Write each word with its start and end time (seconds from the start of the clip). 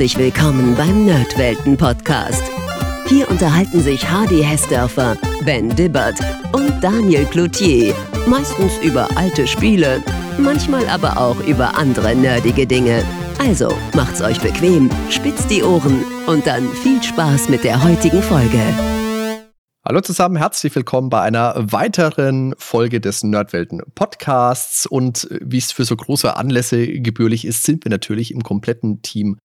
Herzlich 0.00 0.18
willkommen 0.18 0.74
beim 0.76 1.04
Nerdwelten 1.04 1.76
Podcast. 1.76 2.42
Hier 3.06 3.30
unterhalten 3.30 3.82
sich 3.82 4.10
Hardy 4.10 4.42
Hessdörfer, 4.42 5.18
Ben 5.44 5.68
Dibbert 5.76 6.18
und 6.54 6.82
Daniel 6.82 7.26
Cloutier. 7.26 7.94
Meistens 8.26 8.78
über 8.78 9.14
alte 9.18 9.46
Spiele, 9.46 10.02
manchmal 10.38 10.88
aber 10.88 11.18
auch 11.18 11.38
über 11.46 11.76
andere 11.76 12.16
nerdige 12.16 12.66
Dinge. 12.66 13.04
Also 13.40 13.76
macht's 13.92 14.22
euch 14.22 14.40
bequem, 14.40 14.88
spitzt 15.10 15.50
die 15.50 15.62
Ohren 15.62 16.02
und 16.26 16.46
dann 16.46 16.66
viel 16.72 17.02
Spaß 17.02 17.50
mit 17.50 17.62
der 17.62 17.84
heutigen 17.84 18.22
Folge. 18.22 18.62
Hallo 19.84 20.00
zusammen, 20.00 20.36
herzlich 20.36 20.74
willkommen 20.74 21.10
bei 21.10 21.20
einer 21.20 21.54
weiteren 21.72 22.54
Folge 22.56 23.02
des 23.02 23.22
Nerdwelten 23.22 23.82
Podcasts. 23.94 24.86
Und 24.86 25.28
wie 25.42 25.58
es 25.58 25.72
für 25.72 25.84
so 25.84 25.94
große 25.94 26.38
Anlässe 26.38 26.88
gebührlich 26.88 27.44
ist, 27.44 27.64
sind 27.64 27.84
wir 27.84 27.90
natürlich 27.90 28.32
im 28.32 28.42
kompletten 28.42 29.02
Team 29.02 29.36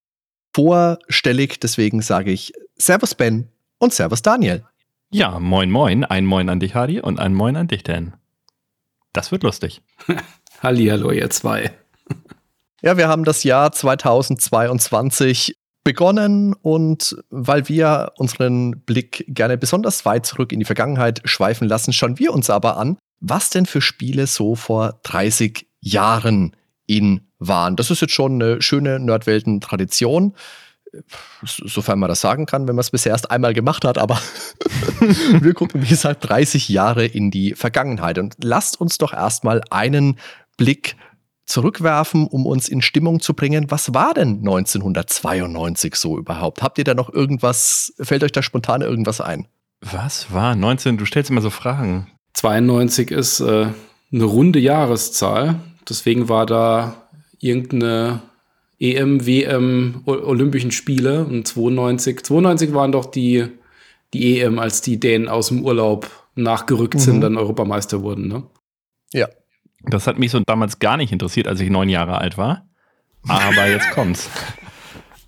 vorstellig. 0.56 1.60
Deswegen 1.60 2.02
sage 2.02 2.32
ich 2.32 2.54
Servus 2.78 3.14
Ben 3.14 3.50
und 3.78 3.94
Servus 3.94 4.22
Daniel. 4.22 4.64
Ja, 5.12 5.40
moin 5.40 5.70
moin. 5.70 6.06
Ein 6.06 6.26
Moin 6.26 6.50
an 6.50 6.60
dich, 6.60 6.76
Hardy, 6.76 7.02
und 7.02 7.20
ein 7.20 7.34
Moin 7.34 7.56
an 7.58 7.68
dich, 7.68 7.84
Dan. 7.84 8.14
Das 9.14 9.32
wird 9.32 9.44
lustig. 9.44 9.82
Hallihallo, 10.64 11.12
ihr 11.12 11.30
zwei. 11.30 11.72
Ja, 12.82 12.98
wir 12.98 13.08
haben 13.08 13.26
das 13.26 13.44
Jahr 13.44 13.72
2022 13.72 15.58
begonnen 15.84 16.54
und 16.54 17.16
weil 17.30 17.68
wir 17.68 18.14
unseren 18.18 18.80
Blick 18.82 19.26
gerne 19.28 19.58
besonders 19.58 20.06
weit 20.06 20.26
zurück 20.26 20.52
in 20.52 20.60
die 20.60 20.66
Vergangenheit 20.66 21.22
schweifen 21.26 21.68
lassen, 21.68 21.94
schauen 21.94 22.18
wir 22.18 22.34
uns 22.34 22.50
aber 22.50 22.78
an, 22.78 22.98
was 23.20 23.50
denn 23.50 23.66
für 23.66 23.82
Spiele 23.82 24.26
so 24.26 24.56
vor 24.56 25.00
30 25.04 25.68
Jahren 25.82 26.56
in 26.88 27.22
waren. 27.48 27.76
Das 27.76 27.92
ist 27.92 28.02
jetzt 28.02 28.14
schon 28.14 28.42
eine 28.42 28.62
schöne 28.62 29.00
Nerdwelten-Tradition, 29.00 30.36
sofern 31.44 32.00
man 32.00 32.10
das 32.10 32.22
sagen 32.22 32.46
kann, 32.46 32.68
wenn 32.68 32.76
man 32.76 32.82
es 32.82 32.92
bisher 32.92 33.12
erst 33.12 33.32
einmal 33.32 33.54
gemacht 33.54 33.84
hat, 33.84 33.98
aber 33.98 34.20
wir 35.42 35.54
gucken, 35.54 35.82
wie 35.82 35.88
gesagt, 35.88 36.30
30 36.30 36.70
Jahre 36.70 37.06
in 37.06 37.32
die 37.32 37.54
Vergangenheit 37.54 38.18
und 38.18 38.36
lasst 38.42 38.80
uns 38.80 38.98
doch 38.98 39.14
erstmal 39.14 39.62
einen 39.70 40.18
Blick 40.58 40.96
zurückwerfen, 41.46 42.28
um 42.28 42.46
uns 42.46 42.68
in 42.68 42.82
Stimmung 42.82 43.20
zu 43.20 43.34
bringen. 43.34 43.70
Was 43.70 43.94
war 43.94 44.14
denn 44.14 44.40
1992 44.40 45.96
so 45.96 46.18
überhaupt? 46.18 46.64
Habt 46.64 46.78
ihr 46.78 46.84
da 46.84 46.94
noch 46.94 47.14
irgendwas, 47.14 47.94
fällt 48.00 48.24
euch 48.24 48.32
da 48.32 48.42
spontan 48.42 48.82
irgendwas 48.82 49.22
ein? 49.22 49.48
Was 49.82 50.34
war 50.34 50.56
19? 50.56 50.98
Du 50.98 51.06
stellst 51.06 51.30
immer 51.30 51.42
so 51.42 51.50
Fragen. 51.50 52.08
92 52.34 53.12
ist 53.12 53.40
äh, 53.40 53.68
eine 54.12 54.24
runde 54.24 54.60
Jahreszahl. 54.60 55.60
Deswegen 55.88 56.28
war 56.30 56.46
da 56.46 57.05
irgendeine 57.40 58.22
EM, 58.80 59.26
WM, 59.26 60.02
Olympischen 60.06 60.72
Spiele 60.72 61.26
und 61.26 61.48
92. 61.48 62.24
92 62.24 62.74
waren 62.74 62.92
doch 62.92 63.06
die, 63.06 63.48
die 64.14 64.40
EM, 64.40 64.60
als 64.60 64.82
die 64.82 65.00
Dänen 65.00 65.28
aus 65.28 65.48
dem 65.48 65.64
Urlaub 65.64 66.10
nachgerückt 66.36 66.96
mhm. 66.96 67.00
sind, 67.00 67.22
dann 67.22 67.38
Europameister 67.38 68.02
wurden, 68.02 68.28
ne? 68.28 68.44
Ja, 69.14 69.30
das 69.84 70.08
hat 70.08 70.20
mich 70.20 70.32
so 70.32 70.40
damals 70.40 70.80
gar 70.80 70.98
nicht 70.98 71.12
interessiert, 71.12 71.48
als 71.48 71.60
ich 71.60 71.70
neun 71.70 71.90
Jahre 71.90 72.18
alt 72.18 72.38
war. 72.38 72.68
Aber 73.28 73.68
jetzt 73.70 73.92
kommt's. 73.92 74.30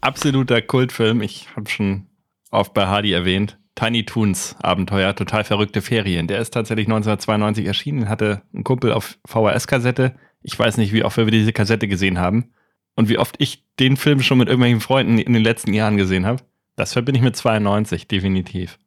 Absoluter 0.01 0.61
Kultfilm. 0.61 1.21
Ich 1.21 1.47
habe 1.55 1.69
schon 1.69 2.07
oft 2.51 2.73
bei 2.73 2.87
Hardy 2.87 3.13
erwähnt. 3.13 3.57
Tiny 3.75 4.05
Toons 4.05 4.55
Abenteuer, 4.59 5.15
total 5.15 5.43
verrückte 5.43 5.81
Ferien. 5.81 6.27
Der 6.27 6.39
ist 6.39 6.51
tatsächlich 6.51 6.87
1992 6.87 7.65
erschienen, 7.65 8.09
hatte 8.09 8.41
einen 8.51 8.63
Kumpel 8.63 8.91
auf 8.91 9.19
VHS-Kassette. 9.27 10.15
Ich 10.47 10.57
weiß 10.57 10.77
nicht, 10.77 10.93
wie 10.93 11.03
oft 11.03 11.17
wir 11.17 11.25
diese 11.25 11.51
Kassette 11.51 11.89
gesehen 11.89 12.19
haben 12.19 12.51
und 12.95 13.09
wie 13.09 13.17
oft 13.17 13.35
ich 13.37 13.65
den 13.79 13.97
Film 13.97 14.21
schon 14.21 14.37
mit 14.37 14.47
irgendwelchen 14.47 14.79
Freunden 14.79 15.17
in 15.17 15.33
den 15.33 15.43
letzten 15.43 15.73
Jahren 15.73 15.97
gesehen 15.97 16.25
habe. 16.25 16.41
Das 16.77 16.93
verbinde 16.93 17.17
ich 17.17 17.23
mit 17.23 17.35
92, 17.35 18.07
definitiv. 18.07 18.79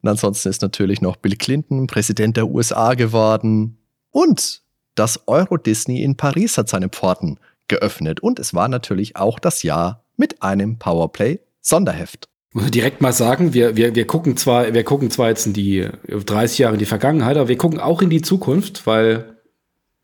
Und 0.00 0.10
ansonsten 0.10 0.48
ist 0.48 0.62
natürlich 0.62 1.00
noch 1.00 1.16
Bill 1.16 1.34
Clinton 1.34 1.88
Präsident 1.88 2.36
der 2.36 2.48
USA 2.48 2.94
geworden. 2.94 3.78
Und 4.12 4.62
das 4.94 5.26
Euro 5.26 5.56
Disney 5.56 6.04
in 6.04 6.16
Paris 6.16 6.56
hat 6.56 6.68
seine 6.68 6.88
Pforten 6.88 7.40
geöffnet 7.66 8.20
und 8.20 8.38
es 8.38 8.54
war 8.54 8.68
natürlich 8.68 9.16
auch 9.16 9.40
das 9.40 9.64
Jahr 9.64 10.04
mit 10.16 10.40
einem 10.40 10.78
Powerplay 10.78 11.40
Sonderheft. 11.60 12.28
Muss 12.52 12.70
direkt 12.70 13.00
mal 13.00 13.12
sagen, 13.12 13.54
wir, 13.54 13.76
wir, 13.76 13.96
wir, 13.96 14.06
gucken 14.06 14.36
zwar, 14.36 14.72
wir 14.72 14.84
gucken 14.84 15.10
zwar 15.10 15.30
jetzt 15.30 15.46
in 15.46 15.52
die 15.52 15.88
30 16.06 16.58
Jahre 16.58 16.74
in 16.74 16.78
die 16.78 16.86
Vergangenheit, 16.86 17.36
aber 17.36 17.48
wir 17.48 17.58
gucken 17.58 17.80
auch 17.80 18.02
in 18.02 18.10
die 18.10 18.22
Zukunft, 18.22 18.86
weil 18.86 19.39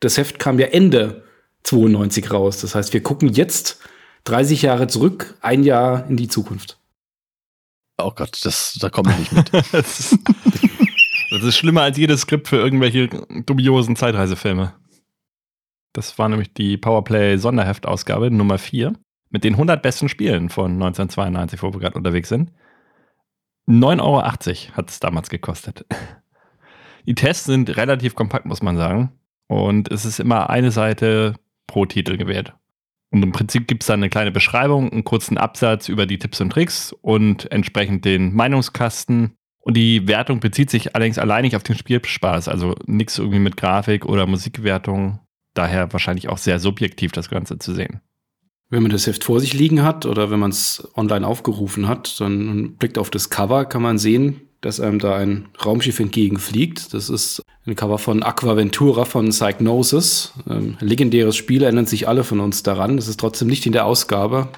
das 0.00 0.18
Heft 0.18 0.38
kam 0.38 0.58
ja 0.58 0.66
Ende 0.66 1.24
92 1.64 2.30
raus. 2.30 2.60
Das 2.60 2.74
heißt, 2.74 2.92
wir 2.92 3.02
gucken 3.02 3.28
jetzt 3.28 3.80
30 4.24 4.62
Jahre 4.62 4.86
zurück, 4.86 5.34
ein 5.40 5.62
Jahr 5.62 6.06
in 6.08 6.16
die 6.16 6.28
Zukunft. 6.28 6.78
Oh 7.98 8.12
Gott, 8.14 8.44
das, 8.44 8.76
da 8.80 8.90
komme 8.90 9.12
ich 9.12 9.32
nicht 9.32 9.52
mit. 9.52 9.52
Das 11.30 11.42
ist 11.42 11.56
schlimmer 11.56 11.82
als 11.82 11.98
jedes 11.98 12.20
Skript 12.20 12.46
für 12.46 12.56
irgendwelche 12.56 13.08
dubiosen 13.08 13.96
Zeitreisefilme. 13.96 14.74
Das 15.92 16.18
war 16.18 16.28
nämlich 16.28 16.52
die 16.52 16.76
Powerplay 16.76 17.36
Sonderheftausgabe 17.36 18.30
Nummer 18.30 18.58
4 18.58 18.94
mit 19.30 19.42
den 19.42 19.54
100 19.54 19.82
besten 19.82 20.08
Spielen 20.08 20.50
von 20.50 20.72
1992, 20.74 21.62
wo 21.62 21.72
wir 21.72 21.80
gerade 21.80 21.96
unterwegs 21.96 22.28
sind. 22.28 22.52
9,80 23.68 24.00
Euro 24.00 24.22
hat 24.76 24.90
es 24.90 25.00
damals 25.00 25.28
gekostet. 25.28 25.84
Die 27.06 27.14
Tests 27.14 27.44
sind 27.44 27.76
relativ 27.76 28.14
kompakt, 28.14 28.46
muss 28.46 28.62
man 28.62 28.76
sagen. 28.76 29.12
Und 29.48 29.90
es 29.90 30.04
ist 30.04 30.20
immer 30.20 30.50
eine 30.50 30.70
Seite 30.70 31.34
pro 31.66 31.86
Titel 31.86 32.16
gewählt. 32.16 32.52
Und 33.10 33.22
im 33.22 33.32
Prinzip 33.32 33.68
gibt 33.68 33.82
es 33.82 33.86
dann 33.86 34.00
eine 34.00 34.10
kleine 34.10 34.32
Beschreibung, 34.32 34.90
einen 34.90 35.04
kurzen 35.04 35.38
Absatz 35.38 35.88
über 35.88 36.06
die 36.06 36.18
Tipps 36.18 36.40
und 36.40 36.50
Tricks 36.50 36.92
und 37.02 37.50
entsprechend 37.52 38.04
den 38.04 38.34
Meinungskasten 38.34 39.36
und 39.66 39.76
die 39.76 40.06
Wertung 40.06 40.38
bezieht 40.38 40.70
sich 40.70 40.94
allerdings 40.94 41.18
alleinig 41.18 41.56
auf 41.56 41.64
den 41.64 41.76
Spielspaß, 41.76 42.46
also 42.46 42.76
nichts 42.86 43.18
irgendwie 43.18 43.40
mit 43.40 43.56
Grafik 43.56 44.06
oder 44.06 44.24
Musikwertung. 44.24 45.18
Daher 45.54 45.92
wahrscheinlich 45.92 46.28
auch 46.28 46.38
sehr 46.38 46.60
subjektiv 46.60 47.10
das 47.10 47.28
Ganze 47.28 47.58
zu 47.58 47.74
sehen. 47.74 48.00
Wenn 48.70 48.82
man 48.82 48.92
das 48.92 49.08
Heft 49.08 49.24
vor 49.24 49.40
sich 49.40 49.54
liegen 49.54 49.82
hat 49.82 50.06
oder 50.06 50.30
wenn 50.30 50.38
man 50.38 50.52
es 50.52 50.88
online 50.94 51.26
aufgerufen 51.26 51.88
hat, 51.88 52.20
dann 52.20 52.76
blickt 52.76 52.96
auf 52.96 53.10
das 53.10 53.28
Cover, 53.28 53.64
kann 53.64 53.82
man 53.82 53.98
sehen, 53.98 54.40
dass 54.66 54.80
einem 54.80 54.98
da 54.98 55.16
ein 55.16 55.46
Raumschiff 55.64 56.00
entgegenfliegt. 56.00 56.92
Das 56.92 57.08
ist 57.08 57.40
ein 57.66 57.76
Cover 57.76 57.98
von 57.98 58.22
Aquaventura 58.22 59.04
von 59.04 59.30
Psychnosis. 59.30 60.32
Ähm, 60.50 60.76
legendäres 60.80 61.36
Spiel, 61.36 61.62
erinnern 61.62 61.86
sich 61.86 62.08
alle 62.08 62.24
von 62.24 62.40
uns 62.40 62.62
daran. 62.62 62.96
Das 62.96 63.08
ist 63.08 63.20
trotzdem 63.20 63.48
nicht 63.48 63.64
in 63.66 63.72
der 63.72 63.86
Ausgabe 63.86 64.48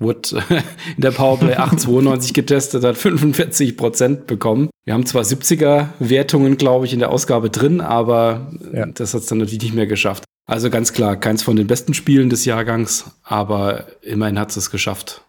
wurde 0.00 0.42
in 0.96 1.02
der 1.02 1.10
Powerplay 1.10 1.54
892 1.56 2.34
getestet, 2.34 2.84
hat 2.84 2.96
45 2.96 3.76
Prozent 3.76 4.26
bekommen. 4.26 4.70
Wir 4.84 4.94
haben 4.94 5.06
zwar 5.06 5.22
70er 5.22 5.88
Wertungen, 5.98 6.56
glaube 6.56 6.86
ich, 6.86 6.92
in 6.92 7.00
der 7.00 7.10
Ausgabe 7.10 7.50
drin, 7.50 7.80
aber 7.80 8.52
ja. 8.72 8.86
das 8.86 9.14
hat 9.14 9.22
es 9.22 9.26
dann 9.26 9.38
natürlich 9.38 9.62
nicht 9.62 9.74
mehr 9.74 9.86
geschafft. 9.86 10.24
Also 10.46 10.70
ganz 10.70 10.92
klar, 10.92 11.16
keins 11.16 11.42
von 11.42 11.56
den 11.56 11.66
besten 11.66 11.94
Spielen 11.94 12.30
des 12.30 12.44
Jahrgangs, 12.44 13.10
aber 13.22 13.86
immerhin 14.02 14.38
hat 14.38 14.50
es 14.50 14.56
es 14.56 14.70
geschafft, 14.70 15.22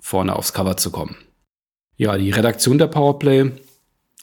vorne 0.00 0.34
aufs 0.34 0.52
Cover 0.52 0.76
zu 0.76 0.90
kommen. 0.90 1.16
Ja, 1.96 2.18
die 2.18 2.30
Redaktion 2.30 2.78
der 2.78 2.88
Powerplay 2.88 3.52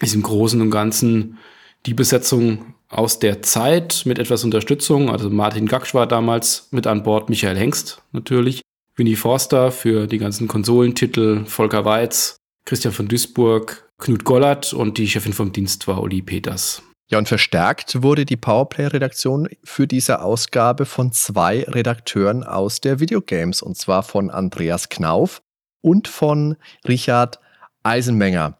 ist 0.01 0.15
im 0.15 0.23
Großen 0.23 0.61
und 0.61 0.71
Ganzen 0.71 1.37
die 1.85 1.93
Besetzung 1.93 2.75
aus 2.89 3.19
der 3.19 3.41
Zeit 3.41 4.03
mit 4.05 4.19
etwas 4.19 4.43
Unterstützung. 4.43 5.09
Also 5.09 5.29
Martin 5.29 5.67
Gaksch 5.67 5.93
war 5.93 6.07
damals 6.07 6.67
mit 6.71 6.87
an 6.87 7.03
Bord, 7.03 7.29
Michael 7.29 7.57
Hengst 7.57 8.01
natürlich. 8.11 8.61
Winnie 8.95 9.15
Forster 9.15 9.71
für 9.71 10.05
die 10.07 10.17
ganzen 10.17 10.47
Konsolentitel, 10.47 11.45
Volker 11.45 11.85
Weiz, 11.85 12.35
Christian 12.65 12.93
von 12.93 13.07
Duisburg, 13.07 13.89
Knut 13.97 14.25
Gollert 14.25 14.73
und 14.73 14.97
die 14.97 15.07
Chefin 15.07 15.33
vom 15.33 15.51
Dienst 15.53 15.87
war 15.87 16.01
Uli 16.01 16.21
Peters. 16.21 16.83
Ja, 17.09 17.17
und 17.17 17.27
verstärkt 17.27 18.03
wurde 18.03 18.25
die 18.25 18.37
Powerplay-Redaktion 18.37 19.49
für 19.63 19.85
diese 19.85 20.21
Ausgabe 20.21 20.85
von 20.85 21.11
zwei 21.11 21.63
Redakteuren 21.63 22.43
aus 22.43 22.79
der 22.79 22.99
Videogames, 22.99 23.61
und 23.61 23.75
zwar 23.75 24.03
von 24.03 24.29
Andreas 24.29 24.87
Knauf 24.87 25.41
und 25.81 26.07
von 26.07 26.55
Richard 26.87 27.39
Eisenmenger. 27.83 28.57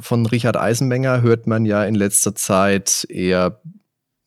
Von 0.00 0.26
Richard 0.26 0.56
Eisenmenger 0.56 1.22
hört 1.22 1.46
man 1.46 1.64
ja 1.64 1.84
in 1.84 1.94
letzter 1.94 2.34
Zeit 2.34 3.06
eher 3.08 3.60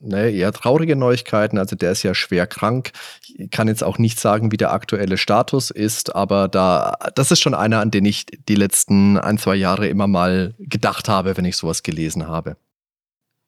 ne, 0.01 0.29
eher 0.31 0.51
traurige 0.51 0.95
Neuigkeiten. 0.95 1.57
Also 1.57 1.75
der 1.75 1.91
ist 1.91 2.03
ja 2.03 2.13
schwer 2.13 2.47
krank. 2.47 2.91
Ich 3.35 3.49
kann 3.51 3.67
jetzt 3.67 3.83
auch 3.83 3.97
nicht 3.97 4.19
sagen, 4.19 4.51
wie 4.51 4.57
der 4.57 4.73
aktuelle 4.73 5.17
Status 5.17 5.71
ist, 5.71 6.15
aber 6.15 6.47
da, 6.47 6.95
das 7.15 7.31
ist 7.31 7.39
schon 7.39 7.53
einer, 7.53 7.79
an 7.79 7.91
den 7.91 8.05
ich 8.05 8.25
die 8.25 8.55
letzten 8.55 9.17
ein, 9.17 9.37
zwei 9.37 9.55
Jahre 9.55 9.87
immer 9.87 10.07
mal 10.07 10.53
gedacht 10.59 11.07
habe, 11.07 11.37
wenn 11.37 11.45
ich 11.45 11.57
sowas 11.57 11.83
gelesen 11.83 12.27
habe. 12.27 12.57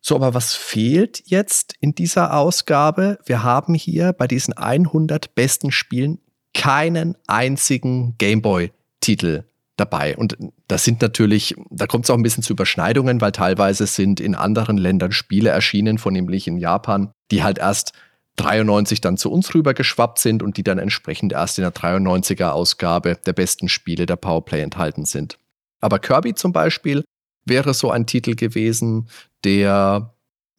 So, 0.02 0.16
aber 0.16 0.34
was 0.34 0.54
fehlt 0.54 1.24
jetzt 1.26 1.76
in 1.80 1.96
dieser 1.96 2.36
Ausgabe? 2.36 3.20
Wir 3.26 3.44
haben 3.44 3.74
hier 3.74 4.12
bei 4.12 4.28
diesen 4.28 4.54
100 4.54 5.34
besten 5.34 5.72
Spielen 5.72 6.20
keinen 6.54 7.16
einzigen 7.26 8.16
Gameboy-Titel 8.18 9.46
dabei. 9.84 10.16
Und 10.18 10.38
das 10.68 10.84
sind 10.84 11.02
natürlich, 11.02 11.56
da 11.70 11.88
kommt 11.88 12.06
es 12.06 12.10
auch 12.10 12.18
ein 12.18 12.24
bisschen 12.24 12.44
zu 12.44 12.54
Überschneidungen, 12.54 13.22
weil 13.22 13.32
teilweise 13.32 13.88
sind 13.88 14.20
in 14.20 14.36
anderen 14.36 14.78
Ländern 14.78 15.12
Spiele 15.12 15.50
erschienen, 15.50 15.98
vornehmlich 15.98 16.48
in 16.48 16.58
Japan, 16.58 17.12
die 17.32 17.44
halt 17.44 17.58
erst 17.58 17.94
93 18.38 19.02
dann 19.02 19.18
zu 19.18 19.32
uns 19.32 19.54
rüber 19.54 19.74
geschwappt 19.74 20.20
sind 20.20 20.42
und 20.42 20.58
die 20.58 20.64
dann 20.64 20.80
entsprechend 20.80 21.34
erst 21.34 21.58
in 21.58 21.64
der 21.64 21.74
93er 21.74 22.50
Ausgabe 22.50 23.18
der 23.26 23.34
besten 23.34 23.70
Spiele 23.70 24.06
der 24.06 24.16
Powerplay 24.16 24.62
enthalten 24.62 25.06
sind. 25.06 25.38
Aber 25.82 26.00
Kirby 26.00 26.34
zum 26.34 26.52
Beispiel 26.52 27.04
wäre 27.46 27.74
so 27.74 27.92
ein 27.92 28.08
Titel 28.08 28.36
gewesen, 28.36 29.10
der 29.44 30.14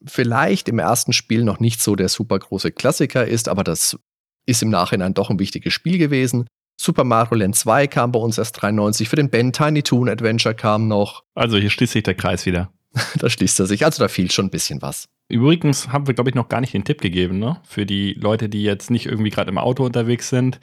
vielleicht 0.05 0.69
im 0.69 0.79
ersten 0.79 1.13
Spiel 1.13 1.43
noch 1.43 1.59
nicht 1.59 1.81
so 1.81 1.95
der 1.95 2.09
super 2.09 2.39
große 2.39 2.71
Klassiker 2.71 3.25
ist, 3.27 3.49
aber 3.49 3.63
das 3.63 3.97
ist 4.45 4.61
im 4.61 4.69
Nachhinein 4.69 5.13
doch 5.13 5.29
ein 5.29 5.39
wichtiges 5.39 5.73
Spiel 5.73 5.97
gewesen. 5.97 6.47
Super 6.77 7.03
Mario 7.03 7.37
Land 7.37 7.55
2 7.55 7.87
kam 7.87 8.11
bei 8.11 8.19
uns 8.19 8.37
erst 8.37 8.61
93, 8.61 9.07
für 9.07 9.15
den 9.15 9.29
Ben 9.29 9.53
Tiny 9.53 9.83
Toon 9.83 10.09
Adventure 10.09 10.55
kam 10.55 10.87
noch. 10.87 11.23
Also 11.33 11.57
hier 11.57 11.69
schließt 11.69 11.93
sich 11.93 12.03
der 12.03 12.15
Kreis 12.15 12.45
wieder. 12.45 12.71
da 13.19 13.29
schließt 13.29 13.59
er 13.59 13.65
sich, 13.65 13.85
also 13.85 14.03
da 14.03 14.07
fehlt 14.07 14.33
schon 14.33 14.45
ein 14.45 14.51
bisschen 14.51 14.81
was. 14.81 15.07
Übrigens 15.27 15.89
haben 15.89 16.07
wir, 16.07 16.13
glaube 16.13 16.29
ich, 16.29 16.35
noch 16.35 16.49
gar 16.49 16.61
nicht 16.61 16.73
den 16.73 16.83
Tipp 16.83 17.01
gegeben, 17.01 17.39
ne? 17.39 17.57
Für 17.63 17.85
die 17.85 18.13
Leute, 18.13 18.47
die 18.47 18.63
jetzt 18.63 18.91
nicht 18.91 19.05
irgendwie 19.05 19.31
gerade 19.31 19.49
im 19.49 19.57
Auto 19.57 19.83
unterwegs 19.83 20.29
sind, 20.29 20.59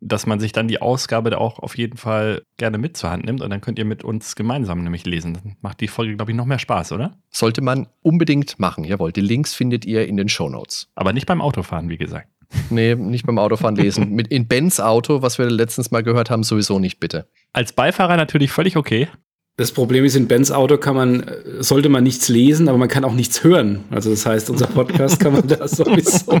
dass 0.00 0.26
man 0.26 0.40
sich 0.40 0.52
dann 0.52 0.68
die 0.68 0.80
Ausgabe 0.80 1.30
da 1.30 1.38
auch 1.38 1.58
auf 1.58 1.76
jeden 1.76 1.96
Fall 1.96 2.42
gerne 2.56 2.78
mit 2.78 2.96
zur 2.96 3.10
Hand 3.10 3.24
nimmt 3.24 3.42
und 3.42 3.50
dann 3.50 3.60
könnt 3.60 3.78
ihr 3.78 3.84
mit 3.84 4.04
uns 4.04 4.36
gemeinsam 4.36 4.82
nämlich 4.82 5.04
lesen. 5.04 5.34
Dann 5.34 5.56
macht 5.60 5.80
die 5.80 5.88
Folge, 5.88 6.16
glaube 6.16 6.32
ich, 6.32 6.36
noch 6.36 6.46
mehr 6.46 6.58
Spaß, 6.58 6.92
oder? 6.92 7.18
Sollte 7.30 7.60
man 7.60 7.88
unbedingt 8.02 8.58
machen, 8.58 8.84
jawohl. 8.84 9.12
Die 9.12 9.20
Links 9.20 9.54
findet 9.54 9.84
ihr 9.84 10.06
in 10.06 10.16
den 10.16 10.28
Show 10.28 10.48
Notes. 10.48 10.88
Aber 10.94 11.12
nicht 11.12 11.26
beim 11.26 11.40
Autofahren, 11.40 11.88
wie 11.88 11.98
gesagt. 11.98 12.28
Nee, 12.70 12.94
nicht 12.94 13.26
beim 13.26 13.38
Autofahren 13.38 13.76
lesen. 13.76 14.10
Mit 14.14 14.28
in 14.28 14.46
Bens 14.46 14.80
Auto, 14.80 15.22
was 15.22 15.38
wir 15.38 15.50
letztens 15.50 15.90
mal 15.90 16.02
gehört 16.02 16.30
haben, 16.30 16.42
sowieso 16.42 16.78
nicht, 16.78 17.00
bitte. 17.00 17.28
Als 17.52 17.72
Beifahrer 17.72 18.16
natürlich 18.16 18.50
völlig 18.50 18.76
okay. 18.76 19.08
Das 19.56 19.72
Problem 19.72 20.04
ist, 20.04 20.14
in 20.14 20.28
Bens 20.28 20.52
Auto 20.52 20.78
kann 20.78 20.94
man, 20.94 21.30
sollte 21.58 21.88
man 21.88 22.04
nichts 22.04 22.28
lesen, 22.28 22.68
aber 22.68 22.78
man 22.78 22.88
kann 22.88 23.04
auch 23.04 23.14
nichts 23.14 23.42
hören. 23.42 23.84
Also 23.90 24.10
das 24.10 24.24
heißt, 24.24 24.50
unser 24.50 24.68
Podcast 24.68 25.18
kann 25.18 25.32
man 25.32 25.48
da 25.48 25.66
sowieso 25.66 26.40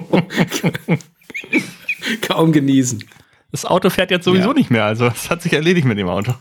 kaum 2.22 2.52
genießen. 2.52 3.02
Das 3.50 3.64
Auto 3.64 3.90
fährt 3.90 4.12
jetzt 4.12 4.24
sowieso 4.24 4.50
ja. 4.50 4.54
nicht 4.54 4.70
mehr, 4.70 4.84
also 4.84 5.06
es 5.06 5.30
hat 5.30 5.42
sich 5.42 5.52
erledigt 5.52 5.86
mit 5.86 5.98
dem 5.98 6.08
Auto. 6.08 6.32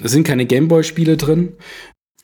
Es 0.00 0.12
sind 0.12 0.24
keine 0.24 0.46
Gameboy-Spiele 0.46 1.16
drin. 1.16 1.54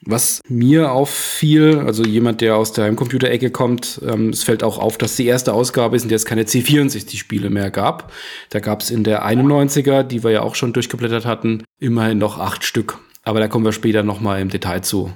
Was 0.05 0.41
mir 0.49 0.93
auffiel, 0.93 1.81
also 1.81 2.05
jemand, 2.05 2.41
der 2.41 2.57
aus 2.57 2.73
der 2.73 2.85
Heimcomputer-Ecke 2.85 3.51
kommt, 3.51 4.01
ähm, 4.07 4.31
es 4.31 4.45
fällt 4.45 4.63
auch 4.63 4.79
auf, 4.79 4.97
dass 4.97 5.17
die 5.17 5.27
erste 5.27 5.53
Ausgabe 5.53 5.97
ist, 5.97 6.05
in 6.05 6.09
der 6.09 6.17
es 6.17 6.25
keine 6.25 6.45
C64-Spiele 6.45 7.51
mehr 7.51 7.71
gab. 7.71 8.13
Da 8.51 8.61
gab 8.61 8.81
es 8.81 8.91
in 8.91 9.03
der 9.03 9.27
91er, 9.27 10.05
die 10.05 10.23
wir 10.23 10.31
ja 10.31 10.43
auch 10.43 10.55
schon 10.55 10.73
durchgeblättert 10.73 11.27
hatten, 11.27 11.65
immerhin 11.79 12.19
noch 12.19 12.39
acht 12.39 12.65
Stück. 12.65 12.99
Aber 13.25 13.41
da 13.41 13.49
kommen 13.49 13.65
wir 13.65 13.73
später 13.73 14.03
nochmal 14.03 14.41
im 14.41 14.49
Detail 14.49 14.83
zu. 14.83 15.13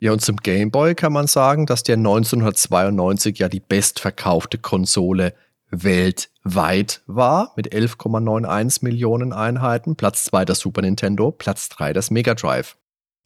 Ja, 0.00 0.12
und 0.12 0.20
zum 0.20 0.36
Game 0.36 0.70
Boy 0.70 0.94
kann 0.94 1.12
man 1.12 1.28
sagen, 1.28 1.64
dass 1.64 1.82
der 1.82 1.96
1992 1.96 3.38
ja 3.38 3.48
die 3.48 3.60
bestverkaufte 3.60 4.58
Konsole 4.58 5.32
weltweit 5.70 7.02
war 7.06 7.52
mit 7.56 7.72
11,91 7.72 8.84
Millionen 8.84 9.32
Einheiten. 9.32 9.96
Platz 9.96 10.24
2 10.24 10.44
das 10.44 10.58
Super 10.58 10.82
Nintendo, 10.82 11.30
Platz 11.30 11.68
3 11.70 11.92
das 11.92 12.10
Mega 12.10 12.34
Drive. 12.34 12.76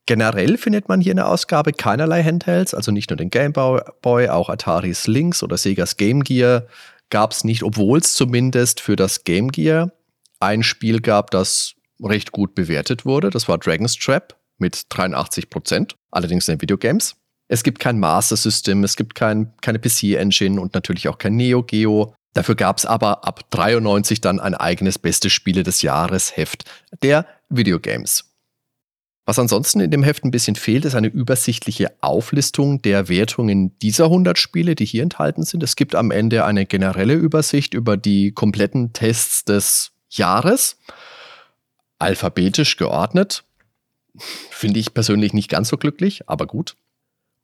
Generell 0.08 0.56
findet 0.56 0.88
man 0.88 1.02
hier 1.02 1.10
in 1.10 1.18
der 1.18 1.28
Ausgabe 1.28 1.74
keinerlei 1.74 2.22
Handhelds, 2.22 2.72
also 2.72 2.90
nicht 2.90 3.10
nur 3.10 3.18
den 3.18 3.28
Game 3.28 3.52
Boy, 3.52 4.28
auch 4.30 4.48
Ataris 4.48 5.06
Lynx 5.06 5.42
oder 5.42 5.58
Segas 5.58 5.98
Game 5.98 6.24
Gear 6.24 6.66
gab 7.10 7.32
es 7.32 7.44
nicht, 7.44 7.62
obwohl 7.62 7.98
es 7.98 8.14
zumindest 8.14 8.80
für 8.80 8.96
das 8.96 9.24
Game 9.24 9.52
Gear 9.52 9.92
ein 10.40 10.62
Spiel 10.62 11.02
gab, 11.02 11.30
das 11.30 11.74
recht 12.02 12.32
gut 12.32 12.54
bewertet 12.54 13.04
wurde. 13.04 13.28
Das 13.28 13.48
war 13.48 13.58
Dragon's 13.58 13.96
Trap 13.96 14.34
mit 14.56 14.84
83 14.88 15.50
Prozent, 15.50 15.94
allerdings 16.10 16.48
in 16.48 16.54
den 16.54 16.62
Videogames. 16.62 17.14
Es 17.48 17.62
gibt 17.62 17.78
kein 17.78 17.98
Master 17.98 18.36
System, 18.36 18.84
es 18.84 18.96
gibt 18.96 19.14
kein, 19.14 19.52
keine 19.60 19.78
PC-Engine 19.78 20.58
und 20.58 20.72
natürlich 20.72 21.08
auch 21.08 21.18
kein 21.18 21.36
Neo 21.36 21.62
Geo. 21.62 22.14
Dafür 22.32 22.54
gab 22.54 22.78
es 22.78 22.86
aber 22.86 23.26
ab 23.26 23.50
93 23.50 24.22
dann 24.22 24.40
ein 24.40 24.54
eigenes 24.54 24.98
Beste 24.98 25.28
Spiele 25.28 25.64
des 25.64 25.82
Jahres 25.82 26.34
Heft 26.34 26.64
der 27.02 27.26
Videogames. 27.50 28.27
Was 29.28 29.38
ansonsten 29.38 29.80
in 29.80 29.90
dem 29.90 30.02
Heft 30.02 30.24
ein 30.24 30.30
bisschen 30.30 30.56
fehlt, 30.56 30.86
ist 30.86 30.94
eine 30.94 31.08
übersichtliche 31.08 31.92
Auflistung 32.00 32.80
der 32.80 33.10
Wertungen 33.10 33.78
dieser 33.80 34.04
100 34.04 34.38
Spiele, 34.38 34.74
die 34.74 34.86
hier 34.86 35.02
enthalten 35.02 35.42
sind. 35.42 35.62
Es 35.62 35.76
gibt 35.76 35.94
am 35.94 36.10
Ende 36.10 36.46
eine 36.46 36.64
generelle 36.64 37.12
Übersicht 37.12 37.74
über 37.74 37.98
die 37.98 38.32
kompletten 38.32 38.94
Tests 38.94 39.44
des 39.44 39.92
Jahres 40.08 40.78
alphabetisch 41.98 42.78
geordnet. 42.78 43.44
Finde 44.48 44.80
ich 44.80 44.94
persönlich 44.94 45.34
nicht 45.34 45.50
ganz 45.50 45.68
so 45.68 45.76
glücklich, 45.76 46.26
aber 46.26 46.46
gut. 46.46 46.74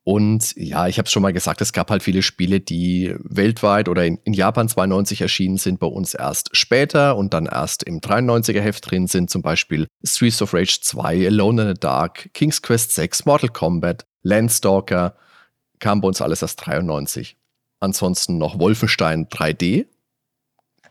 Und 0.04 0.54
ja, 0.56 0.86
ich 0.86 0.98
habe 0.98 1.06
es 1.06 1.12
schon 1.12 1.22
mal 1.22 1.32
gesagt, 1.32 1.62
es 1.62 1.72
gab 1.72 1.90
halt 1.90 2.02
viele 2.02 2.20
Spiele, 2.20 2.60
die 2.60 3.14
weltweit 3.20 3.88
oder 3.88 4.04
in, 4.04 4.18
in, 4.24 4.34
Japan 4.34 4.68
92 4.68 5.22
erschienen 5.22 5.56
sind, 5.56 5.80
bei 5.80 5.86
uns 5.86 6.12
erst 6.12 6.54
später 6.54 7.16
und 7.16 7.32
dann 7.32 7.46
erst 7.46 7.82
im 7.84 8.00
93er 8.00 8.60
Heft 8.60 8.90
drin 8.90 9.06
sind, 9.06 9.30
zum 9.30 9.40
Beispiel 9.40 9.86
Streets 10.04 10.42
of 10.42 10.52
Rage 10.52 10.78
2, 10.82 11.26
Alone 11.26 11.62
in 11.62 11.68
the 11.68 11.80
Dark, 11.80 12.28
King's 12.34 12.60
Quest 12.60 12.94
6, 12.94 13.24
Mortal 13.24 13.48
Kombat, 13.48 14.04
Landstalker, 14.22 15.16
kam 15.78 16.02
bei 16.02 16.08
uns 16.08 16.20
alles 16.20 16.42
erst 16.42 16.66
93. 16.66 17.38
Ansonsten 17.80 18.36
noch 18.36 18.58
Wolfenstein 18.58 19.26
3D. 19.28 19.86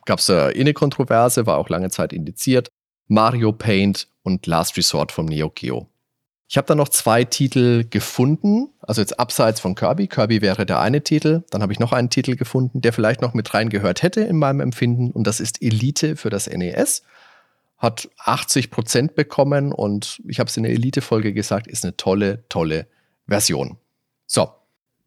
Gab 0.06 0.20
es 0.20 0.30
eine 0.30 0.74
Kontroverse, 0.74 1.46
war 1.46 1.58
auch 1.58 1.70
lange 1.70 1.92
Zeit 1.92 2.14
indiziert. 2.14 2.70
Mario 3.08 3.52
Paint 3.54 4.08
und 4.24 4.48
Last 4.48 4.76
Resort 4.76 5.12
vom 5.12 5.28
Neo 5.28 5.52
Geo. 5.52 5.88
Ich 6.50 6.58
habe 6.58 6.68
dann 6.68 6.78
noch 6.78 6.90
zwei 6.90 7.24
Titel 7.24 7.86
gefunden, 7.90 8.73
also 8.84 9.02
jetzt 9.02 9.20
abseits 9.20 9.60
von 9.60 9.76
Kirby. 9.76 10.08
Kirby 10.08 10.42
wäre 10.42 10.66
der 10.66 10.80
eine 10.80 11.04
Titel. 11.04 11.44
Dann 11.50 11.62
habe 11.62 11.74
ich 11.74 11.80
noch 11.80 11.94
einen 11.94 12.10
Titel 12.10 12.36
gefunden, 12.36 12.82
der 12.82 12.94
vielleicht 12.94 13.22
noch 13.22 13.34
mit 13.34 13.54
reingehört 13.54 14.04
hätte 14.04 14.22
in 14.22 14.38
meinem 14.38 14.60
Empfinden. 14.60 15.12
Und 15.12 15.26
das 15.26 15.40
ist 15.40 15.62
Elite 15.62 16.16
für 16.16 16.30
das 16.30 16.48
NES. 16.48 17.04
Hat 17.78 18.10
80 18.20 18.72
Prozent 18.72 19.16
bekommen 19.16 19.72
und 19.72 20.22
ich 20.28 20.40
habe 20.40 20.50
es 20.50 20.58
in 20.58 20.64
der 20.64 20.72
Elite-Folge 20.72 21.34
gesagt, 21.34 21.68
ist 21.68 21.84
eine 21.84 21.98
tolle, 21.98 22.44
tolle 22.50 22.88
Version. 23.28 23.78
So, 24.26 24.50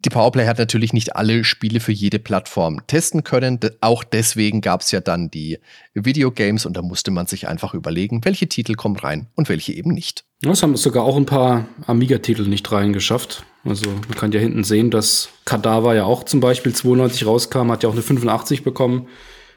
die 0.06 0.10
Powerplay 0.10 0.46
hat 0.46 0.58
natürlich 0.58 0.92
nicht 0.92 1.16
alle 1.16 1.42
Spiele 1.42 1.80
für 1.80 1.90
jede 1.90 2.20
Plattform 2.20 2.86
testen 2.86 3.24
können. 3.24 3.58
Auch 3.80 4.04
deswegen 4.04 4.60
gab 4.60 4.82
es 4.82 4.92
ja 4.92 5.00
dann 5.00 5.32
die 5.32 5.58
Videogames 5.94 6.64
und 6.64 6.76
da 6.76 6.82
musste 6.82 7.10
man 7.10 7.26
sich 7.26 7.48
einfach 7.48 7.74
überlegen, 7.74 8.24
welche 8.24 8.48
Titel 8.48 8.74
kommen 8.74 8.94
rein 8.94 9.26
und 9.34 9.48
welche 9.48 9.72
eben 9.72 9.90
nicht. 9.90 10.24
Es 10.48 10.62
haben 10.62 10.76
sogar 10.76 11.02
auch 11.02 11.16
ein 11.16 11.26
paar 11.26 11.66
Amiga-Titel 11.88 12.42
nicht 12.42 12.70
reingeschafft. 12.70 13.42
Also 13.64 13.90
man 13.90 14.14
kann 14.16 14.30
ja 14.30 14.38
hinten 14.38 14.62
sehen, 14.62 14.92
dass 14.92 15.28
Kadaver 15.44 15.96
ja 15.96 16.04
auch 16.04 16.22
zum 16.22 16.38
Beispiel 16.38 16.72
92 16.72 17.26
rauskam, 17.26 17.72
hat 17.72 17.82
ja 17.82 17.88
auch 17.88 17.94
eine 17.94 18.02
85 18.02 18.62
bekommen, 18.62 19.08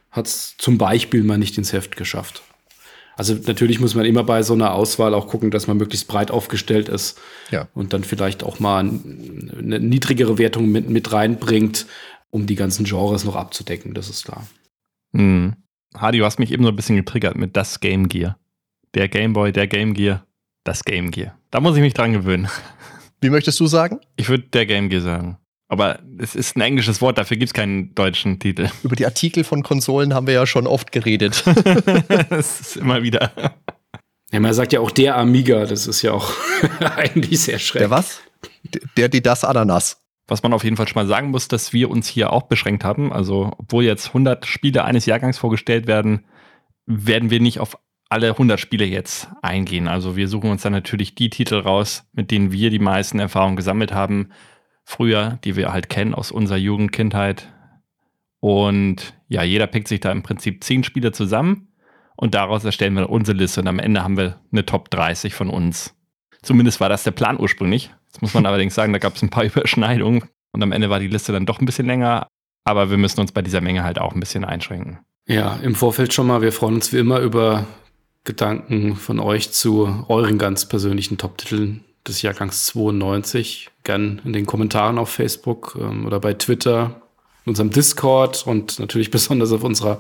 hat 0.10 0.26
es 0.26 0.56
zum 0.58 0.80
Beispiel 0.80 1.22
mal 1.22 1.38
nicht 1.38 1.60
ins 1.60 1.74
Heft 1.74 1.96
geschafft. 1.96 2.42
Also 3.20 3.34
natürlich 3.34 3.82
muss 3.82 3.96
man 3.96 4.06
immer 4.06 4.24
bei 4.24 4.44
so 4.44 4.54
einer 4.54 4.74
Auswahl 4.74 5.14
auch 5.14 5.28
gucken, 5.28 5.52
dass 5.52 5.68
man 5.68 5.76
möglichst 5.76 6.08
breit 6.08 6.32
aufgestellt 6.32 6.88
ist 6.88 7.20
ja. 7.52 7.68
und 7.74 7.92
dann 7.92 8.06
vielleicht 8.06 8.44
auch 8.44 8.62
mal 8.62 8.80
eine 8.80 9.80
niedrigere 9.82 10.38
Wertung 10.38 10.72
mit, 10.72 10.90
mit 10.90 11.12
reinbringt, 11.12 11.86
um 12.30 12.46
die 12.46 12.56
ganzen 12.56 12.86
Genres 12.86 13.26
noch 13.26 13.36
abzudecken, 13.36 13.94
das 13.94 14.10
ist 14.10 14.24
klar. 14.24 14.48
Hm. 15.12 15.54
Hardy, 15.98 16.20
du 16.20 16.24
hast 16.24 16.40
mich 16.40 16.54
eben 16.54 16.64
so 16.64 16.70
ein 16.70 16.78
bisschen 16.78 16.96
getriggert 16.96 17.36
mit 17.36 17.58
das 17.58 17.82
Game 17.82 18.08
Gear. 18.08 18.40
Der 18.94 19.10
Game 19.10 19.34
Boy, 19.34 19.52
der 19.52 19.68
Game 19.68 19.94
Gear, 19.94 20.26
das 20.64 20.86
Game 20.86 21.12
Gear. 21.12 21.38
Da 21.52 21.60
muss 21.60 21.76
ich 21.76 21.82
mich 21.82 21.94
dran 21.94 22.14
gewöhnen. 22.14 22.48
Wie 23.20 23.30
möchtest 23.30 23.60
du 23.60 23.68
sagen? 23.68 24.00
Ich 24.16 24.30
würde 24.30 24.46
der 24.46 24.66
Game 24.66 24.88
Gear 24.88 25.02
sagen. 25.02 25.39
Aber 25.72 26.00
es 26.18 26.36
ist 26.36 26.58
ein 26.58 26.62
englisches 26.62 27.00
Wort, 27.00 27.20
dafür 27.20 27.38
gibt 27.38 27.52
es 27.52 27.54
keinen 27.54 27.94
deutschen 27.94 28.40
Titel. 28.40 28.70
Über 28.84 28.96
die 28.96 29.06
Artikel 29.06 29.44
von 29.44 29.64
Konsolen 29.64 30.14
haben 30.14 30.28
wir 30.28 30.34
ja 30.34 30.46
schon 30.46 30.68
oft 30.68 30.92
geredet. 30.92 31.44
das 32.30 32.60
ist 32.60 32.78
immer 32.78 33.04
wieder. 33.04 33.32
Ja, 34.32 34.40
man 34.40 34.54
sagt 34.54 34.74
ja 34.74 34.80
auch 34.80 34.92
der 34.92 35.16
Amiga, 35.16 35.66
das 35.66 35.88
ist 35.88 36.02
ja 36.02 36.12
auch 36.12 36.34
eigentlich 36.80 37.40
sehr 37.40 37.60
schrecklich. 37.60 37.88
Der 37.88 37.92
was? 37.92 38.22
Der, 38.98 39.10
die 39.10 39.22
das 39.22 39.44
Ananas. 39.44 40.02
Was 40.28 40.44
man 40.44 40.54
auf 40.54 40.64
jeden 40.64 40.76
Fall 40.76 40.88
schon 40.88 41.02
mal 41.02 41.08
sagen 41.08 41.30
muss, 41.30 41.48
dass 41.48 41.72
wir 41.72 41.90
uns 41.90 42.08
hier 42.08 42.34
auch 42.34 42.44
beschränkt 42.44 42.84
haben. 42.84 43.12
Also, 43.12 43.52
obwohl 43.58 43.84
jetzt 43.84 44.08
100 44.08 44.46
Spiele 44.46 44.84
eines 44.86 45.06
Jahrgangs 45.06 45.40
vorgestellt 45.40 45.88
werden, 45.88 46.26
werden 46.86 47.32
wir 47.32 47.40
nicht 47.40 47.60
auf 47.60 47.78
alle 48.10 48.30
100 48.30 48.60
Spiele 48.60 48.86
jetzt 48.86 49.28
eingehen. 49.42 49.88
Also, 49.88 50.16
wir 50.16 50.28
suchen 50.28 50.52
uns 50.52 50.62
dann 50.62 50.74
natürlich 50.74 51.16
die 51.16 51.32
Titel 51.32 51.56
raus, 51.56 52.04
mit 52.14 52.30
denen 52.30 52.52
wir 52.52 52.70
die 52.70 52.80
meisten 52.80 53.20
Erfahrungen 53.20 53.56
gesammelt 53.56 53.92
haben 53.92 54.30
früher, 54.90 55.38
die 55.44 55.56
wir 55.56 55.72
halt 55.72 55.88
kennen 55.88 56.16
aus 56.16 56.32
unserer 56.32 56.58
Jugendkindheit. 56.58 57.48
Und 58.40 59.14
ja, 59.28 59.44
jeder 59.44 59.68
pickt 59.68 59.88
sich 59.88 60.00
da 60.00 60.12
im 60.12 60.24
Prinzip 60.24 60.64
zehn 60.64 60.84
Spiele 60.84 61.12
zusammen 61.12 61.68
und 62.16 62.34
daraus 62.34 62.66
erstellen 62.66 62.96
wir 62.96 63.08
unsere 63.10 63.38
Liste 63.38 63.62
und 63.62 63.68
am 63.68 63.78
Ende 63.78 64.04
haben 64.04 64.18
wir 64.18 64.40
eine 64.52 64.66
Top 64.66 64.90
30 64.90 65.36
von 65.36 65.52
uns. 65.52 65.96
Zumindest 66.42 66.80
war 66.80 66.90
das 66.90 67.04
der 67.04 67.12
Plan 67.12 67.40
ursprünglich. 67.40 67.92
Jetzt 68.08 68.22
muss 68.24 68.34
man 68.34 68.46
allerdings 68.48 68.74
sagen, 68.74 68.92
da 68.92 69.00
gab 69.00 69.16
es 69.16 69.22
ein 69.22 69.30
paar 69.30 69.44
Überschneidungen 69.46 70.24
und 70.54 70.64
am 70.64 70.72
Ende 70.72 70.90
war 70.90 71.00
die 71.00 71.08
Liste 71.08 71.34
dann 71.34 71.46
doch 71.46 71.60
ein 71.60 71.68
bisschen 71.68 71.86
länger, 71.86 72.28
aber 72.64 72.90
wir 72.90 72.98
müssen 72.98 73.20
uns 73.20 73.32
bei 73.32 73.44
dieser 73.44 73.62
Menge 73.62 73.84
halt 73.84 74.00
auch 74.00 74.14
ein 74.14 74.20
bisschen 74.20 74.44
einschränken. 74.44 75.00
Ja, 75.28 75.58
im 75.58 75.76
Vorfeld 75.76 76.14
schon 76.14 76.26
mal, 76.26 76.42
wir 76.42 76.52
freuen 76.52 76.76
uns 76.76 76.92
wie 76.92 76.98
immer 76.98 77.20
über 77.20 77.68
Gedanken 78.24 78.96
von 78.96 79.20
euch 79.20 79.52
zu 79.52 80.06
euren 80.08 80.40
ganz 80.40 80.68
persönlichen 80.68 81.20
Top-Titeln 81.20 81.84
des 82.10 82.22
Jahrgangs 82.22 82.66
92. 82.66 83.70
Gern 83.84 84.22
in 84.26 84.34
den 84.34 84.46
Kommentaren 84.46 84.98
auf 84.98 85.10
Facebook 85.10 85.78
ähm, 85.80 86.06
oder 86.06 86.20
bei 86.20 86.34
Twitter 86.34 87.02
in 87.46 87.52
unserem 87.52 87.70
Discord 87.70 88.46
und 88.46 88.80
natürlich 88.80 89.12
besonders 89.12 89.52
auf 89.52 89.64
unserer 89.64 90.00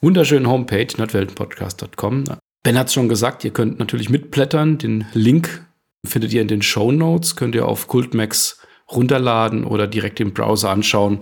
wunderschönen 0.00 0.48
Homepage, 0.48 0.88
nerdweltenpodcast.com. 0.96 2.24
Ben 2.62 2.78
hat 2.78 2.88
es 2.88 2.94
schon 2.94 3.08
gesagt, 3.08 3.44
ihr 3.44 3.52
könnt 3.52 3.78
natürlich 3.78 4.10
mitblättern. 4.10 4.78
Den 4.78 5.06
Link 5.12 5.64
findet 6.04 6.32
ihr 6.32 6.42
in 6.42 6.48
den 6.48 6.62
Show 6.62 6.92
Notes, 6.92 7.36
könnt 7.36 7.54
ihr 7.54 7.66
auf 7.66 7.88
Cultmax 7.88 8.60
runterladen 8.90 9.64
oder 9.64 9.86
direkt 9.86 10.20
im 10.20 10.34
Browser 10.34 10.70
anschauen, 10.70 11.20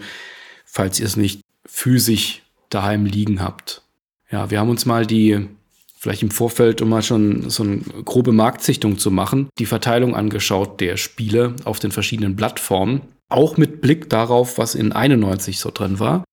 falls 0.64 0.98
ihr 0.98 1.06
es 1.06 1.16
nicht 1.16 1.42
physisch 1.66 2.42
daheim 2.68 3.04
liegen 3.04 3.42
habt. 3.42 3.82
Ja, 4.30 4.50
wir 4.50 4.60
haben 4.60 4.70
uns 4.70 4.86
mal 4.86 5.06
die, 5.06 5.48
vielleicht 6.00 6.22
im 6.22 6.30
Vorfeld, 6.30 6.80
um 6.80 6.88
mal 6.88 7.02
schon 7.02 7.50
so 7.50 7.62
eine 7.62 7.78
grobe 8.06 8.32
Marktsichtung 8.32 8.98
zu 8.98 9.10
machen, 9.10 9.50
die 9.58 9.66
Verteilung 9.66 10.16
angeschaut 10.16 10.80
der 10.80 10.96
Spiele 10.96 11.54
auf 11.64 11.78
den 11.78 11.92
verschiedenen 11.92 12.36
Plattformen. 12.36 13.02
Auch 13.28 13.58
mit 13.58 13.82
Blick 13.82 14.08
darauf, 14.08 14.56
was 14.56 14.74
in 14.74 14.92
91 14.92 15.60
so 15.60 15.70
drin 15.70 16.00
war. 16.00 16.24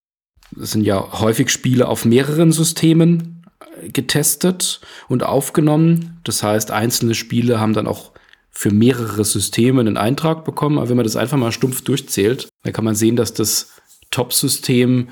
Es 0.59 0.71
sind 0.71 0.83
ja 0.83 1.19
häufig 1.19 1.50
Spiele 1.50 1.89
auf 1.89 2.05
mehreren 2.05 2.53
Systemen 2.53 3.45
äh, 3.81 3.89
getestet 3.89 4.79
und 5.09 5.24
aufgenommen. 5.24 6.21
Das 6.24 6.43
heißt, 6.43 6.71
einzelne 6.71 7.13
Spiele 7.13 7.59
haben 7.59 7.74
dann 7.74 7.88
auch 7.88 8.13
für 8.51 8.71
mehrere 8.71 9.25
Systeme 9.25 9.81
einen 9.81 9.97
Eintrag 9.97 10.45
bekommen. 10.45 10.77
Aber 10.77 10.88
wenn 10.88 10.97
man 10.97 11.03
das 11.03 11.17
einfach 11.17 11.38
mal 11.38 11.51
stumpf 11.51 11.81
durchzählt, 11.81 12.47
dann 12.63 12.71
kann 12.71 12.86
man 12.86 12.95
sehen, 12.95 13.17
dass 13.17 13.33
das 13.33 13.74
Top-System 14.12 15.09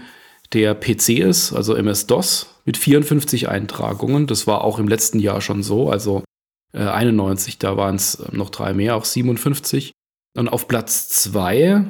der 0.54 0.76
PC 0.76 1.10
ist, 1.20 1.54
also 1.54 1.76
MS-DOS, 1.76 2.48
mit 2.66 2.78
54 2.78 3.50
Eintragungen. 3.50 4.28
Das 4.28 4.48
war 4.48 4.64
auch 4.64 4.80
im 4.80 4.88
letzten 4.88 5.20
Jahr 5.20 5.42
schon 5.42 5.64
so, 5.64 5.90
also 5.90 6.24
äh, 6.74 6.80
91, 6.80 7.58
da 7.58 7.78
waren 7.78 7.96
es 7.96 8.16
äh, 8.16 8.36
noch 8.36 8.50
drei 8.50 8.74
mehr, 8.74 8.96
auch 8.96 9.06
57. 9.06 9.92
Und 10.36 10.50
auf 10.50 10.68
Platz 10.68 11.10
2, 11.10 11.86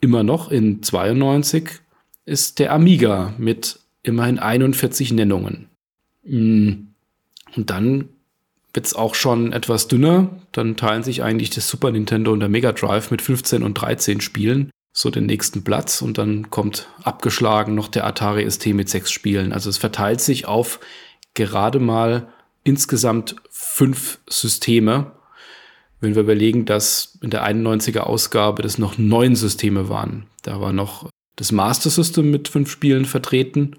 immer 0.00 0.22
noch 0.22 0.50
in 0.50 0.82
92, 0.82 1.70
ist 2.26 2.58
der 2.58 2.72
Amiga 2.72 3.34
mit 3.38 3.80
immerhin 4.02 4.38
41 4.38 5.12
Nennungen. 5.12 5.68
Mm. 6.24 6.72
Und 7.56 7.70
dann 7.70 8.10
wird 8.74 8.86
es 8.86 8.94
auch 8.94 9.14
schon 9.14 9.52
etwas 9.52 9.88
dünner. 9.88 10.28
Dann 10.52 10.76
teilen 10.76 11.02
sich 11.02 11.22
eigentlich 11.22 11.48
das 11.50 11.68
Super 11.68 11.90
Nintendo 11.90 12.32
und 12.32 12.40
der 12.40 12.50
Mega 12.50 12.72
Drive 12.72 13.10
mit 13.10 13.22
15 13.22 13.62
und 13.62 13.74
13 13.74 14.20
Spielen 14.20 14.70
so 14.92 15.10
den 15.10 15.26
nächsten 15.26 15.64
Platz 15.64 16.02
und 16.02 16.18
dann 16.18 16.50
kommt 16.50 16.88
abgeschlagen 17.02 17.74
noch 17.74 17.88
der 17.88 18.06
Atari 18.06 18.50
ST 18.50 18.66
mit 18.68 18.88
sechs 18.88 19.10
Spielen. 19.10 19.52
Also 19.52 19.70
es 19.70 19.78
verteilt 19.78 20.20
sich 20.20 20.46
auf 20.46 20.80
gerade 21.34 21.78
mal 21.78 22.28
insgesamt 22.64 23.36
fünf 23.50 24.18
Systeme. 24.28 25.12
Wenn 26.00 26.14
wir 26.14 26.22
überlegen, 26.22 26.64
dass 26.64 27.18
in 27.22 27.30
der 27.30 27.46
91er 27.46 28.00
Ausgabe 28.00 28.62
das 28.62 28.78
noch 28.78 28.98
neun 28.98 29.36
Systeme 29.36 29.88
waren. 29.88 30.26
Da 30.42 30.60
war 30.60 30.72
noch 30.72 31.08
das 31.36 31.52
Master 31.52 31.90
System 31.90 32.30
mit 32.30 32.48
fünf 32.48 32.70
Spielen 32.70 33.04
vertreten 33.04 33.76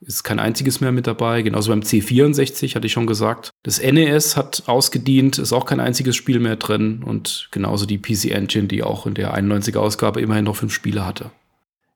ist 0.00 0.22
kein 0.22 0.38
einziges 0.38 0.80
mehr 0.80 0.92
mit 0.92 1.06
dabei. 1.06 1.42
Genauso 1.42 1.70
beim 1.70 1.80
C64 1.80 2.74
hatte 2.74 2.86
ich 2.86 2.92
schon 2.92 3.06
gesagt. 3.06 3.50
Das 3.62 3.82
NES 3.82 4.36
hat 4.36 4.64
ausgedient, 4.66 5.38
ist 5.38 5.52
auch 5.52 5.66
kein 5.66 5.80
einziges 5.80 6.16
Spiel 6.16 6.40
mehr 6.40 6.56
drin. 6.56 7.02
Und 7.02 7.48
genauso 7.50 7.86
die 7.86 7.98
PC 7.98 8.26
Engine, 8.26 8.68
die 8.68 8.82
auch 8.82 9.06
in 9.06 9.14
der 9.14 9.36
91er 9.36 9.78
Ausgabe 9.78 10.20
immerhin 10.20 10.44
noch 10.44 10.56
fünf 10.56 10.72
Spiele 10.72 11.04
hatte. 11.04 11.30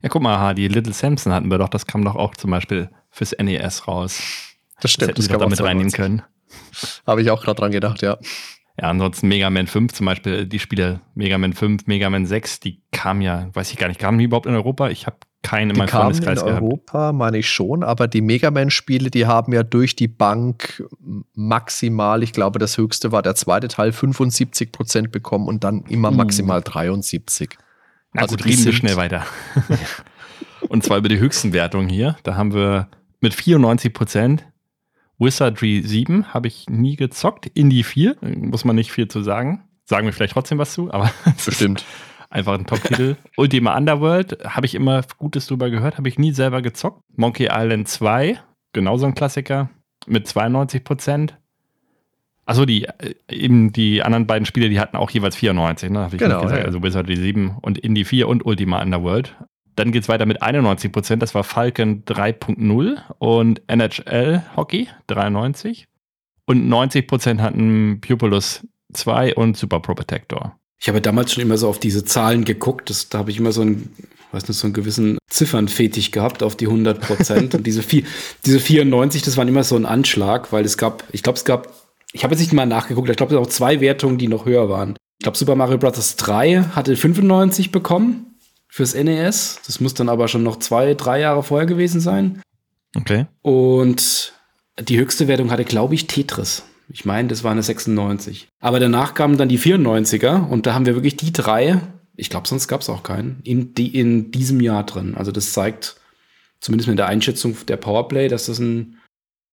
Ja, 0.02 0.08
guck 0.08 0.22
mal, 0.22 0.54
die 0.54 0.66
Little 0.66 0.92
Samson 0.92 1.32
hatten 1.32 1.48
wir 1.48 1.58
doch. 1.58 1.68
Das 1.68 1.86
kam 1.86 2.04
doch 2.04 2.16
auch 2.16 2.34
zum 2.34 2.50
Beispiel 2.50 2.90
fürs 3.10 3.36
NES 3.38 3.86
raus. 3.86 4.20
Das 4.80 4.90
stimmt. 4.90 5.10
Das, 5.10 5.16
das 5.16 5.24
hätten 5.26 5.40
wir 5.40 5.44
damit 5.44 5.60
reinnehmen 5.60 5.92
können. 5.92 6.22
Habe 7.06 7.22
ich 7.22 7.30
auch 7.30 7.42
gerade 7.42 7.60
dran 7.60 7.70
gedacht, 7.70 8.02
ja. 8.02 8.18
Ja, 8.80 8.88
ansonsten 8.88 9.28
Mega 9.28 9.48
Man 9.50 9.66
5 9.66 9.92
zum 9.92 10.06
Beispiel, 10.06 10.46
die 10.46 10.58
Spiele 10.58 11.02
Mega 11.14 11.38
Man 11.38 11.52
5, 11.52 11.86
Mega 11.86 12.10
Man 12.10 12.26
6, 12.26 12.60
die 12.60 12.80
kamen 12.90 13.20
ja, 13.20 13.48
weiß 13.52 13.70
ich 13.70 13.78
gar 13.78 13.88
nicht, 13.88 14.00
kamen 14.00 14.18
die 14.18 14.24
überhaupt 14.24 14.46
in 14.46 14.54
Europa? 14.54 14.88
Ich 14.88 15.06
habe 15.06 15.18
keine 15.42 15.72
in 15.72 15.78
meinem 15.78 15.88
Freundeskreis 15.88 16.40
in 16.40 16.46
gehabt. 16.46 16.62
Europa 16.62 17.12
meine 17.12 17.38
ich 17.38 17.50
schon, 17.50 17.82
aber 17.82 18.08
die 18.08 18.20
Mega 18.20 18.50
Man-Spiele, 18.50 19.10
die 19.10 19.26
haben 19.26 19.52
ja 19.52 19.62
durch 19.62 19.96
die 19.96 20.08
Bank 20.08 20.82
maximal, 21.34 22.22
ich 22.22 22.32
glaube, 22.32 22.58
das 22.58 22.78
höchste 22.78 23.12
war 23.12 23.22
der 23.22 23.34
zweite 23.34 23.68
Teil, 23.68 23.92
75 23.92 24.72
Prozent 24.72 25.12
bekommen 25.12 25.48
und 25.48 25.64
dann 25.64 25.82
immer 25.88 26.10
uh. 26.10 26.14
maximal 26.14 26.62
73. 26.62 27.58
Na 28.12 28.22
also 28.22 28.36
gut, 28.36 28.44
reden 28.44 28.64
wir 28.64 28.72
schnell 28.72 28.96
weiter. 28.96 29.26
und 30.68 30.84
zwar 30.84 30.98
über 30.98 31.08
die 31.08 31.18
höchsten 31.18 31.52
Wertungen 31.52 31.88
hier. 31.88 32.16
Da 32.22 32.36
haben 32.36 32.54
wir 32.54 32.88
mit 33.20 33.34
94 33.34 33.92
Prozent 33.92 34.44
Wizardry 35.18 35.82
7 35.84 36.34
habe 36.34 36.48
ich 36.48 36.68
nie 36.68 36.96
gezockt. 36.96 37.46
Indie 37.46 37.84
4, 37.84 38.16
muss 38.20 38.64
man 38.64 38.76
nicht 38.76 38.90
viel 38.90 39.08
zu 39.08 39.22
sagen. 39.22 39.62
Sagen 39.84 40.06
wir 40.06 40.12
vielleicht 40.12 40.34
trotzdem 40.34 40.58
was 40.58 40.72
zu, 40.72 40.92
aber. 40.92 41.12
Bestimmt. 41.44 41.84
Einfach 42.32 42.54
ein 42.54 42.64
Top-Titel. 42.64 43.16
Ultima 43.36 43.76
Underworld, 43.76 44.38
habe 44.42 44.64
ich 44.64 44.74
immer 44.74 45.02
Gutes 45.18 45.46
drüber 45.46 45.68
gehört, 45.68 45.98
habe 45.98 46.08
ich 46.08 46.18
nie 46.18 46.32
selber 46.32 46.62
gezockt. 46.62 47.02
Monkey 47.14 47.50
Island 47.52 47.88
2, 47.88 48.38
genauso 48.72 49.04
ein 49.04 49.14
Klassiker, 49.14 49.68
mit 50.06 50.26
92 50.26 50.82
Prozent. 50.82 51.38
Achso, 52.46 52.64
die, 52.64 52.84
äh, 52.84 53.14
eben 53.28 53.72
die 53.72 54.02
anderen 54.02 54.26
beiden 54.26 54.46
Spiele, 54.46 54.70
die 54.70 54.80
hatten 54.80 54.96
auch 54.96 55.10
jeweils 55.10 55.36
94, 55.36 55.90
ne? 55.90 55.98
Habe 56.00 56.16
ich 56.16 56.22
genau, 56.22 56.40
gesagt. 56.40 56.60
Ja. 56.60 56.64
Also 56.64 56.82
Wizardry 56.82 57.16
7 57.16 57.58
und 57.60 57.76
Indie 57.76 58.04
4 58.04 58.26
und 58.26 58.46
Ultima 58.46 58.80
Underworld. 58.80 59.36
Dann 59.76 59.92
geht 59.92 60.04
es 60.04 60.08
weiter 60.08 60.24
mit 60.24 60.40
91 60.40 60.90
Prozent. 60.90 61.22
Das 61.22 61.34
war 61.34 61.44
Falcon 61.44 62.04
3.0 62.06 62.96
und 63.18 63.60
NHL 63.66 64.42
Hockey 64.56 64.88
93. 65.06 65.86
Und 66.46 66.66
90 66.66 67.06
Prozent 67.06 67.42
hatten 67.42 68.00
Pupilus 68.00 68.66
2 68.94 69.34
und 69.34 69.54
Super 69.56 69.80
Pro 69.80 69.94
Protector. 69.94 70.58
Ich 70.82 70.88
habe 70.88 71.00
damals 71.00 71.32
schon 71.32 71.42
immer 71.42 71.58
so 71.58 71.68
auf 71.68 71.78
diese 71.78 72.04
Zahlen 72.04 72.44
geguckt. 72.44 72.90
Das, 72.90 73.08
da 73.08 73.18
habe 73.18 73.30
ich 73.30 73.38
immer 73.38 73.52
so 73.52 73.60
einen, 73.60 73.94
weiß 74.32 74.48
nicht, 74.48 74.58
so 74.58 74.66
einen 74.66 74.74
gewissen 74.74 75.16
Ziffernfetisch 75.30 76.10
gehabt 76.10 76.42
auf 76.42 76.56
die 76.56 76.66
100 76.66 77.00
Prozent. 77.00 77.54
und 77.54 77.64
diese, 77.68 77.84
vier, 77.84 78.02
diese 78.44 78.58
94, 78.58 79.22
das 79.22 79.36
waren 79.36 79.46
immer 79.46 79.62
so 79.62 79.76
ein 79.76 79.86
Anschlag, 79.86 80.52
weil 80.52 80.64
es 80.64 80.76
gab, 80.76 81.04
ich 81.12 81.22
glaube, 81.22 81.36
es 81.36 81.44
gab, 81.44 81.72
ich 82.12 82.24
habe 82.24 82.34
jetzt 82.34 82.40
nicht 82.40 82.52
mal 82.52 82.66
nachgeguckt, 82.66 83.08
ich 83.08 83.16
glaube, 83.16 83.32
es 83.32 83.38
gab 83.38 83.46
auch 83.46 83.50
zwei 83.50 83.80
Wertungen, 83.80 84.18
die 84.18 84.26
noch 84.26 84.44
höher 84.44 84.68
waren. 84.68 84.96
Ich 85.20 85.24
glaube, 85.24 85.38
Super 85.38 85.54
Mario 85.54 85.78
Bros. 85.78 86.16
3 86.16 86.64
hatte 86.74 86.96
95 86.96 87.70
bekommen 87.70 88.34
fürs 88.66 88.94
NES. 88.94 89.60
Das 89.64 89.78
muss 89.78 89.94
dann 89.94 90.08
aber 90.08 90.26
schon 90.26 90.42
noch 90.42 90.58
zwei, 90.58 90.94
drei 90.94 91.20
Jahre 91.20 91.44
vorher 91.44 91.66
gewesen 91.66 92.00
sein. 92.00 92.42
Okay. 92.96 93.26
Und 93.40 94.32
die 94.80 94.98
höchste 94.98 95.28
Wertung 95.28 95.52
hatte, 95.52 95.64
glaube 95.64 95.94
ich, 95.94 96.08
Tetris. 96.08 96.64
Ich 96.92 97.04
meine, 97.04 97.28
das 97.28 97.42
war 97.42 97.52
eine 97.52 97.62
96. 97.62 98.48
Aber 98.60 98.78
danach 98.78 99.14
kamen 99.14 99.38
dann 99.38 99.48
die 99.48 99.58
94er 99.58 100.46
und 100.46 100.66
da 100.66 100.74
haben 100.74 100.84
wir 100.84 100.94
wirklich 100.94 101.16
die 101.16 101.32
drei, 101.32 101.80
ich 102.16 102.28
glaube, 102.28 102.46
sonst 102.46 102.68
gab 102.68 102.82
es 102.82 102.90
auch 102.90 103.02
keinen, 103.02 103.40
in, 103.44 103.72
die, 103.74 103.98
in 103.98 104.30
diesem 104.30 104.60
Jahr 104.60 104.84
drin. 104.84 105.14
Also 105.16 105.32
das 105.32 105.52
zeigt 105.52 105.96
zumindest 106.60 106.88
mit 106.88 106.98
der 106.98 107.06
Einschätzung 107.06 107.56
der 107.66 107.78
Powerplay, 107.78 108.28
dass 108.28 108.46
das 108.46 108.58
ein, 108.58 108.98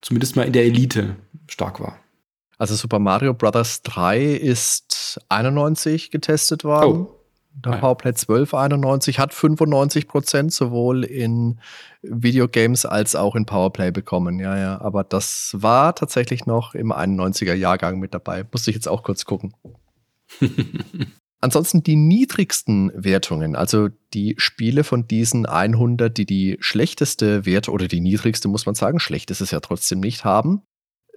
zumindest 0.01 0.36
mal 0.36 0.43
in 0.43 0.53
der 0.53 0.65
Elite 0.65 1.15
stark 1.48 1.79
war. 1.79 1.98
Also 2.58 2.75
Super 2.75 3.00
Mario 3.00 3.34
Bros. 3.34 3.84
3 3.84 4.22
ist 4.22 5.22
91 5.29 6.12
getestet 6.12 6.65
worden. 6.65 7.08
Oh. 7.08 7.19
Der 7.53 7.74
Nein. 7.74 7.82
Powerplay 7.82 8.10
1291 8.10 9.20
hat 9.20 9.34
95 9.34 10.08
Prozent 10.08 10.53
sowohl 10.53 11.03
in 11.03 11.60
Videogames 12.01 12.86
als 12.86 13.15
auch 13.15 13.36
in 13.36 13.46
Powerplay 13.46 13.91
bekommen. 13.91 14.39
Ja, 14.39 14.58
ja. 14.58 14.82
Aber 14.82 15.03
das 15.03 15.56
war 15.58 15.94
tatsächlich 15.96 16.46
noch 16.46 16.74
im 16.74 16.94
91er 16.94 17.53
Jahrgang 17.53 18.00
mit 18.00 18.13
dabei. 18.13 18.46
Musste 18.51 18.72
ich 18.72 18.75
jetzt 18.75 18.88
auch 18.88 19.03
kurz 19.03 19.25
gucken. 19.25 19.53
Ansonsten 21.41 21.84
die 21.84 21.96
niedrigsten 21.96 22.91
Wertungen, 22.94 23.56
also 23.56 23.88
die 24.13 24.36
Spiele 24.38 24.84
von 24.84 25.08
diesen 25.08 25.46
100, 25.46 26.18
die 26.18 26.25
die 26.25 26.58
schlechteste 26.60 27.46
Wert 27.46 27.70
oder 27.70 27.88
die 27.88 28.01
niedrigste, 28.01 28.50
muss 28.50 28.65
man 28.65 28.75
sagen, 28.75 29.00
schlecht 29.00 29.32
ist 29.32 29.39
es 29.39 29.51
ja 29.51 29.62
trotzdem 29.62 30.01
nicht 30.01 30.25
haben, 30.25 30.63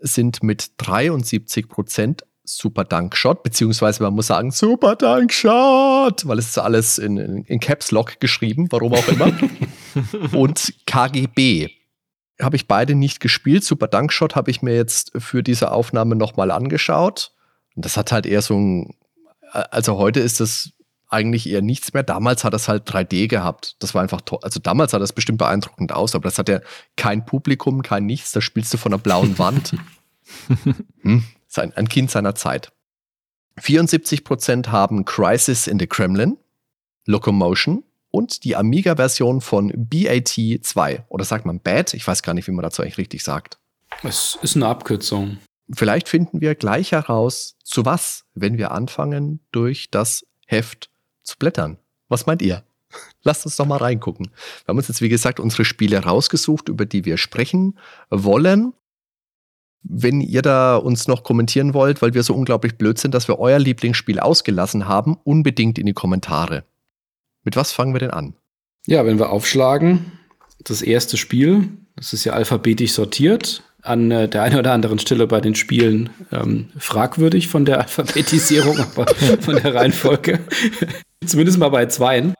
sind 0.00 0.44
mit 0.44 0.72
73 0.76 1.68
Prozent 1.68 2.24
Super 2.44 2.84
Dunk 2.84 3.16
Shot, 3.16 3.42
beziehungsweise 3.42 4.02
man 4.02 4.14
muss 4.14 4.26
sagen 4.26 4.50
Super 4.50 4.96
Dunk 4.96 5.32
Shot, 5.32 6.26
weil 6.26 6.38
es 6.38 6.48
ist 6.48 6.58
alles 6.58 6.98
in, 6.98 7.16
in, 7.16 7.44
in 7.44 7.60
Caps 7.60 7.90
Lock 7.90 8.20
geschrieben, 8.20 8.66
warum 8.70 8.94
auch 8.94 9.06
immer. 9.08 9.32
und 10.32 10.74
KGB 10.86 11.70
habe 12.40 12.56
ich 12.56 12.66
beide 12.66 12.94
nicht 12.94 13.20
gespielt. 13.20 13.64
Super 13.64 13.86
Dunk 13.86 14.12
Shot 14.12 14.34
habe 14.34 14.50
ich 14.50 14.62
mir 14.62 14.74
jetzt 14.74 15.12
für 15.16 15.42
diese 15.42 15.70
Aufnahme 15.70 16.16
nochmal 16.16 16.50
angeschaut. 16.50 17.32
Und 17.76 17.84
das 17.84 17.96
hat 17.96 18.12
halt 18.12 18.26
eher 18.26 18.42
so 18.42 18.58
ein, 18.58 18.94
also 19.52 19.96
heute 19.98 20.20
ist 20.20 20.40
das 20.40 20.72
eigentlich 21.08 21.48
eher 21.48 21.62
nichts 21.62 21.92
mehr. 21.92 22.02
Damals 22.02 22.42
hat 22.42 22.54
es 22.54 22.68
halt 22.68 22.88
3D 22.88 23.28
gehabt. 23.28 23.76
Das 23.80 23.94
war 23.94 24.02
einfach 24.02 24.22
toll. 24.22 24.38
Also 24.42 24.60
damals 24.60 24.92
sah 24.92 24.98
das 24.98 25.12
bestimmt 25.12 25.38
beeindruckend 25.38 25.92
aus, 25.92 26.14
aber 26.14 26.24
das 26.24 26.38
hat 26.38 26.48
ja 26.48 26.60
kein 26.96 27.24
Publikum, 27.26 27.82
kein 27.82 28.06
nichts. 28.06 28.32
Da 28.32 28.40
spielst 28.40 28.72
du 28.72 28.78
von 28.78 28.92
einer 28.92 29.02
blauen 29.02 29.38
Wand. 29.38 29.76
hm? 31.02 31.22
Sein, 31.52 31.72
ein 31.74 31.88
Kind 31.88 32.10
seiner 32.10 32.34
Zeit. 32.34 32.72
74% 33.60 34.68
haben 34.68 35.04
Crisis 35.04 35.66
in 35.66 35.78
the 35.78 35.86
Kremlin, 35.86 36.38
Locomotion 37.06 37.84
und 38.10 38.44
die 38.44 38.56
Amiga-Version 38.56 39.40
von 39.40 39.72
BAT 39.74 40.28
2. 40.28 41.04
Oder 41.08 41.24
sagt 41.24 41.44
man 41.44 41.60
BAT? 41.60 41.94
Ich 41.94 42.06
weiß 42.06 42.22
gar 42.22 42.34
nicht, 42.34 42.46
wie 42.46 42.52
man 42.52 42.62
dazu 42.62 42.82
eigentlich 42.82 42.98
richtig 42.98 43.22
sagt. 43.22 43.58
Es 44.02 44.38
ist 44.40 44.56
eine 44.56 44.66
Abkürzung. 44.66 45.38
Vielleicht 45.72 46.08
finden 46.08 46.40
wir 46.40 46.54
gleich 46.54 46.92
heraus, 46.92 47.56
zu 47.62 47.84
was, 47.84 48.24
wenn 48.34 48.58
wir 48.58 48.72
anfangen, 48.72 49.40
durch 49.52 49.90
das 49.90 50.26
Heft 50.46 50.90
zu 51.22 51.36
blättern. 51.38 51.78
Was 52.08 52.26
meint 52.26 52.42
ihr? 52.42 52.64
Lasst 53.22 53.44
uns 53.46 53.56
doch 53.56 53.66
mal 53.66 53.78
reingucken. 53.78 54.26
Wir 54.26 54.68
haben 54.68 54.78
uns 54.78 54.88
jetzt, 54.88 55.02
wie 55.02 55.08
gesagt, 55.08 55.40
unsere 55.40 55.64
Spiele 55.64 56.02
rausgesucht, 56.02 56.68
über 56.68 56.86
die 56.86 57.04
wir 57.04 57.16
sprechen 57.16 57.78
wollen. 58.10 58.74
Wenn 59.84 60.20
ihr 60.20 60.42
da 60.42 60.76
uns 60.76 61.08
noch 61.08 61.24
kommentieren 61.24 61.74
wollt, 61.74 62.02
weil 62.02 62.14
wir 62.14 62.22
so 62.22 62.34
unglaublich 62.34 62.76
blöd 62.76 62.98
sind, 62.98 63.14
dass 63.14 63.28
wir 63.28 63.38
euer 63.38 63.58
Lieblingsspiel 63.58 64.20
ausgelassen 64.20 64.86
haben, 64.86 65.16
unbedingt 65.24 65.78
in 65.78 65.86
die 65.86 65.92
Kommentare. 65.92 66.64
Mit 67.44 67.56
was 67.56 67.72
fangen 67.72 67.92
wir 67.92 67.98
denn 67.98 68.10
an? 68.10 68.34
Ja, 68.86 69.04
wenn 69.04 69.18
wir 69.18 69.30
aufschlagen, 69.30 70.12
das 70.64 70.82
erste 70.82 71.16
Spiel, 71.16 71.68
das 71.96 72.12
ist 72.12 72.24
ja 72.24 72.32
alphabetisch 72.32 72.92
sortiert, 72.92 73.62
an 73.82 74.10
äh, 74.10 74.28
der 74.28 74.42
einen 74.44 74.58
oder 74.58 74.72
anderen 74.72 74.98
Stelle 74.98 75.26
bei 75.26 75.40
den 75.40 75.54
Spielen 75.54 76.10
ähm, 76.30 76.68
fragwürdig 76.78 77.48
von 77.48 77.64
der 77.64 77.80
Alphabetisierung, 77.80 78.78
aber 78.78 79.06
von 79.40 79.56
der 79.56 79.74
Reihenfolge. 79.74 80.40
Zumindest 81.26 81.58
mal 81.58 81.68
bei 81.68 81.86
zweien. 81.86 82.34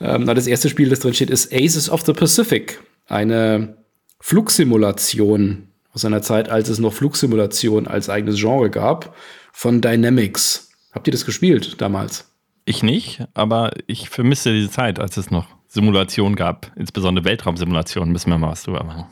Ähm, 0.00 0.26
das 0.26 0.46
erste 0.46 0.68
Spiel, 0.68 0.88
das 0.88 1.00
drin 1.00 1.14
steht, 1.14 1.30
ist 1.30 1.52
Aces 1.52 1.88
of 1.88 2.04
the 2.04 2.12
Pacific. 2.12 2.80
Eine 3.06 3.76
Flugsimulation 4.20 5.68
aus 5.92 6.04
einer 6.04 6.22
Zeit, 6.22 6.48
als 6.48 6.68
es 6.68 6.78
noch 6.78 6.92
Flugsimulation 6.92 7.86
als 7.86 8.08
eigenes 8.08 8.36
Genre 8.36 8.70
gab, 8.70 9.14
von 9.52 9.80
Dynamics. 9.80 10.70
Habt 10.92 11.08
ihr 11.08 11.12
das 11.12 11.24
gespielt 11.24 11.80
damals? 11.80 12.30
Ich 12.64 12.82
nicht, 12.82 13.24
aber 13.34 13.72
ich 13.86 14.10
vermisse 14.10 14.52
diese 14.52 14.70
Zeit, 14.70 14.98
als 14.98 15.16
es 15.16 15.30
noch 15.30 15.46
Simulationen 15.68 16.36
gab, 16.36 16.70
insbesondere 16.76 17.24
Weltraumsimulationen, 17.24 18.12
müssen 18.12 18.30
wir 18.30 18.38
mal 18.38 18.50
was 18.50 18.62
drüber 18.62 18.84
machen. 18.84 19.06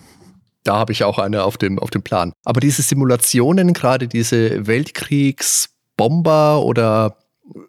Da 0.62 0.76
habe 0.76 0.92
ich 0.92 1.04
auch 1.04 1.18
eine 1.18 1.44
auf 1.44 1.58
dem, 1.58 1.78
auf 1.78 1.90
dem 1.90 2.02
Plan. 2.02 2.32
Aber 2.44 2.60
diese 2.60 2.82
Simulationen, 2.82 3.72
gerade 3.72 4.08
diese 4.08 4.66
Weltkriegsbomber 4.66 6.62
oder 6.62 7.18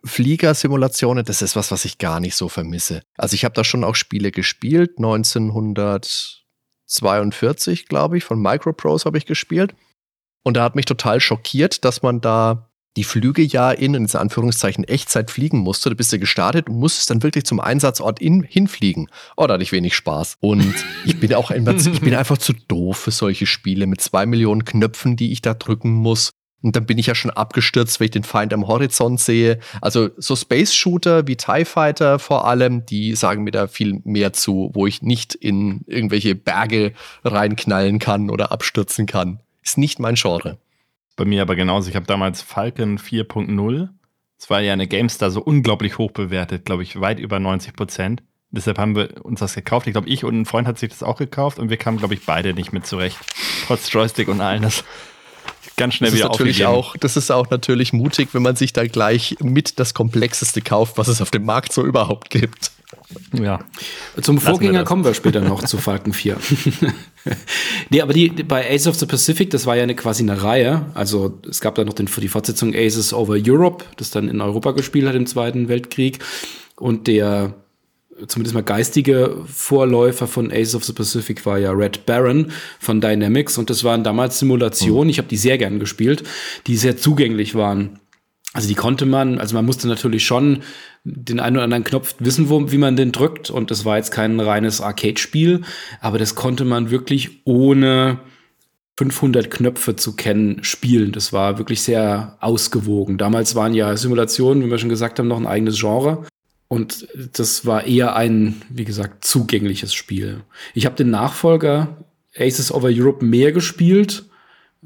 Fliegersimulationen, 0.03 1.23
das 1.23 1.41
ist 1.41 1.55
was, 1.55 1.71
was 1.71 1.85
ich 1.85 1.99
gar 1.99 2.19
nicht 2.19 2.35
so 2.35 2.49
vermisse. 2.49 3.03
Also 3.15 3.35
ich 3.35 3.45
habe 3.45 3.53
da 3.53 3.63
schon 3.63 3.83
auch 3.83 3.95
Spiele 3.95 4.31
gespielt, 4.31 4.99
1942, 6.87 7.87
glaube 7.87 8.17
ich, 8.17 8.23
von 8.23 8.41
Microprose 8.41 9.05
habe 9.05 9.17
ich 9.17 9.25
gespielt. 9.25 9.75
Und 10.43 10.55
da 10.55 10.63
hat 10.63 10.75
mich 10.75 10.85
total 10.85 11.19
schockiert, 11.19 11.83
dass 11.83 12.01
man 12.01 12.21
da 12.21 12.69
die 12.95 13.03
Flüge 13.03 13.43
ja 13.43 13.71
in, 13.71 13.93
in 13.93 14.09
Anführungszeichen, 14.09 14.83
Echtzeit 14.83 15.29
fliegen 15.29 15.59
musste. 15.59 15.89
Da 15.89 15.95
bist 15.95 16.11
du 16.11 16.19
gestartet 16.19 16.67
und 16.67 16.79
musstest 16.79 17.09
dann 17.09 17.21
wirklich 17.21 17.45
zum 17.45 17.59
Einsatzort 17.59 18.19
in, 18.19 18.41
hinfliegen. 18.41 19.09
Oh, 19.37 19.45
da 19.45 19.53
hatte 19.53 19.63
ich 19.63 19.71
wenig 19.71 19.95
Spaß. 19.95 20.37
Und 20.39 20.73
ich 21.05 21.19
bin 21.19 21.33
auch 21.35 21.51
einfach, 21.51 21.73
ich 21.93 22.01
bin 22.01 22.15
einfach 22.15 22.39
zu 22.39 22.53
doof 22.53 22.97
für 22.97 23.11
solche 23.11 23.45
Spiele 23.45 23.85
mit 23.85 24.01
zwei 24.01 24.25
Millionen 24.25 24.65
Knöpfen, 24.65 25.15
die 25.15 25.31
ich 25.31 25.41
da 25.41 25.53
drücken 25.53 25.91
muss. 25.91 26.31
Und 26.63 26.75
dann 26.75 26.85
bin 26.85 26.97
ich 26.97 27.05
ja 27.05 27.15
schon 27.15 27.31
abgestürzt, 27.31 27.99
wenn 27.99 28.05
ich 28.05 28.11
den 28.11 28.23
Feind 28.23 28.51
am 28.53 28.67
Horizont 28.67 29.19
sehe. 29.19 29.59
Also 29.81 30.09
so 30.17 30.35
Space-Shooter 30.35 31.27
wie 31.27 31.35
TIE 31.35 31.65
Fighter 31.65 32.17
vor 32.17 32.47
allem, 32.47 32.85
die 32.85 33.15
sagen 33.15 33.43
mir 33.43 33.51
da 33.51 33.67
viel 33.67 34.01
mehr 34.03 34.33
zu, 34.33 34.71
wo 34.73 34.87
ich 34.87 35.01
nicht 35.01 35.35
in 35.35 35.81
irgendwelche 35.85 36.33
Berge 36.35 36.93
reinknallen 37.23 37.99
kann 37.99 38.29
oder 38.29 38.51
abstürzen 38.51 39.05
kann. 39.05 39.39
Ist 39.63 39.77
nicht 39.77 39.99
mein 39.99 40.15
Genre. 40.15 40.57
Bei 41.15 41.25
mir 41.25 41.41
aber 41.41 41.55
genauso. 41.55 41.89
Ich 41.89 41.95
habe 41.95 42.05
damals 42.05 42.41
Falcon 42.41 42.97
4.0. 42.97 43.89
Es 44.39 44.49
war 44.49 44.61
ja 44.61 44.73
eine 44.73 44.87
GameStar 44.87 45.31
so 45.31 45.41
unglaublich 45.41 45.97
hoch 45.97 46.11
bewertet, 46.11 46.65
glaube 46.65 46.83
ich, 46.83 46.99
weit 47.01 47.19
über 47.19 47.39
90 47.39 47.75
Prozent. 47.75 48.23
Deshalb 48.49 48.77
haben 48.77 48.95
wir 48.95 49.25
uns 49.25 49.41
das 49.41 49.55
gekauft. 49.55 49.87
Ich 49.87 49.93
glaube, 49.93 50.09
ich 50.09 50.23
und 50.23 50.39
ein 50.39 50.45
Freund 50.45 50.67
hat 50.67 50.79
sich 50.79 50.89
das 50.89 51.03
auch 51.03 51.17
gekauft 51.17 51.59
und 51.59 51.69
wir 51.69 51.77
kamen, 51.77 51.97
glaube 51.97 52.13
ich, 52.13 52.25
beide 52.25 52.53
nicht 52.53 52.71
mit 52.71 52.85
zurecht. 52.85 53.17
Trotz 53.67 53.91
Joystick 53.91 54.27
und 54.27 54.39
allen. 54.39 54.61
Das 54.61 54.83
ganz 55.77 55.93
schnell 55.93 56.09
das 56.09 56.19
wieder 56.19 56.29
natürlich 56.29 56.65
auch, 56.65 56.97
Das 56.97 57.15
ist 57.15 57.31
auch 57.31 57.49
natürlich 57.49 57.93
mutig, 57.93 58.29
wenn 58.33 58.41
man 58.41 58.55
sich 58.55 58.73
da 58.73 58.85
gleich 58.85 59.37
mit 59.41 59.79
das 59.79 59.93
Komplexeste 59.93 60.61
kauft, 60.61 60.97
was 60.97 61.07
es 61.07 61.21
auf 61.21 61.31
dem 61.31 61.45
Markt 61.45 61.71
so 61.71 61.85
überhaupt 61.85 62.29
gibt. 62.29 62.71
Ja. 63.33 63.59
Zum 64.21 64.39
Vorgänger 64.39 64.79
wir 64.79 64.83
kommen 64.83 65.05
wir 65.05 65.13
später 65.13 65.41
noch 65.41 65.63
zu 65.63 65.77
Falcon 65.77 66.13
4. 66.13 66.37
nee, 67.89 68.01
aber 68.01 68.13
die, 68.13 68.29
bei 68.29 68.69
Ace 68.69 68.87
of 68.87 68.95
the 68.95 69.05
Pacific, 69.05 69.49
das 69.49 69.65
war 69.65 69.75
ja 69.75 69.83
eine, 69.83 69.95
quasi 69.95 70.23
eine 70.23 70.41
Reihe. 70.41 70.85
Also 70.93 71.39
es 71.49 71.61
gab 71.61 71.75
da 71.75 71.85
noch 71.85 71.93
den, 71.93 72.07
die 72.07 72.27
Fortsetzung 72.27 72.73
Aces 72.75 73.13
over 73.13 73.37
Europe, 73.37 73.85
das 73.97 74.09
dann 74.09 74.29
in 74.29 74.41
Europa 74.41 74.71
gespielt 74.71 75.07
hat 75.07 75.15
im 75.15 75.25
Zweiten 75.25 75.69
Weltkrieg. 75.69 76.19
Und 76.75 77.07
der 77.07 77.53
zumindest 78.25 78.55
mal 78.55 78.63
geistige 78.63 79.37
Vorläufer 79.45 80.27
von 80.27 80.51
Ace 80.51 80.75
of 80.75 80.83
the 80.83 80.93
Pacific 80.93 81.45
war 81.45 81.59
ja 81.59 81.71
Red 81.71 82.05
Baron 82.05 82.51
von 82.79 83.01
Dynamics. 83.01 83.57
Und 83.57 83.69
das 83.69 83.83
waren 83.83 84.03
damals 84.03 84.39
Simulationen, 84.39 85.09
ich 85.09 85.17
habe 85.17 85.27
die 85.27 85.37
sehr 85.37 85.57
gern 85.57 85.79
gespielt, 85.79 86.23
die 86.65 86.77
sehr 86.77 86.97
zugänglich 86.97 87.55
waren. 87.55 87.99
Also 88.53 88.67
die 88.67 88.75
konnte 88.75 89.05
man, 89.05 89.39
also 89.39 89.55
man 89.55 89.65
musste 89.65 89.87
natürlich 89.87 90.25
schon 90.25 90.63
den 91.03 91.39
einen 91.39 91.57
oder 91.57 91.63
anderen 91.63 91.83
Knopf 91.83 92.15
wissen, 92.19 92.49
wo, 92.49 92.71
wie 92.71 92.77
man 92.77 92.95
den 92.95 93.11
drückt. 93.11 93.49
Und 93.49 93.71
das 93.71 93.85
war 93.85 93.97
jetzt 93.97 94.11
kein 94.11 94.39
reines 94.39 94.81
Arcade-Spiel, 94.81 95.61
aber 96.01 96.17
das 96.17 96.35
konnte 96.35 96.65
man 96.65 96.89
wirklich 96.89 97.41
ohne 97.45 98.19
500 98.97 99.51
Knöpfe 99.51 99.95
zu 99.95 100.15
kennen 100.15 100.63
spielen. 100.63 101.11
Das 101.11 101.31
war 101.31 101.59
wirklich 101.59 101.81
sehr 101.81 102.37
ausgewogen. 102.39 103.17
Damals 103.17 103.53
waren 103.53 103.75
ja 103.75 103.95
Simulationen, 103.95 104.65
wie 104.65 104.71
wir 104.71 104.79
schon 104.79 104.89
gesagt 104.89 105.19
haben, 105.19 105.27
noch 105.27 105.37
ein 105.37 105.45
eigenes 105.45 105.79
Genre. 105.79 106.25
Und 106.67 107.07
das 107.33 107.65
war 107.65 107.85
eher 107.85 108.15
ein, 108.15 108.61
wie 108.69 108.85
gesagt, 108.85 109.23
zugängliches 109.23 109.93
Spiel. 109.93 110.41
Ich 110.73 110.85
habe 110.85 110.95
den 110.95 111.09
Nachfolger 111.09 111.97
Aces 112.37 112.71
over 112.71 112.89
Europe 112.91 113.23
mehr 113.23 113.51
gespielt 113.51 114.25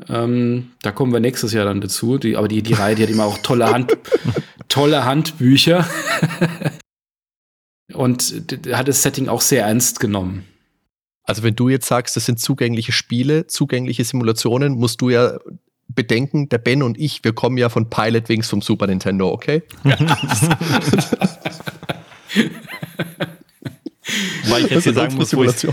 ähm, 0.07 0.71
da 0.81 0.91
kommen 0.91 1.13
wir 1.13 1.19
nächstes 1.19 1.53
Jahr 1.53 1.65
dann 1.65 1.81
dazu. 1.81 2.17
Die, 2.17 2.35
aber 2.35 2.47
die, 2.47 2.61
die 2.61 2.73
Reihe, 2.73 2.95
die 2.95 3.03
hat 3.03 3.09
immer 3.09 3.25
auch 3.25 3.37
tolle, 3.39 3.71
Hand, 3.71 3.97
tolle 4.67 5.05
Handbücher. 5.05 5.85
Und 7.93 8.33
hat 8.71 8.87
das 8.87 9.03
Setting 9.03 9.27
auch 9.27 9.41
sehr 9.41 9.65
ernst 9.65 9.99
genommen. 9.99 10.45
Also 11.23 11.43
wenn 11.43 11.55
du 11.55 11.69
jetzt 11.69 11.87
sagst, 11.87 12.15
das 12.15 12.25
sind 12.25 12.39
zugängliche 12.39 12.91
Spiele, 12.91 13.47
zugängliche 13.47 14.03
Simulationen, 14.03 14.73
musst 14.73 15.01
du 15.01 15.09
ja 15.09 15.37
bedenken, 15.87 16.47
der 16.49 16.57
Ben 16.57 16.83
und 16.83 16.97
ich, 16.97 17.23
wir 17.23 17.33
kommen 17.33 17.57
ja 17.57 17.69
von 17.69 17.89
Pilot 17.89 18.29
Wings 18.29 18.47
vom 18.49 18.61
Super 18.61 18.87
Nintendo, 18.87 19.29
okay? 19.29 19.63
Ja. 19.83 19.97
Weil 24.49 24.65
ich 24.65 24.71
jetzt 24.71 24.83
hier 24.83 24.93
sagen 24.93 25.15
muss, 25.15 25.35
wo 25.35 25.43
ich 25.43 25.63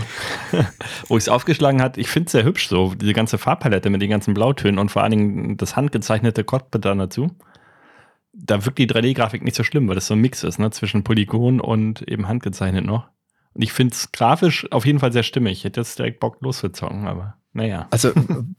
es 1.09 1.29
aufgeschlagen 1.29 1.81
hat, 1.81 1.97
ich 1.97 2.07
finde 2.07 2.27
es 2.27 2.31
sehr 2.31 2.43
hübsch 2.43 2.67
so, 2.67 2.93
diese 2.95 3.13
ganze 3.13 3.37
Farbpalette 3.37 3.89
mit 3.89 4.01
den 4.01 4.09
ganzen 4.09 4.33
Blautönen 4.33 4.79
und 4.79 4.89
vor 4.89 5.03
allen 5.03 5.11
Dingen 5.11 5.57
das 5.57 5.75
handgezeichnete 5.75 6.43
Cockpit 6.43 6.85
dann 6.85 6.99
dazu. 6.99 7.31
Da 8.33 8.65
wirkt 8.65 8.79
die 8.79 8.87
3D-Grafik 8.87 9.43
nicht 9.43 9.55
so 9.55 9.63
schlimm, 9.63 9.87
weil 9.87 9.95
das 9.95 10.07
so 10.07 10.13
ein 10.13 10.21
Mix 10.21 10.43
ist, 10.43 10.59
ne, 10.59 10.71
zwischen 10.71 11.03
Polygon 11.03 11.59
und 11.59 12.01
eben 12.07 12.27
handgezeichnet 12.27 12.85
noch. 12.85 13.07
Und 13.53 13.63
ich 13.63 13.73
finde 13.73 13.93
es 13.93 14.11
grafisch 14.11 14.71
auf 14.71 14.85
jeden 14.85 14.99
Fall 14.99 15.11
sehr 15.11 15.23
stimmig. 15.23 15.59
Ich 15.59 15.63
hätte 15.63 15.81
jetzt 15.81 15.97
direkt 15.97 16.19
Bock 16.19 16.37
loszuzocken, 16.41 17.07
aber 17.07 17.35
naja. 17.53 17.87
Also 17.91 18.11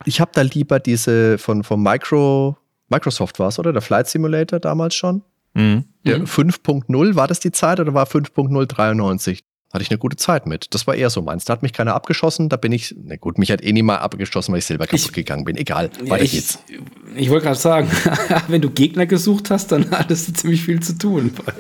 ich 0.04 0.20
habe 0.20 0.32
da 0.34 0.42
lieber 0.42 0.80
diese 0.80 1.38
von, 1.38 1.62
von 1.64 1.82
Micro, 1.82 2.56
Microsoft 2.88 3.38
war 3.38 3.48
es, 3.48 3.58
oder? 3.58 3.72
Der 3.72 3.82
Flight 3.82 4.08
Simulator 4.08 4.58
damals 4.58 4.94
schon. 4.94 5.22
Mhm. 5.54 5.84
Der 6.04 6.18
mhm. 6.18 6.24
5.0, 6.24 7.14
war 7.14 7.28
das 7.28 7.40
die 7.40 7.52
Zeit 7.52 7.80
oder 7.80 7.94
war 7.94 8.06
5.0 8.06 8.66
93? 8.66 9.44
Hatte 9.72 9.82
ich 9.82 9.90
eine 9.90 9.98
gute 9.98 10.16
Zeit 10.16 10.46
mit. 10.46 10.74
Das 10.74 10.86
war 10.86 10.96
eher 10.96 11.10
so 11.10 11.22
meins. 11.22 11.44
Da 11.44 11.52
hat 11.52 11.62
mich 11.62 11.72
keiner 11.72 11.94
abgeschossen, 11.94 12.48
da 12.48 12.56
bin 12.56 12.72
ich, 12.72 12.94
na 12.98 13.16
gut, 13.16 13.38
mich 13.38 13.52
hat 13.52 13.62
eh 13.62 13.72
niemand 13.72 14.02
abgeschossen, 14.02 14.52
weil 14.52 14.58
ich 14.58 14.64
selber 14.64 14.86
kaputt 14.86 15.06
ich, 15.06 15.12
gegangen 15.12 15.44
bin. 15.44 15.56
Egal, 15.56 15.90
ja, 16.02 16.10
weiter 16.10 16.24
ich, 16.24 16.32
geht's. 16.32 16.58
Ich 17.14 17.30
wollte 17.30 17.46
gerade 17.46 17.58
sagen, 17.58 17.88
wenn 18.48 18.60
du 18.60 18.70
Gegner 18.70 19.06
gesucht 19.06 19.50
hast, 19.50 19.70
dann 19.70 19.90
hattest 19.92 20.28
du 20.28 20.32
ziemlich 20.32 20.64
viel 20.64 20.80
zu 20.82 20.98
tun 20.98 21.32
bei 21.32 21.52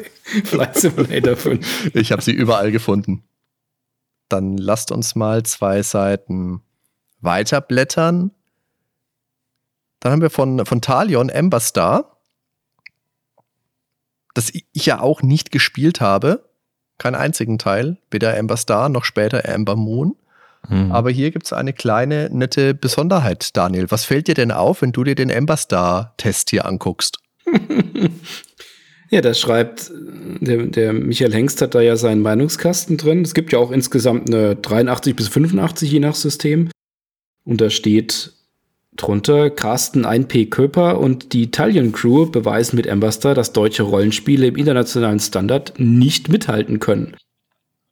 Flight 0.44 0.76
Simulator 0.76 1.36
5. 1.36 1.94
ich 1.94 2.10
habe 2.10 2.20
sie 2.20 2.32
überall 2.32 2.72
gefunden. 2.72 3.22
Dann 4.28 4.56
lasst 4.56 4.90
uns 4.90 5.14
mal 5.14 5.44
zwei 5.44 5.82
Seiten 5.82 6.62
weiterblättern. 7.20 8.32
Dann 10.00 10.12
haben 10.12 10.22
wir 10.22 10.30
von, 10.30 10.66
von 10.66 10.80
Talion 10.80 11.30
Amber 11.30 11.60
Star, 11.60 12.16
das 14.34 14.52
ich 14.52 14.86
ja 14.86 15.00
auch 15.00 15.22
nicht 15.22 15.52
gespielt 15.52 16.00
habe 16.00 16.49
keinen 17.00 17.16
einzigen 17.16 17.58
Teil, 17.58 17.96
weder 18.10 18.38
Amber 18.38 18.56
Star 18.56 18.88
noch 18.88 19.04
später 19.04 19.48
Amber 19.52 19.74
Moon. 19.74 20.14
Hm. 20.68 20.92
Aber 20.92 21.10
hier 21.10 21.30
gibt 21.30 21.46
es 21.46 21.52
eine 21.52 21.72
kleine, 21.72 22.28
nette 22.30 22.74
Besonderheit, 22.74 23.56
Daniel. 23.56 23.90
Was 23.90 24.04
fällt 24.04 24.28
dir 24.28 24.34
denn 24.34 24.52
auf, 24.52 24.82
wenn 24.82 24.92
du 24.92 25.04
dir 25.04 25.14
den 25.14 25.32
Amber 25.32 25.56
Star-Test 25.56 26.50
hier 26.50 26.66
anguckst? 26.66 27.18
ja, 29.10 29.20
da 29.22 29.34
schreibt, 29.34 29.90
der, 30.40 30.66
der, 30.66 30.92
Michael 30.92 31.32
Hengst 31.32 31.62
hat 31.62 31.74
da 31.74 31.80
ja 31.80 31.96
seinen 31.96 32.20
Meinungskasten 32.20 32.98
drin. 32.98 33.22
Es 33.22 33.34
gibt 33.34 33.52
ja 33.52 33.58
auch 33.58 33.70
insgesamt 33.70 34.28
eine 34.28 34.54
83 34.56 35.16
bis 35.16 35.28
85 35.28 35.90
je 35.90 36.00
nach 36.00 36.14
System. 36.14 36.70
Und 37.44 37.60
da 37.60 37.70
steht 37.70 38.32
Drunter 39.00 39.48
Carsten 39.48 40.04
1P 40.04 40.50
Köper 40.50 41.00
und 41.00 41.32
die 41.32 41.44
Italian 41.44 41.92
Crew 41.92 42.26
beweisen 42.26 42.76
mit 42.76 42.86
Amberstar, 42.86 43.34
dass 43.34 43.54
deutsche 43.54 43.82
Rollenspiele 43.82 44.46
im 44.46 44.56
internationalen 44.56 45.20
Standard 45.20 45.72
nicht 45.78 46.28
mithalten 46.28 46.80
können. 46.80 47.16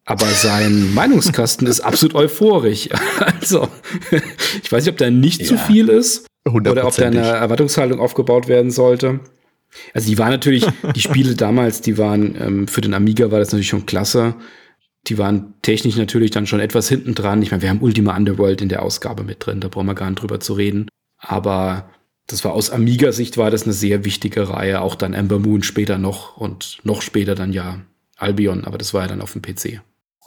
Aber 0.05 0.27
sein 0.27 0.93
Meinungskasten 0.95 1.67
ist 1.67 1.81
absolut 1.81 2.15
euphorisch. 2.15 2.89
Also, 3.41 3.69
ich 4.63 4.71
weiß 4.71 4.85
nicht, 4.85 4.93
ob 4.93 4.99
da 4.99 5.11
nicht 5.11 5.41
ja, 5.41 5.47
zu 5.47 5.59
viel 5.59 5.89
ist 5.89 6.27
oder 6.45 6.87
ob 6.87 6.95
da 6.95 7.07
eine 7.07 7.21
Erwartungshaltung 7.21 8.01
aufgebaut 8.01 8.49
werden 8.49 8.71
sollte. 8.71 9.21
Also 9.95 10.09
die 10.09 10.19
waren 10.19 10.31
natürlich, 10.31 10.67
die 10.95 11.01
Spiele 11.01 11.35
damals, 11.35 11.81
die 11.81 11.99
waren, 11.99 12.37
ähm, 12.41 12.69
für 12.69 12.81
den 12.81 12.95
Amiga 12.95 13.31
war 13.31 13.39
das 13.39 13.49
natürlich 13.49 13.69
schon 13.69 13.87
klasse. 13.87 14.35
Die 15.07 15.19
waren 15.19 15.55
technisch 15.63 15.97
natürlich 15.97 16.31
dann 16.31 16.47
schon 16.47 16.61
etwas 16.61 16.89
hinten 16.89 17.15
dran. 17.15 17.43
Ich 17.43 17.51
meine, 17.51 17.63
wir 17.63 17.71
haben 17.71 17.81
Ultima 17.81 18.17
Underworld 18.17 18.61
in 18.61 18.69
der 18.69 18.83
Ausgabe 18.83 19.25
mit 19.25 19.45
drin, 19.45 19.61
da 19.61 19.69
brauchen 19.69 19.87
wir 19.87 19.95
gar 19.95 20.11
nicht 20.11 20.21
drüber 20.21 20.41
zu 20.41 20.55
reden. 20.55 20.89
Aber 21.19 21.91
das 22.27 22.45
war 22.45 22.53
aus 22.53 22.71
Amiga-Sicht 22.71 23.37
war 23.37 23.51
das 23.51 23.65
eine 23.65 23.73
sehr 23.73 24.05
wichtige 24.05 24.49
Reihe, 24.49 24.81
auch 24.81 24.95
dann 24.95 25.15
Ember 25.15 25.39
Moon 25.39 25.63
später 25.63 25.99
noch 25.99 26.37
und 26.37 26.79
noch 26.85 27.03
später 27.03 27.35
dann 27.35 27.53
ja 27.53 27.81
Albion, 28.17 28.65
aber 28.65 28.79
das 28.79 28.93
war 28.95 29.03
ja 29.03 29.09
dann 29.09 29.23
auf 29.23 29.33
dem 29.33 29.43
PC. 29.43 29.81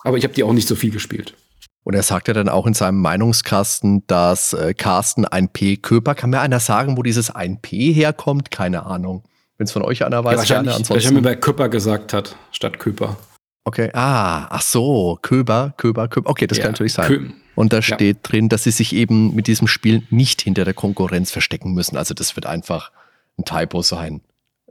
Aber 0.03 0.17
ich 0.17 0.23
habe 0.23 0.33
die 0.33 0.43
auch 0.43 0.53
nicht 0.53 0.67
so 0.67 0.75
viel 0.75 0.91
gespielt. 0.91 1.35
Und 1.83 1.95
er 1.95 2.03
sagt 2.03 2.27
ja 2.27 2.33
dann 2.33 2.49
auch 2.49 2.67
in 2.67 2.73
seinem 2.73 2.99
Meinungskasten, 3.01 4.05
dass 4.07 4.53
äh, 4.53 4.73
Carsten 4.73 5.25
ein 5.25 5.49
P 5.49 5.77
Köper. 5.77 6.15
Kann 6.15 6.29
mir 6.29 6.39
einer 6.39 6.59
sagen, 6.59 6.95
wo 6.95 7.03
dieses 7.03 7.31
ein 7.31 7.61
P 7.61 7.91
herkommt? 7.91 8.51
Keine 8.51 8.85
Ahnung. 8.85 9.23
Wenn 9.57 9.65
es 9.65 9.71
von 9.71 9.81
euch 9.81 10.05
einer 10.05 10.23
weiß, 10.23 10.47
ja, 10.47 10.55
gerne. 10.55 10.73
Ansonsten. 10.73 10.95
Weil 10.95 11.03
er 11.03 11.11
mir 11.11 11.21
bei 11.21 11.35
Köper 11.35 11.69
gesagt 11.69 12.13
hat, 12.13 12.35
statt 12.51 12.79
Köper. 12.79 13.17
Okay, 13.63 13.91
ah, 13.93 14.47
ach 14.49 14.61
so, 14.61 15.19
Köber, 15.21 15.73
Köber, 15.77 16.07
Köber. 16.07 16.29
Okay, 16.29 16.47
das 16.47 16.57
ja, 16.57 16.63
kann 16.63 16.71
natürlich 16.71 16.93
sein. 16.93 17.07
Kö 17.07 17.29
und 17.55 17.73
da 17.73 17.81
steht 17.81 18.17
ja. 18.17 18.21
drin, 18.23 18.49
dass 18.49 18.63
sie 18.63 18.71
sich 18.71 18.93
eben 18.93 19.35
mit 19.35 19.47
diesem 19.47 19.67
Spiel 19.67 20.03
nicht 20.09 20.41
hinter 20.41 20.65
der 20.65 20.73
Konkurrenz 20.73 21.31
verstecken 21.31 21.73
müssen. 21.73 21.97
Also 21.97 22.13
das 22.13 22.35
wird 22.35 22.45
einfach 22.45 22.91
ein 23.37 23.45
Typo 23.45 23.81
sein. 23.81 24.21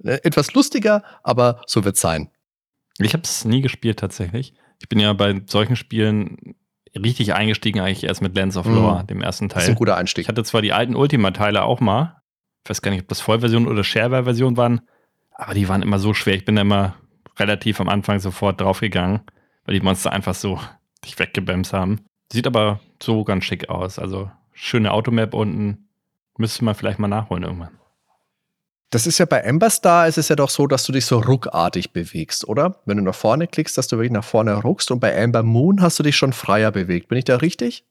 Äh, 0.03 0.19
etwas 0.23 0.55
lustiger, 0.55 1.05
aber 1.23 1.61
so 1.67 1.85
wird 1.85 1.97
es 1.97 2.01
sein. 2.01 2.31
Ich 2.99 3.13
habe 3.13 3.23
es 3.23 3.45
nie 3.45 3.61
gespielt 3.61 3.99
tatsächlich. 3.99 4.55
Ich 4.81 4.89
bin 4.89 4.99
ja 4.99 5.13
bei 5.13 5.41
solchen 5.47 5.77
Spielen 5.77 6.57
richtig 6.99 7.35
eingestiegen 7.35 7.81
eigentlich 7.81 8.05
erst 8.05 8.23
mit 8.23 8.35
Lens 8.35 8.57
of 8.57 8.67
Lore, 8.67 9.03
mhm. 9.03 9.07
dem 9.07 9.23
ersten 9.23 9.49
Teil. 9.49 9.61
Das 9.61 9.65
ist 9.65 9.71
ein 9.71 9.77
guter 9.77 9.97
Einstieg. 9.97 10.23
Ich 10.23 10.29
hatte 10.29 10.43
zwar 10.43 10.63
die 10.63 10.73
alten 10.73 10.97
Ultima-Teile 10.97 11.63
auch 11.63 11.81
mal. 11.81 12.21
Ich 12.65 12.71
weiß 12.71 12.83
gar 12.83 12.91
nicht, 12.91 13.03
ob 13.03 13.09
das 13.09 13.21
Vollversion 13.21 13.69
oder 13.69 13.85
Shareware-Version 13.85 14.57
waren, 14.57 14.81
aber 15.31 15.55
die 15.55 15.69
waren 15.69 15.83
immer 15.83 15.99
so 15.99 16.13
schwer. 16.13 16.35
Ich 16.35 16.45
bin 16.45 16.57
da 16.57 16.63
immer 16.63 16.97
relativ 17.41 17.81
am 17.81 17.89
Anfang 17.89 18.21
sofort 18.21 18.61
draufgegangen, 18.61 19.21
weil 19.65 19.75
die 19.75 19.85
Monster 19.85 20.13
einfach 20.13 20.35
so 20.35 20.61
dich 21.05 21.19
weggebämst 21.19 21.73
haben. 21.73 22.01
Sieht 22.33 22.47
aber 22.47 22.81
so 23.03 23.25
ganz 23.25 23.45
schick 23.45 23.69
aus. 23.69 23.99
Also 23.99 24.31
schöne 24.53 24.93
Automap 24.93 25.35
unten. 25.35 25.89
Müsste 26.39 26.65
man 26.65 26.75
vielleicht 26.75 26.99
mal 26.99 27.09
nachholen 27.09 27.43
irgendwann. 27.43 27.81
Das 28.91 29.07
ist 29.07 29.19
ja 29.19 29.25
bei 29.25 29.39
Ember 29.39 29.71
Star 29.71 30.09
ist 30.09 30.19
es 30.19 30.29
ja 30.29 30.37
doch 30.37 30.51
so, 30.51 30.67
dass 30.67 30.85
du 30.85 30.93
dich 30.93 31.07
so 31.07 31.21
ruckartig 31.21 31.93
bewegst, 31.93 32.47
oder? 32.49 32.81
Wenn 32.87 32.97
du 32.97 33.05
nach 33.05 33.15
vorne 33.15 33.47
klickst, 33.47 33.79
dass 33.79 33.87
du 33.87 33.97
wirklich 33.97 34.11
nach 34.11 34.25
vorne 34.25 34.55
ruckst 34.55 34.91
und 34.91 34.99
bei 34.99 35.13
Ember 35.13 35.45
Moon 35.45 35.81
hast 35.81 35.99
du 36.01 36.03
dich 36.03 36.17
schon 36.17 36.33
freier 36.33 36.73
bewegt. 36.73 37.09
Bin 37.09 37.19
ich 37.19 37.25
da 37.25 37.37
richtig? 37.37 37.85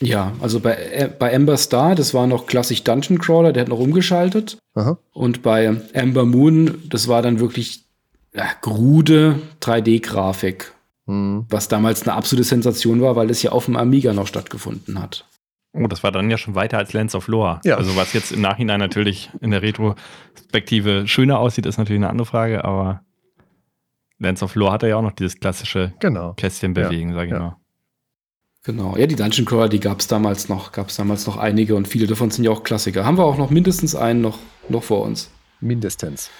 Ja, 0.00 0.32
also 0.40 0.60
bei, 0.60 0.76
äh, 0.76 1.10
bei 1.18 1.30
Ember 1.30 1.58
Star, 1.58 1.94
das 1.94 2.14
war 2.14 2.26
noch 2.26 2.46
klassisch 2.46 2.82
Dungeon 2.84 3.18
Crawler, 3.18 3.52
der 3.52 3.62
hat 3.62 3.68
noch 3.68 3.78
umgeschaltet. 3.78 4.56
Aha. 4.74 4.96
Und 5.12 5.42
bei 5.42 5.76
Ember 5.92 6.24
Moon, 6.24 6.84
das 6.88 7.06
war 7.06 7.20
dann 7.20 7.38
wirklich 7.38 7.84
ja, 8.34 8.46
grude 8.60 9.40
3D-Grafik. 9.60 10.72
Hm. 11.06 11.46
Was 11.48 11.68
damals 11.68 12.02
eine 12.02 12.12
absolute 12.12 12.44
Sensation 12.44 13.00
war, 13.00 13.16
weil 13.16 13.30
es 13.30 13.42
ja 13.42 13.52
auf 13.52 13.64
dem 13.64 13.76
Amiga 13.76 14.12
noch 14.12 14.26
stattgefunden 14.26 15.00
hat. 15.00 15.26
Oh, 15.72 15.86
das 15.86 16.02
war 16.02 16.10
dann 16.10 16.30
ja 16.30 16.36
schon 16.36 16.54
weiter 16.54 16.78
als 16.78 16.92
Lands 16.92 17.14
of 17.14 17.28
Lore. 17.28 17.60
Ja. 17.64 17.76
Also 17.76 17.94
was 17.96 18.12
jetzt 18.12 18.32
im 18.32 18.40
Nachhinein 18.40 18.80
natürlich 18.80 19.30
in 19.40 19.52
der 19.52 19.62
Retrospektive 19.62 21.06
schöner 21.06 21.38
aussieht, 21.38 21.66
ist 21.66 21.78
natürlich 21.78 22.00
eine 22.00 22.10
andere 22.10 22.26
Frage, 22.26 22.64
aber 22.64 23.02
Lands 24.18 24.42
of 24.42 24.54
Lore 24.56 24.72
hatte 24.72 24.88
ja 24.88 24.96
auch 24.96 25.02
noch 25.02 25.12
dieses 25.12 25.38
klassische 25.38 25.92
genau. 26.00 26.34
Kästchen 26.34 26.74
bewegen, 26.74 27.10
ja. 27.10 27.14
sage 27.14 27.26
ich 27.26 27.32
ja. 27.32 27.38
mal. 27.38 27.56
Genau, 28.62 28.96
ja, 28.96 29.06
die 29.06 29.16
Dungeon 29.16 29.46
Crawler, 29.46 29.68
die 29.70 29.80
gab 29.80 30.00
es 30.00 30.06
damals 30.06 30.50
noch, 30.50 30.72
gab 30.72 30.88
es 30.88 30.96
damals 30.96 31.26
noch 31.26 31.38
einige 31.38 31.76
und 31.76 31.88
viele 31.88 32.06
davon 32.06 32.30
sind 32.30 32.44
ja 32.44 32.50
auch 32.50 32.62
Klassiker. 32.62 33.06
Haben 33.06 33.16
wir 33.16 33.24
auch 33.24 33.38
noch 33.38 33.48
mindestens 33.48 33.94
einen 33.94 34.20
noch, 34.20 34.38
noch 34.68 34.82
vor 34.82 35.02
uns. 35.02 35.30
Mindestens. 35.60 36.30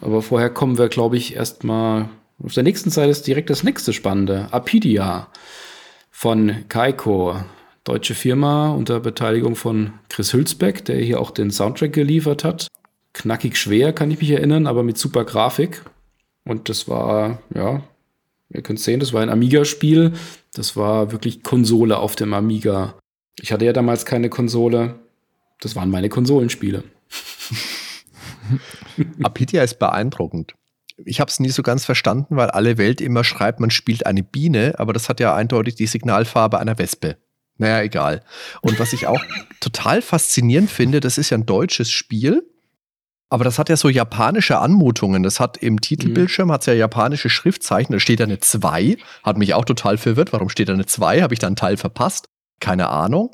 Aber 0.00 0.22
vorher 0.22 0.50
kommen 0.50 0.78
wir, 0.78 0.88
glaube 0.88 1.16
ich, 1.16 1.34
erstmal 1.34 2.08
auf 2.42 2.54
der 2.54 2.62
nächsten 2.62 2.90
Seite 2.90 3.10
ist 3.10 3.26
direkt 3.26 3.50
das 3.50 3.62
nächste 3.62 3.92
Spannende. 3.92 4.48
Apidia 4.50 5.28
von 6.10 6.64
Kaiko 6.68 7.36
deutsche 7.84 8.14
Firma 8.14 8.70
unter 8.70 9.00
Beteiligung 9.00 9.56
von 9.56 9.92
Chris 10.08 10.32
Hülsbeck, 10.32 10.84
der 10.84 10.96
hier 10.96 11.20
auch 11.20 11.30
den 11.30 11.50
Soundtrack 11.50 11.92
geliefert 11.92 12.44
hat. 12.44 12.68
Knackig 13.12 13.56
schwer, 13.56 13.92
kann 13.92 14.10
ich 14.10 14.20
mich 14.20 14.30
erinnern, 14.30 14.66
aber 14.66 14.82
mit 14.82 14.96
super 14.96 15.24
Grafik. 15.24 15.82
Und 16.44 16.68
das 16.68 16.88
war, 16.88 17.42
ja, 17.54 17.82
ihr 18.48 18.62
könnt 18.62 18.80
sehen, 18.80 19.00
das 19.00 19.12
war 19.12 19.22
ein 19.22 19.28
Amiga-Spiel. 19.28 20.12
Das 20.54 20.76
war 20.76 21.12
wirklich 21.12 21.42
Konsole 21.42 21.98
auf 21.98 22.16
dem 22.16 22.32
Amiga. 22.32 22.94
Ich 23.40 23.52
hatte 23.52 23.64
ja 23.64 23.72
damals 23.72 24.06
keine 24.06 24.30
Konsole. 24.30 24.98
Das 25.60 25.76
waren 25.76 25.90
meine 25.90 26.08
Konsolenspiele. 26.08 26.84
Apidia 29.22 29.62
ist 29.62 29.78
beeindruckend. 29.78 30.54
Ich 31.04 31.20
habe 31.20 31.30
es 31.30 31.40
nie 31.40 31.48
so 31.48 31.62
ganz 31.62 31.84
verstanden, 31.84 32.36
weil 32.36 32.50
alle 32.50 32.76
Welt 32.76 33.00
immer 33.00 33.24
schreibt, 33.24 33.60
man 33.60 33.70
spielt 33.70 34.04
eine 34.06 34.22
Biene, 34.22 34.74
aber 34.78 34.92
das 34.92 35.08
hat 35.08 35.20
ja 35.20 35.34
eindeutig 35.34 35.74
die 35.74 35.86
Signalfarbe 35.86 36.58
einer 36.58 36.78
Wespe. 36.78 37.16
Naja, 37.56 37.82
egal. 37.82 38.22
Und 38.60 38.78
was 38.78 38.92
ich 38.92 39.06
auch 39.06 39.22
total 39.60 40.02
faszinierend 40.02 40.70
finde, 40.70 41.00
das 41.00 41.18
ist 41.18 41.30
ja 41.30 41.38
ein 41.38 41.46
deutsches 41.46 41.90
Spiel, 41.90 42.42
aber 43.30 43.44
das 43.44 43.58
hat 43.58 43.68
ja 43.68 43.76
so 43.76 43.88
japanische 43.88 44.58
Anmutungen. 44.58 45.22
Das 45.22 45.38
hat 45.38 45.56
im 45.56 45.80
Titelbildschirm 45.80 46.48
mhm. 46.48 46.52
hat's 46.52 46.66
ja 46.66 46.72
japanische 46.72 47.30
Schriftzeichen. 47.30 47.92
Da 47.92 48.00
steht 48.00 48.18
da 48.18 48.24
eine 48.24 48.40
2. 48.40 48.96
Hat 49.22 49.38
mich 49.38 49.54
auch 49.54 49.64
total 49.64 49.98
verwirrt. 49.98 50.32
Warum 50.32 50.48
steht 50.48 50.68
da 50.68 50.72
eine 50.72 50.84
2? 50.84 51.22
Habe 51.22 51.32
ich 51.32 51.38
da 51.38 51.46
einen 51.46 51.56
Teil 51.56 51.76
verpasst? 51.76 52.28
Keine 52.58 52.88
Ahnung. 52.88 53.30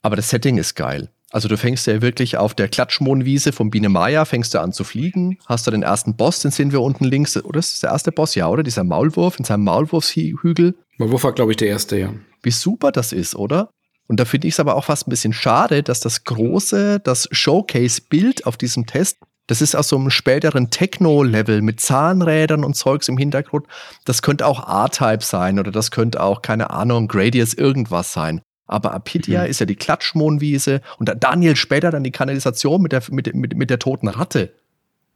Aber 0.00 0.16
das 0.16 0.30
Setting 0.30 0.56
ist 0.56 0.74
geil. 0.74 1.10
Also 1.34 1.48
du 1.48 1.56
fängst 1.56 1.86
ja 1.88 2.00
wirklich 2.00 2.36
auf 2.36 2.54
der 2.54 2.68
Klatschmohnwiese 2.68 3.52
von 3.52 3.70
Biene 3.70 3.88
Maya, 3.88 4.24
fängst 4.24 4.54
du 4.54 4.60
an 4.60 4.72
zu 4.72 4.84
fliegen, 4.84 5.38
hast 5.46 5.66
du 5.66 5.72
den 5.72 5.82
ersten 5.82 6.16
Boss, 6.16 6.40
den 6.40 6.52
sehen 6.52 6.70
wir 6.70 6.80
unten 6.80 7.04
links, 7.04 7.36
oder 7.36 7.58
ist 7.58 7.72
das 7.72 7.80
der 7.80 7.90
erste 7.90 8.12
Boss? 8.12 8.36
Ja, 8.36 8.48
oder? 8.48 8.62
Dieser 8.62 8.84
Maulwurf 8.84 9.38
in 9.38 9.44
seinem 9.44 9.64
Maulwurfshügel. 9.64 10.76
Maulwurf 10.96 11.24
war, 11.24 11.32
glaube 11.32 11.50
ich, 11.50 11.56
der 11.56 11.68
erste, 11.68 11.98
ja 11.98 12.10
wie 12.44 12.50
super 12.50 12.92
das 12.92 13.12
ist, 13.12 13.34
oder? 13.34 13.70
Und 14.06 14.20
da 14.20 14.24
finde 14.24 14.48
ich 14.48 14.54
es 14.54 14.60
aber 14.60 14.76
auch 14.76 14.84
fast 14.84 15.06
ein 15.06 15.10
bisschen 15.10 15.32
schade, 15.32 15.82
dass 15.82 16.00
das 16.00 16.24
große, 16.24 17.00
das 17.00 17.28
Showcase-Bild 17.32 18.46
auf 18.46 18.56
diesem 18.56 18.86
Test, 18.86 19.16
das 19.46 19.60
ist 19.60 19.74
aus 19.74 19.88
so 19.88 19.96
einem 19.96 20.10
späteren 20.10 20.70
Techno-Level 20.70 21.62
mit 21.62 21.80
Zahnrädern 21.80 22.64
und 22.64 22.74
Zeugs 22.76 23.08
im 23.08 23.18
Hintergrund. 23.18 23.66
Das 24.04 24.22
könnte 24.22 24.46
auch 24.46 24.66
R-Type 24.68 25.24
sein 25.24 25.58
oder 25.58 25.70
das 25.70 25.90
könnte 25.90 26.22
auch, 26.22 26.42
keine 26.42 26.70
Ahnung, 26.70 27.08
Gradius 27.08 27.54
irgendwas 27.54 28.12
sein. 28.12 28.40
Aber 28.66 28.94
Apidia 28.94 29.42
mhm. 29.42 29.50
ist 29.50 29.60
ja 29.60 29.66
die 29.66 29.76
Klatschmohnwiese 29.76 30.80
und 30.98 31.14
Daniel 31.20 31.56
später 31.56 31.90
dann 31.90 32.04
die 32.04 32.10
Kanalisation 32.10 32.80
mit 32.80 32.92
der, 32.92 33.02
mit, 33.10 33.34
mit, 33.34 33.56
mit 33.56 33.70
der 33.70 33.78
toten 33.78 34.08
Ratte. 34.08 34.52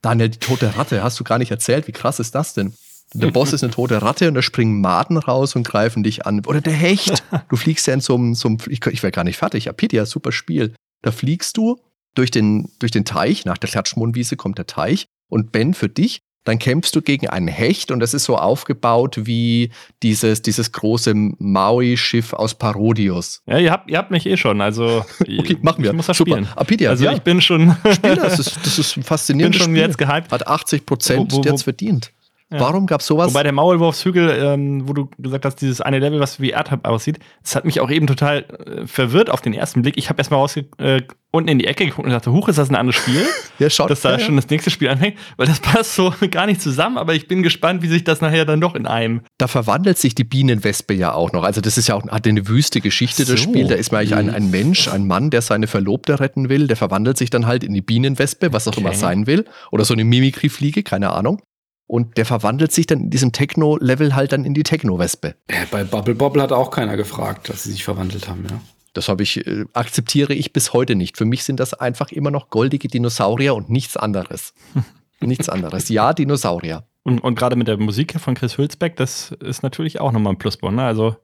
Daniel, 0.02 0.28
die 0.28 0.38
tote 0.38 0.76
Ratte, 0.76 1.02
hast 1.02 1.18
du 1.18 1.24
gar 1.24 1.38
nicht 1.38 1.50
erzählt. 1.50 1.88
Wie 1.88 1.92
krass 1.92 2.20
ist 2.20 2.34
das 2.34 2.54
denn? 2.54 2.74
Der 3.14 3.30
Boss 3.30 3.54
ist 3.54 3.62
eine 3.64 3.72
tote 3.72 4.02
Ratte 4.02 4.28
und 4.28 4.34
da 4.34 4.42
springen 4.42 4.82
Maden 4.82 5.16
raus 5.16 5.56
und 5.56 5.66
greifen 5.66 6.02
dich 6.02 6.26
an. 6.26 6.44
Oder 6.44 6.60
der 6.60 6.74
Hecht. 6.74 7.24
Du 7.48 7.56
fliegst 7.56 7.86
ja 7.86 7.94
in 7.94 8.00
so 8.00 8.14
einem, 8.14 8.34
so 8.34 8.48
einem 8.48 8.58
ich, 8.68 8.84
ich 8.84 9.02
wäre 9.02 9.12
gar 9.12 9.24
nicht 9.24 9.38
fertig. 9.38 9.68
Apidia, 9.68 10.04
super 10.04 10.30
Spiel. 10.30 10.74
Da 11.00 11.10
fliegst 11.10 11.56
du 11.56 11.80
durch 12.14 12.30
den, 12.30 12.70
durch 12.78 12.92
den 12.92 13.04
Teich, 13.04 13.44
nach 13.44 13.58
der 13.58 13.70
Klatschmohnwiese 13.70 14.36
kommt 14.36 14.58
der 14.58 14.66
Teich 14.66 15.06
und 15.28 15.52
Ben 15.52 15.72
für 15.72 15.88
dich, 15.88 16.20
dann 16.48 16.58
kämpfst 16.58 16.96
du 16.96 17.02
gegen 17.02 17.28
einen 17.28 17.46
Hecht 17.46 17.90
und 17.90 18.00
das 18.00 18.14
ist 18.14 18.24
so 18.24 18.36
aufgebaut 18.36 19.26
wie 19.26 19.70
dieses, 20.02 20.40
dieses 20.40 20.72
große 20.72 21.12
Maui-Schiff 21.14 22.32
aus 22.32 22.54
Parodius. 22.54 23.42
Ja, 23.46 23.58
ihr 23.58 23.70
habt, 23.70 23.90
ihr 23.90 23.98
habt 23.98 24.10
mich 24.10 24.24
eh 24.26 24.36
schon, 24.36 24.60
also 24.60 25.04
okay, 25.20 25.58
machen 25.60 25.82
wir. 25.82 25.90
Ich 25.90 25.96
muss 25.96 26.06
das 26.06 26.16
Super. 26.16 26.32
spielen. 26.32 26.48
Apidia, 26.56 26.90
also 26.90 27.04
ja. 27.04 27.12
ich 27.12 27.20
bin 27.20 27.40
schon 27.40 27.76
Spiel 27.92 28.16
das, 28.16 28.38
ist, 28.38 28.58
das 28.64 28.78
ist 28.78 28.96
ein 28.96 29.02
faszinierendes 29.04 29.58
bin 29.58 29.64
schon 29.64 29.74
Spiel. 29.74 29.86
jetzt 29.86 29.98
gehypt. 29.98 30.32
Hat 30.32 30.46
80 30.46 30.86
Prozent 30.86 31.44
jetzt 31.44 31.64
verdient. 31.64 32.12
Ja. 32.50 32.60
Warum 32.60 32.86
gab 32.86 33.02
es 33.02 33.06
sowas? 33.06 33.28
Wobei 33.28 33.42
der 33.42 33.52
Maulwurfshügel, 33.52 34.30
ähm, 34.30 34.88
wo 34.88 34.94
du 34.94 35.10
gesagt 35.18 35.44
hast, 35.44 35.56
dieses 35.56 35.82
eine 35.82 35.98
Level, 35.98 36.18
was 36.18 36.40
wie 36.40 36.50
Erdhub 36.50 36.86
aussieht, 36.86 37.18
das 37.42 37.54
hat 37.54 37.66
mich 37.66 37.80
auch 37.80 37.90
eben 37.90 38.06
total 38.06 38.38
äh, 38.38 38.86
verwirrt 38.86 39.28
auf 39.28 39.42
den 39.42 39.52
ersten 39.52 39.82
Blick. 39.82 39.98
Ich 39.98 40.08
habe 40.08 40.18
erstmal 40.18 40.40
raus 40.40 40.56
äh, 40.56 41.02
unten 41.30 41.50
in 41.50 41.58
die 41.58 41.66
Ecke 41.66 41.84
geguckt 41.84 42.06
und 42.06 42.12
dachte, 42.12 42.32
huch, 42.32 42.48
ist 42.48 42.56
das 42.56 42.70
ein 42.70 42.74
anderes 42.74 42.96
Spiel? 42.96 43.22
ja, 43.58 43.68
schaut. 43.68 43.90
Dass 43.90 44.00
da 44.00 44.12
ja, 44.12 44.18
schon 44.18 44.36
das 44.36 44.48
nächste 44.48 44.70
Spiel 44.70 44.88
anfängt, 44.88 45.18
weil 45.36 45.46
das 45.46 45.60
passt 45.60 45.94
so 45.94 46.14
gar 46.30 46.46
nicht 46.46 46.62
zusammen, 46.62 46.96
aber 46.96 47.14
ich 47.14 47.28
bin 47.28 47.42
gespannt, 47.42 47.82
wie 47.82 47.88
sich 47.88 48.04
das 48.04 48.22
nachher 48.22 48.46
dann 48.46 48.62
doch 48.62 48.74
in 48.74 48.86
einem. 48.86 49.20
Da 49.36 49.46
verwandelt 49.46 49.98
sich 49.98 50.14
die 50.14 50.24
Bienenwespe 50.24 50.94
ja 50.94 51.12
auch 51.12 51.32
noch. 51.32 51.44
Also, 51.44 51.60
das 51.60 51.76
ist 51.76 51.88
ja 51.88 51.96
auch 51.96 52.06
hat 52.08 52.26
eine 52.26 52.48
wüste 52.48 52.80
Geschichte, 52.80 53.26
das 53.26 53.28
so. 53.28 53.36
Spiel. 53.36 53.68
Da 53.68 53.74
ist 53.74 53.92
man 53.92 54.00
eigentlich 54.00 54.14
ein, 54.14 54.30
ein 54.30 54.50
Mensch, 54.50 54.88
ein 54.88 55.06
Mann, 55.06 55.28
der 55.28 55.42
seine 55.42 55.66
Verlobte 55.66 56.18
retten 56.18 56.48
will, 56.48 56.66
der 56.66 56.76
verwandelt 56.76 57.18
sich 57.18 57.28
dann 57.28 57.46
halt 57.46 57.62
in 57.62 57.74
die 57.74 57.82
Bienenwespe, 57.82 58.54
was 58.54 58.66
auch 58.66 58.72
okay. 58.72 58.80
immer 58.80 58.94
sein 58.94 59.26
will. 59.26 59.44
Oder 59.70 59.84
so 59.84 59.92
eine 59.92 60.04
Mimikry-Fliege, 60.04 60.82
keine 60.82 61.10
Ahnung. 61.10 61.42
Und 61.88 62.18
der 62.18 62.26
verwandelt 62.26 62.70
sich 62.70 62.86
dann 62.86 63.00
in 63.00 63.10
diesem 63.10 63.32
Techno-Level 63.32 64.14
halt 64.14 64.32
dann 64.32 64.44
in 64.44 64.54
die 64.54 64.62
Techno-Wespe. 64.62 65.34
Äh, 65.48 65.66
bei 65.70 65.84
Bubble 65.84 66.14
Bobble 66.14 66.42
hat 66.42 66.52
auch 66.52 66.70
keiner 66.70 66.96
gefragt, 66.96 67.48
dass 67.48 67.64
sie 67.64 67.72
sich 67.72 67.82
verwandelt 67.82 68.28
haben, 68.28 68.44
ja. 68.48 68.60
Das 68.92 69.08
habe 69.08 69.22
ich, 69.22 69.46
äh, 69.46 69.64
akzeptiere 69.72 70.34
ich 70.34 70.52
bis 70.52 70.72
heute 70.72 70.94
nicht. 70.94 71.16
Für 71.16 71.24
mich 71.24 71.44
sind 71.44 71.60
das 71.60 71.72
einfach 71.72 72.12
immer 72.12 72.30
noch 72.30 72.50
goldige 72.50 72.88
Dinosaurier 72.88 73.54
und 73.54 73.70
nichts 73.70 73.96
anderes. 73.96 74.52
nichts 75.20 75.48
anderes. 75.48 75.88
Ja, 75.88 76.12
Dinosaurier. 76.12 76.84
Und, 77.04 77.20
und 77.20 77.36
gerade 77.36 77.56
mit 77.56 77.68
der 77.68 77.78
Musik 77.78 78.18
von 78.20 78.34
Chris 78.34 78.58
Hülsbeck, 78.58 78.96
das 78.96 79.32
ist 79.40 79.62
natürlich 79.62 80.00
auch 80.00 80.12
nochmal 80.12 80.34
ein 80.34 80.38
Pluspunkt. 80.38 80.76
Ne? 80.76 80.82
Also 80.82 81.16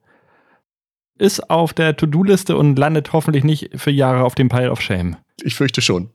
ist 1.19 1.51
auf 1.51 1.73
der 1.75 1.97
To-Do-Liste 1.97 2.57
und 2.57 2.79
landet 2.79 3.13
hoffentlich 3.13 3.45
nicht 3.45 3.71
für 3.77 3.91
Jahre 3.91 4.25
auf 4.25 4.35
dem 4.35 4.49
Pile 4.49 4.71
of 4.71 4.81
Shame. 4.81 5.17
Ich 5.43 5.55
fürchte 5.55 5.83
schon. 5.83 6.11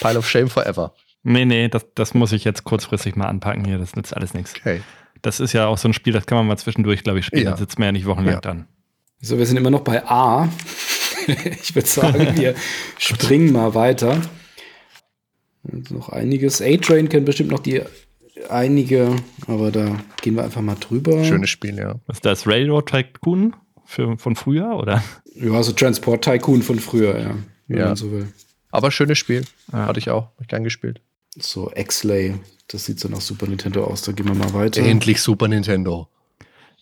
Pile 0.00 0.18
of 0.18 0.28
Shame 0.28 0.48
forever. 0.48 0.92
Nee, 1.28 1.44
nee, 1.44 1.68
das, 1.68 1.84
das 1.94 2.14
muss 2.14 2.30
ich 2.32 2.44
jetzt 2.44 2.62
kurzfristig 2.64 3.16
mal 3.16 3.26
anpacken 3.26 3.64
hier. 3.64 3.78
Das 3.78 3.96
nützt 3.96 4.16
alles 4.16 4.32
nichts. 4.32 4.54
Okay. 4.56 4.80
Das 5.22 5.40
ist 5.40 5.52
ja 5.52 5.66
auch 5.66 5.76
so 5.78 5.88
ein 5.88 5.92
Spiel, 5.92 6.12
das 6.12 6.26
kann 6.26 6.38
man 6.38 6.46
mal 6.46 6.56
zwischendurch, 6.56 7.02
glaube 7.02 7.18
ich, 7.18 7.26
spielen. 7.26 7.44
Ja. 7.46 7.50
Da 7.52 7.56
sitzt 7.56 7.78
man 7.78 7.86
ja 7.86 7.92
nicht 7.92 8.06
wochenlang 8.06 8.34
Ja. 8.34 8.40
dran. 8.40 8.68
So, 9.20 9.36
wir 9.38 9.46
sind 9.46 9.56
immer 9.56 9.70
noch 9.70 9.80
bei 9.80 10.04
A. 10.06 10.48
ich 11.26 11.74
würde 11.74 11.88
sagen, 11.88 12.36
wir 12.36 12.54
springen 12.98 13.52
mal 13.52 13.74
weiter. 13.74 14.20
Und 15.64 15.90
noch 15.90 16.10
einiges. 16.10 16.62
A-Train 16.62 17.08
kennt 17.08 17.26
bestimmt 17.26 17.50
noch 17.50 17.58
die 17.58 17.82
einige, 18.48 19.16
aber 19.48 19.72
da 19.72 19.98
gehen 20.22 20.36
wir 20.36 20.44
einfach 20.44 20.60
mal 20.60 20.76
drüber. 20.76 21.24
Schönes 21.24 21.50
Spiel, 21.50 21.76
ja. 21.76 21.96
Ist 22.08 22.24
das 22.24 22.46
Railroad 22.46 22.86
Tycoon 22.88 23.56
für, 23.84 24.16
von 24.18 24.36
früher, 24.36 24.76
oder? 24.76 25.02
Ja, 25.34 25.60
so 25.62 25.72
Transport 25.72 26.22
Tycoon 26.24 26.62
von 26.62 26.78
früher, 26.78 27.18
ja. 27.18 27.34
Wenn 27.66 27.78
Ja. 27.78 27.86
man 27.86 27.96
so 27.96 28.12
will. 28.12 28.28
Aber 28.70 28.90
schönes 28.92 29.18
Spiel. 29.18 29.44
Ja. 29.72 29.86
Hatte 29.86 29.98
ich 29.98 30.10
auch. 30.10 30.24
Hab 30.26 30.40
ich 30.42 30.48
gern 30.48 30.62
gespielt. 30.62 31.00
So, 31.38 31.70
X-Lay. 31.74 32.34
Das 32.68 32.84
sieht 32.84 32.98
so 32.98 33.08
nach 33.08 33.20
Super 33.20 33.46
Nintendo 33.46 33.84
aus. 33.84 34.02
Da 34.02 34.12
gehen 34.12 34.26
wir 34.26 34.34
mal 34.34 34.52
weiter. 34.54 34.82
Endlich 34.82 35.20
Super 35.20 35.48
Nintendo. 35.48 36.08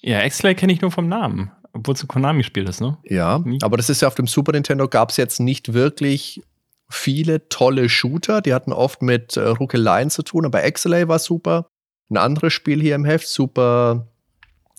Ja, 0.00 0.24
X-Lay 0.24 0.54
kenne 0.54 0.72
ich 0.72 0.80
nur 0.80 0.90
vom 0.90 1.08
Namen. 1.08 1.50
Obwohl 1.72 1.94
es 1.94 2.02
ein 2.02 2.08
Konami-Spiel 2.08 2.68
ist, 2.68 2.80
ne? 2.80 2.98
Ja, 3.04 3.38
Nie. 3.38 3.58
aber 3.62 3.76
das 3.76 3.90
ist 3.90 4.00
ja 4.02 4.08
auf 4.08 4.14
dem 4.14 4.26
Super 4.26 4.52
Nintendo 4.52 4.86
gab 4.88 5.10
es 5.10 5.16
jetzt 5.16 5.40
nicht 5.40 5.72
wirklich 5.72 6.42
viele 6.88 7.48
tolle 7.48 7.88
Shooter. 7.88 8.40
Die 8.40 8.54
hatten 8.54 8.72
oft 8.72 9.02
mit 9.02 9.36
äh, 9.36 9.40
Ruckeleien 9.48 10.10
zu 10.10 10.22
tun, 10.22 10.46
aber 10.46 10.70
XLA 10.70 11.08
war 11.08 11.18
super. 11.18 11.66
Ein 12.10 12.18
anderes 12.18 12.52
Spiel 12.52 12.80
hier 12.80 12.94
im 12.94 13.04
Heft, 13.04 13.26
Super 13.26 14.06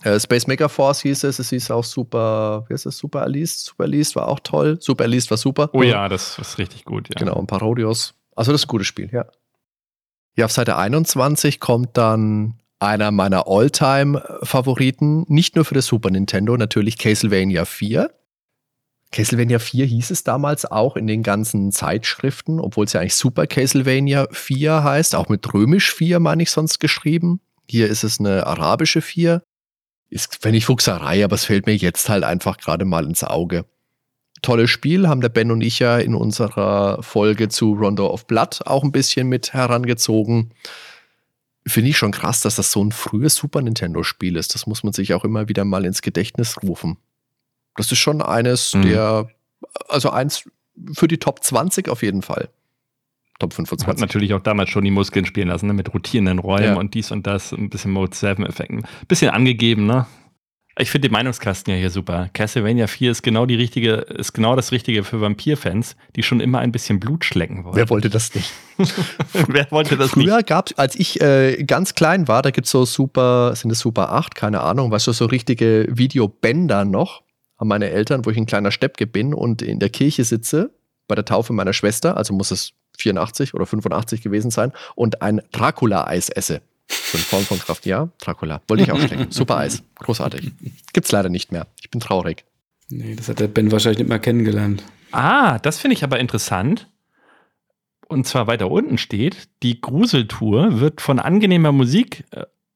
äh, 0.02 0.20
Space 0.20 0.46
Mega 0.46 0.68
Force 0.68 1.00
hieß 1.02 1.24
es. 1.24 1.38
Es 1.38 1.50
hieß 1.50 1.70
auch 1.70 1.84
Super, 1.84 2.64
wie 2.68 2.74
heißt 2.74 2.86
es? 2.86 2.98
Super 2.98 3.22
Alice. 3.22 3.64
Super 3.64 3.84
Alice 3.84 4.14
war 4.14 4.28
auch 4.28 4.40
toll. 4.40 4.78
Super 4.80 5.04
Alice 5.04 5.30
war 5.30 5.36
super. 5.36 5.70
Oh 5.72 5.82
ja, 5.82 6.08
das 6.08 6.38
ist 6.38 6.58
richtig 6.58 6.84
gut, 6.84 7.08
ja. 7.08 7.14
Genau, 7.18 7.38
ein 7.38 7.46
Parodios. 7.46 8.14
Also 8.34 8.52
das 8.52 8.62
ist 8.62 8.66
ein 8.66 8.68
gutes 8.68 8.86
Spiel, 8.86 9.10
ja. 9.12 9.26
Ja, 10.36 10.44
auf 10.44 10.52
Seite 10.52 10.76
21 10.76 11.60
kommt 11.60 11.96
dann 11.96 12.54
einer 12.78 13.10
meiner 13.10 13.48
All-Time-Favoriten, 13.48 15.24
nicht 15.28 15.56
nur 15.56 15.64
für 15.64 15.74
das 15.74 15.86
Super 15.86 16.10
Nintendo, 16.10 16.58
natürlich 16.58 16.98
Castlevania 16.98 17.64
4. 17.64 18.10
Castlevania 19.12 19.58
4 19.58 19.86
hieß 19.86 20.10
es 20.10 20.24
damals 20.24 20.66
auch 20.66 20.96
in 20.96 21.06
den 21.06 21.22
ganzen 21.22 21.72
Zeitschriften, 21.72 22.60
obwohl 22.60 22.84
es 22.84 22.92
ja 22.92 23.00
eigentlich 23.00 23.14
Super 23.14 23.46
Castlevania 23.46 24.28
4 24.30 24.84
heißt, 24.84 25.14
auch 25.14 25.30
mit 25.30 25.54
römisch 25.54 25.94
4 25.94 26.20
meine 26.20 26.42
ich 26.42 26.50
sonst 26.50 26.80
geschrieben. 26.80 27.40
Hier 27.66 27.88
ist 27.88 28.04
es 28.04 28.20
eine 28.20 28.46
arabische 28.46 29.00
4. 29.00 29.42
Ist, 30.10 30.44
wenn 30.44 30.54
ich 30.54 30.66
Fuchserei, 30.66 31.24
aber 31.24 31.34
es 31.34 31.46
fällt 31.46 31.64
mir 31.66 31.76
jetzt 31.76 32.10
halt 32.10 32.24
einfach 32.24 32.58
gerade 32.58 32.84
mal 32.84 33.06
ins 33.06 33.24
Auge 33.24 33.64
tolles 34.42 34.70
Spiel, 34.70 35.08
haben 35.08 35.20
der 35.20 35.28
Ben 35.28 35.50
und 35.50 35.60
ich 35.62 35.78
ja 35.78 35.98
in 35.98 36.14
unserer 36.14 37.02
Folge 37.02 37.48
zu 37.48 37.72
Rondo 37.74 38.08
of 38.08 38.26
Blood 38.26 38.60
auch 38.66 38.84
ein 38.84 38.92
bisschen 38.92 39.28
mit 39.28 39.52
herangezogen. 39.52 40.50
Finde 41.66 41.90
ich 41.90 41.98
schon 41.98 42.12
krass, 42.12 42.40
dass 42.42 42.56
das 42.56 42.70
so 42.70 42.82
ein 42.84 42.92
frühes 42.92 43.34
Super 43.34 43.60
Nintendo-Spiel 43.60 44.36
ist. 44.36 44.54
Das 44.54 44.66
muss 44.66 44.84
man 44.84 44.92
sich 44.92 45.14
auch 45.14 45.24
immer 45.24 45.48
wieder 45.48 45.64
mal 45.64 45.84
ins 45.84 46.00
Gedächtnis 46.02 46.62
rufen. 46.62 46.96
Das 47.76 47.90
ist 47.90 47.98
schon 47.98 48.22
eines 48.22 48.74
Mhm. 48.74 48.82
der, 48.82 49.28
also 49.88 50.10
eins 50.10 50.48
für 50.92 51.08
die 51.08 51.18
Top 51.18 51.42
20 51.42 51.88
auf 51.88 52.02
jeden 52.02 52.22
Fall. 52.22 52.48
Top 53.38 53.50
Hat 53.50 53.56
25. 53.56 54.00
natürlich 54.00 54.32
auch 54.34 54.40
damals 54.40 54.70
schon 54.70 54.84
die 54.84 54.90
Muskeln 54.90 55.26
spielen 55.26 55.48
lassen, 55.48 55.66
ne? 55.66 55.74
mit 55.74 55.92
rotierenden 55.92 56.38
Räumen 56.38 56.64
Ja. 56.64 56.74
und 56.76 56.94
dies 56.94 57.10
und 57.10 57.26
das, 57.26 57.52
ein 57.52 57.68
bisschen 57.68 57.90
Mode 57.90 58.12
7-Effekten. 58.14 58.84
Bisschen 59.08 59.30
angegeben, 59.30 59.86
ne? 59.86 60.06
Ich 60.78 60.90
finde 60.90 61.08
den 61.08 61.12
Meinungskasten 61.12 61.72
ja 61.72 61.78
hier 61.80 61.88
super. 61.88 62.28
Castlevania 62.34 62.86
4 62.86 63.10
ist 63.10 63.22
genau 63.22 63.46
die 63.46 63.54
richtige, 63.54 63.92
ist 63.94 64.34
genau 64.34 64.56
das 64.56 64.72
Richtige 64.72 65.04
für 65.04 65.22
Vampir-Fans, 65.22 65.96
die 66.16 66.22
schon 66.22 66.40
immer 66.40 66.58
ein 66.58 66.70
bisschen 66.70 67.00
Blut 67.00 67.24
schlecken 67.24 67.64
wollen. 67.64 67.76
Wer 67.76 67.88
wollte 67.88 68.10
das 68.10 68.34
nicht? 68.34 68.52
Wer 69.48 69.70
wollte 69.70 69.96
das 69.96 70.14
nicht? 70.16 70.28
Früher 70.28 70.42
gab 70.42 70.70
es, 70.70 70.78
als 70.78 70.94
ich 70.94 71.22
äh, 71.22 71.64
ganz 71.64 71.94
klein 71.94 72.28
war, 72.28 72.42
da 72.42 72.50
gibt 72.50 72.66
es 72.66 72.72
so 72.72 72.84
Super, 72.84 73.56
sind 73.56 73.70
es 73.70 73.78
Super 73.78 74.12
8, 74.12 74.34
keine 74.34 74.60
Ahnung, 74.60 74.90
weißt 74.90 75.06
du, 75.06 75.12
so 75.12 75.24
richtige 75.24 75.86
Videobänder 75.88 76.84
noch, 76.84 77.22
haben 77.58 77.68
meine 77.68 77.88
Eltern, 77.88 78.26
wo 78.26 78.30
ich 78.30 78.36
ein 78.36 78.44
kleiner 78.44 78.70
Steppke 78.70 79.06
bin 79.06 79.32
und 79.32 79.62
in 79.62 79.78
der 79.78 79.88
Kirche 79.88 80.24
sitze, 80.24 80.72
bei 81.08 81.14
der 81.14 81.24
Taufe 81.24 81.54
meiner 81.54 81.72
Schwester, 81.72 82.18
also 82.18 82.34
muss 82.34 82.50
es 82.50 82.72
84 82.98 83.54
oder 83.54 83.64
85 83.64 84.20
gewesen 84.20 84.50
sein, 84.50 84.72
und 84.94 85.22
ein 85.22 85.40
Dracula-Eis 85.52 86.28
esse. 86.28 86.60
So 86.88 87.18
in 87.18 87.24
Form 87.24 87.42
von 87.44 87.58
Kraft, 87.58 87.86
ja, 87.86 88.08
Dracula. 88.18 88.60
Wollte 88.68 88.82
ich 88.84 88.92
auch 88.92 89.00
schlecken. 89.06 89.30
Super 89.30 89.58
Eis. 89.58 89.82
Großartig. 89.96 90.52
Gibt's 90.92 91.12
leider 91.12 91.28
nicht 91.28 91.52
mehr. 91.52 91.66
Ich 91.80 91.90
bin 91.90 92.00
traurig. 92.00 92.44
Nee, 92.88 93.14
das 93.16 93.28
hat 93.28 93.40
der 93.40 93.48
Ben 93.48 93.72
wahrscheinlich 93.72 93.98
nicht 93.98 94.08
mal 94.08 94.18
kennengelernt. 94.18 94.84
Ah, 95.12 95.58
das 95.58 95.78
finde 95.78 95.94
ich 95.94 96.04
aber 96.04 96.20
interessant. 96.20 96.88
Und 98.08 98.26
zwar 98.26 98.46
weiter 98.46 98.70
unten 98.70 98.98
steht, 98.98 99.48
die 99.62 99.80
Gruseltour 99.80 100.80
wird 100.80 101.00
von 101.00 101.18
angenehmer 101.18 101.72
Musik 101.72 102.24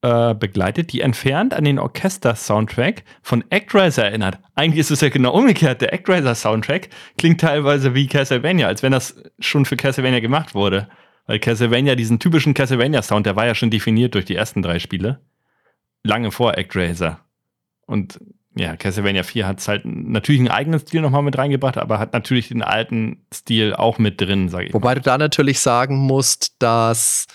äh, 0.03 0.35
begleitet, 0.35 0.92
die 0.92 1.03
entfernt 1.03 1.55
an 1.55 1.64
den 1.64 1.79
Orchester-Soundtrack 1.79 3.05
von 3.23 3.44
Actraiser 3.51 4.05
erinnert. 4.05 4.38
Eigentlich 4.55 4.81
ist 4.81 4.90
es 4.90 5.03
ja 5.03 5.09
genau 5.09 5.33
umgekehrt. 5.33 5.83
Der 5.83 5.92
Actraiser-Soundtrack 5.92 6.88
klingt 7.18 7.40
teilweise 7.42 7.94
wie 7.94 8.09
Castlevania, 8.09 8.66
als 8.66 8.83
wenn 8.83 8.92
das 8.92 9.23
schon 9.38 9.66
für 9.66 9.77
Castlevania 9.77 10.20
gemacht 10.20 10.55
wurde. 10.55 10.88
Weil 11.31 11.38
Castlevania, 11.38 11.95
diesen 11.95 12.19
typischen 12.19 12.55
Castlevania-Sound, 12.55 13.25
der 13.25 13.37
war 13.37 13.47
ja 13.47 13.55
schon 13.55 13.71
definiert 13.71 14.16
durch 14.16 14.25
die 14.25 14.35
ersten 14.35 14.62
drei 14.62 14.81
Spiele. 14.81 15.21
Lange 16.03 16.33
vor 16.33 16.59
Actraiser. 16.59 17.21
Und 17.87 18.19
ja, 18.57 18.75
Castlevania 18.75 19.23
4 19.23 19.47
hat 19.47 19.69
halt 19.69 19.85
natürlich 19.85 20.40
einen 20.40 20.51
eigenen 20.51 20.81
Stil 20.81 21.03
nochmal 21.03 21.23
mit 21.23 21.38
reingebracht, 21.38 21.79
aber 21.79 22.01
hat 22.01 22.14
natürlich 22.14 22.49
den 22.49 22.62
alten 22.62 23.25
Stil 23.33 23.75
auch 23.75 23.99
mit 23.99 24.21
drin, 24.21 24.49
sage 24.49 24.66
ich. 24.66 24.75
Wobei 24.75 24.97
du 24.97 25.03
da 25.03 25.19
natürlich 25.19 25.61
sagen 25.61 25.99
musst, 25.99 26.57
dass 26.59 27.29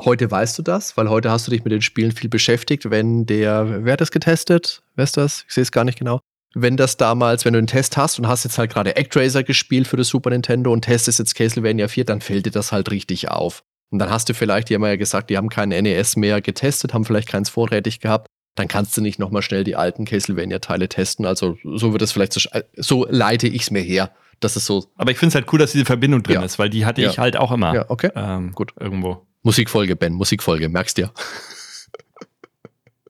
heute 0.00 0.28
weißt 0.28 0.58
du 0.58 0.62
das, 0.62 0.96
weil 0.96 1.08
heute 1.08 1.30
hast 1.30 1.46
du 1.46 1.52
dich 1.52 1.62
mit 1.62 1.72
den 1.72 1.80
Spielen 1.80 2.10
viel 2.10 2.28
beschäftigt. 2.28 2.90
Wenn 2.90 3.24
der, 3.26 3.84
wer 3.84 3.92
hat 3.92 4.00
das 4.00 4.10
getestet? 4.10 4.82
Wer 4.96 5.04
ist 5.04 5.16
das? 5.16 5.44
Ich 5.46 5.54
sehe 5.54 5.62
es 5.62 5.70
gar 5.70 5.84
nicht 5.84 5.96
genau. 5.96 6.18
Wenn 6.54 6.76
das 6.76 6.96
damals, 6.96 7.44
wenn 7.44 7.52
du 7.54 7.58
einen 7.58 7.66
Test 7.66 7.96
hast 7.96 8.18
und 8.18 8.28
hast 8.28 8.44
jetzt 8.44 8.58
halt 8.58 8.72
gerade 8.72 8.96
Actraiser 8.96 9.42
gespielt 9.42 9.86
für 9.88 9.96
das 9.96 10.08
Super 10.08 10.30
Nintendo 10.30 10.72
und 10.72 10.82
testest 10.82 11.18
jetzt 11.18 11.34
Castlevania 11.34 11.88
4, 11.88 12.04
dann 12.04 12.20
fällt 12.20 12.46
dir 12.46 12.50
das 12.50 12.72
halt 12.72 12.90
richtig 12.90 13.28
auf. 13.30 13.62
Und 13.90 13.98
dann 13.98 14.10
hast 14.10 14.28
du 14.28 14.34
vielleicht, 14.34 14.68
die 14.68 14.74
haben 14.74 14.84
ja 14.84 14.96
gesagt, 14.96 15.30
die 15.30 15.36
haben 15.36 15.48
keinen 15.48 15.82
NES 15.84 16.16
mehr 16.16 16.40
getestet, 16.40 16.92
haben 16.94 17.04
vielleicht 17.04 17.28
keins 17.28 17.48
vorrätig 17.50 18.00
gehabt. 18.00 18.26
Dann 18.54 18.68
kannst 18.68 18.94
du 18.96 19.00
nicht 19.00 19.18
nochmal 19.18 19.40
schnell 19.42 19.64
die 19.64 19.76
alten 19.76 20.04
Castlevania-Teile 20.04 20.88
testen. 20.88 21.24
Also 21.24 21.56
so 21.62 21.92
wird 21.92 22.02
es 22.02 22.12
vielleicht, 22.12 22.34
so, 22.34 22.40
so 22.76 23.06
leite 23.08 23.48
ich 23.48 23.62
es 23.62 23.70
mir 23.70 23.80
her. 23.80 24.10
Das 24.40 24.56
ist 24.56 24.66
so, 24.66 24.84
Aber 24.96 25.10
ich 25.10 25.18
finde 25.18 25.28
es 25.30 25.34
halt 25.36 25.50
cool, 25.52 25.58
dass 25.58 25.72
diese 25.72 25.84
Verbindung 25.86 26.22
drin 26.22 26.34
Ja. 26.36 26.42
ist, 26.42 26.58
weil 26.58 26.68
die 26.68 26.84
hatte 26.84 27.00
Ja. 27.00 27.10
ich 27.10 27.18
halt 27.18 27.36
auch 27.36 27.50
immer. 27.52 27.74
ja, 27.74 27.84
okay. 27.88 28.10
Ähm, 28.14 28.52
Gut. 28.52 28.72
Irgendwo. 28.78 29.26
Musikfolge, 29.42 29.96
Ben, 29.96 30.12
Musikfolge, 30.12 30.68
merkst 30.68 30.98
dir. 30.98 31.10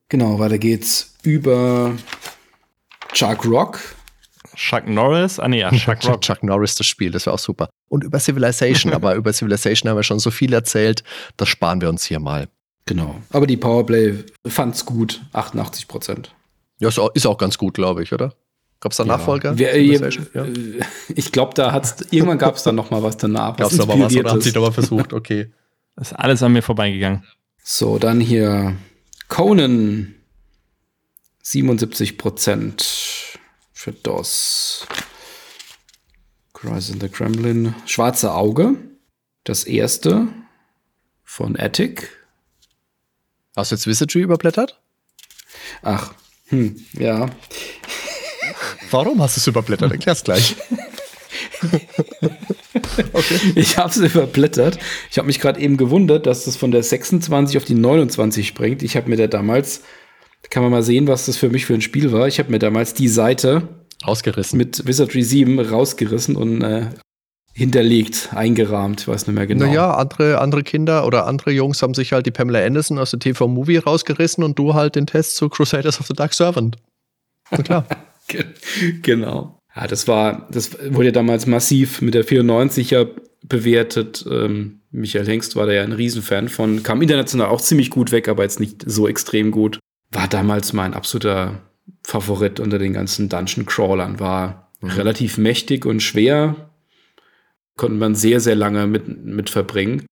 Genau, 0.09 0.39
weiter 0.39 0.59
geht's 0.59 1.15
über 1.23 1.95
Chuck 3.13 3.45
Rock. 3.47 3.81
Chuck 4.55 4.87
Norris, 4.87 5.39
ah 5.39 5.49
nee, 5.49 5.61
ja, 5.61 5.71
Chuck 5.73 6.05
Rock. 6.05 6.21
Chuck 6.21 6.43
Norris 6.43 6.75
das 6.77 6.87
Spiel, 6.87 7.11
das 7.11 7.27
wäre 7.27 7.35
auch 7.35 7.39
super. 7.39 7.69
Und 7.89 8.05
über 8.05 8.19
Civilization, 8.21 8.93
aber 8.95 9.15
über 9.15 9.33
Civilization 9.33 9.89
haben 9.91 9.97
wir 9.97 10.03
schon 10.03 10.19
so 10.19 10.31
viel 10.31 10.53
erzählt, 10.53 11.03
das 11.37 11.49
sparen 11.49 11.81
wir 11.81 11.89
uns 11.89 12.05
hier 12.05 12.21
mal. 12.21 12.49
Genau. 12.87 13.17
Aber 13.31 13.47
die 13.47 13.57
Powerplay 13.57 14.25
fand's 14.47 14.85
gut. 14.85 15.23
88 15.33 15.87
Prozent. 15.89 16.35
Ja, 16.81 16.89
ist 16.89 16.99
auch, 16.99 17.15
ist 17.15 17.27
auch 17.27 17.39
ganz 17.39 17.57
gut, 17.57 17.75
glaube 17.75 18.03
ich, 18.03 18.13
oder? 18.13 18.35
Gab 18.81 18.91
es 18.91 18.99
da 18.99 19.05
Nachfolger? 19.05 19.57
Wer, 19.57 19.73
Civilization? 19.75 20.27
äh, 20.35 20.39
Ja. 20.39 20.45
äh, 20.45 20.85
Ich 21.15 21.31
glaube, 21.31 21.55
da 21.55 21.71
hat's 21.73 21.95
irgendwann 22.11 22.39
gab 22.39 22.57
es 22.57 22.65
dann 22.65 22.75
noch 22.75 22.91
mal 22.91 23.03
was 23.05 23.17
danach. 23.17 23.57
Gab 23.57 23.71
es 23.71 23.77
da 23.79 23.87
mal 23.87 24.01
was 24.01 24.17
oder 24.17 24.31
haben 24.31 24.39
ist. 24.39 24.45
sie 24.45 24.53
nochmal 24.53 24.73
versucht? 24.73 25.13
Okay. 25.13 25.53
Ist 26.01 26.13
alles 26.15 26.43
an 26.43 26.53
mir 26.55 26.63
vorbeigegangen. 26.63 27.23
So, 27.63 27.99
dann 27.99 28.19
hier 28.19 28.75
Conan 29.29 30.15
77 31.43 32.19
Prozent 32.19 33.39
für 33.73 33.93
DOS. 33.93 34.87
Cries 36.55 36.91
in 36.91 37.01
the 37.01 37.09
Kremlin. 37.09 37.75
Schwarze 37.87 38.33
Auge. 38.33 38.77
Das 39.45 39.65
erste 39.65 40.29
von 41.25 41.59
Attic. 41.59 42.11
Hast 43.57 43.73
du 43.73 43.75
jetzt 43.75 43.87
Wizardry 43.87 44.21
überblättert? 44.21 44.81
Ach, 45.83 46.15
hm, 46.47 46.85
ja. 46.93 47.29
Warum 48.91 49.21
hast 49.21 49.37
du 49.37 49.41
es 49.41 49.47
überblättert? 49.47 49.91
Erklär's 49.91 50.23
gleich. 50.23 50.57
Ich 53.55 53.79
habe 53.79 53.89
es 53.89 53.97
überblättert. 53.97 54.79
Ich 55.11 55.19
habe 55.19 55.27
mich 55.27 55.41
gerade 55.41 55.61
eben 55.61 55.77
gewundert, 55.77 56.27
dass 56.27 56.45
das 56.45 56.57
von 56.57 56.71
der 56.71 56.83
26 56.83 57.57
auf 57.57 57.65
die 57.65 57.75
29 57.75 58.47
springt. 58.47 58.83
Ich 58.83 58.97
habe 58.97 59.09
mir 59.09 59.17
da 59.17 59.27
damals, 59.27 59.83
kann 60.51 60.63
man 60.63 60.73
mal 60.73 60.83
sehen, 60.83 61.07
was 61.07 61.27
das 61.27 61.37
für 61.37 61.49
mich 61.49 61.67
für 61.67 61.75
ein 61.75 61.81
Spiel 61.81 62.13
war. 62.13 62.27
Ich 62.29 62.39
habe 62.39 62.51
mir 62.51 62.59
damals 62.59 62.95
die 62.95 63.09
Seite 63.09 63.69
Ausgerissen. 64.03 64.57
mit 64.59 64.87
Wizardry 64.87 65.23
7 65.23 65.59
rausgerissen 65.61 66.37
und 66.37 66.63
äh, 66.63 66.87
hinterlegt, 67.55 68.31
eingerahmt, 68.33 69.03
ich 69.03 69.09
weiß 69.09 69.27
nicht 69.27 69.37
mehr 69.37 69.47
genau. 69.47 69.67
Naja, 69.67 69.95
andere, 69.95 70.41
andere 70.41 70.63
Kinder 70.63 71.07
oder 71.07 71.27
andere 71.27 71.51
Jungs 71.53 71.83
haben 71.83 71.95
sich 71.95 72.13
halt 72.13 72.27
die 72.27 72.31
Pamela 72.31 72.65
Anderson 72.65 72.99
aus 72.99 73.11
der 73.11 73.21
TV-Movie 73.21 73.77
rausgerissen 73.79 74.43
und 74.43 74.59
du 74.59 74.75
halt 74.75 74.97
den 74.97 75.07
Test 75.07 75.37
zu 75.37 75.49
Crusaders 75.49 76.01
of 76.01 76.07
the 76.07 76.15
Dark 76.15 76.33
Servant. 76.35 76.77
Na 77.51 77.59
klar. 77.59 77.87
Ge- 78.29 78.45
genau. 79.03 79.59
Ja, 79.77 79.87
das 79.87 80.07
war, 80.09 80.49
das 80.51 80.71
wurde 80.91 81.07
ja 81.07 81.13
damals 81.13 81.47
massiv 81.47 82.01
mit 82.03 82.15
der 82.15 82.25
94er 82.25 83.09
bewertet. 83.47 84.25
Ähm, 84.31 84.81
Michael 84.91 85.27
Hengst 85.27 85.57
war 85.57 85.67
da 85.67 85.73
ja 85.73 85.83
ein 85.83 85.93
Riesenfan 85.93 86.49
von, 86.49 86.83
kam 86.83 87.03
international 87.03 87.49
auch 87.49 87.61
ziemlich 87.61 87.91
gut 87.91 88.13
weg, 88.13 88.29
aber 88.29 88.43
jetzt 88.43 88.61
nicht 88.61 88.83
so 88.87 89.09
extrem 89.09 89.51
gut. 89.51 89.79
War 90.13 90.29
damals 90.29 90.73
mein 90.73 90.95
absoluter 90.95 91.61
Favorit 92.05 92.61
unter 92.61 92.79
den 92.79 92.93
ganzen 92.93 93.29
Dungeon 93.29 93.67
Crawlern, 93.67 94.21
war 94.21 94.71
mhm. 94.81 94.91
relativ 94.91 95.39
mächtig 95.39 95.87
und 95.87 96.01
schwer, 96.01 96.71
konnte 97.77 97.97
man 97.97 98.15
sehr, 98.15 98.41
sehr 98.41 98.55
lange 98.55 98.87
mit, 98.87 99.25
mit 99.25 99.51
verbringen. 99.51 100.07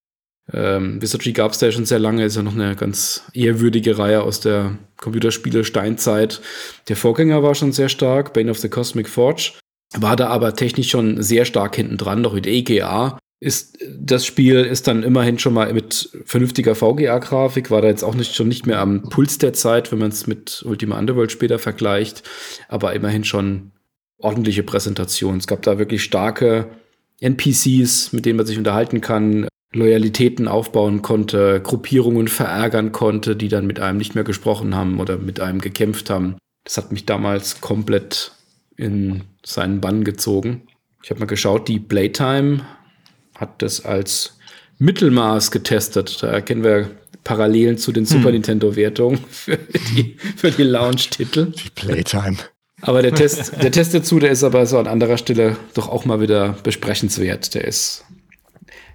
Ähm, 0.53 1.01
Wizardry 1.01 1.33
gab 1.33 1.53
es 1.53 1.59
da 1.59 1.67
ja 1.67 1.73
schon 1.73 1.87
sehr 1.87 1.99
lange, 1.99 2.25
ist 2.25 2.37
ja 2.37 2.43
noch 2.43 2.55
eine 2.55 2.75
ganz 2.75 3.25
ehrwürdige 3.35 3.99
Reihe 3.99 4.23
aus 4.23 4.41
der 4.41 4.79
Computerspiele 4.97 5.65
Steinzeit. 5.65 6.41
Der 6.89 6.97
Vorgänger 6.97 7.43
war 7.43 7.55
schon 7.55 7.73
sehr 7.73 7.89
stark, 7.89 8.33
Bane 8.33 8.51
of 8.51 8.59
the 8.59 8.69
Cosmic 8.69 9.09
Forge, 9.09 9.53
war 9.95 10.17
da 10.17 10.29
aber 10.29 10.55
technisch 10.55 10.91
schon 10.91 11.23
sehr 11.23 11.45
stark 11.45 11.77
hinten 11.77 11.97
dran, 11.97 12.23
noch 12.23 12.35
mit 12.35 12.47
EGA. 12.47 13.19
Ist, 13.42 13.79
das 13.98 14.26
Spiel 14.26 14.57
ist 14.57 14.87
dann 14.87 15.03
immerhin 15.03 15.38
schon 15.38 15.55
mal 15.55 15.72
mit 15.72 16.11
vernünftiger 16.26 16.74
VGA-Grafik, 16.74 17.70
war 17.70 17.81
da 17.81 17.88
jetzt 17.88 18.03
auch 18.03 18.14
nicht, 18.14 18.35
schon 18.35 18.48
nicht 18.48 18.66
mehr 18.66 18.81
am 18.81 19.09
Puls 19.09 19.38
der 19.38 19.55
Zeit, 19.55 19.90
wenn 19.90 19.98
man 19.98 20.11
es 20.11 20.26
mit 20.26 20.62
Ultima 20.66 20.98
Underworld 20.98 21.33
später 21.33 21.59
vergleicht, 21.59 22.22
aber 22.68 22.92
immerhin 22.92 23.24
schon 23.24 23.72
ordentliche 24.18 24.62
Präsentation. 24.62 25.38
Es 25.38 25.46
gab 25.46 25.62
da 25.62 25.79
wirklich 25.79 26.05
starke 26.05 26.68
NPCs, 27.20 28.12
mit 28.12 28.26
denen 28.26 28.37
man 28.37 28.46
sich 28.46 28.59
unterhalten 28.59 29.00
kann, 29.00 29.48
Loyalitäten 29.72 30.48
aufbauen 30.48 31.00
konnte, 31.00 31.61
Gruppierungen 31.62 32.29
verärgern 32.29 32.92
konnte, 32.92 33.37
die 33.37 33.48
dann 33.48 33.66
mit 33.66 33.79
einem 33.79 33.98
nicht 33.98 34.14
mehr 34.14 34.24
gesprochen 34.24 34.74
haben 34.74 34.98
oder 34.98 35.16
mit 35.16 35.40
einem 35.40 35.61
gekämpft 35.61 36.11
haben. 36.11 36.37
Das 36.64 36.76
hat 36.76 36.92
mich 36.92 37.07
damals 37.07 37.61
komplett 37.61 38.33
in 38.76 39.22
seinen 39.44 39.81
Bann 39.81 40.05
gezogen. 40.05 40.62
Ich 41.03 41.11
habe 41.11 41.20
mal 41.20 41.26
geschaut, 41.26 41.68
die 41.68 41.79
Playtime 41.79 42.66
hat 43.40 43.62
das 43.62 43.85
als 43.85 44.38
Mittelmaß 44.79 45.50
getestet. 45.50 46.22
Da 46.22 46.29
erkennen 46.29 46.62
wir 46.62 46.90
Parallelen 47.24 47.79
zu 47.79 47.92
den 47.92 48.07
Super 48.07 48.26
hm. 48.26 48.33
Nintendo-Wertungen 48.33 49.18
für 49.31 49.57
die, 49.57 50.16
für 50.37 50.50
die 50.50 50.62
Launch-Titel. 50.62 51.53
Die 51.53 51.70
Playtime. 51.70 52.37
Aber 52.83 53.03
der 53.03 53.14
Test, 53.14 53.53
der 53.62 53.72
Test 53.72 53.92
dazu, 53.92 54.18
der 54.18 54.31
ist 54.31 54.42
aber 54.42 54.64
so 54.64 54.79
an 54.79 54.87
anderer 54.87 55.18
Stelle 55.18 55.57
doch 55.74 55.88
auch 55.88 56.07
mal 56.07 56.20
wieder 56.20 56.57
besprechenswert. 56.62 57.55
Der 57.55 57.64
ist 57.64 58.05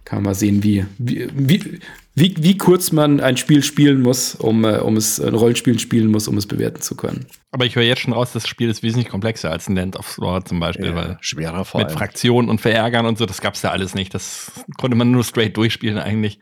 kann 0.06 0.18
man 0.18 0.24
mal 0.24 0.36
sehen, 0.36 0.64
wie, 0.64 0.86
wie, 1.00 1.28
wie, 1.34 1.80
wie, 2.16 2.34
wie 2.40 2.58
kurz 2.58 2.94
man 2.94 3.20
ein 3.20 3.36
Spiel 3.36 3.62
spielen 3.62 4.02
muss, 4.02 4.36
um, 4.36 4.64
äh, 4.64 4.78
um 4.78 4.96
es, 4.96 5.20
ein 5.20 5.36
Rollenspiel 5.36 5.78
spielen 5.80 6.10
muss, 6.10 6.30
um 6.30 6.38
es 6.38 6.48
bewerten 6.48 6.82
zu 6.82 6.96
können. 6.96 7.26
Aber 7.52 7.66
ich 7.66 7.76
höre 7.76 7.84
jetzt 7.84 8.02
schon 8.02 8.14
raus, 8.14 8.32
das 8.34 8.48
Spiel 8.48 8.70
ist 8.70 8.84
wesentlich 8.84 9.10
komplexer 9.10 9.52
als 9.52 9.68
ein 9.68 9.76
Land 9.76 9.98
of 9.98 10.18
Lore 10.18 10.44
zum 10.46 10.62
Beispiel, 10.62 10.88
ja, 10.88 10.96
weil 10.96 11.18
schwerer 11.20 11.66
vor 11.66 11.82
mit. 11.82 11.92
Fraktionen 11.92 12.50
und 12.50 12.62
Verärgern 12.62 13.06
und 13.06 13.18
so, 13.18 13.26
das 13.26 13.42
gab 13.42 13.56
es 13.56 13.62
ja 13.62 13.72
alles 13.72 13.96
nicht. 13.96 14.14
Das 14.14 14.52
konnte 14.78 14.96
man 14.96 15.12
nur 15.12 15.26
straight 15.26 15.58
durchspielen 15.58 15.98
eigentlich. 15.98 16.40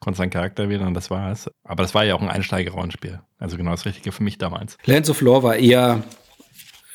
Konnte 0.00 0.18
seinen 0.18 0.30
Charakter 0.30 0.68
wählen 0.68 0.88
und 0.88 0.94
das 0.94 1.10
war 1.10 1.30
es. 1.30 1.48
Aber 1.62 1.84
das 1.84 1.94
war 1.94 2.04
ja 2.04 2.16
auch 2.16 2.22
ein 2.22 2.28
Einsteiger-Rollenspiel. 2.28 3.20
Also 3.38 3.56
genau 3.56 3.70
das 3.70 3.86
Richtige 3.86 4.10
für 4.10 4.24
mich 4.24 4.36
damals. 4.38 4.76
Lands 4.84 5.08
of 5.08 5.20
Lore 5.20 5.44
war 5.44 5.54
eher 5.54 6.02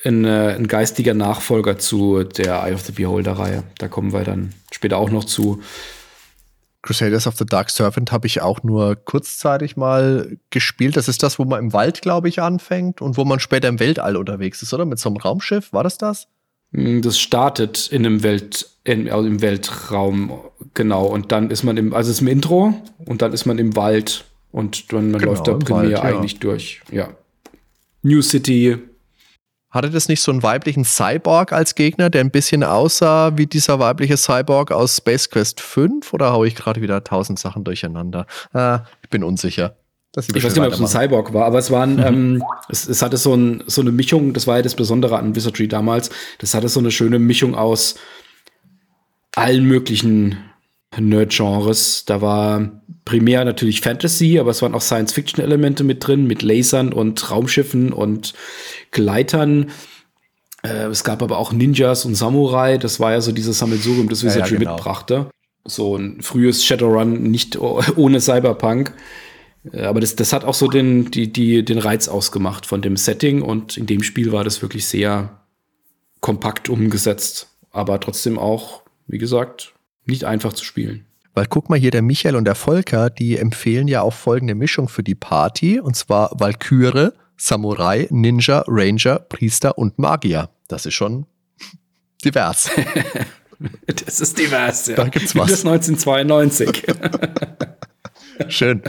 ein, 0.04 0.26
äh, 0.26 0.56
ein 0.56 0.68
geistiger 0.68 1.14
Nachfolger 1.14 1.78
zu 1.78 2.24
der 2.24 2.64
Eye 2.64 2.74
of 2.74 2.82
the 2.82 2.92
Beholder-Reihe. 2.92 3.64
Da 3.78 3.88
kommen 3.88 4.12
wir 4.12 4.26
dann 4.26 4.54
später 4.72 4.98
auch 4.98 5.10
noch 5.10 5.24
zu. 5.24 5.62
Crusaders 6.88 7.28
of 7.28 7.36
the 7.36 7.46
Dark 7.46 7.70
Servant 7.70 8.14
habe 8.14 8.28
ich 8.28 8.42
auch 8.42 8.64
nur 8.64 8.96
kurzzeitig 8.96 9.76
mal 9.76 10.38
gespielt. 10.52 10.96
Das 10.96 11.10
ist 11.10 11.22
das, 11.22 11.38
wo 11.38 11.44
man 11.44 11.60
im 11.60 11.74
Wald, 11.74 12.02
glaube 12.02 12.30
ich, 12.30 12.42
anfängt 12.42 13.02
und 13.02 13.18
wo 13.18 13.26
man 13.26 13.42
später 13.42 13.68
im 13.68 13.82
Weltall 13.82 14.16
unterwegs 14.16 14.62
ist, 14.62 14.74
oder? 14.74 14.86
Mit 14.86 14.98
so 14.98 15.10
einem 15.10 15.18
Raumschiff. 15.18 15.74
War 15.74 15.84
das 15.84 15.98
das? 15.98 16.30
Mm, 16.72 17.02
das 17.02 17.20
startet 17.20 17.88
in 17.88 18.06
einem 18.06 18.24
Welt, 18.24 18.70
in, 18.86 19.10
also 19.10 19.28
im 19.28 19.42
Weltraum, 19.42 20.40
genau. 20.76 21.08
Und 21.08 21.34
dann 21.34 21.52
ist 21.52 21.64
man 21.64 21.76
im, 21.76 21.94
also 21.94 22.10
es 22.10 22.18
ist 22.18 22.22
im 22.22 22.28
Intro 22.28 22.74
und 23.06 23.22
dann 23.22 23.34
ist 23.34 23.46
man 23.46 23.60
im 23.60 23.76
Wald 23.76 24.24
und 24.54 24.94
dann 24.94 25.12
man 25.12 25.20
genau, 25.20 25.34
läuft 25.34 25.46
da 25.50 25.56
primär 25.56 25.82
Wald, 25.82 25.92
ja. 25.92 26.02
eigentlich 26.04 26.40
durch. 26.40 26.82
Ja. 26.90 27.10
New 28.02 28.22
City, 28.22 28.78
hatte 29.70 29.90
das 29.90 30.08
nicht 30.08 30.22
so 30.22 30.32
einen 30.32 30.44
weiblichen 30.44 30.86
Cyborg 30.86 31.52
als 31.52 31.76
Gegner, 31.76 32.10
der 32.10 32.22
ein 32.22 32.32
bisschen 32.32 32.64
aussah 32.64 33.38
wie 33.38 33.48
dieser 33.48 33.80
weibliche 33.80 34.18
Cyborg 34.18 34.72
aus 34.72 34.98
Space 34.98 35.30
Quest 35.30 35.60
5? 35.60 36.14
Oder 36.14 36.32
haue 36.32 36.48
ich 36.48 36.56
gerade 36.56 36.82
wieder 36.82 37.04
tausend 37.04 37.40
Sachen 37.40 37.64
durcheinander? 37.64 38.26
Äh, 38.54 38.80
ich 39.04 39.10
bin 39.10 39.24
unsicher. 39.24 39.76
ich 40.16 40.34
weiß 40.34 40.44
nicht 40.44 40.56
mehr, 40.58 40.68
ob 40.68 40.74
es 40.74 40.80
ein 40.80 40.88
Cyborg 40.88 41.34
war, 41.34 41.46
aber 41.46 41.60
es 41.60 41.70
waren, 41.70 42.00
ähm, 42.00 42.44
es, 42.70 42.88
es, 42.88 43.02
hatte 43.02 43.18
so, 43.18 43.34
ein, 43.36 43.64
so 43.68 43.82
eine 43.82 43.92
Mischung, 43.92 44.34
das 44.34 44.48
war 44.48 44.58
ja 44.58 44.62
das 44.62 44.76
Besondere 44.76 45.18
an 45.18 45.36
Wizardry 45.36 45.68
damals, 45.68 46.10
das 46.40 46.54
hatte 46.54 46.70
so 46.70 46.80
eine 46.80 46.92
schöne 46.92 47.20
Mischung 47.20 47.56
aus 47.56 47.96
allen 49.36 49.66
möglichen 49.66 50.38
Nerd-Genres. 50.98 52.06
Da 52.06 52.22
war 52.22 52.82
primär 53.06 53.46
natürlich 53.46 53.82
Fantasy, 53.82 54.40
aber 54.40 54.52
es 54.52 54.62
waren 54.62 54.74
auch 54.74 54.82
Science-Fiction-Elemente 54.82 55.84
mit 55.84 56.06
drin, 56.06 56.28
mit 56.28 56.42
Lasern 56.42 56.94
und 56.94 57.30
Raumschiffen 57.32 57.94
und 57.94 58.34
Gleitern. 58.92 59.72
Äh, 60.64 60.88
es 60.88 61.04
gab 61.04 61.22
aber 61.22 61.38
auch 61.38 61.52
Ninjas 61.52 62.06
und 62.06 62.16
Samurai. 62.16 62.78
Das 62.78 63.00
war 63.00 63.12
ja 63.12 63.22
so 63.22 63.32
dieses 63.32 63.60
Sammelsurium, 63.60 64.10
das 64.10 64.24
Wizardry 64.24 64.42
ja, 64.42 64.54
ja, 64.54 64.60
genau. 64.60 64.76
mitbrachte. 64.76 65.30
So 65.66 65.98
ein 65.98 66.22
frühes 66.22 66.64
Shadowrun, 66.66 67.24
nicht 67.24 67.58
ohne 67.96 68.22
Cyberpunk. 68.22 68.94
Äh, 69.72 69.84
aber 69.84 70.02
das, 70.02 70.16
das 70.16 70.34
hat 70.34 70.46
auch 70.46 70.54
so 70.54 70.68
den, 70.68 71.12
die, 71.12 71.32
die, 71.32 71.64
den 71.64 71.78
Reiz 71.78 72.08
ausgemacht 72.08 72.66
von 72.66 72.82
dem 72.82 72.98
Setting 72.98 73.42
und 73.42 73.78
in 73.78 73.86
dem 73.86 74.04
Spiel 74.04 74.32
war 74.32 74.44
das 74.44 74.62
wirklich 74.62 74.86
sehr 74.86 75.42
kompakt 76.22 76.70
umgesetzt. 76.70 77.50
Aber 77.72 78.00
trotzdem 78.00 78.40
auch, 78.40 78.82
wie 79.08 79.18
gesagt, 79.18 79.74
nicht 80.08 80.24
einfach 80.24 80.54
zu 80.54 80.64
spielen. 80.66 81.06
Weil 81.34 81.46
guck 81.46 81.70
mal 81.70 81.78
hier, 81.78 81.92
der 81.92 82.02
Michael 82.02 82.36
und 82.36 82.46
der 82.46 82.56
Volker, 82.56 83.10
die 83.10 83.38
empfehlen 83.38 83.88
ja 83.88 84.02
auch 84.02 84.14
folgende 84.14 84.56
Mischung 84.56 84.90
für 84.90 85.04
die 85.04 85.14
Party, 85.14 85.80
und 85.80 85.96
zwar 85.96 86.32
Valkyrie, 86.34 87.10
Samurai, 87.38 88.08
Ninja, 88.10 88.64
Ranger, 88.68 89.20
Priester 89.20 89.78
und 89.78 90.00
Magier. 90.00 90.50
Das 90.68 90.86
ist 90.86 90.96
schon 90.96 91.28
divers. 92.26 92.72
das 93.86 94.20
ist 94.20 94.38
divers, 94.38 94.88
ja. 94.88 94.96
Da 94.96 95.10
gibt's 95.10 95.36
was. 95.36 95.52
Das 95.52 95.66
1992. 95.66 96.84
Schön. 98.50 98.82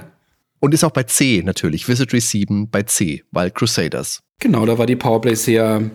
Und 0.60 0.74
ist 0.74 0.84
auch 0.84 0.90
bei 0.90 1.04
C 1.04 1.42
natürlich, 1.44 1.88
Wizardry 1.88 2.20
7 2.20 2.70
bei 2.70 2.82
C, 2.82 3.24
weil 3.30 3.50
Crusaders. 3.50 4.20
Genau, 4.40 4.66
da 4.66 4.78
war 4.78 4.86
die 4.86 4.96
Powerplay 4.96 5.34
sehr 5.34 5.90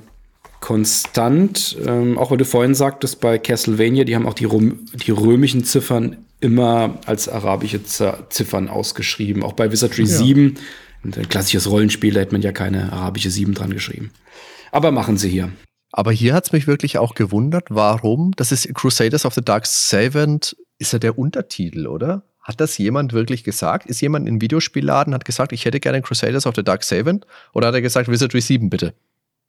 konstant. 0.63 1.75
Ähm, 1.85 2.17
auch 2.17 2.31
weil 2.31 2.37
du 2.37 2.45
vorhin 2.45 2.73
sagtest, 2.73 3.19
bei 3.19 3.37
Castlevania, 3.37 4.05
die 4.05 4.15
haben 4.15 4.25
auch 4.25 4.33
die, 4.33 4.45
Rom 4.45 4.79
die 4.93 5.11
römischen 5.11 5.65
Ziffern 5.65 6.15
immer 6.39 6.99
als 7.05 7.27
arabische 7.27 7.83
Z 7.83 8.15
Ziffern 8.29 8.69
ausgeschrieben. 8.69 9.43
Auch 9.43 9.53
bei 9.53 9.73
Wizardry 9.73 10.03
ja. 10.03 10.07
7, 10.07 10.55
ein 11.03 11.27
klassisches 11.27 11.69
Rollenspiel, 11.69 12.13
da 12.13 12.21
hätte 12.21 12.31
man 12.31 12.41
ja 12.41 12.53
keine 12.53 12.93
arabische 12.93 13.29
7 13.29 13.53
dran 13.53 13.73
geschrieben. 13.73 14.11
Aber 14.71 14.91
machen 14.91 15.17
sie 15.17 15.29
hier. 15.29 15.51
Aber 15.91 16.13
hier 16.13 16.33
hat 16.33 16.45
es 16.45 16.53
mich 16.53 16.65
wirklich 16.65 16.97
auch 16.97 17.13
gewundert, 17.13 17.65
warum, 17.69 18.31
das 18.37 18.53
ist 18.53 18.73
Crusaders 18.73 19.25
of 19.25 19.33
the 19.33 19.43
Dark 19.43 19.65
Servant, 19.65 20.55
ist 20.79 20.93
ja 20.93 20.99
der 20.99 21.19
Untertitel, 21.19 21.87
oder? 21.87 22.23
Hat 22.41 22.61
das 22.61 22.77
jemand 22.77 23.11
wirklich 23.11 23.43
gesagt? 23.43 23.85
Ist 23.85 23.99
jemand 23.99 24.29
in 24.29 24.39
Videospielladen, 24.39 25.13
hat 25.13 25.25
gesagt, 25.25 25.51
ich 25.51 25.65
hätte 25.65 25.81
gerne 25.81 26.01
Crusaders 26.01 26.45
of 26.47 26.55
the 26.55 26.63
Dark 26.63 26.83
Servant? 26.83 27.27
Oder 27.53 27.67
hat 27.67 27.75
er 27.75 27.81
gesagt, 27.81 28.07
Wizardry 28.07 28.39
7 28.39 28.69
bitte? 28.69 28.93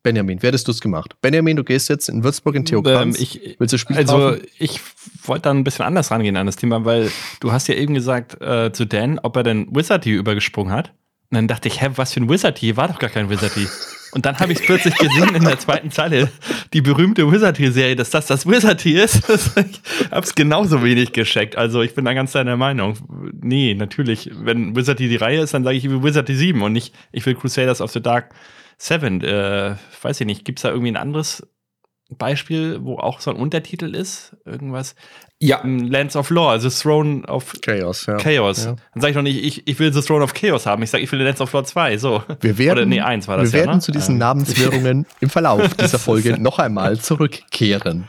Benjamin, 0.05 0.40
wer 0.43 0.49
hättest 0.49 0.69
du 0.69 0.73
es 0.73 0.81
gemacht? 0.81 1.17
Benjamin, 1.23 1.57
du 1.57 1.64
gehst 1.64 1.88
jetzt 1.88 2.09
in 2.11 2.23
Würzburg 2.23 2.55
in 2.55 2.64
Theokranz. 2.67 3.17
Ähm, 3.17 3.23
ich, 3.23 3.57
Willst 3.59 3.73
du 3.73 3.79
Spiel 3.79 3.97
Also, 3.97 4.12
kaufen? 4.12 4.43
ich 4.59 4.79
wollte 5.25 5.43
dann 5.45 5.59
ein 5.59 5.64
bisschen 5.64 5.87
anders 5.87 6.11
rangehen 6.11 6.37
an 6.37 6.45
das 6.47 6.57
Thema, 6.57 6.85
weil 6.85 7.11
du 7.40 7.51
hast 7.53 7.67
ja 7.69 7.75
eben 7.75 7.95
gesagt 7.95 8.40
äh, 8.40 8.71
zu 8.71 8.85
Dan, 8.85 9.19
ob 9.19 9.35
er 9.37 9.43
denn 9.43 9.67
Wizardy 9.75 10.12
übergesprungen 10.12 10.73
hat. 10.73 10.93
Und 11.31 11.37
dann 11.37 11.49
dachte 11.49 11.69
ich, 11.69 11.81
hä, 11.81 11.88
was 11.97 12.12
für 12.12 12.21
ein 12.21 12.29
Wizardy? 12.29 12.77
War 12.77 12.88
doch 12.88 12.99
gar 12.99 13.09
kein 13.09 13.31
Wizardy. 13.31 13.67
Und 14.12 14.27
dann 14.27 14.38
habe 14.38 14.53
ich 14.53 14.61
es 14.61 14.67
plötzlich 14.67 14.95
gesehen 14.95 15.35
in 15.35 15.43
der 15.43 15.59
zweiten 15.59 15.90
Zeile, 15.90 16.31
die 16.73 16.83
berühmte 16.83 17.29
Wizardy-Serie, 17.33 17.97
dass 17.97 18.11
das 18.11 18.27
das 18.27 18.47
Wizardy 18.47 18.93
ist. 19.01 19.29
ich 19.29 20.11
habe 20.12 20.21
es 20.21 20.35
genauso 20.35 20.85
wenig 20.85 21.12
gescheckt. 21.12 21.57
Also 21.57 21.81
ich 21.83 21.95
bin 21.95 22.05
da 22.05 22.12
ganz 22.12 22.33
deiner 22.33 22.57
Meinung. 22.59 22.95
Nee, 23.40 23.75
natürlich, 23.75 24.31
wenn 24.35 24.77
Wizardy 24.77 25.09
die 25.09 25.17
Reihe 25.17 25.40
ist, 25.40 25.55
dann 25.55 25.64
sage 25.64 25.79
ich, 25.79 25.85
ich 25.87 25.90
will 25.90 26.05
Wizardy 26.05 26.37
7 26.37 26.61
und 26.63 26.75
nicht, 26.75 26.94
ich 27.11 27.25
will 27.25 27.35
Crusaders 27.35 27.81
of 27.81 27.90
the 27.90 28.02
Dark 28.02 28.35
Seven, 28.79 29.22
äh, 29.22 29.77
weiß 30.02 30.20
ich 30.20 30.27
nicht, 30.27 30.44
gibt 30.44 30.58
es 30.58 30.62
da 30.62 30.70
irgendwie 30.70 30.92
ein 30.92 30.96
anderes 30.96 31.46
Beispiel, 32.10 32.81
wo 32.83 32.98
auch 32.98 33.20
so 33.20 33.31
ein 33.31 33.37
Untertitel 33.37 33.94
ist? 33.94 34.37
Irgendwas? 34.44 34.94
Ja. 35.40 35.62
Lands 35.64 36.16
of 36.16 36.31
Law, 36.31 36.50
also 36.50 36.68
Throne 36.68 37.27
of 37.27 37.54
Chaos. 37.62 38.06
Ja. 38.06 38.16
Chaos. 38.16 38.64
Ja. 38.64 38.77
Dann 38.92 39.00
sage 39.00 39.10
ich 39.10 39.16
doch 39.16 39.22
nicht, 39.22 39.44
ich, 39.44 39.66
ich 39.66 39.79
will 39.79 39.92
The 39.92 40.00
Throne 40.00 40.22
of 40.22 40.35
Chaos 40.35 40.66
haben. 40.66 40.83
Ich 40.83 40.90
sage, 40.90 41.02
ich 41.02 41.10
will 41.12 41.20
Lands 41.20 41.40
of 41.40 41.52
Law 41.52 41.64
2. 41.64 41.98
So. 41.98 42.22
Wir 42.40 42.58
werden, 42.58 42.79
Oder 42.79 42.87
nee, 42.87 43.00
1 43.00 43.29
war 43.29 43.38
das 43.38 43.52
wir 43.52 43.60
ja, 43.60 43.66
werden 43.66 43.77
ne? 43.77 43.83
zu 43.83 43.92
diesen 43.92 44.16
ähm. 44.16 44.18
Namenswirrungen 44.18 45.06
im 45.20 45.31
Verlauf 45.31 45.75
dieser 45.75 45.98
Folge 45.98 46.38
noch 46.40 46.58
einmal 46.58 46.98
zurückkehren. 46.98 48.08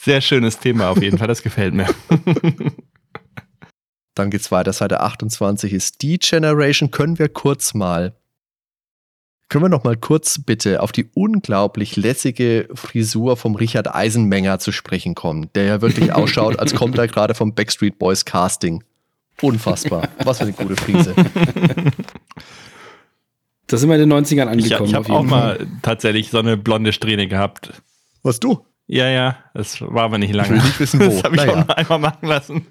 Sehr 0.00 0.20
schönes 0.20 0.58
Thema 0.58 0.88
auf 0.88 1.00
jeden 1.00 1.18
Fall, 1.18 1.28
das 1.28 1.42
gefällt 1.42 1.74
mir. 1.74 1.86
Dann 4.14 4.30
geht's 4.30 4.50
weiter. 4.50 4.72
Seite 4.72 5.00
28 5.00 5.72
ist 5.72 6.02
die 6.02 6.18
Generation. 6.18 6.90
Können 6.90 7.18
wir 7.18 7.28
kurz 7.28 7.72
mal 7.72 8.14
Können 9.52 9.64
wir 9.66 9.68
noch 9.68 9.84
mal 9.84 9.98
kurz 9.98 10.38
bitte 10.38 10.80
auf 10.82 10.92
die 10.92 11.10
unglaublich 11.12 11.96
lässige 11.96 12.70
Frisur 12.72 13.36
vom 13.36 13.54
Richard 13.54 13.94
Eisenmenger 13.94 14.58
zu 14.58 14.72
sprechen 14.72 15.14
kommen, 15.14 15.50
der 15.54 15.64
ja 15.64 15.82
wirklich 15.82 16.10
ausschaut, 16.14 16.58
als 16.58 16.74
kommt 16.74 16.96
er 16.96 17.06
gerade 17.06 17.34
vom 17.34 17.54
Backstreet 17.54 17.98
Boys 17.98 18.24
Casting. 18.24 18.82
Unfassbar. 19.42 20.08
Was 20.24 20.38
für 20.38 20.44
eine 20.44 20.54
gute 20.54 20.74
Frise. 20.76 21.14
Da 23.66 23.76
sind 23.76 23.90
wir 23.90 23.96
in 24.02 24.08
den 24.08 24.12
90ern 24.24 24.30
Ich, 24.56 24.74
angekommen. 24.74 24.88
ich 24.88 24.96
auf 24.96 25.08
habe 25.10 25.18
auch 25.18 25.22
mal 25.22 25.66
tatsächlich 25.82 26.30
so 26.30 26.38
eine 26.38 26.56
blonde 26.56 26.94
Strähne 26.94 27.28
gehabt. 27.28 27.74
Was 28.22 28.40
du? 28.40 28.64
Ja, 28.86 29.08
ja, 29.08 29.36
das 29.52 29.82
war 29.82 30.04
aber 30.04 30.16
nicht 30.16 30.30
Ich 30.30 30.36
lange. 30.36 30.48
will 30.50 30.56
nicht 30.62 30.80
wissen, 30.80 30.98
wo. 31.00 31.04
Das 31.10 31.24
habe 31.24 31.36
ich 31.36 31.42
Naja. 31.44 31.52
auch 31.62 31.66
noch 31.68 31.76
einmal 31.76 31.98
machen 31.98 32.26
lassen. 32.26 32.66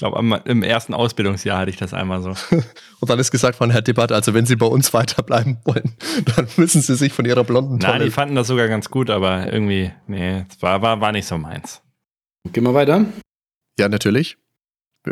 Ich 0.00 0.02
glaube, 0.10 0.40
im 0.46 0.62
ersten 0.62 0.94
Ausbildungsjahr 0.94 1.58
hatte 1.58 1.68
ich 1.68 1.76
das 1.76 1.92
einmal 1.92 2.22
so. 2.22 2.30
Und 3.00 3.10
dann 3.10 3.18
ist 3.18 3.30
gesagt 3.30 3.54
von 3.54 3.68
Herr 3.68 3.82
Dippert, 3.82 4.12
also 4.12 4.32
wenn 4.32 4.46
Sie 4.46 4.56
bei 4.56 4.64
uns 4.64 4.94
weiterbleiben 4.94 5.58
wollen, 5.64 5.94
dann 6.36 6.48
müssen 6.56 6.80
Sie 6.80 6.94
sich 6.94 7.12
von 7.12 7.26
Ihrer 7.26 7.44
blonden 7.44 7.76
Nein, 7.76 7.92
Tonne... 7.92 8.04
die 8.06 8.10
fanden 8.10 8.34
das 8.34 8.46
sogar 8.46 8.66
ganz 8.68 8.88
gut, 8.88 9.10
aber 9.10 9.52
irgendwie, 9.52 9.92
nee, 10.06 10.46
es 10.48 10.62
war, 10.62 10.80
war, 10.80 11.02
war 11.02 11.12
nicht 11.12 11.26
so 11.26 11.36
meins. 11.36 11.82
Gehen 12.50 12.64
wir 12.64 12.72
weiter. 12.72 13.04
ja, 13.78 13.90
natürlich. 13.90 14.38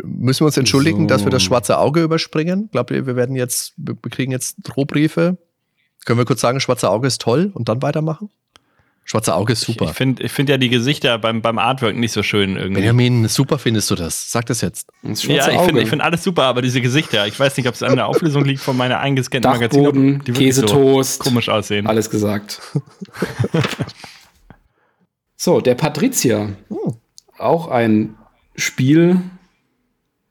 Müssen 0.03 0.41
wir 0.41 0.47
uns 0.47 0.57
entschuldigen, 0.57 1.01
So. 1.01 1.05
dass 1.07 1.23
wir 1.23 1.29
das 1.29 1.43
schwarze 1.43 1.77
Auge 1.77 2.01
überspringen? 2.01 2.63
Ich 2.65 2.71
glaube, 2.71 3.05
wir 3.05 3.15
werden 3.15 3.35
jetzt, 3.35 3.75
wir 3.77 3.95
kriegen 4.09 4.31
jetzt 4.31 4.57
Drohbriefe. 4.63 5.37
Können 6.03 6.17
wir 6.17 6.25
kurz 6.25 6.41
sagen, 6.41 6.59
schwarze 6.59 6.89
Auge 6.89 7.05
ist 7.05 7.21
toll 7.21 7.51
und 7.53 7.69
dann 7.69 7.83
weitermachen? 7.83 8.31
Schwarze 9.09 9.33
Auge 9.33 9.53
ist 9.53 9.61
super. 9.61 9.85
Ich, 9.85 9.91
ich 9.91 9.97
finde 9.97 10.23
ich 10.23 10.31
find 10.31 10.49
ja 10.49 10.59
die 10.59 10.69
Gesichter 10.69 11.17
beim, 11.17 11.41
beim 11.41 11.57
Artwork 11.57 11.95
nicht 11.95 12.11
so 12.11 12.21
schön 12.21 12.55
irgendwie. 12.55 12.75
Benjamin, 12.75 13.27
super 13.27 13.57
findest 13.57 13.89
du 13.89 13.95
das. 13.95 14.31
Sag 14.31 14.45
das 14.45 14.61
jetzt. 14.61 14.87
Das 15.01 15.23
ja, 15.23 15.49
ich 15.49 15.61
finde 15.61 15.83
find 15.87 16.03
alles 16.03 16.23
super, 16.23 16.43
aber 16.43 16.61
diese 16.61 16.79
Gesichter, 16.79 17.25
ich 17.25 17.39
weiß 17.39 17.57
nicht, 17.57 17.67
ob 17.67 17.73
es 17.73 17.81
an 17.81 17.95
der 17.95 18.05
Auflösung 18.05 18.45
liegt 18.45 18.61
von 18.61 18.77
meiner 18.77 18.99
eingescannten 18.99 19.61
Dachboden, 19.61 20.19
die 20.25 20.35
wirklich 20.35 20.53
so 20.53 20.61
Käsetoast, 20.61 21.21
komisch 21.21 21.49
aussehen. 21.49 21.87
alles 21.87 22.11
gesagt. 22.11 22.61
so, 25.35 25.59
der 25.59 25.73
Patrizier. 25.73 26.55
Hm. 26.67 26.93
Auch 27.39 27.67
ein 27.67 28.15
Spiel, 28.55 29.21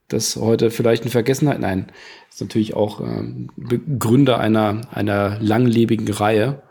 das 0.07 0.37
heute 0.37 0.71
vielleicht 0.71 1.05
in 1.05 1.11
Vergessenheit, 1.11 1.59
nein, 1.59 1.91
ist 2.31 2.41
natürlich 2.41 2.75
auch 2.75 3.01
ähm, 3.01 3.51
Begründer 3.57 4.39
einer, 4.39 4.83
einer 4.93 5.37
langlebigen 5.41 6.09
Reihe. 6.13 6.63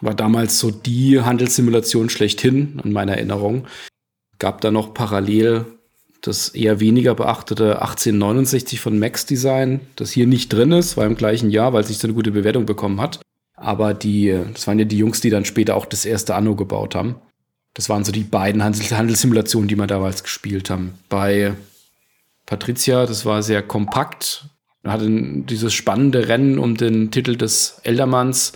War 0.00 0.14
damals 0.14 0.58
so 0.58 0.70
die 0.70 1.20
Handelssimulation 1.20 2.08
schlechthin, 2.08 2.80
in 2.84 2.92
meiner 2.92 3.16
Erinnerung. 3.16 3.66
Gab 4.38 4.60
da 4.60 4.70
noch 4.70 4.94
parallel 4.94 5.66
das 6.20 6.48
eher 6.48 6.80
weniger 6.80 7.14
beachtete 7.14 7.80
1869 7.80 8.80
von 8.80 8.98
Max 8.98 9.26
Design, 9.26 9.80
das 9.96 10.10
hier 10.10 10.26
nicht 10.26 10.52
drin 10.52 10.72
ist, 10.72 10.96
war 10.96 11.06
im 11.06 11.16
gleichen 11.16 11.50
Jahr, 11.50 11.72
weil 11.72 11.82
es 11.82 11.88
nicht 11.88 12.00
so 12.00 12.08
eine 12.08 12.14
gute 12.14 12.32
Bewertung 12.32 12.66
bekommen 12.66 13.00
hat. 13.00 13.20
Aber 13.54 13.94
die, 13.94 14.36
das 14.52 14.66
waren 14.66 14.78
ja 14.78 14.84
die 14.84 14.98
Jungs, 14.98 15.20
die 15.20 15.30
dann 15.30 15.44
später 15.44 15.76
auch 15.76 15.86
das 15.86 16.04
erste 16.04 16.34
Anno 16.34 16.54
gebaut 16.54 16.94
haben. 16.94 17.16
Das 17.74 17.88
waren 17.88 18.04
so 18.04 18.12
die 18.12 18.24
beiden 18.24 18.62
Handels 18.62 18.92
Handelssimulationen, 18.92 19.68
die 19.68 19.76
wir 19.76 19.86
damals 19.86 20.22
gespielt 20.22 20.70
haben. 20.70 20.94
Bei 21.08 21.54
Patricia, 22.46 23.06
das 23.06 23.24
war 23.24 23.42
sehr 23.42 23.62
kompakt, 23.62 24.46
hatte 24.84 25.08
dieses 25.08 25.74
spannende 25.74 26.28
Rennen 26.28 26.58
um 26.58 26.76
den 26.76 27.10
Titel 27.10 27.36
des 27.36 27.80
Eldermanns 27.82 28.54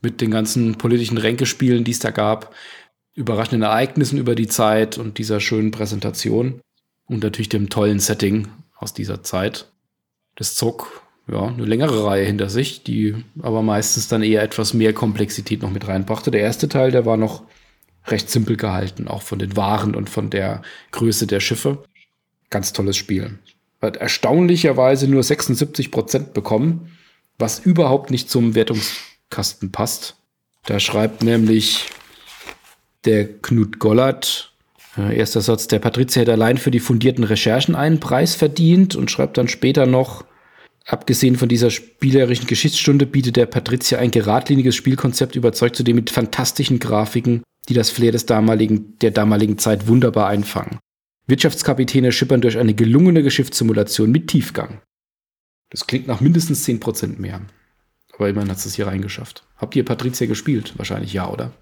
mit 0.00 0.20
den 0.20 0.30
ganzen 0.30 0.76
politischen 0.76 1.18
Ränkespielen, 1.18 1.84
die 1.84 1.90
es 1.90 1.98
da 1.98 2.10
gab, 2.10 2.54
überraschenden 3.14 3.62
Ereignissen 3.62 4.18
über 4.18 4.34
die 4.34 4.46
Zeit 4.46 4.96
und 4.96 5.18
dieser 5.18 5.40
schönen 5.40 5.70
Präsentation 5.70 6.60
und 7.06 7.22
natürlich 7.22 7.48
dem 7.48 7.68
tollen 7.68 7.98
Setting 7.98 8.48
aus 8.76 8.94
dieser 8.94 9.22
Zeit. 9.22 9.72
Das 10.36 10.54
zog 10.54 11.02
ja 11.30 11.48
eine 11.48 11.64
längere 11.64 12.04
Reihe 12.04 12.24
hinter 12.24 12.48
sich, 12.48 12.84
die 12.84 13.16
aber 13.42 13.62
meistens 13.62 14.08
dann 14.08 14.22
eher 14.22 14.42
etwas 14.42 14.72
mehr 14.72 14.92
Komplexität 14.92 15.62
noch 15.62 15.72
mit 15.72 15.88
reinbrachte. 15.88 16.30
Der 16.30 16.42
erste 16.42 16.68
Teil, 16.68 16.92
der 16.92 17.06
war 17.06 17.16
noch 17.16 17.42
recht 18.06 18.30
simpel 18.30 18.56
gehalten, 18.56 19.08
auch 19.08 19.22
von 19.22 19.38
den 19.38 19.56
Waren 19.56 19.94
und 19.94 20.08
von 20.08 20.30
der 20.30 20.62
Größe 20.92 21.26
der 21.26 21.40
Schiffe. 21.40 21.82
Ganz 22.50 22.72
tolles 22.72 22.96
Spiel. 22.96 23.38
Hat 23.82 23.96
erstaunlicherweise 23.96 25.08
nur 25.08 25.22
76 25.22 25.90
Prozent 25.90 26.34
bekommen, 26.34 26.96
was 27.38 27.58
überhaupt 27.58 28.10
nicht 28.10 28.30
zum 28.30 28.54
Wertungskasten 29.28 29.70
passt. 29.70 30.16
Da 30.66 30.80
schreibt 30.80 31.22
nämlich 31.22 31.86
der 33.04 33.26
Knut 33.40 33.78
Gollert, 33.78 34.52
äh, 34.96 35.16
erster 35.16 35.40
Satz, 35.40 35.68
der 35.68 35.78
Patrizia 35.78 36.22
hätte 36.22 36.32
allein 36.32 36.58
für 36.58 36.70
die 36.70 36.80
fundierten 36.80 37.24
Recherchen 37.24 37.74
einen 37.74 38.00
Preis 38.00 38.34
verdient 38.34 38.96
und 38.96 39.10
schreibt 39.10 39.38
dann 39.38 39.48
später 39.48 39.86
noch, 39.86 40.24
abgesehen 40.84 41.36
von 41.36 41.48
dieser 41.48 41.70
spielerischen 41.70 42.46
Geschichtsstunde 42.46 43.06
bietet 43.06 43.36
der 43.36 43.46
Patrizia 43.46 43.98
ein 43.98 44.10
geradliniges 44.10 44.74
Spielkonzept, 44.74 45.36
überzeugt 45.36 45.76
zudem 45.76 45.96
mit 45.96 46.10
fantastischen 46.10 46.78
Grafiken, 46.78 47.42
die 47.68 47.74
das 47.74 47.90
Flair 47.90 48.12
des 48.12 48.26
damaligen, 48.26 48.98
der 48.98 49.10
damaligen 49.10 49.58
Zeit 49.58 49.86
wunderbar 49.86 50.28
einfangen. 50.28 50.78
Wirtschaftskapitäne 51.26 52.10
schippern 52.10 52.40
durch 52.40 52.58
eine 52.58 52.74
gelungene 52.74 53.22
Geschichtssimulation 53.22 54.10
mit 54.10 54.28
Tiefgang. 54.28 54.80
Das 55.70 55.86
klingt 55.86 56.06
nach 56.06 56.22
mindestens 56.22 56.66
10% 56.66 57.18
mehr. 57.18 57.42
Aber 58.18 58.28
immerhin 58.28 58.50
hat 58.50 58.58
es 58.58 58.74
hier 58.74 58.86
reingeschafft. 58.86 59.44
Habt 59.56 59.74
ihr 59.76 59.84
Patrizia 59.84 60.26
gespielt? 60.26 60.74
Wahrscheinlich 60.76 61.12
ja, 61.12 61.28
oder? 61.28 61.52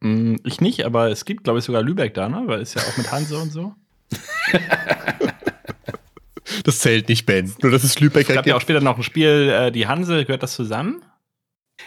Mm, 0.00 0.36
Ich 0.44 0.60
nicht, 0.60 0.84
aber 0.84 1.08
es 1.10 1.24
gibt, 1.24 1.44
glaube 1.44 1.60
ich, 1.60 1.64
sogar 1.64 1.82
Lübeck 1.82 2.14
da, 2.14 2.28
ne? 2.28 2.42
Weil 2.46 2.60
ist 2.60 2.74
ja 2.74 2.82
auch 2.82 2.96
mit 2.96 3.10
Hanse 3.12 3.38
und 3.38 3.50
so. 3.52 3.74
Das 6.64 6.78
zählt 6.80 7.08
nicht, 7.08 7.26
Ben. 7.26 7.52
Nur 7.62 7.70
das 7.70 7.84
ist 7.84 7.96
Es 7.96 8.00
Lübecker. 8.00 8.34
gab 8.34 8.46
ja 8.46 8.56
auch 8.56 8.60
später 8.60 8.80
noch 8.80 8.96
ein 8.96 9.02
Spiel, 9.02 9.50
äh, 9.50 9.70
die 9.70 9.86
Hanse, 9.86 10.24
gehört 10.24 10.42
das 10.42 10.54
zusammen? 10.54 11.02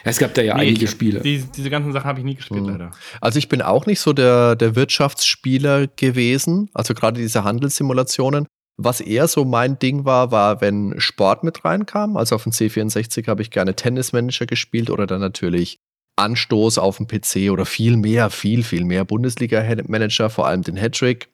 Es 0.04 0.18
gab 0.18 0.34
da 0.34 0.42
ja 0.42 0.54
Nee, 0.54 0.62
einige 0.68 0.84
ich- 0.84 0.90
Spiele. 0.90 1.20
Die, 1.20 1.44
diese 1.56 1.68
ganzen 1.68 1.92
Sachen 1.92 2.06
habe 2.06 2.20
ich 2.20 2.24
nie 2.24 2.34
gespielt, 2.36 2.62
Mhm. 2.62 2.68
leider. 2.68 2.90
Also 3.20 3.38
ich 3.38 3.48
bin 3.48 3.60
auch 3.60 3.86
nicht 3.86 4.00
so 4.00 4.12
der, 4.12 4.56
der 4.56 4.74
Wirtschaftsspieler 4.76 5.88
gewesen, 5.88 6.70
also 6.74 6.94
gerade 6.94 7.20
diese 7.20 7.44
Handelssimulationen. 7.44 8.46
Was 8.76 9.00
eher 9.00 9.28
so 9.28 9.44
mein 9.44 9.78
Ding 9.78 10.04
war, 10.04 10.30
war, 10.30 10.60
wenn 10.60 10.94
Sport 10.98 11.44
mit 11.44 11.64
reinkam. 11.64 12.16
Also 12.16 12.34
auf 12.34 12.44
dem 12.44 12.52
C64 12.52 13.26
habe 13.28 13.42
ich 13.42 13.50
gerne 13.50 13.76
Tennismanager 13.76 14.46
gespielt 14.46 14.90
oder 14.90 15.06
dann 15.06 15.20
natürlich 15.20 15.78
Anstoß 16.16 16.78
auf 16.78 16.96
dem 16.98 17.06
PC 17.06 17.50
oder 17.50 17.64
viel 17.64 17.96
mehr, 17.96 18.30
viel, 18.30 18.62
viel 18.62 18.84
mehr 18.84 19.04
Bundesliga-Manager, 19.04 20.30
vor 20.30 20.46
allem 20.46 20.62
den 20.62 20.76
Hattrick. 20.76 21.28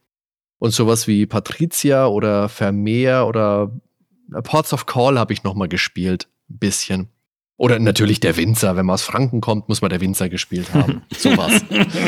Und 0.58 0.72
sowas 0.72 1.06
wie 1.06 1.26
Patricia 1.26 2.06
oder 2.06 2.48
Vermeer 2.48 3.26
oder 3.26 3.72
Ports 4.42 4.72
of 4.72 4.86
Call 4.86 5.18
habe 5.18 5.32
ich 5.32 5.44
nochmal 5.44 5.68
gespielt. 5.68 6.28
Ein 6.50 6.58
bisschen. 6.58 7.08
Oder 7.56 7.78
natürlich 7.80 8.20
der 8.20 8.36
Winzer. 8.36 8.76
Wenn 8.76 8.86
man 8.86 8.94
aus 8.94 9.02
Franken 9.02 9.40
kommt, 9.40 9.68
muss 9.68 9.82
man 9.82 9.90
der 9.90 10.00
Winzer 10.00 10.28
gespielt 10.28 10.72
haben. 10.74 11.02
Sowas. 11.16 11.64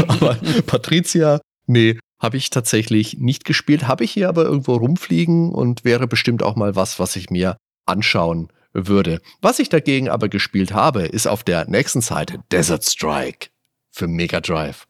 aber 0.07 0.37
Patricia, 0.66 1.41
nee, 1.66 1.99
habe 2.21 2.37
ich 2.37 2.51
tatsächlich 2.51 3.18
nicht 3.18 3.45
gespielt. 3.45 3.89
Habe 3.89 4.05
ich 4.05 4.12
hier 4.12 4.29
aber 4.29 4.45
irgendwo 4.45 4.77
rumfliegen 4.77 5.53
und 5.53 5.85
wäre 5.85 6.07
bestimmt 6.07 6.43
auch 6.43 6.55
mal 6.55 6.77
was, 6.77 6.99
was 6.99 7.16
ich 7.16 7.31
mir 7.31 7.57
anschauen 7.87 8.49
würde. 8.73 9.21
Was 9.41 9.59
ich 9.59 9.68
dagegen 9.68 10.09
aber 10.09 10.29
gespielt 10.29 10.73
habe, 10.73 11.03
ist 11.03 11.27
auf 11.27 11.43
der 11.43 11.68
nächsten 11.68 12.03
Seite 12.03 12.41
Desert 12.53 12.85
Strike 12.85 13.49
für 13.91 14.07
Mega 14.07 14.41
Drive. 14.41 14.87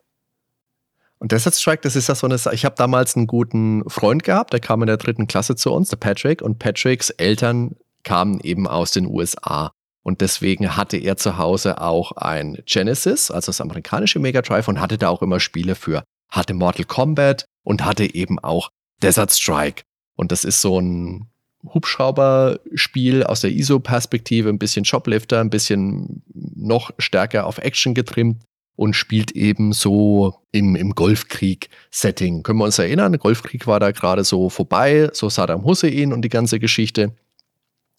Und 1.18 1.32
Desert 1.32 1.54
Strike, 1.54 1.82
das 1.82 1.96
ist 1.96 2.08
ja 2.08 2.14
so 2.14 2.26
eine 2.26 2.38
Sache. 2.38 2.54
Ich 2.54 2.64
habe 2.64 2.74
damals 2.76 3.14
einen 3.14 3.26
guten 3.26 3.88
Freund 3.88 4.24
gehabt, 4.24 4.52
der 4.52 4.60
kam 4.60 4.82
in 4.82 4.86
der 4.86 4.96
dritten 4.96 5.26
Klasse 5.26 5.54
zu 5.54 5.70
uns, 5.72 5.90
der 5.90 5.98
Patrick. 5.98 6.42
Und 6.42 6.58
Patricks 6.58 7.10
Eltern 7.10 7.76
kamen 8.04 8.40
eben 8.40 8.66
aus 8.66 8.92
den 8.92 9.06
USA. 9.06 9.70
Und 10.02 10.22
deswegen 10.22 10.76
hatte 10.76 10.96
er 10.96 11.18
zu 11.18 11.36
Hause 11.36 11.80
auch 11.80 12.12
ein 12.12 12.58
Genesis, 12.64 13.30
also 13.30 13.46
das 13.46 13.60
amerikanische 13.60 14.18
Mega 14.18 14.40
Drive, 14.40 14.66
und 14.66 14.80
hatte 14.80 14.96
da 14.96 15.10
auch 15.10 15.20
immer 15.20 15.40
Spiele 15.40 15.74
für. 15.74 16.02
Hatte 16.30 16.54
Mortal 16.54 16.84
Kombat 16.84 17.44
und 17.64 17.84
hatte 17.84 18.14
eben 18.14 18.38
auch 18.38 18.70
Desert 19.02 19.32
Strike. 19.32 19.82
Und 20.16 20.32
das 20.32 20.44
ist 20.44 20.60
so 20.60 20.80
ein 20.80 21.30
Hubschrauberspiel 21.64 23.24
aus 23.24 23.40
der 23.40 23.50
ISO-Perspektive, 23.50 24.48
ein 24.48 24.58
bisschen 24.58 24.84
Shoplifter, 24.84 25.40
ein 25.40 25.50
bisschen 25.50 26.22
noch 26.32 26.90
stärker 26.98 27.46
auf 27.46 27.58
Action 27.58 27.94
getrimmt 27.94 28.42
und 28.76 28.94
spielt 28.94 29.32
eben 29.32 29.72
so 29.72 30.34
im, 30.52 30.74
im 30.74 30.94
Golfkrieg-Setting. 30.94 32.42
Können 32.42 32.58
wir 32.60 32.64
uns 32.64 32.78
erinnern, 32.78 33.12
der 33.12 33.18
Golfkrieg 33.18 33.66
war 33.66 33.78
da 33.78 33.90
gerade 33.90 34.24
so 34.24 34.48
vorbei, 34.48 35.10
so 35.12 35.28
Saddam 35.28 35.64
Hussein 35.64 36.12
und 36.12 36.22
die 36.22 36.30
ganze 36.30 36.58
Geschichte. 36.58 37.14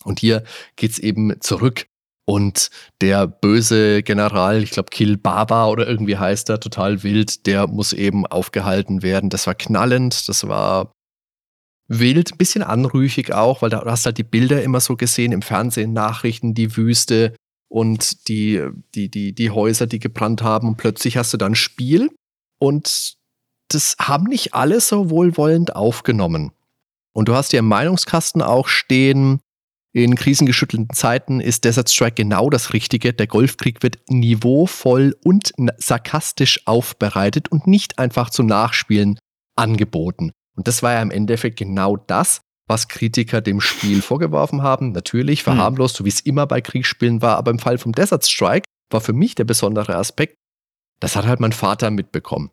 Und 0.04 0.20
hier 0.20 0.44
geht's 0.76 0.98
eben 0.98 1.40
zurück. 1.40 1.86
Und 2.26 2.70
der 3.02 3.28
böse 3.28 4.04
General, 4.04 4.62
ich 4.62 4.72
glaube 4.72 4.90
Kill 4.90 5.18
Baba 5.18 5.68
oder 5.68 5.88
irgendwie 5.88 6.18
heißt 6.18 6.50
er, 6.50 6.60
total 6.60 7.04
wild, 7.04 7.46
der 7.46 7.68
muss 7.68 7.94
eben 7.94 8.26
aufgehalten 8.26 9.02
werden. 9.02 9.30
Das 9.30 9.48
war 9.48 9.56
knallend, 9.56 10.30
das 10.30 10.48
war 10.48 10.92
wild, 11.88 12.32
ein 12.32 12.38
bisschen 12.38 12.64
anrüchig 12.64 13.34
auch, 13.34 13.62
weil 13.62 13.70
da 13.70 13.84
hast 13.86 14.06
halt 14.06 14.18
die 14.18 14.24
Bilder 14.24 14.64
immer 14.64 14.80
so 14.80 14.96
gesehen 14.96 15.32
im 15.32 15.42
Fernsehen, 15.42 15.94
Nachrichten, 15.94 16.54
die 16.54 16.78
Wüste 16.78 17.36
und 17.70 18.28
die, 18.28 18.66
die, 18.96 19.10
die, 19.10 19.34
die 19.34 19.50
Häuser, 19.50 19.88
die 19.88 20.00
gebrannt 20.00 20.42
haben. 20.42 20.70
Und 20.70 20.78
plötzlich 20.78 21.18
hast 21.18 21.34
du 21.34 21.38
dann 21.38 21.56
Spiel 21.56 22.10
und 22.60 23.16
das 23.70 23.96
haben 24.00 24.26
nicht 24.26 24.54
alle 24.54 24.80
so 24.80 25.10
wohlwollend 25.10 25.76
aufgenommen. 25.76 26.52
Und 27.14 27.28
du 27.28 27.36
hast 27.36 27.52
hier 27.52 27.60
im 27.60 27.68
Meinungskasten 27.68 28.42
auch 28.42 28.68
stehen, 28.68 29.40
In 29.94 30.16
krisengeschüttelten 30.16 30.96
Zeiten 30.96 31.42
ist 31.42 31.66
Desert 31.66 31.90
Strike 31.90 32.16
genau 32.16 32.50
das 32.50 32.72
Richtige. 32.72 33.12
Der 33.12 33.28
Golfkrieg 33.28 33.84
wird 33.84 34.00
niveauvoll 34.08 35.18
und 35.24 35.52
sarkastisch 35.78 36.66
aufbereitet 36.66 37.52
und 37.52 37.68
nicht 37.68 38.00
einfach 38.00 38.30
zum 38.30 38.46
Nachspielen 38.46 39.20
angeboten. 39.58 40.32
Und 40.56 40.68
das 40.68 40.82
war 40.82 40.94
ja 40.94 41.02
im 41.02 41.12
Endeffekt 41.12 41.60
genau 41.60 41.98
das, 41.98 42.42
was 42.68 42.88
Kritiker 42.88 43.42
dem 43.42 43.60
Spiel 43.60 44.02
vorgeworfen 44.02 44.62
haben. 44.64 44.94
Natürlich 44.94 45.44
verharmlost, 45.44 45.98
so 45.98 46.06
wie 46.06 46.10
es 46.10 46.22
immer 46.22 46.48
bei 46.48 46.62
Kriegsspielen 46.62 47.22
war, 47.22 47.36
aber 47.36 47.52
im 47.52 47.60
Fall 47.60 47.78
vom 47.78 47.92
Desert 47.92 48.26
Strike 48.26 48.66
war 48.92 49.02
für 49.02 49.14
mich 49.14 49.36
der 49.36 49.44
besondere 49.44 49.96
Aspekt, 49.96 50.36
das 51.02 51.18
hat 51.18 51.26
halt 51.26 51.42
mein 51.42 51.52
Vater 51.52 51.92
mitbekommen. 51.92 52.50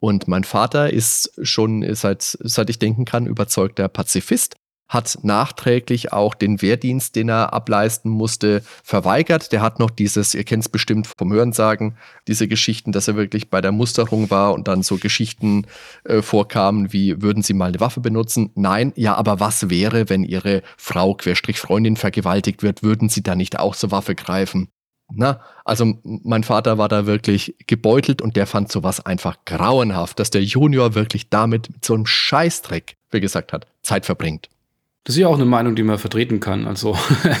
Und 0.00 0.28
mein 0.28 0.44
Vater 0.44 0.90
ist 0.90 1.32
schon, 1.42 1.84
seit, 1.94 2.22
seit 2.22 2.70
ich 2.70 2.78
denken 2.78 3.04
kann, 3.04 3.26
überzeugter 3.26 3.88
Pazifist 3.88 4.54
hat 4.88 5.18
nachträglich 5.22 6.12
auch 6.12 6.34
den 6.34 6.62
Wehrdienst, 6.62 7.14
den 7.14 7.28
er 7.28 7.52
ableisten 7.52 8.10
musste, 8.10 8.62
verweigert. 8.82 9.52
Der 9.52 9.60
hat 9.60 9.78
noch 9.78 9.90
dieses, 9.90 10.34
ihr 10.34 10.44
kennt 10.44 10.64
es 10.64 10.68
bestimmt 10.68 11.08
vom 11.18 11.32
Hörensagen, 11.32 11.96
diese 12.26 12.48
Geschichten, 12.48 12.92
dass 12.92 13.08
er 13.08 13.16
wirklich 13.16 13.50
bei 13.50 13.60
der 13.60 13.72
Musterung 13.72 14.30
war 14.30 14.54
und 14.54 14.66
dann 14.66 14.82
so 14.82 14.96
Geschichten 14.96 15.66
äh, 16.04 16.22
vorkamen, 16.22 16.92
wie 16.92 17.20
würden 17.20 17.42
Sie 17.42 17.54
mal 17.54 17.66
eine 17.66 17.80
Waffe 17.80 18.00
benutzen? 18.00 18.50
Nein, 18.54 18.92
ja, 18.96 19.14
aber 19.14 19.40
was 19.40 19.68
wäre, 19.68 20.08
wenn 20.08 20.24
Ihre 20.24 20.62
Frau, 20.76 21.14
Querstrich 21.14 21.60
Freundin, 21.60 21.96
vergewaltigt 21.96 22.62
wird? 22.62 22.82
Würden 22.82 23.08
Sie 23.08 23.22
da 23.22 23.34
nicht 23.34 23.58
auch 23.58 23.76
zur 23.76 23.90
Waffe 23.90 24.14
greifen? 24.14 24.68
Na, 25.10 25.40
also 25.64 25.94
mein 26.04 26.44
Vater 26.44 26.76
war 26.76 26.88
da 26.88 27.06
wirklich 27.06 27.56
gebeutelt 27.66 28.20
und 28.20 28.36
der 28.36 28.46
fand 28.46 28.70
sowas 28.70 29.04
einfach 29.04 29.38
grauenhaft, 29.46 30.18
dass 30.18 30.30
der 30.30 30.42
Junior 30.44 30.94
wirklich 30.94 31.30
damit 31.30 31.70
mit 31.70 31.84
so 31.84 31.94
einem 31.94 32.04
Scheißdreck, 32.04 32.96
wie 33.10 33.20
gesagt 33.20 33.54
hat, 33.54 33.66
Zeit 33.82 34.04
verbringt. 34.04 34.50
Das 35.08 35.16
ist 35.16 35.22
ja 35.22 35.28
auch 35.28 35.36
eine 35.36 35.46
Meinung, 35.46 35.74
die 35.74 35.84
man 35.84 35.96
vertreten 35.96 36.38
kann. 36.38 36.66
Also 36.66 36.94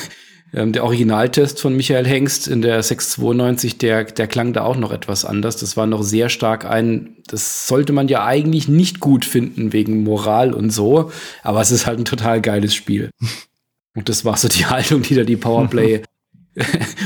ähm, 0.54 0.72
der 0.72 0.84
Originaltest 0.84 1.60
von 1.60 1.76
Michael 1.76 2.06
Hengst 2.06 2.48
in 2.48 2.62
der 2.62 2.82
692, 2.82 3.76
der, 3.76 4.04
der 4.04 4.26
klang 4.26 4.54
da 4.54 4.62
auch 4.62 4.78
noch 4.78 4.90
etwas 4.90 5.26
anders. 5.26 5.58
Das 5.58 5.76
war 5.76 5.86
noch 5.86 6.02
sehr 6.02 6.30
stark 6.30 6.64
ein, 6.64 7.18
das 7.26 7.68
sollte 7.68 7.92
man 7.92 8.08
ja 8.08 8.24
eigentlich 8.24 8.68
nicht 8.68 9.00
gut 9.00 9.26
finden 9.26 9.74
wegen 9.74 10.02
Moral 10.02 10.54
und 10.54 10.70
so, 10.70 11.12
aber 11.42 11.60
es 11.60 11.70
ist 11.70 11.86
halt 11.86 11.98
ein 11.98 12.06
total 12.06 12.40
geiles 12.40 12.74
Spiel. 12.74 13.10
Und 13.94 14.08
das 14.08 14.24
war 14.24 14.36
so 14.38 14.48
die 14.48 14.64
Haltung, 14.70 15.02
die 15.02 15.14
da 15.16 15.24
die 15.24 15.36
Powerplay 15.36 16.02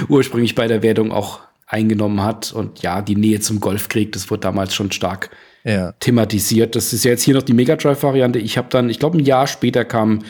ursprünglich 0.08 0.54
bei 0.54 0.68
der 0.68 0.82
Wertung 0.82 1.10
auch 1.10 1.40
eingenommen 1.66 2.22
hat. 2.22 2.52
Und 2.52 2.82
ja, 2.82 3.02
die 3.02 3.16
Nähe 3.16 3.40
zum 3.40 3.58
Golfkrieg, 3.58 4.12
das 4.12 4.30
wurde 4.30 4.42
damals 4.42 4.74
schon 4.74 4.92
stark 4.92 5.30
ja. 5.64 5.92
thematisiert. 5.98 6.76
Das 6.76 6.92
ist 6.92 7.04
ja 7.04 7.10
jetzt 7.10 7.22
hier 7.22 7.34
noch 7.34 7.42
die 7.42 7.54
Mega 7.54 7.74
Drive-Variante. 7.74 8.38
Ich 8.38 8.58
habe 8.58 8.68
dann, 8.70 8.90
ich 8.90 9.00
glaube, 9.00 9.18
ein 9.18 9.24
Jahr 9.24 9.48
später 9.48 9.84
kam 9.84 10.22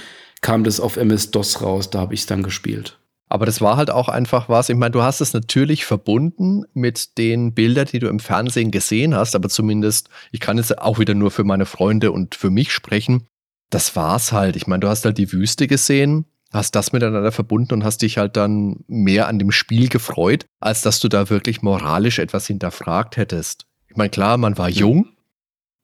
kam 0.42 0.64
das 0.64 0.80
auf 0.80 0.96
MS-DOS 0.96 1.62
raus, 1.62 1.88
da 1.90 2.00
habe 2.00 2.14
ich 2.14 2.20
es 2.20 2.26
dann 2.26 2.42
gespielt. 2.42 2.98
Aber 3.28 3.46
das 3.46 3.62
war 3.62 3.78
halt 3.78 3.90
auch 3.90 4.10
einfach 4.10 4.50
was. 4.50 4.68
Ich 4.68 4.76
meine, 4.76 4.90
du 4.90 5.02
hast 5.02 5.22
es 5.22 5.32
natürlich 5.32 5.86
verbunden 5.86 6.64
mit 6.74 7.16
den 7.16 7.54
Bildern, 7.54 7.86
die 7.90 7.98
du 7.98 8.08
im 8.08 8.18
Fernsehen 8.18 8.70
gesehen 8.70 9.14
hast, 9.14 9.34
aber 9.34 9.48
zumindest, 9.48 10.10
ich 10.32 10.40
kann 10.40 10.58
jetzt 10.58 10.76
auch 10.78 10.98
wieder 10.98 11.14
nur 11.14 11.30
für 11.30 11.44
meine 11.44 11.64
Freunde 11.64 12.12
und 12.12 12.34
für 12.34 12.50
mich 12.50 12.72
sprechen. 12.72 13.26
Das 13.70 13.96
war's 13.96 14.32
halt. 14.32 14.56
Ich 14.56 14.66
meine, 14.66 14.80
du 14.80 14.88
hast 14.88 15.06
halt 15.06 15.16
die 15.16 15.32
Wüste 15.32 15.66
gesehen, 15.66 16.26
hast 16.52 16.74
das 16.74 16.92
miteinander 16.92 17.32
verbunden 17.32 17.72
und 17.72 17.84
hast 17.84 18.02
dich 18.02 18.18
halt 18.18 18.36
dann 18.36 18.84
mehr 18.86 19.28
an 19.28 19.38
dem 19.38 19.50
Spiel 19.50 19.88
gefreut, 19.88 20.44
als 20.60 20.82
dass 20.82 21.00
du 21.00 21.08
da 21.08 21.30
wirklich 21.30 21.62
moralisch 21.62 22.18
etwas 22.18 22.46
hinterfragt 22.46 23.16
hättest. 23.16 23.64
Ich 23.88 23.96
meine, 23.96 24.10
klar, 24.10 24.36
man 24.36 24.58
war 24.58 24.68
jung, 24.68 25.08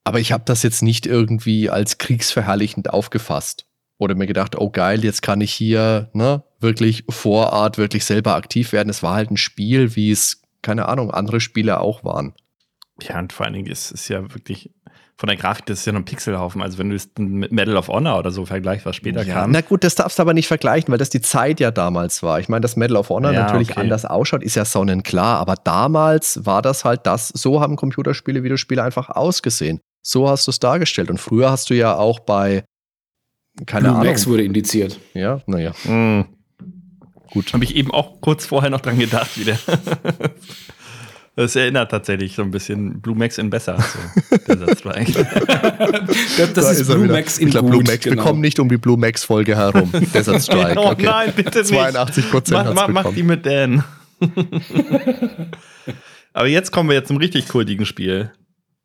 aber 0.04 0.20
ich 0.20 0.32
habe 0.32 0.44
das 0.44 0.62
jetzt 0.62 0.82
nicht 0.82 1.06
irgendwie 1.06 1.70
als 1.70 1.96
kriegsverherrlichend 1.96 2.90
aufgefasst 2.90 3.67
oder 3.98 4.14
mir 4.14 4.26
gedacht, 4.26 4.56
oh 4.56 4.70
geil, 4.70 5.04
jetzt 5.04 5.22
kann 5.22 5.40
ich 5.40 5.52
hier 5.52 6.08
ne, 6.12 6.42
wirklich 6.60 7.04
vor 7.08 7.52
Ort 7.52 7.78
wirklich 7.78 8.04
selber 8.04 8.36
aktiv 8.36 8.72
werden. 8.72 8.88
Es 8.88 9.02
war 9.02 9.14
halt 9.14 9.30
ein 9.30 9.36
Spiel, 9.36 9.96
wie 9.96 10.10
es, 10.10 10.42
keine 10.62 10.88
Ahnung, 10.88 11.10
andere 11.10 11.40
Spiele 11.40 11.80
auch 11.80 12.04
waren. 12.04 12.34
Ja, 13.02 13.18
und 13.18 13.32
vor 13.32 13.46
allen 13.46 13.54
Dingen 13.54 13.66
ist 13.66 13.92
es 13.92 14.08
ja 14.08 14.22
wirklich 14.34 14.70
von 15.18 15.26
der 15.26 15.36
Grafik, 15.36 15.66
das 15.66 15.80
ist 15.80 15.86
ja 15.86 15.92
noch 15.92 16.00
ein 16.00 16.04
Pixelhaufen. 16.04 16.62
Also 16.62 16.78
wenn 16.78 16.90
du 16.90 16.96
es 16.96 17.10
mit 17.18 17.50
Medal 17.50 17.76
of 17.76 17.88
Honor 17.88 18.20
oder 18.20 18.30
so 18.30 18.46
vergleichst, 18.46 18.86
was 18.86 18.94
später 18.94 19.24
ja, 19.24 19.34
kam. 19.34 19.50
Na 19.50 19.62
gut, 19.62 19.82
das 19.82 19.96
darfst 19.96 20.18
du 20.18 20.22
aber 20.22 20.32
nicht 20.32 20.46
vergleichen, 20.46 20.92
weil 20.92 20.98
das 20.98 21.10
die 21.10 21.20
Zeit 21.20 21.58
ja 21.58 21.72
damals 21.72 22.22
war. 22.22 22.38
Ich 22.38 22.48
meine, 22.48 22.60
dass 22.60 22.76
Medal 22.76 22.96
of 22.96 23.10
Honor 23.10 23.32
ja, 23.32 23.42
natürlich 23.42 23.72
okay. 23.72 23.80
anders 23.80 24.04
ausschaut, 24.04 24.44
ist 24.44 24.54
ja 24.54 24.64
sonnenklar. 24.64 25.40
Aber 25.40 25.56
damals 25.56 26.46
war 26.46 26.62
das 26.62 26.84
halt 26.84 27.04
das, 27.04 27.28
so 27.28 27.60
haben 27.60 27.74
Computerspiele, 27.74 28.44
Videospiele 28.44 28.80
einfach 28.80 29.10
ausgesehen. 29.10 29.80
So 30.02 30.28
hast 30.28 30.46
du 30.46 30.52
es 30.52 30.60
dargestellt. 30.60 31.10
Und 31.10 31.18
früher 31.18 31.50
hast 31.50 31.68
du 31.70 31.74
ja 31.74 31.96
auch 31.96 32.20
bei 32.20 32.62
keine 33.66 33.88
Blue 33.88 33.94
Ahnung. 33.94 34.06
Max 34.06 34.26
wurde 34.26 34.44
indiziert. 34.44 34.98
Ja, 35.14 35.40
naja. 35.46 35.72
Mhm. 35.84 36.26
Gut. 37.30 37.52
Habe 37.52 37.64
ich 37.64 37.76
eben 37.76 37.90
auch 37.90 38.20
kurz 38.20 38.46
vorher 38.46 38.70
noch 38.70 38.80
dran 38.80 38.98
gedacht, 38.98 39.38
wieder. 39.38 39.58
Das 41.38 41.54
erinnert 41.54 41.92
tatsächlich 41.92 42.34
so 42.34 42.42
ein 42.42 42.50
bisschen 42.50 43.00
Blue 43.00 43.14
Max 43.14 43.38
in 43.38 43.48
besser. 43.48 43.78
So, 43.78 44.36
der 44.38 44.58
Satz 44.66 44.82
das, 44.82 46.52
das 46.52 46.52
da 46.52 46.70
ist, 46.72 46.80
ist 46.80 46.88
Blue 46.88 47.06
Max 47.06 47.38
in 47.38 47.46
ich 47.46 47.52
glaub. 47.52 47.68
Blue 47.68 47.84
Max. 47.84 48.00
Genau. 48.00 48.16
Wir 48.16 48.22
kommen 48.24 48.40
nicht 48.40 48.58
um 48.58 48.68
die 48.68 48.76
Blue 48.76 48.96
Max 48.96 49.22
Folge 49.22 49.54
herum. 49.54 49.88
Desert 50.12 50.42
Strike. 50.42 50.74
oh 50.76 50.90
okay. 50.90 51.04
nein, 51.04 51.32
bitte 51.36 51.60
nicht. 51.60 51.68
82 51.68 52.30
Prozent 52.32 52.74
mach, 52.74 52.88
mach, 52.88 53.04
mach 53.04 53.14
die 53.14 53.22
mit 53.22 53.46
Dan. 53.46 53.84
Aber 56.32 56.48
jetzt 56.48 56.72
kommen 56.72 56.88
wir 56.88 56.96
jetzt 56.96 57.06
zum 57.06 57.18
richtig 57.18 57.46
kultigen 57.46 57.86
Spiel 57.86 58.32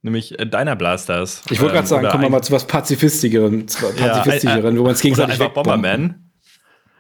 nämlich 0.04 0.38
äh, 0.40 0.46
Deiner 0.46 0.76
Blasters. 0.76 1.42
Ich 1.50 1.60
wollte 1.60 1.74
gerade 1.74 1.86
ähm, 1.86 1.90
sagen, 1.90 2.08
kommen 2.10 2.24
wir 2.24 2.30
mal 2.30 2.42
zu 2.42 2.54
was 2.54 2.68
Pazifistischeren, 2.68 3.66
Pazifistischeren 3.66 4.76
ja, 4.76 4.80
wo 4.80 4.84
man 4.84 4.94
es 4.94 5.02
gegenseitig 5.02 5.42
einfach 5.42 5.54
Bomberman. 5.54 6.30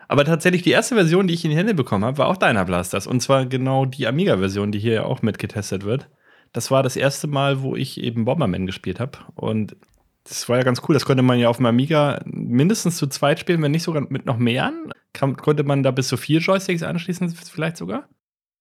Aber 0.08 0.26
tatsächlich 0.26 0.64
die 0.64 0.72
erste 0.72 0.96
Version, 0.96 1.28
die 1.28 1.34
ich 1.34 1.44
in 1.44 1.52
die 1.52 1.58
Hände 1.58 1.74
bekommen 1.74 2.06
habe, 2.06 2.18
war 2.18 2.28
auch 2.28 2.38
Deiner 2.38 2.66
Blasters. 2.66 3.08
Und 3.08 3.22
zwar 3.22 3.46
genau 3.46 3.86
die 3.86 4.08
Amiga-Version, 4.08 4.72
die 4.72 4.80
hier 4.80 4.94
ja 4.94 5.04
auch 5.06 5.22
mitgetestet 5.22 5.86
wird. 5.86 6.10
Das 6.52 6.72
war 6.72 6.84
das 6.84 6.96
erste 6.96 7.28
Mal, 7.28 7.62
wo 7.62 7.76
ich 7.76 8.00
eben 8.00 8.26
Bomberman 8.26 8.66
gespielt 8.66 9.00
habe. 9.00 9.18
Und 9.36 9.76
das 10.24 10.48
war 10.48 10.58
ja 10.58 10.64
ganz 10.64 10.82
cool. 10.88 10.94
Das 10.94 11.06
konnte 11.06 11.24
man 11.24 11.40
ja 11.40 11.50
auf 11.50 11.58
dem 11.58 11.66
Amiga 11.66 12.22
mindestens 12.26 12.98
zu 12.98 13.08
zweit 13.08 13.40
spielen, 13.40 13.62
wenn 13.62 13.72
nicht 13.72 13.84
sogar 13.84 14.06
mit 14.10 14.26
noch 14.26 14.38
mehr. 14.38 14.72
Kann, 15.14 15.36
konnte 15.36 15.64
man 15.64 15.84
da 15.84 15.92
bis 15.92 16.08
zu 16.08 16.18
vier 16.18 16.40
Joysticks 16.40 16.84
anschließen, 16.84 17.30
vielleicht 17.30 17.78
sogar? 17.78 18.08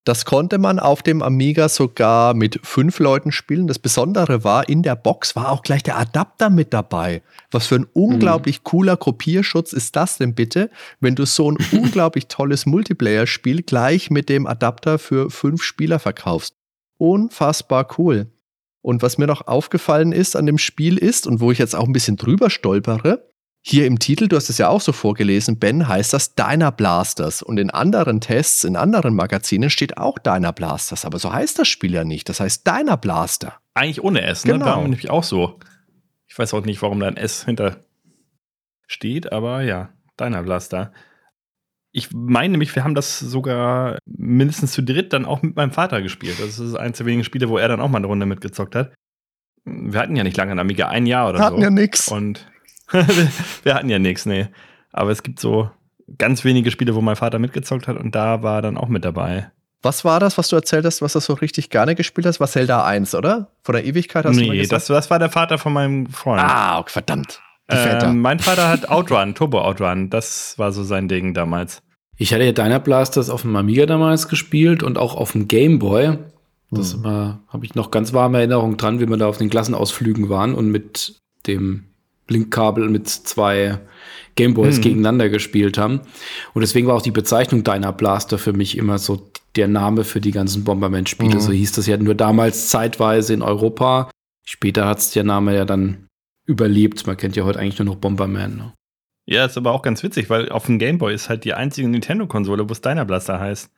Das 0.04 0.24
konnte 0.24 0.58
man 0.58 0.80
auf 0.80 1.02
dem 1.02 1.22
Amiga 1.22 1.68
sogar 1.68 2.34
mit 2.34 2.58
fünf 2.64 2.98
Leuten 2.98 3.30
spielen. 3.30 3.68
Das 3.68 3.78
Besondere 3.78 4.42
war, 4.42 4.68
in 4.68 4.82
der 4.82 4.96
Box 4.96 5.36
war 5.36 5.52
auch 5.52 5.62
gleich 5.62 5.84
der 5.84 5.96
Adapter 5.96 6.50
mit 6.50 6.72
dabei. 6.72 7.22
Was 7.52 7.68
für 7.68 7.76
ein 7.76 7.86
unglaublich 7.92 8.58
mhm. 8.58 8.64
cooler 8.64 8.96
Kopierschutz 8.96 9.72
ist 9.72 9.94
das 9.94 10.18
denn 10.18 10.34
bitte, 10.34 10.70
wenn 10.98 11.14
du 11.14 11.24
so 11.24 11.52
ein 11.52 11.58
unglaublich 11.72 12.26
tolles 12.26 12.66
Multiplayer-Spiel 12.66 13.62
gleich 13.62 14.10
mit 14.10 14.28
dem 14.28 14.48
Adapter 14.48 14.98
für 14.98 15.30
fünf 15.30 15.62
Spieler 15.62 16.00
verkaufst. 16.00 16.56
Unfassbar 16.98 17.86
cool. 17.96 18.26
Und 18.80 19.02
was 19.02 19.18
mir 19.18 19.28
noch 19.28 19.46
aufgefallen 19.46 20.10
ist 20.10 20.34
an 20.34 20.46
dem 20.46 20.58
Spiel 20.58 20.98
ist, 20.98 21.28
und 21.28 21.38
wo 21.38 21.52
ich 21.52 21.58
jetzt 21.58 21.76
auch 21.76 21.86
ein 21.86 21.92
bisschen 21.92 22.16
drüber 22.16 22.50
stolpere, 22.50 23.31
hier 23.64 23.86
im 23.86 24.00
Titel, 24.00 24.26
du 24.26 24.36
hast 24.36 24.50
es 24.50 24.58
ja 24.58 24.68
auch 24.68 24.80
so 24.80 24.92
vorgelesen, 24.92 25.58
Ben, 25.58 25.86
heißt 25.86 26.12
das 26.12 26.34
Dyna 26.34 26.70
Blasters. 26.70 27.42
Und 27.42 27.58
in 27.58 27.70
anderen 27.70 28.20
Tests, 28.20 28.64
in 28.64 28.76
anderen 28.76 29.14
Magazinen 29.14 29.70
steht 29.70 29.98
auch 29.98 30.18
Dyna 30.18 30.50
Blasters. 30.50 31.04
Aber 31.04 31.20
so 31.20 31.32
heißt 31.32 31.60
das 31.60 31.68
Spiel 31.68 31.94
ja 31.94 32.02
nicht. 32.02 32.28
Das 32.28 32.40
heißt 32.40 32.66
Dyna 32.66 32.96
Blaster. 32.96 33.60
Eigentlich 33.74 34.02
ohne 34.02 34.22
S, 34.22 34.44
ne? 34.44 34.54
Genau. 34.54 34.66
War 34.66 34.82
nämlich 34.82 35.10
auch 35.10 35.22
so. 35.22 35.60
Ich 36.26 36.36
weiß 36.36 36.54
auch 36.54 36.64
nicht, 36.64 36.82
warum 36.82 36.98
da 36.98 37.06
ein 37.06 37.16
S 37.16 37.44
hinter 37.44 37.84
steht, 38.88 39.32
aber 39.32 39.62
ja, 39.62 39.90
Dyna 40.18 40.42
Blaster. 40.42 40.92
Ich 41.92 42.10
meine 42.12 42.52
nämlich, 42.52 42.74
wir 42.74 42.82
haben 42.82 42.94
das 42.94 43.20
sogar 43.20 43.98
mindestens 44.06 44.72
zu 44.72 44.82
dritt 44.82 45.12
dann 45.12 45.24
auch 45.24 45.42
mit 45.42 45.54
meinem 45.54 45.72
Vater 45.72 46.02
gespielt. 46.02 46.40
Das 46.40 46.58
ist 46.58 46.74
eins 46.74 46.98
der 46.98 47.06
wenigen 47.06 47.22
Spiele, 47.22 47.48
wo 47.48 47.58
er 47.58 47.68
dann 47.68 47.80
auch 47.80 47.88
mal 47.88 47.98
eine 47.98 48.06
Runde 48.06 48.26
mitgezockt 48.26 48.74
hat. 48.74 48.94
Wir 49.64 50.00
hatten 50.00 50.16
ja 50.16 50.24
nicht 50.24 50.36
lange 50.36 50.52
ein 50.52 50.58
Amiga, 50.58 50.88
ein 50.88 51.06
Jahr 51.06 51.28
oder 51.28 51.38
hatten 51.38 51.56
so. 51.56 51.62
Hatten 51.62 51.76
ja 51.76 51.82
nix. 51.82 52.08
Und 52.08 52.50
wir 53.62 53.74
hatten 53.74 53.88
ja 53.88 53.98
nichts, 53.98 54.26
nee. 54.26 54.48
Aber 54.92 55.10
es 55.10 55.22
gibt 55.22 55.40
so 55.40 55.70
ganz 56.18 56.44
wenige 56.44 56.70
Spiele, 56.70 56.94
wo 56.94 57.00
mein 57.00 57.16
Vater 57.16 57.38
mitgezockt 57.38 57.88
hat 57.88 57.96
und 57.96 58.14
da 58.14 58.42
war 58.42 58.58
er 58.58 58.62
dann 58.62 58.76
auch 58.76 58.88
mit 58.88 59.04
dabei. 59.04 59.50
Was 59.82 60.04
war 60.04 60.20
das, 60.20 60.38
was 60.38 60.48
du 60.48 60.56
erzählt 60.56 60.84
hast, 60.84 61.02
was 61.02 61.14
du 61.14 61.20
so 61.20 61.32
richtig 61.34 61.70
gerne 61.70 61.96
gespielt 61.96 62.26
hast? 62.26 62.38
War 62.38 62.46
Zelda 62.46 62.84
1, 62.84 63.16
oder? 63.16 63.48
Von 63.64 63.74
der 63.74 63.84
Ewigkeit 63.84 64.24
hast 64.24 64.36
nee, 64.36 64.46
du 64.46 64.52
Nee, 64.52 64.66
das, 64.66 64.86
das 64.86 65.10
war 65.10 65.18
der 65.18 65.30
Vater 65.30 65.58
von 65.58 65.72
meinem 65.72 66.06
Freund. 66.06 66.40
Ah, 66.40 66.78
okay, 66.78 66.92
verdammt. 66.92 67.40
Ähm, 67.68 68.20
mein 68.20 68.38
Vater 68.38 68.68
hat 68.68 68.88
Outrun, 68.90 69.34
Turbo 69.34 69.60
Outrun. 69.60 70.10
Das 70.10 70.58
war 70.58 70.72
so 70.72 70.84
sein 70.84 71.08
Ding 71.08 71.34
damals. 71.34 71.82
Ich 72.16 72.32
hatte 72.32 72.44
ja 72.44 72.52
Diner 72.52 72.78
Blasters 72.78 73.30
auf 73.30 73.42
dem 73.42 73.56
Amiga 73.56 73.86
damals 73.86 74.28
gespielt 74.28 74.82
und 74.82 74.98
auch 74.98 75.16
auf 75.16 75.32
dem 75.32 75.48
Game 75.48 75.78
Boy. 75.78 76.18
Das 76.70 76.94
hm. 76.94 77.38
habe 77.48 77.64
ich 77.64 77.74
noch 77.74 77.90
ganz 77.90 78.12
warme 78.12 78.38
Erinnerungen 78.38 78.76
dran, 78.76 79.00
wie 79.00 79.08
wir 79.08 79.16
da 79.16 79.26
auf 79.26 79.38
den 79.38 79.50
Klassenausflügen 79.50 80.28
waren 80.28 80.54
und 80.54 80.70
mit 80.70 81.20
dem 81.46 81.91
Linkkabel 82.28 82.88
mit 82.88 83.08
zwei 83.08 83.78
Gameboys 84.34 84.76
hm. 84.76 84.82
gegeneinander 84.82 85.28
gespielt 85.28 85.78
haben. 85.78 86.00
Und 86.54 86.62
deswegen 86.62 86.86
war 86.86 86.96
auch 86.96 87.02
die 87.02 87.10
Bezeichnung 87.10 87.64
Dyna 87.64 87.90
Blaster 87.90 88.38
für 88.38 88.52
mich 88.52 88.78
immer 88.78 88.98
so 88.98 89.30
der 89.56 89.68
Name 89.68 90.04
für 90.04 90.20
die 90.20 90.30
ganzen 90.30 90.64
Bomberman-Spiele. 90.64 91.34
Mhm. 91.34 91.40
So 91.40 91.52
hieß 91.52 91.72
das 91.72 91.86
ja 91.86 91.96
nur 91.96 92.14
damals 92.14 92.68
zeitweise 92.68 93.34
in 93.34 93.42
Europa. 93.42 94.10
Später 94.44 94.86
hat 94.86 94.98
es 94.98 95.10
der 95.10 95.24
Name 95.24 95.54
ja 95.54 95.64
dann 95.64 96.08
überlebt. 96.46 97.06
Man 97.06 97.16
kennt 97.16 97.36
ja 97.36 97.44
heute 97.44 97.58
eigentlich 97.58 97.78
nur 97.78 97.86
noch 97.86 98.00
Bomberman. 98.00 98.56
Ne? 98.56 98.72
Ja, 99.26 99.44
ist 99.44 99.56
aber 99.56 99.72
auch 99.72 99.82
ganz 99.82 100.02
witzig, 100.02 100.30
weil 100.30 100.48
auf 100.48 100.66
dem 100.66 100.78
Game 100.78 100.98
Boy 100.98 101.14
ist 101.14 101.28
halt 101.28 101.44
die 101.44 101.54
einzige 101.54 101.88
Nintendo-Konsole, 101.88 102.68
wo 102.68 102.74
Steiner 102.74 103.04
Blaster 103.04 103.38
heißt. 103.38 103.70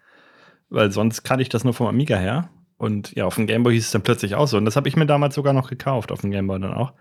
Weil 0.70 0.90
sonst 0.90 1.24
kannte 1.24 1.42
ich 1.42 1.48
das 1.48 1.64
nur 1.64 1.74
vom 1.74 1.86
Amiga 1.86 2.16
her. 2.16 2.50
Und 2.76 3.14
ja, 3.14 3.24
auf 3.26 3.34
dem 3.36 3.46
Game 3.46 3.62
Boy 3.62 3.74
hieß 3.74 3.86
es 3.86 3.90
dann 3.90 4.02
plötzlich 4.02 4.34
auch 4.34 4.46
so. 4.46 4.56
Und 4.56 4.64
das 4.64 4.76
habe 4.76 4.88
ich 4.88 4.96
mir 4.96 5.06
damals 5.06 5.34
sogar 5.34 5.52
noch 5.52 5.68
gekauft, 5.68 6.12
auf 6.12 6.20
dem 6.22 6.30
Game 6.30 6.46
Boy 6.46 6.60
dann 6.60 6.74
auch. 6.74 6.92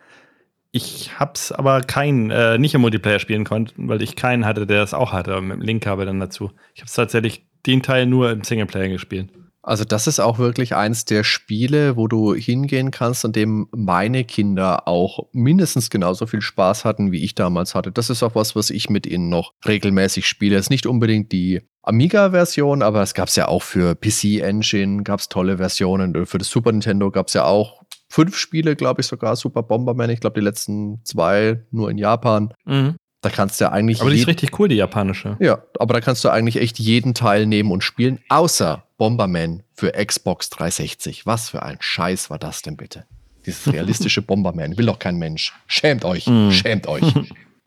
Ich 0.76 1.19
hab's 1.19 1.51
aber 1.51 1.82
keinen, 1.82 2.32
äh, 2.32 2.57
nicht 2.57 2.74
im 2.74 2.82
Multiplayer 2.82 3.19
spielen 3.19 3.43
konnten, 3.43 3.88
weil 3.88 4.01
ich 4.01 4.15
keinen 4.15 4.43
hatte, 4.43 4.65
der 4.65 4.80
das 4.80 4.95
auch 4.95 5.11
hatte, 5.13 5.39
mit 5.39 5.57
dem 5.57 5.61
Link-Kabel 5.61 6.07
dann 6.07 6.19
dazu. 6.19 6.49
Ich 6.74 6.82
habe 6.82 6.91
tatsächlich 6.91 7.45
den 7.67 7.84
Teil 7.84 8.07
nur 8.07 8.32
im 8.32 8.43
Singleplayer 8.43 8.89
gespielt. 8.89 9.30
Also 9.61 9.86
das 9.86 10.07
ist 10.07 10.19
auch 10.19 10.39
wirklich 10.39 10.76
eins 10.76 11.05
der 11.05 11.24
Spiele, 11.24 11.95
wo 11.95 12.07
du 12.07 12.34
hingehen 12.34 12.89
kannst, 12.89 13.24
an 13.24 13.34
dem 13.34 13.67
meine 13.71 14.26
Kinder 14.26 14.88
auch 14.88 15.28
mindestens 15.32 15.91
genauso 15.91 16.26
viel 16.26 16.41
Spaß 16.41 16.86
hatten, 16.86 17.11
wie 17.11 17.24
ich 17.24 17.36
damals 17.36 17.76
hatte. 17.76 17.91
Das 17.91 18.09
ist 18.09 18.24
auch 18.24 18.34
was, 18.34 18.55
was 18.55 18.71
ich 18.71 18.89
mit 18.89 19.05
ihnen 19.05 19.30
noch 19.30 19.53
regelmäßig 19.65 20.28
spiele. 20.28 20.55
Es 20.55 20.65
ist 20.65 20.69
nicht 20.71 20.88
unbedingt 20.88 21.32
die 21.32 21.61
Amiga-Version, 21.84 22.82
aber 22.82 23.03
es 23.03 23.13
gab 23.13 23.30
es 23.30 23.36
ja 23.36 23.47
auch 23.47 23.61
für 23.61 23.95
PC 23.95 24.41
Engine, 24.41 25.03
gab 25.03 25.19
es 25.19 25.30
tolle 25.30 25.57
Versionen. 25.57 26.26
Für 26.26 26.39
das 26.39 26.49
Super 26.49 26.71
Nintendo 26.71 27.11
gab 27.11 27.28
es 27.28 27.34
ja 27.34 27.45
auch 27.45 27.83
fünf 28.14 28.38
Spiele, 28.38 28.76
glaube 28.76 29.01
ich 29.01 29.07
sogar, 29.07 29.36
Super 29.36 29.64
Bomberman. 29.64 30.09
Ich 30.11 30.20
glaube, 30.20 30.39
die 30.39 30.45
letzten 30.45 31.03
zwei 31.03 31.59
nur 31.72 31.89
in 31.89 31.97
Japan. 31.97 32.53
Mhm. 32.66 32.95
Da 33.22 33.30
kannst 33.30 33.59
du 33.59 33.66
ja 33.66 33.72
eigentlich. 33.72 34.01
Aber 34.01 34.09
die 34.11 34.20
ist 34.20 34.28
richtig 34.28 34.59
cool, 34.59 34.68
die 34.68 34.76
japanische. 34.76 35.38
Ja, 35.39 35.64
aber 35.80 35.93
da 35.95 36.01
kannst 36.01 36.24
du 36.26 36.30
eigentlich 36.30 36.57
echt 36.57 36.78
jeden 36.78 37.14
Teil 37.14 37.45
nehmen 37.47 37.72
und 37.72 37.82
spielen, 37.84 38.20
außer 38.30 38.84
Bomberman 38.97 39.64
für 39.74 39.91
Xbox 39.93 40.49
360. 40.51 41.26
Was 41.26 41.49
für 41.49 41.64
ein 41.64 41.78
Scheiß 41.80 42.30
war 42.30 42.38
das 42.38 42.61
denn 42.61 42.76
bitte? 42.78 43.05
Dieses 43.45 43.72
realistische 43.74 44.22
Bomberman 44.30 44.78
will 44.78 44.86
doch 44.86 44.99
kein 44.99 45.16
Mensch. 45.18 45.53
Schämt 45.68 46.05
euch, 46.05 46.28
Mm. 46.28 46.51
schämt 46.51 46.86
euch. 46.88 47.03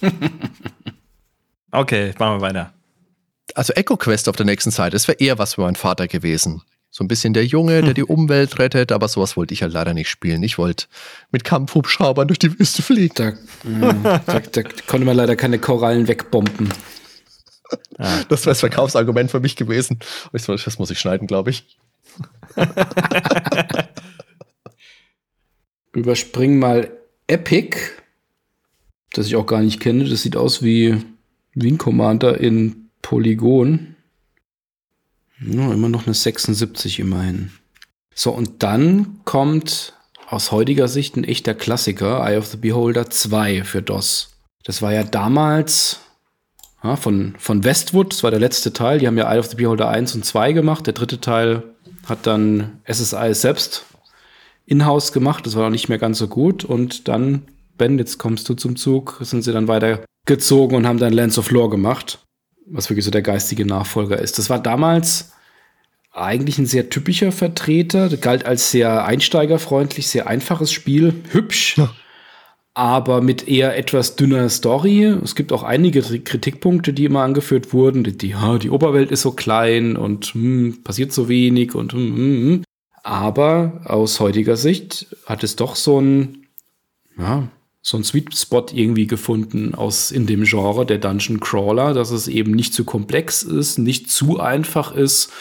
Okay, 1.72 2.14
machen 2.18 2.38
wir 2.38 2.40
weiter. 2.40 2.72
Also 3.54 3.72
Echo 3.74 3.96
Quest 3.96 4.28
auf 4.28 4.36
der 4.36 4.46
nächsten 4.46 4.70
Seite, 4.70 4.92
das 4.92 5.08
wäre 5.08 5.18
eher 5.18 5.38
was 5.38 5.54
für 5.54 5.60
meinen 5.62 5.76
Vater 5.76 6.06
gewesen. 6.08 6.62
So 6.96 7.04
ein 7.04 7.08
bisschen 7.08 7.34
der 7.34 7.44
Junge, 7.44 7.82
der 7.82 7.92
die 7.92 8.04
Umwelt 8.04 8.58
rettet, 8.58 8.90
aber 8.90 9.06
sowas 9.08 9.36
wollte 9.36 9.52
ich 9.52 9.60
halt 9.60 9.74
leider 9.74 9.92
nicht 9.92 10.08
spielen. 10.08 10.42
Ich 10.42 10.56
wollte 10.56 10.86
mit 11.30 11.44
Kampfhubschraubern 11.44 12.26
durch 12.26 12.38
die 12.38 12.58
Wüste 12.58 12.80
fliegen. 12.80 13.12
Da, 13.14 13.28
äh, 13.28 14.20
da, 14.24 14.40
da 14.40 14.62
konnte 14.86 15.04
man 15.04 15.14
leider 15.14 15.36
keine 15.36 15.58
Korallen 15.58 16.08
wegbomben. 16.08 16.72
Das 17.98 18.46
wäre 18.46 18.52
das 18.52 18.60
Verkaufsargument 18.60 19.30
für 19.30 19.40
mich 19.40 19.56
gewesen. 19.56 19.98
Das 20.32 20.78
muss 20.78 20.90
ich 20.90 20.98
schneiden, 20.98 21.26
glaube 21.26 21.50
ich. 21.50 21.66
Überspring 25.92 26.58
mal 26.58 26.90
Epic, 27.26 27.76
das 29.12 29.26
ich 29.26 29.36
auch 29.36 29.44
gar 29.44 29.60
nicht 29.60 29.80
kenne. 29.80 30.08
Das 30.08 30.22
sieht 30.22 30.34
aus 30.36 30.62
wie 30.62 30.96
Wien 31.52 31.76
Commander 31.76 32.40
in 32.40 32.88
Polygon. 33.02 33.95
Ja, 35.40 35.72
immer 35.72 35.88
noch 35.88 36.06
eine 36.06 36.14
76 36.14 36.98
immerhin. 37.00 37.52
So, 38.14 38.30
und 38.30 38.62
dann 38.62 39.20
kommt 39.24 39.92
aus 40.28 40.50
heutiger 40.50 40.88
Sicht 40.88 41.16
ein 41.16 41.24
echter 41.24 41.54
Klassiker, 41.54 42.26
Eye 42.26 42.38
of 42.38 42.46
the 42.46 42.56
Beholder 42.56 43.10
2 43.10 43.64
für 43.64 43.82
DOS. 43.82 44.30
Das 44.64 44.82
war 44.82 44.92
ja 44.92 45.04
damals 45.04 46.00
ja, 46.82 46.96
von, 46.96 47.34
von 47.38 47.64
Westwood, 47.64 48.12
das 48.12 48.22
war 48.22 48.30
der 48.30 48.40
letzte 48.40 48.72
Teil. 48.72 48.98
Die 48.98 49.06
haben 49.06 49.18
ja 49.18 49.30
Eye 49.30 49.38
of 49.38 49.46
the 49.46 49.56
Beholder 49.56 49.88
1 49.88 50.14
und 50.14 50.24
2 50.24 50.52
gemacht. 50.52 50.86
Der 50.86 50.94
dritte 50.94 51.20
Teil 51.20 51.62
hat 52.06 52.26
dann 52.26 52.80
SSI 52.90 53.34
selbst 53.34 53.84
in-house 54.64 55.12
gemacht. 55.12 55.46
Das 55.46 55.54
war 55.54 55.64
noch 55.64 55.70
nicht 55.70 55.88
mehr 55.88 55.98
ganz 55.98 56.18
so 56.18 56.28
gut. 56.28 56.64
Und 56.64 57.08
dann, 57.08 57.42
Ben, 57.76 57.98
jetzt 57.98 58.18
kommst 58.18 58.48
du 58.48 58.54
zum 58.54 58.76
Zug, 58.76 59.18
sind 59.20 59.42
sie 59.42 59.52
dann 59.52 59.68
weitergezogen 59.68 60.76
und 60.76 60.86
haben 60.86 60.98
dann 60.98 61.12
Lands 61.12 61.38
of 61.38 61.50
Lore 61.50 61.70
gemacht, 61.70 62.18
was 62.66 62.90
wirklich 62.90 63.04
so 63.04 63.10
der 63.10 63.22
geistige 63.22 63.64
Nachfolger 63.64 64.18
ist. 64.18 64.38
Das 64.38 64.50
war 64.50 64.58
damals 64.58 65.32
eigentlich 66.12 66.58
ein 66.58 66.66
sehr 66.66 66.88
typischer 66.88 67.30
Vertreter. 67.30 68.08
Galt 68.16 68.46
als 68.46 68.70
sehr 68.70 69.04
einsteigerfreundlich, 69.04 70.08
sehr 70.08 70.26
einfaches 70.26 70.72
Spiel, 70.72 71.14
hübsch, 71.30 71.80
aber 72.74 73.20
mit 73.20 73.46
eher 73.48 73.76
etwas 73.76 74.16
dünner 74.16 74.48
Story. 74.48 75.04
Es 75.04 75.34
gibt 75.34 75.52
auch 75.52 75.62
einige 75.62 76.00
Kritikpunkte, 76.00 76.92
die 76.92 77.04
immer 77.04 77.22
angeführt 77.22 77.72
wurden. 77.72 78.04
Die, 78.04 78.16
die, 78.16 78.28
ja, 78.30 78.58
die 78.58 78.70
Oberwelt 78.70 79.10
ist 79.10 79.22
so 79.22 79.32
klein 79.32 79.96
und 79.96 80.26
hm, 80.26 80.82
passiert 80.84 81.12
so 81.12 81.28
wenig 81.28 81.74
und 81.74 81.92
hm, 81.92 82.16
hm, 82.16 82.16
hm. 82.16 82.64
Aber 83.02 83.82
aus 83.84 84.18
heutiger 84.18 84.56
Sicht 84.56 85.14
hat 85.26 85.44
es 85.44 85.54
doch 85.54 85.76
so 85.76 86.00
ein, 86.00 86.46
ja, 87.16 87.48
so 87.86 87.96
ein 87.96 88.02
Sweet 88.02 88.36
Spot 88.36 88.66
irgendwie 88.72 89.06
gefunden 89.06 89.76
aus 89.76 90.10
in 90.10 90.26
dem 90.26 90.42
Genre 90.42 90.84
der 90.84 90.98
Dungeon 90.98 91.38
Crawler, 91.38 91.94
dass 91.94 92.10
es 92.10 92.26
eben 92.26 92.50
nicht 92.50 92.74
zu 92.74 92.84
komplex 92.84 93.44
ist, 93.44 93.78
nicht 93.78 94.10
zu 94.10 94.40
einfach 94.40 94.90
ist, 94.90 95.32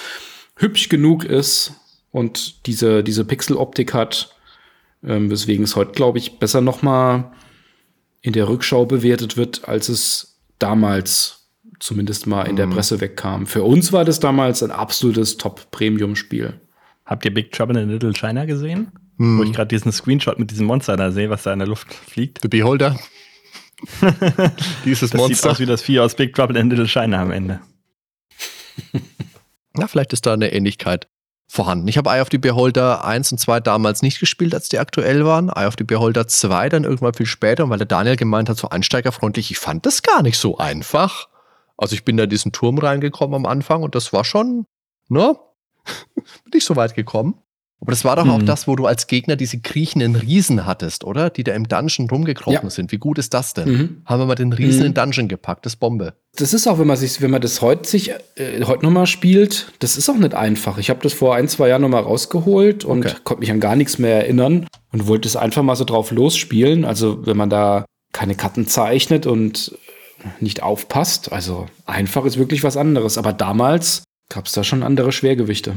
hübsch 0.56 0.88
genug 0.90 1.24
ist 1.24 1.74
und 2.12 2.68
diese, 2.68 3.04
diese 3.04 3.26
Pixeloptik 3.26 3.96
hat, 3.96 4.36
ähm, 5.04 5.32
weswegen 5.32 5.64
es 5.64 5.76
heute, 5.76 5.94
glaube 5.94 6.20
ich, 6.20 6.38
besser 6.38 6.62
noch 6.62 6.84
mal 6.84 7.32
in 8.22 8.34
der 8.34 8.48
Rückschau 8.48 8.86
bewertet 8.86 9.38
wird, 9.38 9.68
als 9.68 9.90
es 9.90 10.38
damals 10.60 11.48
zumindest 11.80 12.28
mal 12.28 12.44
in 12.44 12.58
der 12.58 12.68
Presse 12.68 13.02
wegkam. 13.02 13.48
Für 13.48 13.64
uns 13.64 13.92
war 13.92 14.06
das 14.06 14.20
damals 14.20 14.62
ein 14.62 14.70
absolutes 14.70 15.38
Top-Premium-Spiel. 15.38 16.62
Habt 17.08 17.26
ihr 17.26 17.34
Big 17.34 17.52
Trouble 17.52 17.82
in 17.82 17.90
Little 17.90 18.14
China 18.14 18.46
gesehen? 18.46 18.92
Wo 19.18 19.44
ich 19.44 19.54
gerade 19.54 19.68
diesen 19.70 19.92
Screenshot 19.92 20.40
mit 20.40 20.52
diesem 20.52 20.66
Monster 20.68 20.98
da 20.98 21.12
sehe, 21.12 21.30
was 21.30 21.44
da 21.44 21.54
in 21.54 21.60
der 21.60 21.68
Luft 21.68 21.94
fliegt. 21.94 22.42
The 22.42 22.48
Beholder. 22.50 23.00
Dieses 24.86 25.12
Das 25.12 25.20
Monster. 25.20 25.36
sieht 25.36 25.52
aus 25.52 25.60
wie 25.60 25.66
das 25.66 25.82
Vieh 25.82 26.00
aus 26.00 26.16
Big 26.16 26.34
Trouble 26.36 26.60
in 26.60 26.70
Little 26.70 26.88
China 26.88 27.22
am 27.22 27.32
Ende. 27.32 27.62
Na, 29.74 29.88
vielleicht 29.88 30.14
ist 30.14 30.26
da 30.26 30.34
eine 30.34 30.52
Ähnlichkeit 30.54 31.08
vorhanden. 31.48 31.88
Ich 31.88 31.98
habe 31.98 32.10
Eye 32.10 32.22
of 32.22 32.30
the 32.32 32.38
Beholder 32.38 33.06
1 33.06 33.32
und 33.34 33.38
2 33.38 33.60
damals 33.60 34.02
nicht 34.02 34.20
gespielt, 34.20 34.54
als 34.54 34.70
die 34.70 34.80
aktuell 34.80 35.26
waren. 35.26 35.50
Eye 35.50 35.68
of 35.68 35.76
the 35.78 35.84
Beholder 35.84 36.28
2 36.28 36.70
dann 36.70 36.84
irgendwann 36.84 37.14
viel 37.14 37.26
später, 37.26 37.70
weil 37.70 37.78
der 37.78 37.88
Daniel 37.88 38.16
gemeint 38.16 38.50
hat, 38.50 38.58
so 38.58 38.70
einsteigerfreundlich, 38.70 39.52
ich 39.52 39.60
fand 39.60 39.86
das 39.86 40.02
gar 40.02 40.24
nicht 40.24 40.38
so 40.38 40.58
einfach. 40.58 41.28
Also 41.78 41.94
ich 41.96 42.04
bin 42.06 42.18
da 42.18 42.24
in 42.24 42.30
diesen 42.30 42.52
Turm 42.52 42.78
reingekommen 42.78 43.36
am 43.36 43.46
Anfang 43.46 43.84
und 43.84 43.96
das 43.96 44.12
war 44.14 44.24
schon, 44.24 44.66
ne? 45.10 45.38
bin 46.16 46.24
nicht 46.54 46.66
so 46.66 46.76
weit 46.76 46.96
gekommen. 46.96 47.36
Aber 47.82 47.92
das 47.92 48.06
war 48.06 48.16
doch 48.16 48.28
auch 48.28 48.40
Mhm. 48.40 48.46
das, 48.46 48.68
wo 48.68 48.76
du 48.76 48.86
als 48.86 49.06
Gegner 49.08 49.36
diese 49.36 49.60
kriechenden 49.60 50.16
Riesen 50.16 50.66
hattest, 50.66 51.04
oder? 51.04 51.30
Die 51.30 51.44
da 51.44 51.54
im 51.54 51.68
Dungeon 51.68 52.10
rumgekrochen 52.10 52.54
Ja. 52.64 52.70
sind. 52.70 52.92
Wie 52.92 52.98
gut 52.98 53.18
ist 53.20 53.34
das 53.34 53.54
denn? 53.54 53.70
Mhm. 53.70 54.02
Haben 54.06 54.22
wir 54.22 54.26
mal 54.28 54.36
den 54.36 54.54
Riesen 54.54 54.80
Mhm. 54.80 54.86
in 54.88 54.94
den 54.94 55.04
Dungeon 55.04 55.28
gepackt, 55.28 55.66
das 55.66 55.76
Bombe. 55.76 56.14
Das 56.38 56.54
ist 56.54 56.68
auch, 56.68 56.80
wenn 56.80 56.88
man 56.88 56.98
sich, 56.98 57.22
wenn 57.22 57.32
man 57.32 57.42
das 57.42 57.62
heute 57.62 57.88
sich 57.88 58.12
äh, 58.38 58.64
heute 58.66 58.84
noch 58.86 58.92
mal 58.92 59.06
spielt, 59.06 59.74
das 59.80 59.98
ist 59.98 60.10
auch 60.10 60.16
nicht 60.18 60.34
einfach. 60.34 60.78
Ich 60.78 60.90
habe 60.90 61.02
das 61.04 61.14
vor 61.14 61.36
ein, 61.36 61.48
zwei 61.50 61.68
Jahren 61.70 61.82
noch 61.82 61.90
mal 61.90 62.00
rausgeholt 62.02 62.86
und 62.86 63.06
Okay. 63.06 63.16
konnte 63.24 63.42
mich 63.42 63.52
an 63.52 63.60
gar 63.60 63.76
nichts 63.76 64.00
mehr 64.00 64.16
erinnern 64.16 64.66
und 64.92 65.08
wollte 65.08 65.28
es 65.28 65.36
einfach 65.36 65.62
mal 65.62 65.76
so 65.76 65.84
drauf 65.84 66.12
losspielen. 66.12 66.86
Also 66.86 67.26
wenn 67.28 67.38
man 67.38 67.50
da 67.50 67.86
keine 68.14 68.36
Karten 68.36 68.68
zeichnet 68.68 69.26
und 69.26 69.78
nicht 70.40 70.64
aufpasst, 70.64 71.32
also 71.32 71.68
einfach 71.86 72.26
ist 72.26 72.38
wirklich 72.38 72.64
was 72.64 72.78
anderes. 72.78 73.18
Aber 73.18 73.34
damals 73.34 74.04
gab 74.30 74.48
es 74.48 74.54
da 74.54 74.64
schon 74.64 74.82
andere 74.82 75.12
Schwergewichte. 75.12 75.76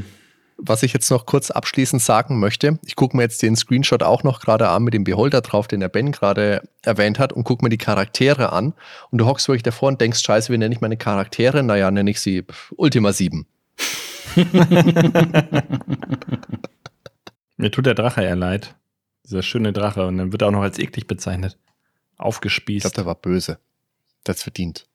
Was 0.61 0.83
ich 0.83 0.93
jetzt 0.93 1.09
noch 1.11 1.25
kurz 1.25 1.53
abschließend 1.53 2.03
sagen 2.03 2.41
möchte, 2.41 2.81
ich 2.85 2.97
gucke 2.97 3.17
mir 3.17 3.23
jetzt 3.23 3.41
den 3.43 3.55
Screenshot 3.55 4.03
auch 4.03 4.25
noch 4.25 4.41
gerade 4.41 4.69
an 4.69 4.83
mit 4.83 4.93
dem 4.93 5.05
Beholder 5.05 5.41
drauf, 5.41 5.69
den 5.69 5.79
der 5.79 5.89
Ben 5.89 6.11
gerade 6.11 6.63
erwähnt 6.83 7.21
hat, 7.21 7.33
und 7.33 7.45
gucke 7.45 7.65
mir 7.65 7.69
die 7.69 7.79
Charaktere 7.79 8.53
an. 8.53 8.75
Und 9.11 9.19
du 9.19 9.27
hockst 9.27 9.47
wirklich 9.47 9.63
davor 9.63 9.89
und 9.89 10.01
denkst, 10.01 10.21
scheiße, 10.21 10.53
wie 10.53 10.59
nenne 10.59 10.75
ich 10.75 10.81
meine 10.81 10.97
Charaktere? 10.97 11.63
Naja, 11.63 11.93
nenne 11.93 12.11
ich 12.11 12.21
sie 12.21 12.45
Ultima 12.77 13.13
7. 13.13 13.47
Mir 17.57 17.71
tut 17.71 17.87
der 17.87 17.95
Drache 17.95 18.23
eher 18.23 18.37
leid. 18.37 18.75
Dieser 19.25 19.43
schöne 19.43 19.73
Drache. 19.73 20.07
Und 20.07 20.19
dann 20.19 20.33
wird 20.33 20.43
er 20.43 20.49
auch 20.49 20.53
noch 20.53 20.63
als 20.63 20.79
eklig 20.79 21.07
bezeichnet. 21.07 21.57
Ich 22.15 22.21
Aufgespießt. 22.21 22.83
glaube, 22.83 22.95
der 22.95 23.07
war 23.07 23.15
böse. 23.15 23.59
Das 24.25 24.43
verdient. 24.43 24.87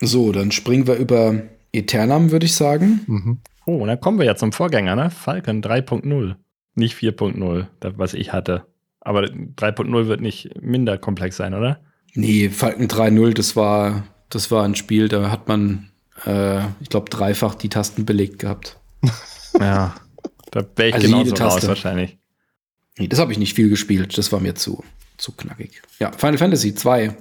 So, 0.00 0.32
dann 0.32 0.50
springen 0.52 0.86
wir 0.86 0.94
über 0.94 1.42
Eternam, 1.72 2.30
würde 2.30 2.46
ich 2.46 2.54
sagen. 2.54 3.00
Mhm. 3.06 3.38
Oh, 3.66 3.78
und 3.78 3.88
dann 3.88 4.00
kommen 4.00 4.18
wir 4.18 4.26
ja 4.26 4.36
zum 4.36 4.52
Vorgänger, 4.52 4.96
ne? 4.96 5.10
Falcon 5.10 5.62
3.0. 5.62 6.36
Nicht 6.74 6.96
4.0, 6.96 7.66
das, 7.80 7.92
was 7.96 8.14
ich 8.14 8.32
hatte. 8.32 8.66
Aber 9.00 9.22
3.0 9.22 10.06
wird 10.06 10.20
nicht 10.20 10.60
minder 10.62 10.98
komplex 10.98 11.36
sein, 11.36 11.54
oder? 11.54 11.80
Nee, 12.14 12.48
Falcon 12.48 12.88
3.0, 12.88 13.34
das 13.34 13.56
war, 13.56 14.04
das 14.28 14.50
war 14.50 14.64
ein 14.64 14.74
Spiel, 14.74 15.08
da 15.08 15.30
hat 15.30 15.48
man, 15.48 15.90
äh, 16.26 16.60
ich 16.80 16.88
glaube, 16.88 17.10
dreifach 17.10 17.54
die 17.54 17.68
Tasten 17.68 18.04
belegt 18.04 18.38
gehabt. 18.38 18.78
Ja. 19.58 19.96
Da 20.52 20.64
wäre 20.76 20.90
ich 20.90 20.94
Also 20.94 21.06
genauso 21.08 21.34
raus 21.34 21.66
wahrscheinlich. 21.66 22.18
Nee, 22.98 23.08
das 23.08 23.18
habe 23.18 23.32
ich 23.32 23.38
nicht 23.38 23.54
viel 23.54 23.68
gespielt, 23.68 24.16
das 24.16 24.30
war 24.30 24.38
mir 24.38 24.54
zu, 24.54 24.84
zu 25.16 25.32
knackig. 25.32 25.82
Ja, 25.98 26.12
Final 26.12 26.38
Fantasy 26.38 26.74
2, 26.74 27.16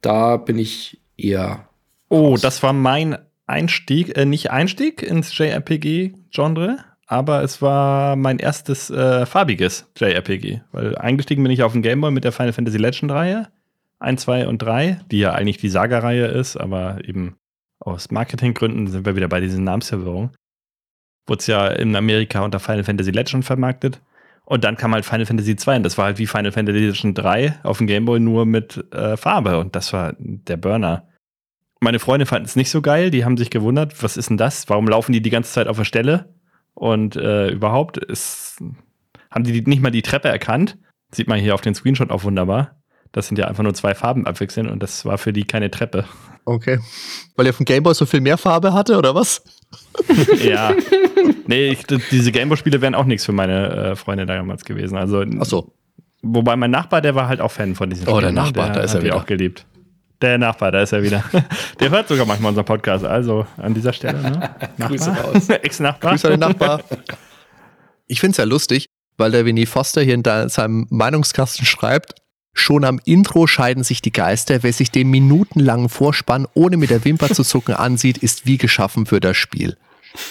da 0.00 0.36
bin 0.38 0.58
ich 0.58 1.00
eher. 1.16 1.68
Oh, 2.08 2.30
raus. 2.30 2.40
das 2.40 2.62
war 2.64 2.72
mein 2.72 3.16
Einstieg, 3.48 4.16
äh, 4.16 4.24
nicht 4.24 4.50
Einstieg 4.50 5.02
ins 5.02 5.36
JRPG-Genre, 5.36 6.78
aber 7.06 7.42
es 7.42 7.62
war 7.62 8.16
mein 8.16 8.38
erstes 8.38 8.90
äh, 8.90 9.24
farbiges 9.26 9.90
JRPG. 9.96 10.60
Weil 10.72 10.96
eingestiegen 10.96 11.42
bin 11.42 11.52
ich 11.52 11.62
auf 11.62 11.72
dem 11.72 11.82
Gameboy 11.82 12.10
mit 12.10 12.24
der 12.24 12.32
Final 12.32 12.52
Fantasy 12.52 12.78
Legend-Reihe 12.78 13.48
1, 14.00 14.22
2 14.22 14.46
und 14.46 14.62
3, 14.62 15.00
die 15.10 15.18
ja 15.18 15.32
eigentlich 15.32 15.56
die 15.56 15.70
Saga-Reihe 15.70 16.26
ist, 16.26 16.56
aber 16.56 16.98
eben 17.04 17.36
aus 17.80 18.10
Marketinggründen 18.10 18.86
sind 18.88 19.06
wir 19.06 19.16
wieder 19.16 19.28
bei 19.28 19.40
diesen 19.40 19.64
Namensverwirrung. 19.64 20.30
Wurde 21.26 21.40
es 21.40 21.46
ja 21.46 21.66
in 21.68 21.96
Amerika 21.96 22.42
unter 22.42 22.60
Final 22.60 22.84
Fantasy 22.84 23.10
Legend 23.10 23.44
vermarktet. 23.44 24.00
Und 24.44 24.64
dann 24.64 24.76
kam 24.76 24.94
halt 24.94 25.04
Final 25.04 25.26
Fantasy 25.26 25.56
2 25.56 25.76
und 25.76 25.82
das 25.82 25.98
war 25.98 26.06
halt 26.06 26.18
wie 26.18 26.26
Final 26.26 26.52
Fantasy 26.52 26.78
Legend 26.78 27.18
3 27.18 27.60
auf 27.62 27.78
dem 27.78 27.86
Gameboy 27.86 28.20
nur 28.20 28.46
mit 28.46 28.82
äh, 28.92 29.16
Farbe 29.16 29.58
und 29.58 29.76
das 29.76 29.92
war 29.92 30.14
der 30.18 30.56
Burner. 30.56 31.07
Meine 31.80 31.98
Freunde 31.98 32.26
fanden 32.26 32.46
es 32.46 32.56
nicht 32.56 32.70
so 32.70 32.82
geil, 32.82 33.10
die 33.10 33.24
haben 33.24 33.36
sich 33.36 33.50
gewundert, 33.50 34.02
was 34.02 34.16
ist 34.16 34.30
denn 34.30 34.36
das? 34.36 34.68
Warum 34.68 34.88
laufen 34.88 35.12
die 35.12 35.22
die 35.22 35.30
ganze 35.30 35.52
Zeit 35.52 35.68
auf 35.68 35.76
der 35.76 35.84
Stelle? 35.84 36.34
Und 36.74 37.16
äh, 37.16 37.48
überhaupt 37.50 37.98
ist, 37.98 38.62
haben 39.30 39.44
die 39.44 39.62
nicht 39.62 39.82
mal 39.82 39.90
die 39.90 40.02
Treppe 40.02 40.28
erkannt. 40.28 40.78
Sieht 41.12 41.28
man 41.28 41.38
hier 41.40 41.54
auf 41.54 41.60
den 41.60 41.74
Screenshot 41.74 42.10
auch 42.10 42.24
wunderbar. 42.24 42.76
Das 43.12 43.28
sind 43.28 43.38
ja 43.38 43.46
einfach 43.46 43.62
nur 43.62 43.74
zwei 43.74 43.94
Farben 43.94 44.26
abwechselnd 44.26 44.70
und 44.70 44.82
das 44.82 45.04
war 45.04 45.18
für 45.18 45.32
die 45.32 45.44
keine 45.44 45.70
Treppe. 45.70 46.04
Okay. 46.44 46.78
Weil 47.36 47.46
er 47.46 47.52
vom 47.52 47.64
Gameboy 47.64 47.94
so 47.94 48.06
viel 48.06 48.20
mehr 48.20 48.38
Farbe 48.38 48.72
hatte, 48.72 48.96
oder 48.96 49.14
was? 49.14 49.42
ja. 50.42 50.72
Nee, 51.46 51.70
ich, 51.70 51.84
diese 52.10 52.32
Gameboy-Spiele 52.32 52.80
wären 52.80 52.94
auch 52.94 53.04
nichts 53.04 53.24
für 53.24 53.32
meine 53.32 53.68
äh, 53.70 53.96
Freunde 53.96 54.26
damals 54.26 54.64
gewesen. 54.64 54.96
Also, 54.96 55.24
Ach 55.40 55.44
so. 55.44 55.72
Wobei 56.22 56.56
mein 56.56 56.70
Nachbar, 56.70 57.00
der 57.00 57.14
war 57.14 57.28
halt 57.28 57.40
auch 57.40 57.50
Fan 57.50 57.74
von 57.74 57.90
diesen 57.90 58.02
Spielen. 58.02 58.16
Oh, 58.16 58.20
der 58.20 58.32
ne? 58.32 58.40
Nachbar, 58.40 58.66
der 58.66 58.74
da 58.76 58.80
ist 58.82 58.94
er 58.94 59.02
wieder. 59.02 59.16
auch 59.16 59.26
geliebt. 59.26 59.66
Der 60.20 60.38
Nachbar, 60.38 60.72
da 60.72 60.82
ist 60.82 60.92
er 60.92 61.02
wieder. 61.02 61.24
Der 61.80 61.90
hört 61.90 62.08
sogar 62.08 62.26
manchmal 62.26 62.50
unseren 62.50 62.64
Podcast. 62.64 63.04
Also 63.04 63.46
an 63.56 63.74
dieser 63.74 63.92
Stelle. 63.92 64.20
Ne? 64.20 64.50
Grüße 64.78 65.10
raus. 65.10 65.48
Ex-Nachbar. 65.62 66.12
Grüße 66.12 66.26
an 66.26 66.32
den 66.32 66.40
Nachbar. 66.40 66.82
Ich 68.06 68.20
finde 68.20 68.32
es 68.32 68.36
ja 68.38 68.44
lustig, 68.44 68.86
weil 69.16 69.30
der 69.30 69.44
Winnie 69.44 69.66
Foster 69.66 70.02
hier 70.02 70.14
in 70.14 70.24
seinem 70.24 70.86
Meinungskasten 70.90 71.66
schreibt, 71.66 72.14
Schon 72.54 72.84
am 72.84 72.98
Intro 73.04 73.46
scheiden 73.46 73.84
sich 73.84 74.02
die 74.02 74.10
Geister. 74.10 74.64
Wer 74.64 74.72
sich 74.72 74.90
den 74.90 75.08
minutenlangen 75.10 75.88
Vorspann 75.88 76.48
ohne 76.54 76.76
mit 76.76 76.90
der 76.90 77.04
Wimper 77.04 77.28
zu 77.28 77.44
zucken 77.44 77.74
ansieht, 77.74 78.18
ist 78.18 78.46
wie 78.46 78.58
geschaffen 78.58 79.06
für 79.06 79.20
das 79.20 79.36
Spiel. 79.36 79.76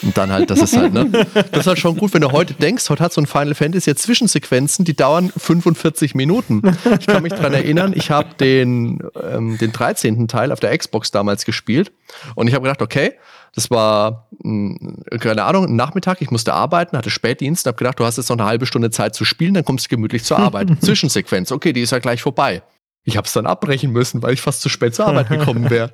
Und 0.03 0.17
dann 0.17 0.32
halt, 0.32 0.49
das 0.49 0.59
ist 0.59 0.75
halt, 0.75 0.93
ne? 0.93 1.09
Das 1.34 1.61
ist 1.61 1.67
halt 1.67 1.80
schon 1.80 1.97
gut, 1.97 2.13
wenn 2.13 2.21
du 2.21 2.32
heute 2.32 2.53
denkst, 2.53 2.89
heute 2.89 3.03
hat 3.03 3.13
so 3.13 3.21
ein 3.21 3.28
Final 3.28 3.55
Fantasy 3.55 3.89
jetzt 3.89 4.03
Zwischensequenzen, 4.03 4.86
die 4.86 4.95
dauern 4.95 5.32
45 5.36 6.15
Minuten. 6.15 6.61
Ich 6.99 7.07
kann 7.07 7.23
mich 7.23 7.34
dran 7.34 7.53
erinnern, 7.53 7.93
ich 7.95 8.11
habe 8.11 8.30
den, 8.39 8.99
ähm, 9.21 9.57
den 9.57 9.71
13. 9.71 10.28
Teil 10.28 10.51
auf 10.51 10.59
der 10.59 10.78
Xbox 10.78 11.11
damals 11.11 11.45
gespielt 11.45 11.91
und 12.36 12.47
ich 12.47 12.53
habe 12.53 12.63
gedacht, 12.63 12.82
okay, 12.82 13.13
das 13.55 13.71
war, 13.71 14.28
mh, 14.43 14.75
hm, 14.80 15.19
keine 15.19 15.43
Ahnung, 15.43 15.65
ein 15.65 15.75
Nachmittag, 15.75 16.21
ich 16.21 16.32
musste 16.32 16.53
arbeiten, 16.53 16.97
hatte 16.97 17.09
Spätdienst, 17.09 17.65
habe 17.65 17.78
gedacht, 17.78 17.99
du 17.99 18.05
hast 18.05 18.17
jetzt 18.17 18.30
noch 18.30 18.38
eine 18.38 18.45
halbe 18.45 18.65
Stunde 18.65 18.91
Zeit 18.91 19.15
zu 19.15 19.25
spielen, 19.25 19.53
dann 19.53 19.65
kommst 19.65 19.86
du 19.86 19.89
gemütlich 19.89 20.23
zur 20.23 20.38
Arbeit. 20.38 20.69
Zwischensequenz, 20.82 21.51
okay, 21.51 21.73
die 21.73 21.82
ist 21.82 21.91
ja 21.91 21.99
gleich 21.99 22.21
vorbei. 22.21 22.61
Ich 23.03 23.15
habe 23.15 23.25
es 23.25 23.34
dann 23.34 23.45
abbrechen 23.45 23.91
müssen, 23.91 24.21
weil 24.21 24.34
ich 24.34 24.41
fast 24.41 24.61
zu 24.61 24.69
spät 24.69 24.93
zur 24.93 25.07
Arbeit 25.07 25.30
gekommen 25.30 25.69
wäre. 25.69 25.93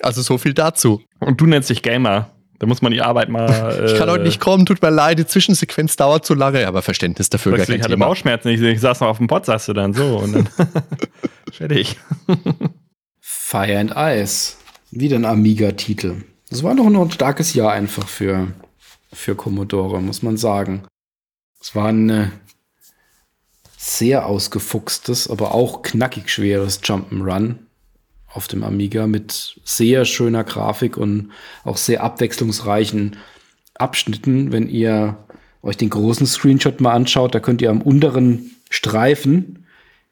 Also 0.00 0.22
so 0.22 0.38
viel 0.38 0.54
dazu. 0.54 1.02
Und 1.18 1.40
du 1.40 1.46
nennst 1.46 1.68
dich 1.68 1.82
Gamer. 1.82 2.30
Da 2.58 2.66
muss 2.66 2.82
man 2.82 2.92
die 2.92 3.02
Arbeit 3.02 3.28
mal. 3.28 3.48
Äh, 3.50 3.84
ich 3.92 3.96
kann 3.96 4.10
heute 4.10 4.24
nicht 4.24 4.40
kommen, 4.40 4.66
tut 4.66 4.80
mir 4.80 4.90
leid, 4.90 5.18
die 5.18 5.26
Zwischensequenz 5.26 5.96
dauert 5.96 6.24
zu 6.24 6.34
lange, 6.34 6.66
aber 6.66 6.82
Verständnis 6.82 7.30
dafür 7.30 7.56
gar 7.56 7.66
kein 7.66 7.76
Ich 7.76 7.82
hatte 7.82 7.92
Thema. 7.92 8.06
Bauchschmerzen, 8.06 8.48
ich, 8.48 8.60
ich 8.60 8.80
saß 8.80 9.00
noch 9.00 9.08
auf 9.08 9.18
dem 9.18 9.26
Pott, 9.26 9.46
sagst 9.46 9.68
du 9.68 9.72
dann 9.72 9.92
so 9.92 10.18
und 10.18 10.32
dann 10.32 10.48
fertig. 11.52 11.96
Fire 13.20 13.78
and 13.78 13.92
Ice. 13.96 14.54
Wieder 14.90 15.16
ein 15.16 15.24
Amiga-Titel. 15.24 16.22
Das 16.50 16.62
war 16.62 16.74
doch 16.76 16.88
noch 16.88 17.02
ein 17.02 17.10
starkes 17.10 17.54
Jahr 17.54 17.72
einfach 17.72 18.06
für, 18.06 18.48
für 19.12 19.34
Commodore, 19.34 20.00
muss 20.00 20.22
man 20.22 20.36
sagen. 20.36 20.84
Es 21.60 21.74
war 21.74 21.88
ein 21.88 22.10
äh, 22.10 22.28
sehr 23.76 24.26
ausgefuchstes, 24.26 25.28
aber 25.28 25.52
auch 25.52 25.82
knackig 25.82 26.30
schweres 26.30 26.80
Jump'n'Run 26.82 27.56
auf 28.34 28.48
dem 28.48 28.64
Amiga 28.64 29.06
mit 29.06 29.60
sehr 29.64 30.04
schöner 30.04 30.44
Grafik 30.44 30.96
und 30.96 31.30
auch 31.62 31.76
sehr 31.76 32.02
abwechslungsreichen 32.02 33.16
Abschnitten. 33.74 34.52
Wenn 34.52 34.68
ihr 34.68 35.16
euch 35.62 35.76
den 35.76 35.90
großen 35.90 36.26
Screenshot 36.26 36.80
mal 36.80 36.92
anschaut, 36.92 37.34
da 37.34 37.40
könnt 37.40 37.62
ihr 37.62 37.70
am 37.70 37.80
unteren 37.80 38.50
Streifen 38.70 39.64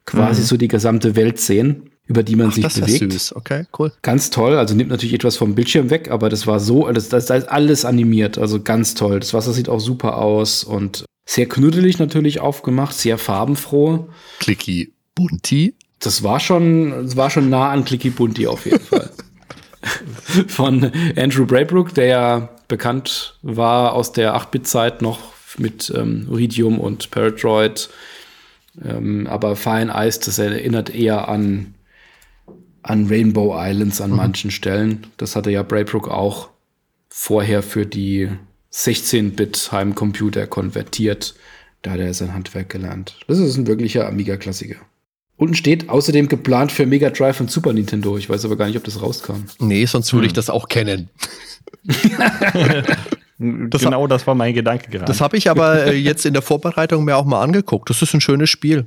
quasi 0.05 0.41
mhm. 0.41 0.45
so 0.45 0.57
die 0.57 0.67
gesamte 0.67 1.15
Welt 1.15 1.39
sehen, 1.39 1.89
über 2.05 2.23
die 2.23 2.35
man 2.35 2.47
Ach, 2.49 2.53
sich 2.53 2.63
das 2.63 2.79
bewegt. 2.79 3.01
Ist 3.01 3.27
süß. 3.27 3.35
Okay, 3.35 3.65
cool. 3.77 3.91
Ganz 4.01 4.29
toll. 4.29 4.57
Also 4.57 4.73
nimmt 4.73 4.89
natürlich 4.89 5.13
etwas 5.13 5.35
vom 5.35 5.55
Bildschirm 5.55 5.89
weg, 5.89 6.09
aber 6.09 6.29
das 6.29 6.47
war 6.47 6.59
so, 6.59 6.89
das, 6.91 7.09
das, 7.09 7.29
ist 7.29 7.49
alles 7.49 7.85
animiert. 7.85 8.37
Also 8.37 8.61
ganz 8.61 8.95
toll. 8.95 9.19
Das 9.19 9.33
Wasser 9.33 9.53
sieht 9.53 9.69
auch 9.69 9.79
super 9.79 10.17
aus 10.17 10.63
und 10.63 11.05
sehr 11.25 11.47
knuddelig 11.47 11.99
natürlich 11.99 12.39
aufgemacht, 12.39 12.95
sehr 12.95 13.17
farbenfroh. 13.17 14.09
Clicky 14.39 14.93
Bunti 15.15 15.75
das 16.05 16.23
war 16.23 16.39
schon, 16.39 16.91
das 17.03 17.15
war 17.15 17.29
schon 17.29 17.49
nah 17.49 17.71
an 17.71 17.85
Clicky 17.85 18.09
Bunty 18.09 18.47
auf 18.47 18.65
jeden 18.65 18.79
Fall. 18.79 19.09
Von 20.47 20.91
Andrew 21.15 21.45
Braybrook, 21.45 21.93
der 21.93 22.05
ja 22.05 22.49
bekannt 22.67 23.37
war 23.41 23.93
aus 23.93 24.13
der 24.13 24.35
8-Bit-Zeit 24.35 25.01
noch 25.01 25.19
mit 25.57 25.91
ähm, 25.95 26.27
Iridium 26.31 26.79
und 26.79 27.11
Paradroid. 27.11 27.89
Ähm, 28.83 29.27
aber 29.27 29.55
Fine 29.55 29.93
Ice, 29.95 30.19
das 30.23 30.39
erinnert 30.39 30.89
eher 30.89 31.27
an, 31.27 31.75
an 32.81 33.07
Rainbow 33.07 33.55
Islands 33.55 34.01
an 34.01 34.11
mhm. 34.11 34.17
manchen 34.17 34.51
Stellen. 34.51 35.05
Das 35.17 35.35
hatte 35.35 35.51
ja 35.51 35.63
Braybrook 35.63 36.07
auch 36.07 36.49
vorher 37.09 37.61
für 37.61 37.85
die 37.85 38.29
16-Bit 38.71 39.71
Heimcomputer 39.71 40.47
konvertiert. 40.47 41.35
Da 41.83 41.91
hat 41.91 41.99
er 41.99 42.13
sein 42.13 42.33
Handwerk 42.33 42.69
gelernt. 42.69 43.19
Das 43.27 43.37
ist 43.37 43.57
ein 43.57 43.67
wirklicher 43.67 44.07
Amiga-Klassiker. 44.07 44.77
Unten 45.43 45.55
steht 45.55 45.89
außerdem 45.89 46.29
geplant 46.29 46.71
für 46.71 46.85
Mega 46.85 47.09
Drive 47.09 47.41
und 47.41 47.51
Super 47.51 47.73
Nintendo. 47.73 48.17
Ich 48.17 48.29
weiß 48.29 48.45
aber 48.45 48.55
gar 48.55 48.67
nicht, 48.67 48.77
ob 48.77 48.85
das 48.85 49.01
rauskam. 49.01 49.43
Nee, 49.59 49.83
sonst 49.83 50.13
würde 50.13 50.23
hm. 50.23 50.27
ich 50.27 50.33
das 50.33 50.49
auch 50.49 50.69
kennen. 50.69 51.09
das 51.83 53.81
genau, 53.81 54.07
das 54.07 54.25
war 54.25 54.35
mein 54.35 54.53
Gedanke 54.53 54.89
gerade. 54.89 55.03
Das 55.03 55.19
habe 55.19 55.35
ich 55.35 55.49
aber 55.49 55.87
äh, 55.87 55.95
jetzt 55.97 56.25
in 56.25 56.31
der 56.31 56.43
Vorbereitung 56.43 57.03
mir 57.03 57.17
auch 57.17 57.25
mal 57.25 57.41
angeguckt. 57.41 57.89
Das 57.89 58.01
ist 58.01 58.13
ein 58.13 58.21
schönes 58.21 58.49
Spiel. 58.49 58.85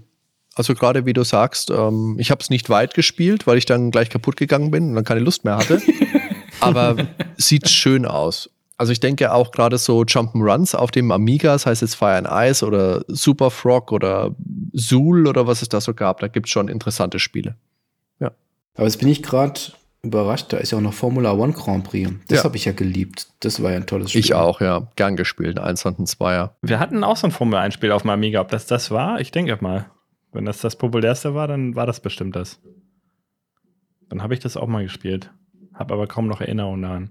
Also 0.55 0.73
gerade 0.73 1.05
wie 1.05 1.13
du 1.13 1.25
sagst, 1.25 1.71
ähm, 1.71 2.17
ich 2.19 2.31
habe 2.31 2.41
es 2.41 2.49
nicht 2.49 2.71
weit 2.71 2.95
gespielt, 2.95 3.47
weil 3.47 3.59
ich 3.59 3.67
dann 3.67 3.91
gleich 3.91 4.09
kaputt 4.09 4.39
gegangen 4.39 4.71
bin 4.71 4.89
und 4.89 4.95
dann 4.95 5.05
keine 5.05 5.21
Lust 5.21 5.45
mehr 5.45 5.59
hatte. 5.59 5.83
aber 6.61 6.97
sieht 7.37 7.69
schön 7.69 8.07
aus. 8.07 8.49
Also 8.79 8.93
ich 8.93 9.01
denke 9.01 9.33
auch 9.33 9.53
gerade 9.53 9.79
so 9.79 10.03
Jump'n'Runs 10.03 10.77
auf 10.77 10.91
dem 10.91 11.11
Amiga, 11.11 11.53
das 11.53 11.64
heißt 11.64 11.83
jetzt 11.83 11.95
Fire 11.95 12.16
and 12.16 12.29
Ice 12.31 12.64
oder 12.64 13.05
Super 13.09 13.51
Frog 13.51 13.91
oder 13.91 14.35
Zool 14.74 15.27
oder 15.27 15.47
was 15.47 15.62
es 15.62 15.68
da 15.68 15.81
so 15.81 15.95
gab, 15.95 16.20
da 16.20 16.29
gibt 16.29 16.47
es 16.47 16.53
schon 16.53 16.68
interessante 16.68 17.18
Spiele. 17.18 17.57
Ja. 18.20 18.33
Aber 18.74 18.85
jetzt 18.85 18.99
bin 18.99 19.09
ich 19.09 19.22
gerade 19.22 19.59
überrascht, 20.03 20.53
da 20.53 20.59
ist 20.59 20.72
ja 20.72 20.79
auch 20.79 20.83
noch 20.83 20.93
Formula 20.93 21.33
One 21.33 21.53
Grand 21.53 21.85
Prix. 21.85 22.11
Das 22.29 22.39
ja. 22.39 22.45
habe 22.45 22.57
ich 22.57 22.66
ja 22.66 22.72
geliebt. 22.72 23.29
Das 23.41 23.62
war 23.62 23.70
ja 23.70 23.77
ein 23.77 23.87
tolles 23.87 24.11
Spiel. 24.11 24.20
Ich 24.20 24.35
auch, 24.35 24.61
ja. 24.61 24.89
Gern 24.97 25.16
gespielt, 25.16 25.59
ein 25.59 25.77
und 25.85 25.99
ein 25.99 26.07
Zweier. 26.07 26.55
Wir 26.62 26.79
hatten 26.79 27.03
auch 27.03 27.16
so 27.16 27.27
ein 27.27 27.33
Formel 27.33 27.59
1 27.59 27.74
Spiel 27.74 27.93
auf 27.93 28.03
dem 28.03 28.11
Amiga. 28.11 28.41
Ob 28.41 28.49
das 28.49 28.66
das 28.66 28.91
war? 28.91 29.20
Ich 29.20 29.31
denke 29.31 29.57
mal. 29.61 29.87
Wenn 30.33 30.45
das 30.45 30.61
das 30.61 30.77
populärste 30.77 31.35
war, 31.35 31.49
dann 31.49 31.77
war 31.77 31.87
das 31.87 32.01
bestimmt 32.01 32.37
das. 32.37 32.61
Dann 34.09 34.22
habe 34.22 34.35
ich 34.35 34.41
das 34.41 34.57
auch 34.57 34.66
mal 34.66 34.85
gespielt. 34.85 35.31
Habe 35.74 35.95
aber 35.95 36.07
kaum 36.07 36.27
noch 36.27 36.41
Erinnerungen 36.41 36.83
daran. 36.83 37.11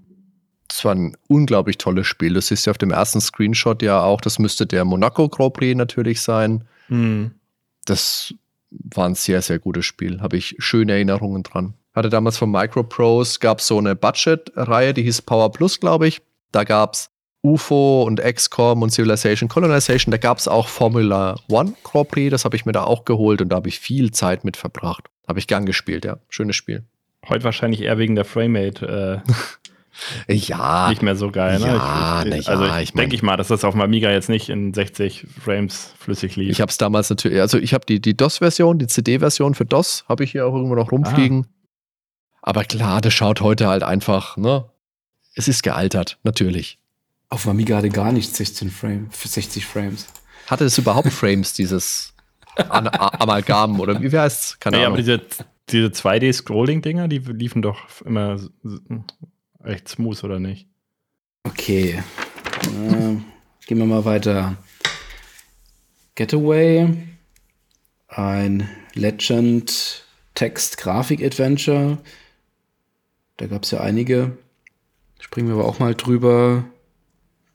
Das 0.67 0.83
war 0.83 0.95
ein 0.95 1.15
unglaublich 1.27 1.77
tolles 1.77 2.07
Spiel. 2.07 2.33
Das 2.33 2.51
ist 2.51 2.65
ja 2.65 2.71
auf 2.71 2.77
dem 2.77 2.91
ersten 2.91 3.21
Screenshot 3.21 3.81
ja 3.81 4.01
auch, 4.01 4.21
das 4.21 4.39
müsste 4.39 4.65
der 4.65 4.85
Monaco 4.85 5.29
Grand 5.29 5.53
Prix 5.53 5.77
natürlich 5.77 6.21
sein. 6.21 6.65
Mhm. 6.87 7.31
Das 7.85 8.33
war 8.71 9.05
ein 9.05 9.15
sehr, 9.15 9.41
sehr 9.41 9.59
gutes 9.59 9.85
Spiel. 9.85 10.21
Habe 10.21 10.37
ich 10.37 10.55
schöne 10.59 10.93
Erinnerungen 10.93 11.43
dran. 11.43 11.75
Hatte 11.93 12.09
damals 12.09 12.37
von 12.37 12.51
Microprose, 12.51 13.39
gab 13.39 13.59
es 13.59 13.67
so 13.67 13.77
eine 13.77 13.95
Budget-Reihe, 13.95 14.93
die 14.93 15.03
hieß 15.03 15.21
Power 15.21 15.51
Plus, 15.51 15.79
glaube 15.79 16.07
ich. 16.07 16.21
Da 16.51 16.63
gab 16.63 16.93
es 16.93 17.09
UFO 17.45 18.03
und 18.03 18.21
XCOM 18.21 18.81
und 18.81 18.89
Civilization 18.89 19.47
Colonization. 19.47 20.11
Da 20.11 20.17
gab 20.17 20.39
es 20.39 20.47
auch 20.47 20.67
Formula 20.67 21.39
One 21.47 21.73
Grand 21.83 22.09
Prix. 22.09 22.31
Das 22.31 22.43
habe 22.43 22.55
ich 22.55 22.65
mir 22.65 22.71
da 22.71 22.83
auch 22.83 23.05
geholt 23.05 23.41
und 23.41 23.49
da 23.49 23.57
habe 23.57 23.69
ich 23.69 23.79
viel 23.79 24.11
Zeit 24.11 24.43
mit 24.43 24.57
verbracht. 24.57 25.05
Habe 25.27 25.39
ich 25.39 25.47
gern 25.47 25.65
gespielt, 25.65 26.05
ja. 26.05 26.17
Schönes 26.27 26.55
Spiel. 26.55 26.83
Heute 27.29 27.43
wahrscheinlich 27.43 27.81
eher 27.81 27.97
wegen 27.97 28.15
der 28.15 28.25
Framerate. 28.25 29.23
Äh 29.25 29.31
ja. 30.27 30.89
Nicht 30.89 31.01
mehr 31.01 31.15
so 31.15 31.31
geil, 31.31 31.59
ne? 31.59 31.67
Ja, 31.67 32.23
ich, 32.25 32.33
ich, 32.33 32.49
also 32.49 32.65
ja, 32.65 32.79
ich 32.79 32.93
denke 32.93 33.15
ich 33.15 33.23
mal, 33.23 33.37
dass 33.37 33.47
das 33.47 33.63
auf 33.63 33.73
dem 33.73 33.81
Amiga 33.81 34.11
jetzt 34.11 34.29
nicht 34.29 34.49
in 34.49 34.73
60 34.73 35.25
Frames 35.43 35.93
flüssig 35.99 36.35
lief. 36.35 36.51
Ich 36.51 36.61
habe 36.61 36.69
es 36.69 36.77
damals 36.77 37.09
natürlich, 37.09 37.39
also 37.39 37.57
ich 37.57 37.73
habe 37.73 37.85
die, 37.85 38.01
die 38.01 38.15
DOS-Version, 38.15 38.79
die 38.79 38.87
CD-Version 38.87 39.55
für 39.55 39.65
DOS, 39.65 40.05
habe 40.07 40.23
ich 40.23 40.31
hier 40.31 40.45
auch 40.45 40.53
irgendwo 40.53 40.75
noch 40.75 40.91
rumfliegen. 40.91 41.45
Ah. 41.45 41.55
Aber 42.41 42.63
klar, 42.63 43.01
das 43.01 43.13
schaut 43.13 43.41
heute 43.41 43.67
halt 43.67 43.83
einfach, 43.83 44.37
ne? 44.37 44.65
Es 45.33 45.47
ist 45.47 45.63
gealtert, 45.63 46.17
natürlich. 46.23 46.79
Auf 47.29 47.43
dem 47.43 47.51
Amiga 47.51 47.77
hatte 47.77 47.89
gar 47.89 48.11
nicht 48.11 48.35
16 48.35 48.69
Frames, 48.69 49.21
60 49.21 49.65
Frames. 49.65 50.07
Hatte 50.47 50.65
es 50.65 50.77
überhaupt 50.77 51.11
Frames, 51.11 51.53
dieses 51.53 52.13
An 52.69 52.87
Amalgam 52.87 53.79
oder 53.79 54.01
wie 54.01 54.17
heißt 54.17 54.43
es? 54.43 54.59
Keine 54.59 54.77
ja, 54.77 54.83
Ahnung. 54.83 54.93
aber 54.93 55.01
diese, 55.01 55.21
diese 55.69 55.87
2D-Scrolling-Dinger, 55.87 57.07
die 57.07 57.17
liefen 57.17 57.61
doch 57.61 58.01
immer 58.05 58.39
recht 59.65 59.89
smooth, 59.89 60.23
oder 60.23 60.39
nicht? 60.39 60.67
Okay. 61.43 62.03
äh, 62.63 63.17
gehen 63.67 63.77
wir 63.77 63.85
mal 63.85 64.05
weiter. 64.05 64.57
Getaway. 66.15 66.97
Ein 68.07 68.69
Legend 68.93 70.05
Text-Grafik-Adventure. 70.35 71.97
Da 73.37 73.47
gab 73.47 73.63
es 73.63 73.71
ja 73.71 73.81
einige. 73.81 74.37
Springen 75.19 75.47
wir 75.49 75.55
aber 75.55 75.65
auch 75.65 75.79
mal 75.79 75.95
drüber. 75.95 76.65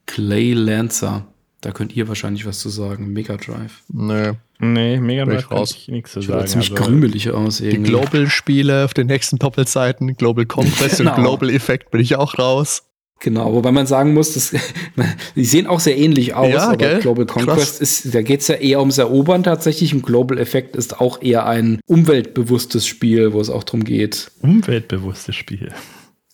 Clay 0.06 0.52
Lancer. 0.52 1.29
Da 1.62 1.72
könnt 1.72 1.94
ihr 1.94 2.08
wahrscheinlich 2.08 2.46
was 2.46 2.58
zu 2.60 2.70
sagen. 2.70 3.12
Mega 3.12 3.36
Drive. 3.36 3.82
Nö. 3.92 4.32
Nee, 4.60 4.98
Mega 4.98 5.24
Drive 5.26 5.40
ich 5.42 5.48
kann 5.48 5.58
raus. 5.58 5.74
ich 5.76 5.88
nichts 5.88 6.12
zu 6.12 6.20
Sieht 6.22 6.30
aber 6.30 6.40
sagen. 6.40 6.50
ziemlich 6.52 6.70
also- 6.72 6.84
grümelig 6.84 7.30
aus 7.30 7.58
Die 7.58 7.64
irgendwie. 7.66 7.90
Global-Spiele 7.90 8.84
auf 8.86 8.94
den 8.94 9.08
nächsten 9.08 9.38
Doppelseiten, 9.38 10.16
Global 10.16 10.46
Conquest 10.46 10.96
Genau. 10.98 11.14
und 11.16 11.22
Global 11.22 11.50
Effect 11.50 11.90
bin 11.90 12.00
ich 12.00 12.16
auch 12.16 12.38
raus. 12.38 12.84
Genau, 13.22 13.52
wobei 13.52 13.70
man 13.70 13.86
sagen 13.86 14.14
muss, 14.14 14.32
dass, 14.32 14.54
die 15.36 15.44
sehen 15.44 15.66
auch 15.66 15.80
sehr 15.80 15.98
ähnlich 15.98 16.32
aus, 16.32 16.50
Ja, 16.54 16.68
aber 16.68 16.76
gell? 16.78 17.00
Global 17.00 17.26
Krass. 17.26 17.44
Conquest 17.44 17.80
ist, 17.82 18.14
da 18.14 18.22
geht's 18.22 18.48
ja 18.48 18.54
eher 18.54 18.80
ums 18.80 18.96
Erobern 18.96 19.42
tatsächlich. 19.42 19.92
Und 19.94 20.00
Global 20.02 20.38
Effect 20.38 20.74
ist 20.74 20.98
auch 21.02 21.20
eher 21.20 21.44
ein 21.44 21.80
umweltbewusstes 21.84 22.86
Spiel, 22.86 23.34
wo 23.34 23.40
es 23.42 23.50
auch 23.50 23.64
drum 23.64 23.84
geht. 23.84 24.30
Umweltbewusstes 24.40 25.36
Spiel. 25.36 25.70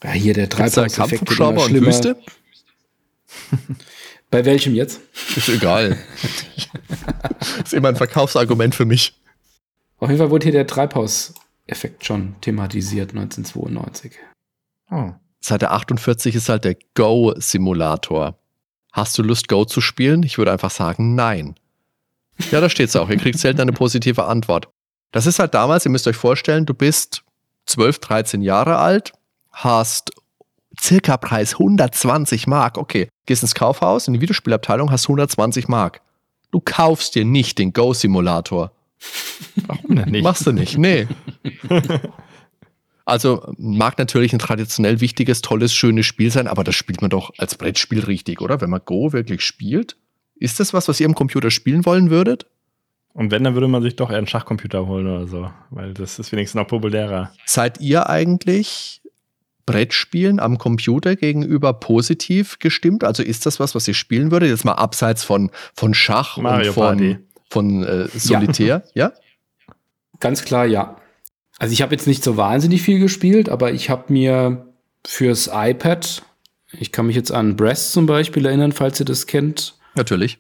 Ja, 0.05 0.11
hier 0.13 0.35
der 0.35 0.49
Treibhauseffekt 0.49 0.97
wird 0.99 1.09
Kampfhubschrauber 1.11 1.51
immer 1.55 1.63
und 1.65 1.71
schlimmer. 1.71 1.87
Wüste? 1.89 2.17
Bei 4.31 4.45
welchem 4.45 4.75
jetzt? 4.75 5.01
Ist 5.37 5.49
egal. 5.49 5.99
ist 7.65 7.75
immer 7.75 7.89
ein 7.89 7.97
Verkaufsargument 7.97 8.75
für 8.75 8.85
mich. 8.85 9.15
Auf 9.99 10.09
jeden 10.09 10.19
Fall 10.19 10.31
wurde 10.31 10.45
hier 10.45 10.53
der 10.53 10.67
Treibhauseffekt 10.67 12.05
schon 12.05 12.35
thematisiert 12.41 13.11
1992. 13.11 14.13
Oh. 14.91 15.13
Seite 15.41 15.71
48 15.71 16.35
ist 16.35 16.49
halt 16.49 16.65
der 16.65 16.77
Go-Simulator. 16.95 18.39
Hast 18.93 19.17
du 19.17 19.23
Lust, 19.23 19.49
Go 19.49 19.65
zu 19.65 19.81
spielen? 19.81 20.23
Ich 20.23 20.39
würde 20.39 20.53
einfach 20.53 20.71
sagen, 20.71 21.15
nein. 21.15 21.55
Ja, 22.51 22.61
da 22.61 22.69
steht's 22.69 22.97
auch. 22.97 23.09
Ihr 23.09 23.19
kriegt 23.19 23.39
selten 23.39 23.61
eine 23.61 23.73
positive 23.73 24.25
Antwort. 24.25 24.69
Das 25.13 25.27
ist 25.27 25.39
halt 25.39 25.55
damals, 25.55 25.85
ihr 25.85 25.91
müsst 25.91 26.07
euch 26.09 26.17
vorstellen, 26.17 26.67
du 26.67 26.75
bist 26.75 27.23
12, 27.67 28.01
13 28.01 28.43
Jahre 28.43 28.77
alt, 28.77 29.13
hast 29.53 30.13
circa 30.81 31.17
Preis 31.17 31.55
120 31.55 32.47
Mark. 32.47 32.79
Okay, 32.79 33.09
gehst 33.27 33.43
ins 33.43 33.55
Kaufhaus, 33.55 34.09
in 34.09 34.15
die 34.15 34.21
Videospielabteilung, 34.21 34.91
hast 34.91 35.05
120 35.05 35.69
Mark. 35.69 36.01
Du 36.51 36.61
kaufst 36.61 37.15
dir 37.15 37.25
nicht 37.25 37.59
den 37.59 37.73
Go-Simulator. 37.73 38.73
Warum 39.67 39.97
denn 39.97 40.11
nicht? 40.11 40.23
Machst 40.23 40.47
du 40.47 40.53
nicht, 40.53 40.79
nee. 40.79 41.07
Also 43.09 43.55
mag 43.57 43.99
natürlich 43.99 44.33
ein 44.33 44.41
traditionell 44.41 45.01
wichtiges, 45.01 45.41
tolles, 45.41 45.73
schönes 45.73 46.05
Spiel 46.07 46.33
sein, 46.33 46.49
aber 46.49 46.65
das 46.65 46.75
spielt 46.75 47.03
man 47.03 47.09
doch 47.09 47.31
als 47.39 47.55
Brettspiel 47.55 48.01
richtig, 48.01 48.41
oder? 48.41 48.61
Wenn 48.61 48.69
man 48.69 48.81
Go 48.85 49.13
wirklich 49.13 49.43
spielt. 49.43 49.97
Ist 50.35 50.59
das 50.59 50.75
was, 50.75 50.89
was 50.89 50.99
ihr 50.99 51.07
im 51.07 51.15
Computer 51.15 51.53
spielen 51.53 51.87
wollen 51.87 52.11
würdet? 52.11 52.47
Und 53.15 53.31
wenn, 53.31 53.45
dann 53.45 53.55
würde 53.55 53.69
man 53.69 53.81
sich 53.81 53.95
doch 53.95 54.11
eher 54.11 54.19
einen 54.19 54.27
Schachcomputer 54.27 54.89
holen 54.89 55.07
oder 55.07 55.29
so, 55.29 55.51
weil 55.71 55.95
das 55.95 56.19
ist 56.19 56.33
wenigstens 56.33 56.61
noch 56.61 56.67
populärer. 56.67 57.33
Seid 57.47 57.81
ihr 57.81 58.11
eigentlich 58.11 59.01
Brettspielen 59.67 60.41
am 60.41 60.59
Computer 60.59 61.17
gegenüber 61.17 61.73
positiv 61.75 62.59
gestimmt? 62.59 63.05
Also 63.05 63.23
ist 63.23 63.47
das 63.47 63.61
was, 63.61 63.75
was 63.75 63.87
ihr 63.87 63.95
spielen 63.95 64.31
würdet? 64.31 64.49
Jetzt 64.49 64.65
mal 64.65 64.73
abseits 64.73 65.25
von, 65.25 65.51
von 65.75 65.93
Schach 65.93 66.39
Mario 66.39 66.69
und 66.69 66.75
von, 66.75 66.85
Party. 66.85 67.19
von 67.51 67.85
äh, 67.85 68.09
Solitär, 68.09 68.85
ja? 68.95 69.13
Ganz 70.21 70.45
klar, 70.45 70.67
ja. 70.67 70.97
Also 71.59 71.73
ich 71.73 71.83
habe 71.83 71.95
jetzt 71.95 72.07
nicht 72.07 72.23
so 72.23 72.37
wahnsinnig 72.37 72.83
viel 72.83 72.99
gespielt, 72.99 73.49
aber 73.49 73.73
ich 73.73 73.91
habe 73.91 74.13
mir 74.13 74.67
fürs 75.07 75.51
iPad, 75.53 76.23
ich 76.73 76.93
kann 76.93 77.07
mich 77.07 77.17
jetzt 77.17 77.33
an 77.33 77.57
Breast 77.57 77.93
zum 77.93 78.07
Beispiel 78.07 78.47
erinnern, 78.47 78.73
falls 78.73 79.01
ihr 79.01 79.07
das 79.07 79.27
kennt. 79.27 79.79
Natürlich. 79.95 80.39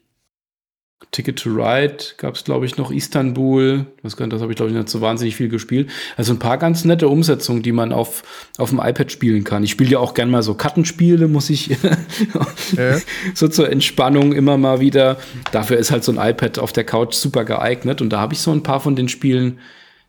Ticket 1.10 1.38
to 1.38 1.50
Ride 1.50 1.98
gab 2.16 2.34
es, 2.36 2.44
glaube 2.44 2.64
ich, 2.66 2.78
noch 2.78 2.90
Istanbul. 2.90 3.86
Das, 4.02 4.16
kann- 4.16 4.30
das 4.30 4.40
habe 4.40 4.52
ich, 4.52 4.56
glaube 4.56 4.70
ich, 4.70 4.76
nicht 4.76 4.88
so 4.88 5.00
wahnsinnig 5.02 5.36
viel 5.36 5.48
gespielt. 5.48 5.90
Also 6.16 6.32
ein 6.32 6.38
paar 6.38 6.56
ganz 6.56 6.84
nette 6.86 7.08
Umsetzungen, 7.08 7.62
die 7.62 7.72
man 7.72 7.92
auf, 7.92 8.22
auf 8.56 8.70
dem 8.70 8.78
iPad 8.82 9.12
spielen 9.12 9.44
kann. 9.44 9.62
Ich 9.62 9.70
spiele 9.72 9.90
ja 9.90 9.98
auch 9.98 10.14
gern 10.14 10.30
mal 10.30 10.42
so 10.42 10.54
Kartenspiele, 10.54 11.28
muss 11.28 11.50
ich 11.50 11.68
Ja. 12.76 12.98
so 13.34 13.48
zur 13.48 13.70
Entspannung 13.70 14.32
immer 14.32 14.56
mal 14.56 14.80
wieder. 14.80 15.18
Dafür 15.52 15.76
ist 15.76 15.90
halt 15.90 16.02
so 16.02 16.12
ein 16.18 16.30
iPad 16.30 16.58
auf 16.58 16.72
der 16.72 16.84
Couch 16.84 17.14
super 17.14 17.44
geeignet. 17.44 18.00
Und 18.00 18.10
da 18.10 18.18
habe 18.20 18.32
ich 18.34 18.40
so 18.40 18.50
ein 18.52 18.62
paar 18.62 18.80
von 18.80 18.96
den 18.96 19.08
Spielen 19.10 19.58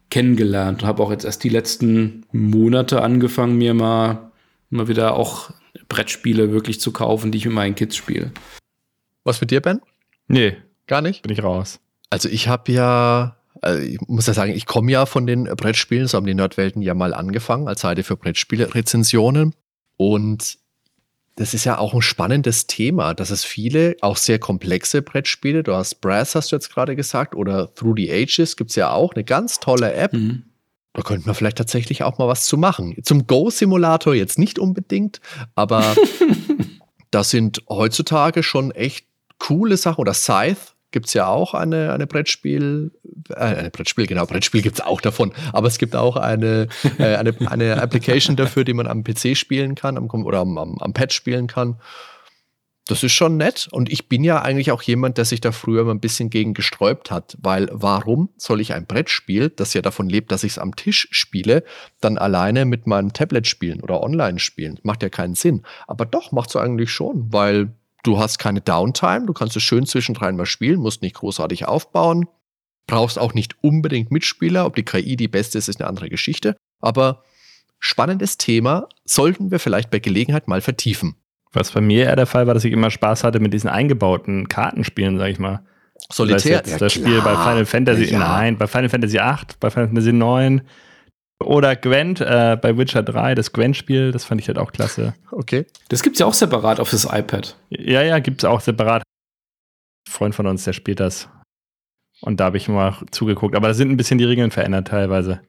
kennengelernt 0.09 0.83
und 0.83 0.87
habe 0.87 1.03
auch 1.03 1.11
jetzt 1.11 1.25
erst 1.25 1.43
die 1.43 1.49
letzten 1.49 2.25
Monate 2.31 3.01
angefangen, 3.01 3.57
mir 3.57 3.73
mal, 3.73 4.31
mal 4.69 4.87
wieder 4.87 5.15
auch 5.15 5.51
Brettspiele 5.89 6.51
wirklich 6.53 6.79
zu 6.79 6.91
kaufen, 6.93 7.31
die 7.33 7.39
ich 7.39 7.45
mit 7.45 7.53
meinen 7.55 7.75
Kids 7.75 7.95
spiele. 7.97 8.31
Was 9.25 9.41
mit 9.41 9.51
dir, 9.51 9.59
Ben? 9.61 9.81
Nee, 10.29 10.55
Gar 10.87 11.01
nicht? 11.01 11.21
bin 11.21 11.31
ich 11.31 11.43
raus. 11.43 11.79
Also 12.09 12.29
ich 12.29 12.47
habe 12.47 12.71
ja, 12.71 13.37
also 13.61 13.81
ich 13.81 13.99
muss 14.07 14.27
ja 14.27 14.33
sagen, 14.33 14.53
ich 14.53 14.65
komme 14.65 14.91
ja 14.91 15.05
von 15.05 15.27
den 15.27 15.43
Brettspielen, 15.43 16.07
so 16.07 16.17
haben 16.17 16.25
die 16.25 16.33
Nerdwelten 16.33 16.81
ja 16.81 16.93
mal 16.93 17.13
angefangen 17.13 17.67
als 17.67 17.81
Seite 17.81 18.03
für 18.03 18.15
Brettspiele-Rezensionen. 18.15 19.53
Und 19.97 20.57
das 21.35 21.53
ist 21.53 21.65
ja 21.65 21.77
auch 21.77 21.93
ein 21.93 22.01
spannendes 22.01 22.65
Thema, 22.65 23.13
dass 23.13 23.29
es 23.29 23.43
viele, 23.43 23.95
auch 24.01 24.17
sehr 24.17 24.39
komplexe 24.39 25.01
Brettspiele, 25.01 25.61
du 25.63 25.73
hast 25.73 26.01
Brass, 26.01 26.33
hast 26.33 26.51
du 26.51 26.55
jetzt 26.55 26.73
gerade 26.73 26.95
gesagt, 26.95 27.35
oder 27.35 27.73
Through 27.75 27.95
the 27.97 28.11
Ages 28.11 28.55
gibt 28.55 28.71
es 28.71 28.75
ja 28.75 28.91
auch 28.91 29.13
eine 29.13 29.23
ganz 29.23 29.59
tolle 29.59 29.93
App. 29.93 30.13
Mhm. 30.13 30.43
Da 30.93 31.03
könnte 31.03 31.27
man 31.27 31.35
vielleicht 31.35 31.59
tatsächlich 31.59 32.01
auch 32.01 32.17
mal 32.17 32.27
was 32.27 32.45
zu 32.45 32.57
machen. 32.57 32.95
Zum 33.03 33.27
Go-Simulator 33.27 34.15
jetzt 34.15 34.39
nicht 34.39 34.57
unbedingt, 34.57 35.21
aber 35.53 35.95
das 37.11 37.29
sind 37.29 37.61
heutzutage 37.69 38.41
schon 38.41 38.71
echt 38.71 39.05
coole 39.37 39.77
Sachen. 39.77 40.01
Oder 40.01 40.15
Scythe 40.15 40.57
gibt 40.91 41.07
es 41.07 41.13
ja 41.13 41.27
auch 41.27 41.53
eine, 41.53 41.93
eine 41.93 42.07
Brettspiel, 42.07 42.91
äh, 43.29 43.35
eine 43.35 43.69
Brettspiel, 43.69 44.07
genau, 44.07 44.25
Brettspiel 44.25 44.61
gibt 44.61 44.79
es 44.79 44.85
auch 44.85 45.01
davon, 45.01 45.33
aber 45.53 45.67
es 45.67 45.77
gibt 45.77 45.95
auch 45.95 46.15
eine, 46.15 46.67
äh, 46.97 47.15
eine, 47.15 47.35
eine 47.45 47.81
Application 47.81 48.35
dafür, 48.35 48.63
die 48.63 48.73
man 48.73 48.87
am 48.87 49.03
PC 49.03 49.35
spielen 49.35 49.75
kann 49.75 49.97
am, 49.97 50.07
oder 50.25 50.39
am, 50.39 50.57
am, 50.57 50.77
am 50.79 50.93
Pad 50.93 51.13
spielen 51.13 51.47
kann. 51.47 51.79
Das 52.87 53.03
ist 53.03 53.11
schon 53.11 53.35
nett 53.35 53.67
und 53.69 53.91
ich 53.91 54.07
bin 54.07 54.23
ja 54.23 54.41
eigentlich 54.41 54.71
auch 54.71 54.81
jemand, 54.81 55.17
der 55.17 55.25
sich 55.25 55.41
da 55.41 55.51
früher 55.51 55.83
mal 55.83 55.91
ein 55.91 55.99
bisschen 55.99 56.29
gegen 56.29 56.53
gesträubt 56.53 57.11
hat, 57.11 57.37
weil 57.41 57.67
warum 57.73 58.29
soll 58.37 58.61
ich 58.61 58.73
ein 58.73 58.85
Brettspiel, 58.85 59.49
das 59.49 59.73
ja 59.73 59.81
davon 59.81 60.07
lebt, 60.07 60.31
dass 60.31 60.45
ich 60.45 60.53
es 60.53 60.57
am 60.57 60.73
Tisch 60.73 61.09
spiele, 61.11 61.65
dann 61.99 62.17
alleine 62.17 62.63
mit 62.63 62.87
meinem 62.87 63.11
Tablet 63.11 63.45
spielen 63.45 63.81
oder 63.81 64.01
online 64.01 64.39
spielen? 64.39 64.79
Macht 64.83 65.03
ja 65.03 65.09
keinen 65.09 65.35
Sinn. 65.35 65.63
Aber 65.85 66.05
doch, 66.05 66.31
macht 66.31 66.49
es 66.49 66.55
eigentlich 66.55 66.89
schon, 66.89 67.33
weil 67.33 67.73
du 68.03 68.19
hast 68.19 68.37
keine 68.39 68.61
Downtime, 68.61 69.25
du 69.25 69.33
kannst 69.33 69.55
es 69.55 69.63
schön 69.63 69.85
zwischendrin 69.85 70.35
mal 70.35 70.45
spielen, 70.45 70.79
musst 70.79 71.01
nicht 71.01 71.15
großartig 71.15 71.65
aufbauen, 71.67 72.27
brauchst 72.87 73.19
auch 73.19 73.33
nicht 73.33 73.55
unbedingt 73.61 74.11
Mitspieler, 74.11 74.65
ob 74.65 74.75
die 74.75 74.83
KI 74.83 75.15
die 75.15 75.27
beste 75.27 75.57
ist, 75.57 75.67
ist 75.67 75.81
eine 75.81 75.89
andere 75.89 76.09
Geschichte, 76.09 76.55
aber 76.81 77.23
spannendes 77.79 78.37
Thema, 78.37 78.87
sollten 79.05 79.51
wir 79.51 79.59
vielleicht 79.59 79.91
bei 79.91 79.99
Gelegenheit 79.99 80.47
mal 80.47 80.61
vertiefen. 80.61 81.15
Was 81.53 81.71
bei 81.71 81.81
mir 81.81 82.05
eher 82.05 82.15
der 82.15 82.25
Fall 82.25 82.47
war, 82.47 82.53
dass 82.53 82.65
ich 82.65 82.73
immer 82.73 82.91
Spaß 82.91 83.23
hatte 83.23 83.39
mit 83.39 83.53
diesen 83.53 83.69
eingebauten 83.69 84.47
Kartenspielen, 84.49 85.17
sag 85.17 85.29
ich 85.29 85.39
mal. 85.39 85.63
Solitär. 86.11 86.61
Es 86.63 86.69
jetzt 86.71 86.81
das 86.81 86.93
Spiel 86.93 87.21
bei 87.21 87.35
Final 87.35 87.65
Fantasy, 87.65 88.05
Ja. 88.11 88.19
nein, 88.19 88.57
bei 88.57 88.67
Final 88.67 88.89
Fantasy 88.89 89.19
8, 89.19 89.59
bei 89.59 89.69
Final 89.69 89.87
Fantasy 89.87 90.13
9 90.13 90.61
oder 91.39 91.75
Gwent 91.75 92.19
äh, 92.19 92.57
bei 92.59 92.77
Witcher 92.77 93.03
3, 93.03 93.35
das 93.35 93.53
Gwent-Spiel, 93.53 94.11
das 94.11 94.25
fand 94.25 94.41
ich 94.41 94.47
halt 94.47 94.57
auch 94.57 94.71
klasse. 94.71 95.13
Okay. 95.31 95.65
Das 95.89 96.01
gibt's 96.01 96.19
ja 96.19 96.25
auch 96.25 96.33
separat 96.33 96.79
auf 96.79 96.89
das 96.89 97.05
iPad. 97.05 97.55
Ja, 97.69 98.01
ja, 98.01 98.19
gibt's 98.19 98.43
auch 98.43 98.59
separat. 98.59 99.03
Ein 99.03 100.11
Freund 100.11 100.35
von 100.35 100.47
uns, 100.47 100.63
der 100.63 100.73
spielt 100.73 100.99
das. 100.99 101.29
Und 102.21 102.39
da 102.39 102.45
habe 102.45 102.57
ich 102.57 102.67
mal 102.67 102.97
zugeguckt. 103.11 103.55
Aber 103.55 103.67
da 103.67 103.73
sind 103.73 103.91
ein 103.91 103.97
bisschen 103.97 104.17
die 104.17 104.25
Regeln 104.25 104.49
verändert 104.49 104.87
teilweise. 104.87 105.41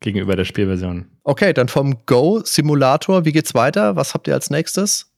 Gegenüber 0.00 0.36
der 0.36 0.44
Spielversion. 0.44 1.06
Okay, 1.24 1.54
dann 1.54 1.68
vom 1.68 2.04
Go-Simulator, 2.04 3.24
wie 3.24 3.32
geht's 3.32 3.54
weiter? 3.54 3.96
Was 3.96 4.12
habt 4.12 4.28
ihr 4.28 4.34
als 4.34 4.50
nächstes? 4.50 5.10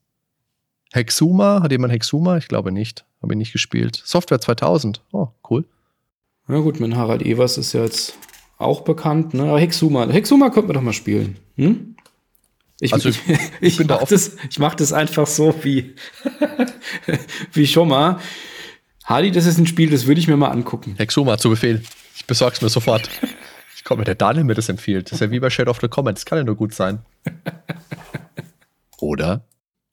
Hexuma? 0.92 1.62
Hat 1.62 1.72
jemand 1.72 1.92
Hexuma? 1.92 2.36
Ich 2.36 2.46
glaube 2.46 2.70
nicht. 2.70 3.04
Habe 3.20 3.34
ich 3.34 3.38
nicht 3.38 3.52
gespielt. 3.52 4.00
Software 4.04 4.40
2000. 4.40 5.02
Oh, 5.10 5.28
cool. 5.50 5.64
Na 6.46 6.60
gut, 6.60 6.78
mein 6.78 6.96
Harald 6.96 7.22
Evers 7.22 7.58
ist 7.58 7.72
ja 7.72 7.82
jetzt 7.82 8.16
auch 8.58 8.82
bekannt. 8.82 9.34
Ne? 9.34 9.44
Aber 9.44 9.60
Hexuma, 9.60 10.08
Hexuma 10.08 10.50
könnten 10.50 10.68
wir 10.68 10.74
doch 10.74 10.82
mal 10.82 10.92
spielen. 10.92 11.38
Hm? 11.56 11.96
Ich, 12.80 12.92
Also, 12.92 13.08
ich, 13.08 13.20
ich, 13.60 13.76
bin 13.76 13.88
da 13.88 13.94
mach 13.94 14.02
offen. 14.02 14.14
das, 14.14 14.36
ich 14.50 14.58
mach 14.58 14.74
das 14.74 14.92
einfach 14.92 15.26
so 15.26 15.54
wie, 15.62 15.94
wie 17.52 17.66
schon 17.66 17.88
mal. 17.88 18.18
Hardy, 19.04 19.30
das 19.30 19.46
ist 19.46 19.58
ein 19.58 19.66
Spiel, 19.66 19.90
das 19.90 20.06
würde 20.06 20.20
ich 20.20 20.28
mir 20.28 20.36
mal 20.36 20.50
angucken. 20.50 20.94
Hexuma 20.98 21.38
zu 21.38 21.50
Befehl. 21.50 21.82
Ich 22.14 22.26
besorg's 22.26 22.60
mir 22.60 22.68
sofort. 22.68 23.08
Ich 23.74 23.84
komme, 23.84 24.04
der 24.04 24.16
Daniel 24.16 24.44
mir 24.44 24.54
das 24.54 24.68
empfiehlt. 24.68 25.06
Das 25.06 25.14
ist 25.14 25.20
ja 25.20 25.30
wie 25.30 25.40
bei 25.40 25.50
Shadow 25.50 25.70
of 25.70 25.80
the 25.80 25.88
Comet. 25.88 26.16
Das 26.16 26.26
kann 26.26 26.38
ja 26.38 26.44
nur 26.44 26.56
gut 26.56 26.74
sein. 26.74 27.00
Oder? 28.98 29.44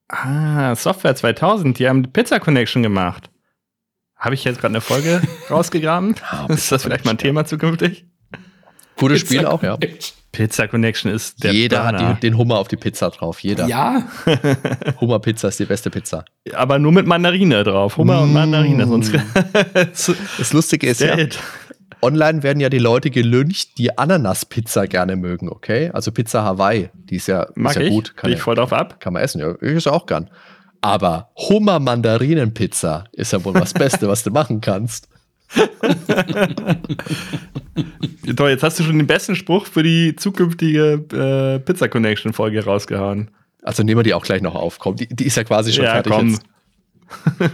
Ah, 0.08 0.76
Software 0.76 1.16
2000, 1.16 1.80
die 1.80 1.88
haben 1.88 2.04
die 2.04 2.10
Pizza 2.10 2.40
Connection 2.40 2.84
gemacht. 2.84 3.30
Habe 4.16 4.36
ich 4.36 4.44
jetzt 4.44 4.60
gerade 4.60 4.74
eine 4.74 4.82
Folge 4.82 5.22
rausgegraben? 5.50 6.16
Ah, 6.30 6.48
ist 6.50 6.72
das 6.72 6.84
vielleicht 6.84 7.06
mal 7.06 7.12
ein 7.12 7.18
Thema 7.18 7.46
zukünftig? 7.46 8.06
Gutes 8.98 9.22
Spiel 9.22 9.46
auch, 9.46 9.62
ja. 9.64 9.78
Pizza 10.32 10.68
Connection 10.68 11.12
ist 11.12 11.44
der 11.44 11.54
Jeder 11.54 11.84
Burner. 11.84 12.10
hat 12.10 12.18
die, 12.18 12.28
den 12.28 12.38
Hummer 12.38 12.58
auf 12.58 12.68
die 12.68 12.76
Pizza 12.76 13.10
drauf. 13.10 13.40
Jeder. 13.40 13.68
Ja, 13.68 14.04
Hummer-Pizza 15.00 15.48
ist 15.48 15.60
die 15.60 15.66
beste 15.66 15.90
Pizza. 15.90 16.26
Aber 16.54 16.78
nur 16.78 16.92
mit 16.92 17.08
Mandarine 17.08 17.64
drauf. 17.64 17.96
Hummer 17.96 18.22
und 18.22 18.34
Mandarine, 18.34 18.86
sonst 18.86 19.14
Das 19.74 20.54
Lustige 20.54 20.88
ist 20.88 21.00
ja, 21.00 21.16
online 22.02 22.44
werden 22.44 22.60
ja 22.60 22.70
die 22.70 22.80
Leute 22.80 23.12
gelüncht, 23.12 23.78
die 23.78 23.98
Ananaspizza 23.98 24.86
gerne 24.86 25.16
mögen, 25.16 25.50
okay? 25.50 25.90
Also 25.94 26.12
Pizza 26.12 26.44
Hawaii, 26.44 26.90
die 26.94 27.16
ist 27.16 27.28
ja, 27.28 27.48
Mag 27.56 27.72
ist 27.72 27.82
ja 27.82 27.82
ich, 27.84 27.90
gut. 27.90 28.18
Kann 28.18 28.32
ich 28.32 28.42
voll 28.42 28.56
drauf 28.56 28.74
ab. 28.74 29.00
Kann 29.00 29.14
man 29.14 29.24
essen, 29.24 29.40
ja. 29.40 29.56
Ich 29.62 29.76
esse 29.76 29.92
auch 29.92 30.06
gern. 30.06 30.30
Aber 30.82 31.30
Hummer-Mandarinen-Pizza 31.38 33.06
ist 33.14 33.32
ja 33.34 33.44
wohl 33.44 33.54
das 33.54 33.74
Beste, 33.74 34.08
was 34.08 34.24
du 34.24 34.32
machen 34.32 34.62
kannst. 34.62 35.08
Toll, 38.36 38.50
jetzt 38.50 38.64
hast 38.64 38.80
du 38.80 38.84
schon 38.84 38.98
den 38.98 39.08
besten 39.08 39.36
Spruch 39.36 39.66
für 39.68 39.84
die 39.84 40.16
zukünftige 40.16 41.06
äh, 41.14 41.60
Pizza 41.60 41.88
Connection 41.88 42.34
Folge 42.34 42.64
rausgehauen. 42.66 43.30
Also 43.62 43.84
nehmen 43.84 44.00
wir 44.00 44.04
die 44.04 44.14
auch 44.14 44.24
gleich 44.24 44.42
noch 44.42 44.56
auf. 44.56 44.80
Komm, 44.80 44.96
die, 44.96 45.08
die 45.08 45.26
ist 45.26 45.38
ja 45.38 45.44
quasi 45.44 45.74
schon 45.74 45.86
Ja, 45.86 45.92
fertig. 46.02 46.14
komm. 46.14 46.30
Jetzt. 46.30 46.46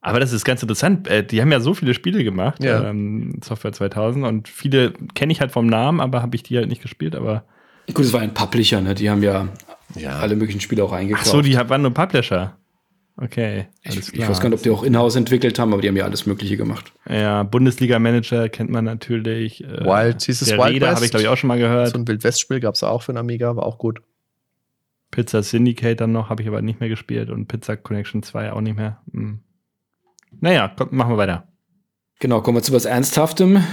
Aber 0.00 0.20
das 0.20 0.32
ist 0.32 0.44
ganz 0.44 0.62
interessant. 0.62 1.06
Äh, 1.08 1.24
Die 1.24 1.40
haben 1.42 1.52
ja 1.52 1.60
so 1.60 1.74
viele 1.74 1.92
Spiele 1.94 2.24
gemacht, 2.24 2.62
Ja. 2.62 2.88
ähm, 2.88 3.40
Software 3.44 3.72
2000, 3.72 4.24
und 4.24 4.48
viele 4.48 4.92
kenne 5.14 5.32
ich 5.32 5.40
halt 5.40 5.52
vom 5.52 5.66
Namen, 5.66 6.00
aber 6.00 6.22
habe 6.22 6.36
ich 6.36 6.42
die 6.42 6.56
halt 6.56 6.68
nicht 6.68 6.82
gespielt. 6.82 7.14
Aber 7.14 7.44
Gut, 7.92 8.04
es 8.04 8.12
war 8.12 8.20
ein 8.20 8.34
Publisher, 8.34 8.80
ne? 8.80 8.94
Die 8.94 9.10
haben 9.10 9.22
ja, 9.22 9.48
Ja. 9.96 10.18
alle 10.18 10.36
möglichen 10.36 10.60
Spiele 10.60 10.84
auch 10.84 10.92
ach 10.92 10.96
eingekauft. 10.98 11.26
so, 11.26 11.42
die 11.42 11.56
waren 11.56 11.82
nur 11.82 11.92
Publisher. 11.92 12.56
Okay, 13.20 13.66
ich, 13.82 13.90
alles 13.90 14.08
ich 14.08 14.14
klar. 14.14 14.28
weiß 14.28 14.40
gar 14.40 14.48
nicht, 14.48 14.58
ob 14.58 14.62
die 14.62 14.70
auch 14.70 14.84
in-house 14.84 15.16
entwickelt 15.16 15.58
haben, 15.58 15.72
aber 15.72 15.82
die 15.82 15.88
haben 15.88 15.96
ja 15.96 16.04
alles 16.04 16.26
Mögliche 16.26 16.56
gemacht. 16.56 16.92
Ja, 17.08 17.42
Bundesliga-Manager 17.42 18.48
kennt 18.48 18.70
man 18.70 18.84
natürlich. 18.84 19.64
Äh, 19.64 19.84
Wild, 19.84 20.24
dieses 20.26 20.48
der 20.48 20.58
Wild 20.58 20.80
West. 20.80 20.94
habe 20.94 21.04
ich 21.04 21.10
glaube 21.10 21.22
ich 21.24 21.28
auch 21.28 21.36
schon 21.36 21.48
mal 21.48 21.58
gehört. 21.58 21.90
So 21.90 21.98
ein 21.98 22.06
Wild-West-Spiel 22.06 22.60
gab 22.60 22.76
es 22.76 22.84
auch 22.84 23.02
für 23.02 23.12
den 23.12 23.18
Amiga, 23.18 23.56
war 23.56 23.66
auch 23.66 23.78
gut. 23.78 24.00
Pizza 25.10 25.42
Syndicate 25.42 26.00
dann 26.00 26.12
noch, 26.12 26.30
habe 26.30 26.42
ich 26.42 26.48
aber 26.48 26.62
nicht 26.62 26.78
mehr 26.78 26.88
gespielt 26.88 27.30
und 27.30 27.48
Pizza 27.48 27.76
Connection 27.76 28.22
2 28.22 28.52
auch 28.52 28.60
nicht 28.60 28.76
mehr. 28.76 29.00
Hm. 29.12 29.40
Naja, 30.40 30.72
komm, 30.76 30.88
machen 30.92 31.12
wir 31.12 31.16
weiter. 31.16 31.48
Genau, 32.20 32.40
kommen 32.40 32.58
wir 32.58 32.62
zu 32.62 32.72
was 32.72 32.84
Ernsthaftem. 32.84 33.64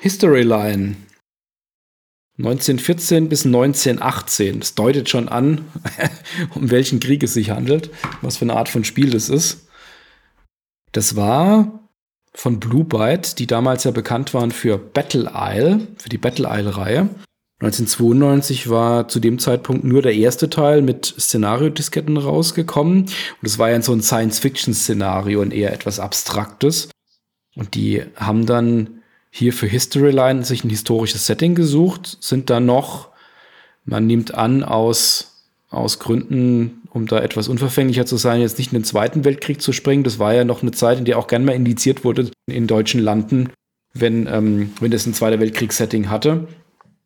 History 0.00 0.42
Line. 0.42 0.96
1914 2.38 3.28
bis 3.28 3.46
1918. 3.46 4.60
Das 4.60 4.74
deutet 4.74 5.08
schon 5.08 5.28
an, 5.28 5.64
um 6.54 6.70
welchen 6.70 7.00
Krieg 7.00 7.22
es 7.22 7.34
sich 7.34 7.50
handelt, 7.50 7.90
was 8.20 8.36
für 8.36 8.44
eine 8.44 8.56
Art 8.56 8.68
von 8.68 8.84
Spiel 8.84 9.10
das 9.10 9.28
ist. 9.28 9.68
Das 10.92 11.16
war 11.16 11.88
von 12.34 12.60
Blue 12.60 12.84
Byte, 12.84 13.38
die 13.38 13.46
damals 13.46 13.84
ja 13.84 13.90
bekannt 13.90 14.34
waren 14.34 14.50
für 14.50 14.76
Battle 14.76 15.30
Isle, 15.34 15.88
für 15.96 16.08
die 16.10 16.18
Battle 16.18 16.48
Isle-Reihe. 16.50 17.08
1992 17.60 18.68
war 18.68 19.08
zu 19.08 19.18
dem 19.18 19.38
Zeitpunkt 19.38 19.82
nur 19.82 20.02
der 20.02 20.14
erste 20.14 20.50
Teil 20.50 20.82
mit 20.82 21.06
Szenariodisketten 21.06 22.18
rausgekommen. 22.18 23.04
Und 23.04 23.42
es 23.42 23.58
war 23.58 23.70
ja 23.70 23.80
so 23.80 23.92
ein 23.92 24.02
Science-Fiction-Szenario 24.02 25.40
und 25.40 25.54
eher 25.54 25.72
etwas 25.72 25.98
Abstraktes. 25.98 26.90
Und 27.54 27.74
die 27.74 28.02
haben 28.16 28.44
dann 28.44 28.95
hier 29.36 29.52
für 29.52 29.66
Historyline 29.66 30.44
sich 30.44 30.64
ein 30.64 30.70
historisches 30.70 31.26
Setting 31.26 31.54
gesucht, 31.54 32.16
sind 32.20 32.48
dann 32.48 32.64
noch, 32.64 33.10
man 33.84 34.06
nimmt 34.06 34.34
an, 34.34 34.64
aus, 34.64 35.44
aus 35.68 35.98
Gründen, 35.98 36.82
um 36.90 37.06
da 37.06 37.20
etwas 37.20 37.48
unverfänglicher 37.48 38.06
zu 38.06 38.16
sein, 38.16 38.40
jetzt 38.40 38.56
nicht 38.56 38.72
in 38.72 38.78
den 38.78 38.84
Zweiten 38.84 39.26
Weltkrieg 39.26 39.60
zu 39.60 39.72
springen. 39.72 40.04
Das 40.04 40.18
war 40.18 40.32
ja 40.32 40.44
noch 40.44 40.62
eine 40.62 40.70
Zeit, 40.70 40.98
in 40.98 41.04
der 41.04 41.18
auch 41.18 41.26
gern 41.26 41.44
mal 41.44 41.52
indiziert 41.54 42.02
wurde 42.02 42.30
in 42.46 42.66
deutschen 42.66 43.02
Landen, 43.02 43.50
wenn, 43.92 44.26
ähm, 44.26 44.72
wenn 44.80 44.90
das 44.90 45.04
ein 45.04 45.12
Zweiter 45.12 45.38
Weltkriegs-Setting 45.38 46.08
hatte 46.08 46.48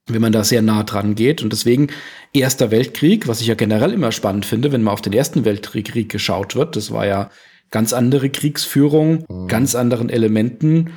wenn 0.07 0.23
man 0.23 0.33
da 0.33 0.43
sehr 0.43 0.61
nah 0.63 0.83
dran 0.83 1.15
geht. 1.15 1.41
Und 1.41 1.53
deswegen 1.53 1.89
Erster 2.33 2.71
Weltkrieg, 2.71 3.29
was 3.29 3.41
ich 3.41 3.47
ja 3.47 3.55
generell 3.55 3.93
immer 3.93 4.11
spannend 4.11 4.45
finde, 4.45 4.73
wenn 4.73 4.83
mal 4.83 4.93
auf 4.93 5.03
den 5.03 5.13
Ersten 5.13 5.45
Weltkrieg 5.45 6.09
geschaut 6.09 6.57
wird. 6.57 6.75
Das 6.75 6.91
war 6.91 7.07
ja 7.07 7.31
ganz 7.71 7.93
andere 7.93 8.31
Kriegsführung, 8.31 9.25
Mhm. 9.29 9.47
ganz 9.47 9.75
anderen 9.75 10.09
Elementen. 10.09 10.91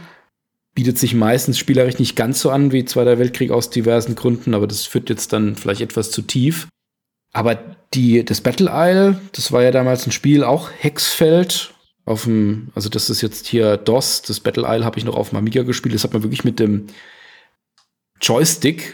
Bietet 0.75 0.97
sich 0.97 1.13
meistens 1.13 1.59
spielerisch 1.59 1.99
nicht 1.99 2.15
ganz 2.15 2.39
so 2.39 2.49
an 2.49 2.71
wie 2.71 2.85
Zweiter 2.85 3.19
Weltkrieg 3.19 3.51
aus 3.51 3.69
diversen 3.69 4.15
Gründen, 4.15 4.53
aber 4.53 4.65
das 4.65 4.85
führt 4.85 5.09
jetzt 5.09 5.31
dann 5.31 5.55
vielleicht 5.55 5.81
etwas 5.81 6.09
zu 6.09 6.23
tief. 6.23 6.67
Aber 7.31 7.55
die, 7.93 8.23
das 8.23 8.41
Battle 8.41 8.71
Isle, 8.71 9.19
das 9.33 9.51
war 9.51 9.63
ja 9.63 9.71
damals 9.71 10.05
ein 10.05 10.11
Spiel, 10.11 10.43
auch 10.43 10.69
Hexfeld. 10.77 11.73
Auf 12.05 12.23
dem, 12.23 12.69
also 12.75 12.89
das 12.89 13.09
ist 13.09 13.21
jetzt 13.21 13.47
hier 13.47 13.77
DOS, 13.77 14.23
das 14.23 14.39
Battle 14.39 14.65
Isle 14.67 14.83
habe 14.83 14.97
ich 14.97 15.05
noch 15.05 15.15
auf 15.15 15.29
dem 15.29 15.37
Amiga 15.37 15.63
gespielt. 15.63 15.95
Das 15.95 16.03
hat 16.03 16.13
man 16.13 16.23
wirklich 16.23 16.43
mit 16.43 16.59
dem 16.59 16.87
Joystick, 18.21 18.93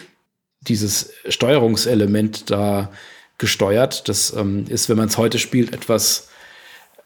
dieses 0.61 1.13
Steuerungselement 1.27 2.49
da 2.49 2.91
gesteuert. 3.38 4.07
Das 4.09 4.34
ähm, 4.34 4.65
ist, 4.67 4.89
wenn 4.89 4.97
man 4.97 5.07
es 5.07 5.17
heute 5.17 5.39
spielt, 5.39 5.73
etwas 5.73 6.30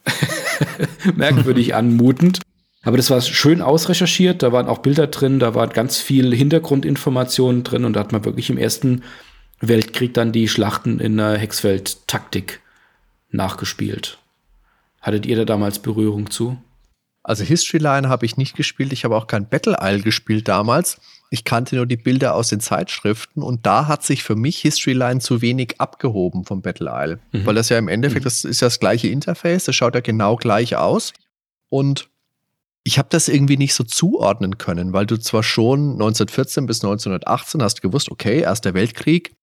merkwürdig 1.15 1.74
anmutend. 1.76 2.39
Aber 2.84 2.97
das 2.97 3.09
war 3.09 3.21
schön 3.21 3.61
ausrecherchiert, 3.61 4.43
da 4.43 4.51
waren 4.51 4.67
auch 4.67 4.79
Bilder 4.79 5.07
drin, 5.07 5.39
da 5.39 5.55
war 5.55 5.67
ganz 5.67 5.99
viel 5.99 6.36
Hintergrundinformationen 6.36 7.63
drin 7.63 7.86
und 7.86 7.93
da 7.93 8.01
hat 8.01 8.11
man 8.11 8.25
wirklich 8.25 8.49
im 8.49 8.57
Ersten 8.57 9.03
Weltkrieg 9.61 10.13
dann 10.13 10.34
die 10.34 10.49
Schlachten 10.49 10.99
in 10.99 11.15
der 11.15 11.38
Hexfeld-Taktik 11.38 12.59
nachgespielt. 13.31 14.19
Hattet 15.01 15.25
ihr 15.25 15.38
da 15.38 15.45
damals 15.45 15.79
Berührung 15.79 16.29
zu? 16.29 16.57
Also 17.23 17.45
History 17.45 17.81
Line 17.81 18.09
habe 18.09 18.25
ich 18.25 18.36
nicht 18.36 18.55
gespielt, 18.55 18.91
ich 18.91 19.05
habe 19.05 19.15
auch 19.15 19.27
kein 19.27 19.47
Battle 19.47 19.77
Isle 19.81 20.01
gespielt 20.01 20.49
damals. 20.49 20.99
Ich 21.29 21.45
kannte 21.45 21.77
nur 21.77 21.86
die 21.86 21.97
Bilder 21.97 22.36
aus 22.36 22.49
den 22.49 22.59
Zeitschriften 22.59 23.41
und 23.41 23.65
da 23.65 23.88
hat 23.88 24.03
sich 24.03 24.23
für 24.23 24.36
mich 24.36 24.59
History 24.59 24.93
Line 24.93 25.21
zu 25.21 25.41
wenig 25.41 25.79
abgehoben 25.79 26.43
vom 26.43 26.61
Battle 26.61 26.91
Isle. 26.93 27.19
Mhm. 27.31 27.45
Weil 27.45 27.55
das 27.55 27.69
ja 27.69 27.77
im 27.77 27.88
Endeffekt, 27.88 28.25
das 28.25 28.43
ist 28.43 28.59
ja 28.59 28.67
das 28.67 28.79
gleiche 28.79 29.07
Interface, 29.07 29.65
das 29.65 29.75
schaut 29.75 29.95
ja 29.95 30.01
genau 30.01 30.36
gleich 30.36 30.75
aus. 30.75 31.13
Und 31.69 32.09
ich 32.84 32.97
habe 32.97 33.07
das 33.09 33.29
irgendwie 33.29 33.57
nicht 33.57 33.73
so 33.73 33.84
zuordnen 33.84 34.57
können, 34.57 34.93
weil 34.93 35.05
du 35.05 35.17
zwar 35.17 35.43
schon 35.43 35.93
1914 35.93 36.65
bis 36.65 36.84
1918 36.84 37.63
hast 37.63 37.81
gewusst, 37.81 38.11
okay, 38.11 38.41
Erster 38.41 38.73
Weltkrieg, 38.73 39.36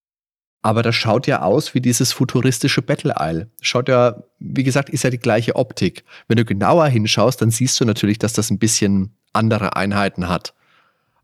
aber 0.62 0.82
das 0.82 0.95
schaut 0.95 1.26
ja 1.26 1.43
aus 1.43 1.74
wie 1.74 1.80
dieses 1.80 2.12
futuristische 2.12 2.82
Battle 2.82 3.14
Isle. 3.18 3.51
Schaut 3.62 3.88
ja, 3.88 4.22
wie 4.38 4.62
gesagt, 4.62 4.91
ist 4.91 5.05
ja 5.05 5.11
die 5.11 5.18
gleiche 5.18 5.57
Optik. 5.57 6.05
Wenn 6.28 6.36
du 6.36 6.45
genauer 6.45 6.86
hinschaust, 6.88 7.41
dann 7.41 7.51
siehst 7.51 7.80
du 7.80 7.86
natürlich, 7.86 8.18
dass 8.18 8.34
das 8.34 8.51
ein 8.51 8.59
bisschen 8.59 9.16
andere 9.32 9.74
Einheiten 9.76 10.28
hat. 10.28 10.55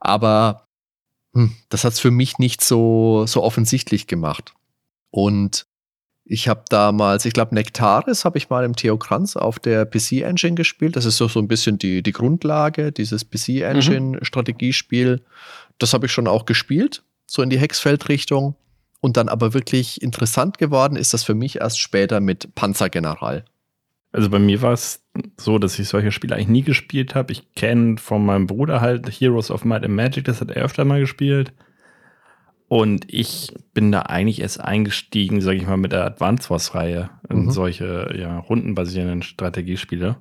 Aber 0.01 0.69
hm, 1.35 1.55
das 1.69 1.85
hat 1.85 1.93
es 1.93 2.01
für 2.01 2.11
mich 2.11 2.39
nicht 2.39 2.65
so, 2.65 3.27
so 3.27 3.43
offensichtlich 3.43 4.07
gemacht. 4.07 4.55
Und 5.11 5.67
ich 6.29 6.49
habe 6.49 6.65
damals, 6.69 7.25
ich 7.25 7.33
glaube, 7.33 7.55
Nektaris 7.55 8.25
habe 8.25 8.37
ich 8.37 8.51
mal 8.51 8.65
im 8.65 8.75
Theo 8.75 8.99
Kranz 8.99 9.37
auf 9.37 9.61
der 9.61 9.87
PC-Engine 9.87 10.57
gespielt. 10.57 10.97
Das 10.97 11.05
ist 11.05 11.19
so, 11.19 11.29
so 11.29 11.39
ein 11.39 11.47
bisschen 11.47 11.79
die, 11.79 12.03
die 12.03 12.13
Grundlage, 12.13 12.91
dieses 12.91 13.25
PC-Engine-Strategiespiel. 13.31 15.23
Das 15.79 15.95
habe 15.95 16.07
ich 16.07 16.13
schon 16.13 16.27
auch 16.27 16.45
gespielt, 16.45 17.05
so 17.27 17.43
in 17.43 17.51
die 17.51 17.59
Hexfeld-Richtung. 17.59 18.57
Und 19.01 19.17
dann 19.17 19.29
aber 19.29 19.55
wirklich 19.55 20.03
interessant 20.03 20.59
geworden 20.59 20.97
ist 20.97 21.15
das 21.15 21.23
für 21.23 21.35
mich 21.35 21.61
erst 21.61 21.79
später 21.79 22.19
mit 22.19 22.57
Panzergeneral. 22.57 23.45
Also 24.11 24.29
bei 24.29 24.41
mir 24.41 24.63
war 24.63 24.73
es 24.73 25.05
so, 25.39 25.59
dass 25.59 25.79
ich 25.79 25.87
solche 25.87 26.11
Spiele 26.11 26.35
eigentlich 26.35 26.49
nie 26.49 26.63
gespielt 26.63 27.15
habe. 27.15 27.33
Ich 27.33 27.55
kenne 27.55 27.99
von 27.99 28.27
meinem 28.27 28.49
Bruder 28.49 28.81
halt 28.81 29.09
Heroes 29.09 29.53
of 29.53 29.65
Might 29.65 29.85
and 29.85 29.95
Magic, 29.95 30.25
das 30.25 30.41
hat 30.41 30.51
er 30.51 30.65
öfter 30.65 30.85
mal 30.85 30.99
gespielt. 30.99 31.53
Und 32.69 33.05
ich 33.13 33.55
bin 33.75 33.93
da 33.93 34.03
eigentlich 34.03 34.41
erst 34.41 34.61
eingestiegen, 34.61 35.41
sage 35.41 35.59
ich 35.59 35.67
mal, 35.67 35.77
mit 35.77 35.93
der 35.93 36.05
Advance 36.05 36.51
Wars-Reihe 36.51 37.11
in 37.31 37.45
Mhm. 37.45 37.51
solche 37.51 38.13
ja, 38.19 38.39
rundenbasierenden 38.39 39.23
Strategiespiele. 39.23 40.17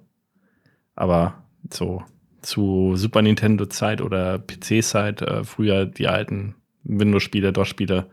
Aber 0.95 1.43
so 1.71 2.03
zu 2.41 2.95
Super 2.95 3.23
Nintendo-Zeit 3.23 4.01
oder 4.01 4.37
PC-Zeit, 4.37 5.21
äh, 5.23 5.43
früher 5.43 5.87
die 5.87 6.07
alten 6.07 6.55
Windows-Spiele, 6.83 7.51
DOS-Spiele, 7.51 8.07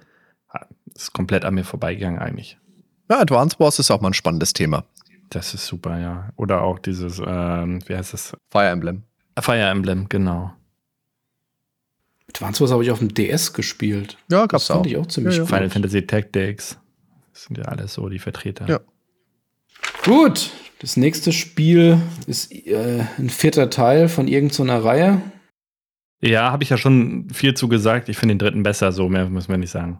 ist 0.95 1.13
komplett 1.13 1.45
an 1.45 1.55
mir 1.55 1.65
vorbeigegangen 1.65 2.19
eigentlich. 2.19 2.59
Ja, 3.11 3.21
Advance 3.21 3.59
Wars 3.59 3.79
ist 3.79 3.91
auch 3.91 4.01
mal 4.01 4.09
ein 4.11 4.15
spannendes 4.15 4.55
Thema. 4.55 4.85
Das 5.29 5.53
ist 5.55 5.67
super, 5.67 5.99
ja. 5.99 6.31
Oder 6.37 6.63
auch 6.63 6.79
dieses, 6.79 7.21
ähm, 7.25 7.81
wie 7.87 7.97
heißt 7.97 8.13
das? 8.15 8.35
Fire 8.51 8.69
Emblem. 8.69 9.03
Fire 9.39 9.61
Emblem, 9.61 10.09
genau. 10.09 10.53
Advance 12.29 12.61
Wars 12.61 12.71
habe 12.73 12.83
ich 12.85 12.91
auf 12.91 12.99
dem 13.01 13.13
DS 13.13 13.53
gespielt. 13.53 14.17
Ja, 14.31 14.43
Das 14.43 14.49
gab's 14.49 14.67
fand 14.69 14.81
auch. 14.81 14.87
ich 14.87 14.97
auch 14.97 15.07
ziemlich 15.07 15.37
Ja, 15.37 15.43
ja. 15.43 15.47
Final 15.47 15.71
Fantasy 15.71 16.03
Tactics. 16.07 16.79
Das 17.33 17.45
sind 17.45 17.59
ja 17.59 17.65
alles 17.65 17.95
so 17.95 18.09
die 18.09 18.19
Vertreter. 18.19 18.69
Ja. 18.69 18.81
Gut, 20.05 20.51
das 20.81 20.97
nächste 20.97 21.33
Spiel 21.33 21.99
ist 22.27 22.53
äh, 22.53 23.05
ein 23.19 23.31
vierter 23.31 23.71
Teil 23.71 24.09
von 24.09 24.29
irgendeiner 24.29 24.83
Reihe. 24.85 25.23
Ja, 26.21 26.53
habe 26.53 26.63
ich 26.63 26.71
ja 26.71 26.77
schon 26.77 27.29
viel 27.33 27.55
zu 27.55 27.69
gesagt. 27.69 28.09
Ich 28.09 28.17
finde 28.17 28.35
den 28.35 28.39
dritten 28.39 28.63
besser, 28.63 28.93
so 28.93 29.09
mehr 29.09 29.29
müssen 29.29 29.49
wir 29.51 29.59
nicht 29.59 29.71
sagen. 29.71 29.99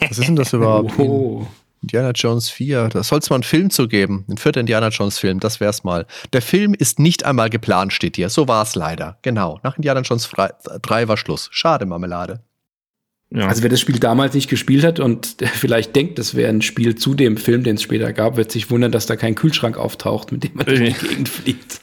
Was 0.00 0.18
ist 0.18 0.26
denn 0.28 0.36
das 0.36 0.52
überhaupt? 0.52 0.98
Oh. 0.98 1.46
Indiana 1.84 2.12
Jones 2.14 2.48
4. 2.48 2.88
Da 2.88 3.02
soll 3.02 3.18
es 3.18 3.28
mal 3.28 3.36
einen 3.36 3.42
Film 3.42 3.68
zu 3.68 3.88
geben. 3.88 4.24
Ein 4.28 4.38
vierter 4.38 4.60
Indiana 4.60 4.88
Jones 4.88 5.18
Film, 5.18 5.38
das 5.38 5.60
wär's 5.60 5.84
mal. 5.84 6.06
Der 6.32 6.40
Film 6.40 6.72
ist 6.72 6.98
nicht 6.98 7.24
einmal 7.26 7.50
geplant, 7.50 7.92
steht 7.92 8.16
hier. 8.16 8.30
So 8.30 8.48
war 8.48 8.62
es 8.62 8.74
leider. 8.74 9.18
Genau. 9.22 9.60
Nach 9.62 9.76
Indiana 9.76 10.00
Jones 10.00 10.30
3 10.30 11.08
war 11.08 11.16
Schluss. 11.18 11.48
Schade, 11.52 11.84
Marmelade. 11.84 12.40
Ja. 13.30 13.48
Also 13.48 13.62
wer 13.62 13.68
das 13.68 13.80
Spiel 13.80 13.98
damals 13.98 14.34
nicht 14.34 14.48
gespielt 14.48 14.82
hat 14.84 14.98
und 14.98 15.40
der 15.40 15.48
vielleicht 15.64 15.94
denkt, 15.94 16.18
das 16.18 16.34
wäre 16.34 16.48
ein 16.48 16.62
Spiel 16.62 16.94
zu 16.94 17.14
dem 17.14 17.36
Film, 17.36 17.64
den 17.64 17.76
es 17.76 17.82
später 17.82 18.12
gab, 18.12 18.36
wird 18.36 18.50
sich 18.50 18.70
wundern, 18.70 18.90
dass 18.92 19.06
da 19.06 19.16
kein 19.16 19.34
Kühlschrank 19.34 19.76
auftaucht, 19.76 20.32
mit 20.32 20.44
dem 20.44 20.52
man 20.54 20.66
durch 20.66 20.80
die 20.80 21.06
Gegend 21.06 21.28
fliegt. 21.28 21.80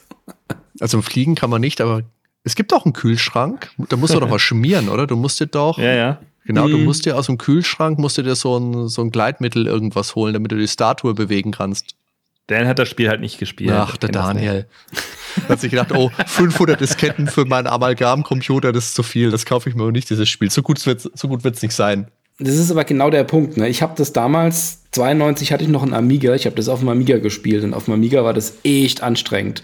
Also 0.80 1.00
fliegen 1.00 1.36
kann 1.36 1.50
man 1.50 1.60
nicht, 1.60 1.80
aber 1.80 2.02
Es 2.42 2.56
gibt 2.56 2.72
auch 2.74 2.84
einen 2.84 2.92
Kühlschrank. 2.92 3.70
Da 3.88 3.96
musst 3.96 4.14
du 4.14 4.18
doch 4.20 4.30
was 4.30 4.42
schmieren, 4.42 4.88
oder? 4.88 5.06
Du 5.06 5.14
musst 5.14 5.38
dir 5.38 5.46
doch. 5.46 5.78
Ja, 5.78 5.92
ja. 5.92 6.20
Genau, 6.44 6.68
du 6.68 6.78
Mhm. 6.78 6.84
musst 6.84 7.06
dir 7.06 7.16
aus 7.16 7.26
dem 7.26 7.38
Kühlschrank 7.38 7.98
musst 7.98 8.18
du 8.18 8.22
dir 8.22 8.34
so 8.34 8.58
ein, 8.58 8.88
so 8.88 9.02
ein 9.02 9.10
Gleitmittel 9.10 9.66
irgendwas 9.66 10.14
holen, 10.16 10.32
damit 10.34 10.50
du 10.52 10.56
die 10.56 10.66
Statue 10.68 11.14
bewegen 11.14 11.52
kannst. 11.52 11.94
Dan 12.48 12.66
hat 12.66 12.78
das 12.80 12.88
Spiel 12.88 13.08
halt 13.08 13.20
nicht 13.20 13.38
gespielt. 13.38 13.72
Ach, 13.72 13.96
der. 13.96 14.10
Daniel. 14.10 14.66
Hat 15.48 15.60
sich 15.60 15.70
gedacht, 15.70 15.92
oh, 15.94 16.10
500 16.26 16.78
Disketten 16.80 17.26
für 17.28 17.44
meinen 17.46 17.66
Amalgam-Computer, 17.68 18.72
das 18.72 18.86
ist 18.86 18.94
zu 18.96 19.02
viel, 19.04 19.30
das 19.30 19.46
kaufe 19.46 19.70
ich 19.70 19.76
mir 19.76 19.82
aber 19.84 19.92
nicht, 19.92 20.10
dieses 20.10 20.28
Spiel. 20.28 20.50
So 20.50 20.60
gut 20.60 20.84
wird's, 20.84 21.08
so 21.14 21.28
gut 21.28 21.44
wird's 21.44 21.62
nicht 21.62 21.72
sein. 21.72 22.08
Das 22.38 22.56
ist 22.56 22.70
aber 22.70 22.84
genau 22.84 23.08
der 23.10 23.24
Punkt. 23.24 23.56
Ne? 23.56 23.68
Ich 23.68 23.80
habe 23.80 23.94
das 23.96 24.12
damals, 24.12 24.80
92 24.90 25.52
hatte 25.52 25.62
ich 25.64 25.70
noch 25.70 25.82
einen 25.84 25.94
Amiga, 25.94 26.34
ich 26.34 26.44
habe 26.46 26.56
das 26.56 26.68
auf 26.68 26.80
dem 26.80 26.88
Amiga 26.88 27.18
gespielt 27.18 27.62
und 27.64 27.72
auf 27.72 27.84
dem 27.84 27.94
Amiga 27.94 28.24
war 28.24 28.34
das 28.34 28.54
echt 28.64 29.02
anstrengend. 29.02 29.62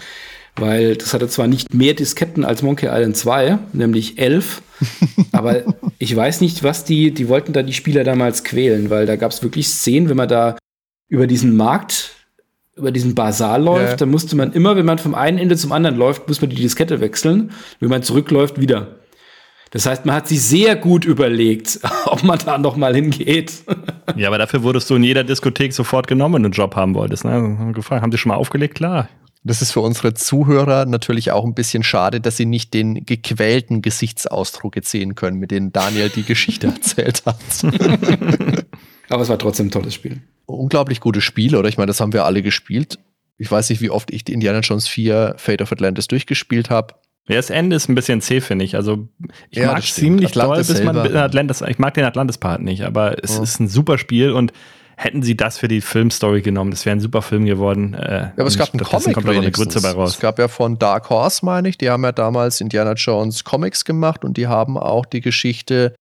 Weil 0.58 0.96
das 0.96 1.14
hatte 1.14 1.28
zwar 1.28 1.46
nicht 1.46 1.72
mehr 1.74 1.94
Disketten 1.94 2.44
als 2.44 2.62
Monkey 2.62 2.86
Island 2.86 3.16
2, 3.16 3.58
nämlich 3.72 4.18
11, 4.18 4.62
aber 5.32 5.62
ich 5.98 6.14
weiß 6.14 6.40
nicht, 6.40 6.62
was 6.62 6.84
die, 6.84 7.12
die 7.12 7.28
wollten 7.28 7.52
da 7.52 7.62
die 7.62 7.72
Spieler 7.72 8.04
damals 8.04 8.44
quälen, 8.44 8.90
weil 8.90 9.06
da 9.06 9.16
gab 9.16 9.30
es 9.30 9.42
wirklich 9.42 9.68
Szenen, 9.68 10.08
wenn 10.08 10.16
man 10.16 10.28
da 10.28 10.56
über 11.08 11.26
diesen 11.26 11.56
Markt, 11.56 12.10
über 12.76 12.92
diesen 12.92 13.14
Basar 13.14 13.58
läuft, 13.58 13.90
Ja. 13.90 13.96
dann 13.96 14.10
musste 14.10 14.36
man 14.36 14.52
immer, 14.52 14.76
wenn 14.76 14.86
man 14.86 14.98
vom 14.98 15.14
einen 15.14 15.38
Ende 15.38 15.56
zum 15.56 15.72
anderen 15.72 15.96
läuft, 15.96 16.28
muss 16.28 16.40
man 16.40 16.50
die 16.50 16.56
Diskette 16.56 17.00
wechseln, 17.00 17.50
wenn 17.80 17.88
man 17.88 18.02
zurückläuft, 18.02 18.60
wieder. 18.60 18.96
Das 19.70 19.84
heißt, 19.84 20.06
man 20.06 20.14
hat 20.14 20.28
sich 20.28 20.40
sehr 20.42 20.76
gut 20.76 21.04
überlegt, 21.04 21.80
ob 22.06 22.22
man 22.24 22.38
da 22.44 22.56
noch 22.58 22.76
mal 22.76 22.94
hingeht. 22.94 23.52
Ja, 24.16 24.28
aber 24.28 24.38
dafür 24.38 24.62
wurdest 24.62 24.88
du 24.90 24.94
in 24.96 25.02
jeder 25.04 25.24
Diskothek 25.24 25.72
sofort 25.72 26.06
genommen, 26.06 26.36
wenn 26.36 26.42
du 26.42 26.46
einen 26.46 26.52
Job 26.54 26.74
haben 26.76 26.94
wolltest. 26.94 27.24
Ne? 27.24 27.32
Haben 27.32 27.72
gefragt, 27.74 28.02
haben 28.02 28.10
die 28.10 28.18
schon 28.18 28.30
mal 28.30 28.36
aufgelegt? 28.36 28.76
Klar. 28.76 29.08
Das 29.48 29.62
ist 29.62 29.72
für 29.72 29.80
unsere 29.80 30.14
Zuhörer 30.14 30.86
natürlich 30.86 31.32
auch 31.32 31.44
ein 31.44 31.54
bisschen 31.54 31.82
schade, 31.82 32.20
dass 32.20 32.36
sie 32.36 32.46
nicht 32.46 32.74
den 32.74 33.04
gequälten 33.06 33.82
Gesichtsausdruck 33.82 34.76
jetzt 34.76 34.90
sehen 34.90 35.14
können, 35.14 35.38
mit 35.38 35.50
dem 35.50 35.72
Daniel 35.72 36.08
die 36.10 36.22
Geschichte 36.22 36.66
erzählt 36.74 37.22
hat. 37.26 37.36
Aber 39.08 39.22
es 39.22 39.28
war 39.28 39.38
trotzdem 39.38 39.66
ein 39.66 39.70
tolles 39.70 39.94
Spiel. 39.94 40.20
Unglaublich 40.46 41.00
gutes 41.00 41.24
Spiel, 41.24 41.56
oder? 41.56 41.68
Ich 41.68 41.78
meine, 41.78 41.86
das 41.88 42.00
haben 42.00 42.12
wir 42.12 42.24
alle 42.24 42.42
gespielt. 42.42 42.98
Ich 43.38 43.50
weiß 43.50 43.70
nicht, 43.70 43.80
wie 43.80 43.90
oft 43.90 44.10
ich 44.12 44.24
die 44.24 44.32
Indiana 44.32 44.60
Jones 44.60 44.88
4 44.88 45.34
Fate 45.38 45.62
of 45.62 45.72
Atlantis 45.72 46.08
durchgespielt 46.08 46.70
habe. 46.70 46.94
Ja, 47.28 47.36
das 47.36 47.50
Ende 47.50 47.76
ist 47.76 47.88
ein 47.88 47.94
bisschen 47.94 48.20
zäh, 48.20 48.40
finde 48.40 48.64
ich. 48.64 48.74
Also, 48.74 49.08
ich 49.50 49.58
Ja, 49.58 49.72
mag 49.72 49.82
ziemlich 49.82 50.30
Atlantis 50.30 50.66
doll, 50.68 50.76
bis 50.76 50.84
man 50.84 50.96
Atlantis, 51.16 51.62
ich 51.62 51.78
mag 51.78 51.94
den 51.94 52.04
Atlantis-Part 52.04 52.62
nicht, 52.62 52.82
aber 52.84 53.22
es 53.22 53.38
Oh. 53.38 53.42
ist 53.42 53.60
ein 53.60 53.68
super 53.68 53.98
Spiel 53.98 54.30
und 54.32 54.52
hätten 54.98 55.22
sie 55.22 55.36
das 55.36 55.58
für 55.58 55.68
die 55.68 55.80
Filmstory 55.80 56.42
genommen, 56.42 56.72
das 56.72 56.84
wäre 56.84 56.96
ein 56.96 57.00
super 57.00 57.22
Film 57.22 57.44
geworden. 57.44 57.94
Äh, 57.94 58.20
Ja, 58.20 58.32
aber 58.36 58.46
es 58.46 58.58
gab 58.58 58.74
einen 58.74 58.82
Comic 58.82 59.14
kommt 59.14 59.28
eine. 59.28 59.50
Grütze 59.50 59.80
bei 59.80 59.92
raus. 59.92 60.14
Es 60.14 60.20
gab 60.20 60.38
ja 60.38 60.48
von 60.48 60.78
Dark 60.78 61.08
Horse, 61.08 61.44
meine 61.44 61.68
ich, 61.68 61.78
die 61.78 61.88
haben 61.88 62.02
ja 62.02 62.12
damals 62.12 62.60
Indiana 62.60 62.94
Jones 62.94 63.44
Comics 63.44 63.84
gemacht 63.84 64.24
und 64.24 64.36
die 64.36 64.48
haben 64.48 64.76
auch 64.76 65.06
die 65.06 65.20
Geschichte 65.20 65.94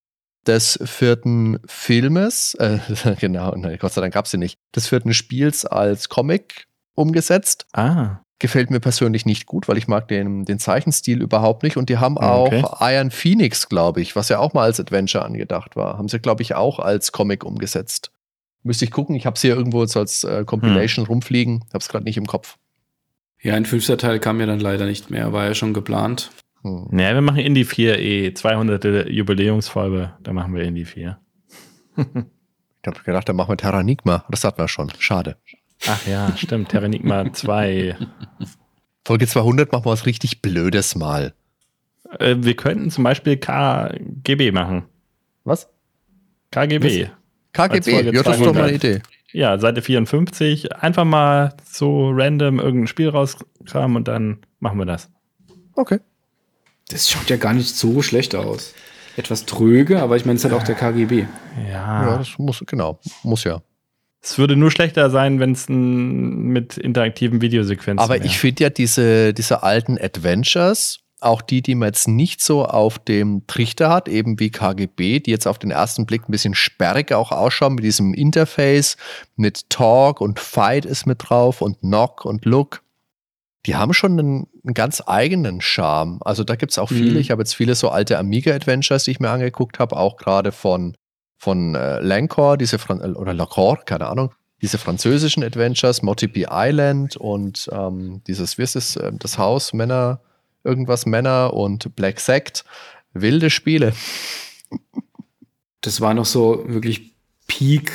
des 0.48 0.80
vierten 0.84 1.60
Filmes, 1.68 2.56
äh, 2.56 2.80
genau, 3.20 3.54
nein, 3.56 3.78
Gott 3.80 3.94
sei 3.94 4.02
Dank 4.02 4.14
gab 4.14 4.26
es 4.26 4.32
sie 4.32 4.38
nicht, 4.38 4.58
des 4.76 4.88
vierten 4.88 5.14
Spiels 5.14 5.66
als 5.66 6.10
Comic 6.10 6.66
umgesetzt. 6.96 7.68
Ah, 7.74 8.22
Gefällt 8.40 8.70
mir 8.70 8.80
persönlich 8.80 9.26
nicht 9.26 9.48
gut, 9.48 9.68
weil 9.68 9.78
ich 9.80 9.88
mag 9.88 10.08
den, 10.08 10.46
den 10.46 10.60
Zeichenstil 10.60 11.24
überhaupt 11.24 11.64
nicht. 11.64 11.76
Und 11.76 11.90
die 11.90 11.98
haben 11.98 12.20
auch 12.20 12.46
Okay. 12.52 12.64
Iron 12.82 13.10
Phoenix, 13.10 13.68
glaube 13.68 14.00
ich, 14.02 14.16
was 14.16 14.30
ja 14.30 14.38
auch 14.38 14.54
mal 14.54 14.62
als 14.64 14.80
Adventure 14.80 15.26
angedacht 15.26 15.76
war, 15.76 15.98
haben 15.98 16.08
sie, 16.08 16.20
glaube 16.20 16.44
ich, 16.44 16.54
auch 16.54 16.78
als 16.78 17.12
Comic 17.12 17.44
umgesetzt. 17.44 18.12
Müsste 18.68 18.84
ich 18.86 18.92
gucken, 18.92 19.16
ich 19.16 19.26
habe 19.26 19.40
sie 19.40 19.48
hier 19.48 19.56
irgendwo 19.56 19.86
so 19.86 20.00
als 20.00 20.26
äh, 20.26 20.44
Compilation 20.46 21.06
Hm. 21.06 21.14
rumfliegen, 21.14 21.64
habe 21.70 21.80
es 21.80 21.88
gerade 21.88 22.04
nicht 22.04 22.18
im 22.18 22.28
Kopf. 22.28 22.58
Ja, 23.42 23.54
ein 23.54 23.66
fünfter 23.66 23.98
Teil 23.98 24.20
kam 24.20 24.40
ja 24.42 24.46
dann 24.46 24.60
leider 24.60 24.86
nicht 24.86 25.10
mehr, 25.10 25.32
war 25.32 25.46
ja 25.46 25.56
schon 25.56 25.74
geplant. 25.74 26.32
Hm. 26.64 26.88
naja, 26.92 27.14
wir 27.14 27.22
machen 27.22 27.40
Indie 27.40 27.64
4 27.64 28.00
eh, 28.00 28.34
200. 28.34 29.10
Jubiläumsfolge, 29.10 30.14
da 30.22 30.34
machen 30.34 30.54
wir 30.54 30.64
Indie 30.64 30.86
4. 30.86 31.18
Ich 32.84 32.94
habe 32.94 33.04
gedacht, 33.04 33.28
dann 33.28 33.36
machen 33.36 33.50
wir 33.50 33.58
Terranigma. 33.58 34.24
Das 34.30 34.46
hatten 34.46 34.60
wir 34.60 34.70
schon. 34.70 34.90
Schade. 34.98 35.36
Ach 35.88 36.08
ja, 36.08 36.32
stimmt, 36.38 36.70
Terranigma 36.70 37.34
2. 37.34 37.98
Folge 39.04 39.28
200 39.28 39.72
machen 39.74 39.84
wir 39.86 39.92
was 39.92 40.06
richtig 40.06 40.42
Blödes 40.42 40.96
mal. 40.96 41.34
Äh, 42.20 42.36
wir 42.40 42.56
könnten 42.56 42.90
zum 42.90 43.04
Beispiel 43.04 43.36
KGB 43.36 44.52
machen. 44.52 44.84
Was? 45.44 45.70
KGB. 46.52 47.06
Als 47.06 47.12
KGB. 47.58 47.92
Ja, 47.92 48.24
das 48.24 48.38
ist 48.38 48.46
doch 48.46 48.54
mal 48.54 48.54
200. 48.54 48.64
eine 48.64 48.74
Idee. 48.74 49.02
Ja, 49.32 49.58
Seite 49.60 49.82
54. 49.82 50.74
Einfach 50.76 51.04
mal 51.04 51.54
so 51.70 52.12
random 52.12 52.60
irgendein 52.60 52.88
Spiel 52.88 53.10
rauskramen 53.10 53.98
und 53.98 54.08
dann 54.08 54.40
machen 54.60 54.80
wir 54.80 54.86
das. 54.86 55.10
Okay. 55.76 56.00
Das 56.90 57.10
schaut 57.10 57.30
ja 57.30 57.38
gar 57.38 57.54
nicht 57.54 57.76
so 57.76 58.02
schlecht 58.02 58.36
aus. 58.36 58.74
Etwas 59.18 59.46
tröge, 59.46 60.02
aber 60.02 60.16
ich 60.16 60.26
meine, 60.26 60.38
es 60.38 60.46
ist 60.46 60.52
halt 60.52 60.62
auch 60.62 60.66
der 60.66 60.76
KGB. 60.76 61.26
Ja. 61.68 62.06
Ja, 62.06 62.18
das 62.18 62.38
muss, 62.38 62.64
genau. 62.66 63.00
Muss 63.24 63.44
ja. 63.44 63.62
es 64.22 64.38
würde 64.38 64.56
nur 64.56 64.72
schlechter 64.72 65.10
sein, 65.10 65.40
wenn 65.40 65.52
es 65.52 65.68
mit 65.70 66.78
interaktiven 66.78 67.42
Videosequenzen 67.42 68.00
Aber 68.00 68.16
wäre. 68.16 68.26
ich 68.26 68.38
finde 68.38 68.64
ja 68.64 68.70
diese, 68.70 69.34
diese 69.34 69.64
alten 69.64 69.98
Adventures, 69.98 71.00
auch 71.20 71.42
die, 71.42 71.62
die 71.62 71.76
man 71.76 71.88
jetzt 71.88 72.08
nicht 72.08 72.42
so 72.42 72.66
auf 72.66 73.00
dem 73.00 73.46
Trichter 73.48 73.90
hat, 73.90 74.08
eben 74.08 74.40
wie 74.40 74.52
KGB, 74.52 75.20
die 75.20 75.32
jetzt 75.32 75.48
auf 75.48 75.58
den 75.58 75.72
ersten 75.72 76.06
Blick 76.06 76.28
ein 76.28 76.32
bisschen 76.32 76.54
sperrig 76.54 77.12
auch 77.12 77.32
ausschauen 77.32 77.76
mit 77.76 77.84
diesem 77.84 78.14
Interface, 78.14 78.98
mit 79.36 79.70
Talk 79.70 80.22
und 80.22 80.40
Fight 80.40 80.86
ist 80.86 81.06
mit 81.08 81.30
drauf 81.30 81.62
und 81.62 81.80
Knock 81.80 82.24
und 82.24 82.46
Look. 82.46 82.84
Die 83.66 83.76
haben 83.76 83.94
schon 83.94 84.20
einen, 84.20 84.48
einen 84.64 84.74
ganz 84.76 85.04
eigenen 85.06 85.60
Charme. 85.60 86.20
Also 86.22 86.44
da 86.44 86.56
gibt 86.56 86.72
es 86.72 86.78
auch 86.78 86.90
viele. 86.90 87.12
Mhm. 87.12 87.18
Ich 87.18 87.32
habe 87.32 87.42
jetzt 87.42 87.56
viele 87.56 87.76
so 87.76 87.90
alte 87.90 88.18
Amiga-Adventures, 88.20 89.04
die 89.04 89.12
ich 89.12 89.20
mir 89.20 89.30
angeguckt 89.30 89.80
habe, 89.80 89.98
auch 89.98 90.18
gerade 90.18 90.52
von, 90.52 90.96
von 91.38 91.74
äh, 91.76 92.00
Lancor, 92.00 92.58
diese 92.58 92.78
Fran 92.78 93.02
oder 93.16 93.34
Lacor, 93.34 93.84
keine 93.84 94.08
Ahnung, 94.08 94.34
diese 94.62 94.78
französischen 94.78 95.44
Adventures, 95.44 96.02
Motipi 96.04 96.46
Island 96.50 97.18
und 97.18 97.70
ähm, 97.72 98.22
dieses, 98.28 98.58
wie 98.58 98.64
ist 98.64 98.76
es, 98.76 98.96
ähm, 98.98 99.20
das 99.20 99.38
Haus, 99.38 99.74
Männer, 99.74 100.22
irgendwas 100.68 101.06
Männer 101.08 101.54
und 101.54 101.96
Black 101.96 102.20
Sect. 102.20 102.64
Wilde 103.14 103.50
Spiele. 103.50 103.94
Das 105.82 106.02
war 106.02 106.14
noch 106.14 106.26
so 106.26 106.64
wirklich 106.68 107.14
Peak 107.48 107.92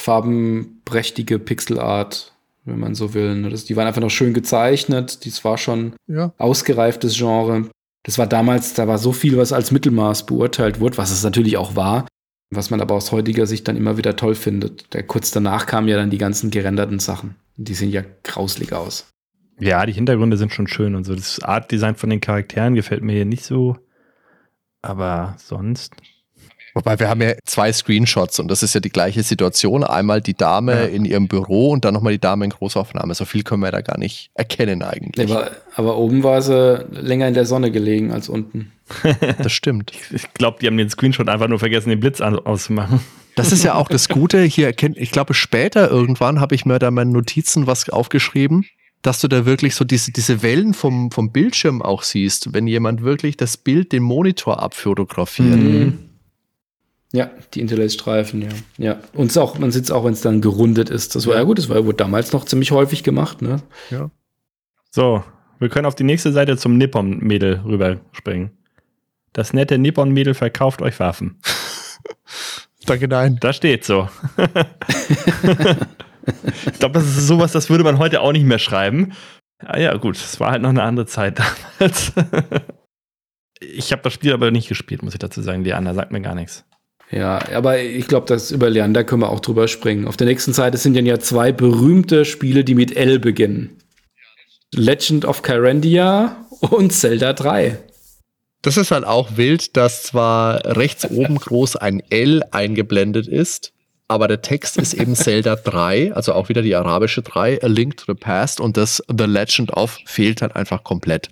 farbenprächtige 0.00 1.38
Pixelart, 1.38 2.32
wenn 2.64 2.78
man 2.78 2.94
so 2.94 3.14
will. 3.14 3.34
ne? 3.36 3.48
Das, 3.48 3.64
die 3.64 3.76
waren 3.76 3.86
einfach 3.86 4.00
noch 4.02 4.10
schön 4.10 4.34
gezeichnet. 4.34 5.24
Das 5.26 5.44
war 5.44 5.56
schon 5.58 5.94
Ja. 6.06 6.32
ausgereiftes 6.38 7.16
Genre. 7.16 7.70
Das 8.04 8.18
war 8.18 8.26
damals, 8.26 8.74
da 8.74 8.86
war 8.86 8.98
so 8.98 9.12
viel, 9.12 9.38
was 9.38 9.52
als 9.52 9.70
Mittelmaß 9.70 10.26
beurteilt 10.26 10.80
wurde, 10.80 10.98
was 10.98 11.10
es 11.10 11.22
natürlich 11.22 11.56
auch 11.56 11.74
war, 11.74 12.06
was 12.50 12.68
man 12.68 12.82
aber 12.82 12.94
aus 12.94 13.12
heutiger 13.12 13.46
Sicht 13.46 13.66
dann 13.66 13.76
immer 13.78 13.96
wieder 13.96 14.14
toll 14.16 14.34
findet. 14.34 14.92
Der, 14.92 15.02
kurz 15.04 15.30
danach 15.30 15.64
kamen 15.66 15.88
ja 15.88 15.96
dann 15.96 16.10
die 16.10 16.18
ganzen 16.18 16.50
gerenderten 16.50 16.98
Sachen. 16.98 17.36
Die 17.56 17.74
sehen 17.74 17.90
ja 17.90 18.02
grauslig 18.24 18.72
aus. 18.74 19.06
Ja, 19.58 19.84
die 19.86 19.92
Hintergründe 19.92 20.36
sind 20.36 20.52
schon 20.52 20.66
schön 20.66 20.94
und 20.94 21.04
so. 21.04 21.14
Das 21.14 21.40
Art-Design 21.42 21.94
von 21.96 22.10
den 22.10 22.20
Charakteren 22.20 22.74
gefällt 22.74 23.02
mir 23.02 23.12
hier 23.12 23.24
nicht 23.24 23.44
so. 23.44 23.76
Aber 24.82 25.36
sonst. 25.38 25.94
Wobei 26.76 26.98
wir 26.98 27.08
haben 27.08 27.22
ja 27.22 27.34
zwei 27.44 27.72
Screenshots 27.72 28.40
und 28.40 28.48
das 28.50 28.64
ist 28.64 28.74
ja 28.74 28.80
die 28.80 28.90
gleiche 28.90 29.22
Situation. 29.22 29.84
Einmal 29.84 30.20
die 30.20 30.34
Dame 30.34 30.72
Ja. 30.72 30.84
in 30.86 31.04
ihrem 31.04 31.28
Büro 31.28 31.70
und 31.70 31.84
dann 31.84 31.94
nochmal 31.94 32.12
die 32.14 32.18
Dame 32.20 32.44
in 32.44 32.50
Großaufnahme. 32.50 33.14
So 33.14 33.24
viel 33.24 33.44
können 33.44 33.62
wir 33.62 33.70
da 33.70 33.80
gar 33.80 33.96
nicht 33.96 34.30
erkennen 34.34 34.82
eigentlich. 34.82 35.30
Aber, 35.30 35.52
aber 35.76 35.96
oben 35.96 36.24
war 36.24 36.42
sie 36.42 36.84
länger 36.90 37.28
in 37.28 37.34
der 37.34 37.46
Sonne 37.46 37.70
gelegen 37.70 38.12
als 38.12 38.28
unten. 38.28 38.72
Das 39.38 39.52
stimmt. 39.52 39.92
Ich 40.12 40.34
glaube, 40.34 40.58
die 40.60 40.66
haben 40.66 40.76
den 40.76 40.90
Screenshot 40.90 41.28
einfach 41.28 41.48
nur 41.48 41.58
vergessen, 41.60 41.88
den 41.90 42.00
Blitz 42.00 42.20
auszumachen. 42.20 43.00
Das 43.36 43.50
ist 43.52 43.62
ja 43.64 43.74
auch 43.74 43.88
das 43.88 44.08
Gute. 44.10 44.42
Hier 44.42 44.66
erkennt, 44.66 44.96
ich 44.98 45.10
glaube, 45.12 45.32
später 45.32 45.88
irgendwann 45.90 46.40
habe 46.40 46.54
ich 46.56 46.66
mir 46.66 46.78
da 46.80 46.90
meine 46.90 47.10
Notizen 47.12 47.66
was 47.68 47.88
aufgeschrieben, 47.88 48.66
dass 49.04 49.20
du 49.20 49.28
da 49.28 49.44
wirklich 49.44 49.74
so 49.74 49.84
diese, 49.84 50.12
diese 50.12 50.42
Wellen 50.42 50.72
vom, 50.72 51.10
vom 51.10 51.30
Bildschirm 51.30 51.82
auch 51.82 52.02
siehst, 52.02 52.54
wenn 52.54 52.66
jemand 52.66 53.02
wirklich 53.02 53.36
das 53.36 53.58
Bild, 53.58 53.92
den 53.92 54.02
Monitor 54.02 54.62
abfotografiert. 54.62 55.60
Mhm. 55.60 55.98
Ja, 57.12 57.30
die 57.52 57.60
Interlaced-Streifen, 57.60 58.40
ja. 58.40 58.48
Ja. 58.78 59.00
Und 59.12 59.36
auch, 59.36 59.58
man 59.58 59.70
sieht 59.70 59.84
es 59.84 59.90
auch, 59.90 60.06
wenn 60.06 60.14
es 60.14 60.22
dann 60.22 60.40
gerundet 60.40 60.88
ist. 60.88 61.14
Das 61.14 61.26
war 61.26 61.34
ja, 61.34 61.42
gut, 61.42 61.58
das 61.58 61.68
war, 61.68 61.84
wurde 61.84 61.98
damals 61.98 62.32
noch 62.32 62.46
ziemlich 62.46 62.70
häufig 62.70 63.02
gemacht, 63.02 63.42
ne? 63.42 63.60
Ja. 63.90 64.10
So, 64.90 65.22
wir 65.58 65.68
können 65.68 65.84
auf 65.84 65.94
die 65.94 66.04
nächste 66.04 66.32
Seite 66.32 66.56
zum 66.56 66.78
Nippon-Mädel 66.78 67.60
rüberspringen. 67.62 68.52
Das 69.34 69.52
nette 69.52 69.76
Nippon-Mädel 69.76 70.32
verkauft 70.32 70.80
euch 70.80 70.98
Waffen. 70.98 71.36
Danke, 72.86 73.06
nein. 73.06 73.36
Da 73.38 73.52
steht 73.52 73.84
so. 73.84 74.08
ich 76.66 76.78
glaube, 76.78 76.94
das 76.94 77.04
ist 77.04 77.26
sowas, 77.26 77.52
das 77.52 77.70
würde 77.70 77.84
man 77.84 77.98
heute 77.98 78.20
auch 78.20 78.32
nicht 78.32 78.46
mehr 78.46 78.58
schreiben. 78.58 79.12
Ja, 79.62 79.78
ja, 79.78 79.96
gut, 79.96 80.16
es 80.16 80.40
war 80.40 80.50
halt 80.50 80.62
noch 80.62 80.70
eine 80.70 80.82
andere 80.82 81.06
Zeit 81.06 81.40
damals. 81.78 82.12
ich 83.60 83.92
habe 83.92 84.02
das 84.02 84.12
Spiel 84.12 84.32
aber 84.32 84.50
nicht 84.50 84.68
gespielt, 84.68 85.02
muss 85.02 85.14
ich 85.14 85.18
dazu 85.18 85.42
sagen. 85.42 85.64
Leander 85.64 85.94
sagt 85.94 86.12
mir 86.12 86.20
gar 86.20 86.34
nichts. 86.34 86.64
Ja, 87.10 87.38
aber 87.54 87.80
ich 87.80 88.08
glaube, 88.08 88.26
das 88.26 88.50
über 88.50 88.70
Leander 88.70 89.04
können 89.04 89.22
wir 89.22 89.30
auch 89.30 89.40
drüber 89.40 89.68
springen. 89.68 90.08
Auf 90.08 90.16
der 90.16 90.26
nächsten 90.26 90.52
Seite 90.52 90.78
sind 90.78 90.96
dann 90.96 91.06
ja 91.06 91.18
zwei 91.18 91.52
berühmte 91.52 92.24
Spiele, 92.24 92.64
die 92.64 92.74
mit 92.74 92.96
L 92.96 93.18
beginnen. 93.18 93.78
Legend 94.74 95.24
of 95.24 95.42
Kyrandia 95.42 96.46
und 96.60 96.92
Zelda 96.92 97.32
3. 97.32 97.78
Das 98.62 98.78
ist 98.78 98.90
halt 98.90 99.04
auch 99.04 99.36
wild, 99.36 99.76
dass 99.76 100.04
zwar 100.04 100.76
rechts 100.76 101.08
oben 101.08 101.36
groß 101.36 101.76
ein 101.76 102.02
L 102.08 102.42
eingeblendet 102.50 103.28
ist, 103.28 103.73
aber 104.14 104.28
der 104.28 104.42
Text 104.42 104.76
ist 104.78 104.94
eben 104.94 105.14
Zelda 105.16 105.56
3, 105.56 106.14
also 106.14 106.32
auch 106.32 106.48
wieder 106.48 106.62
die 106.62 106.74
arabische 106.74 107.22
3, 107.22 107.62
A 107.62 107.66
Link 107.66 107.96
to 107.96 108.04
the 108.06 108.18
Past 108.18 108.60
und 108.60 108.76
das 108.76 109.02
The 109.08 109.24
Legend 109.24 109.76
of 109.76 109.98
fehlt 110.06 110.42
halt 110.42 110.56
einfach 110.56 110.84
komplett. 110.84 111.28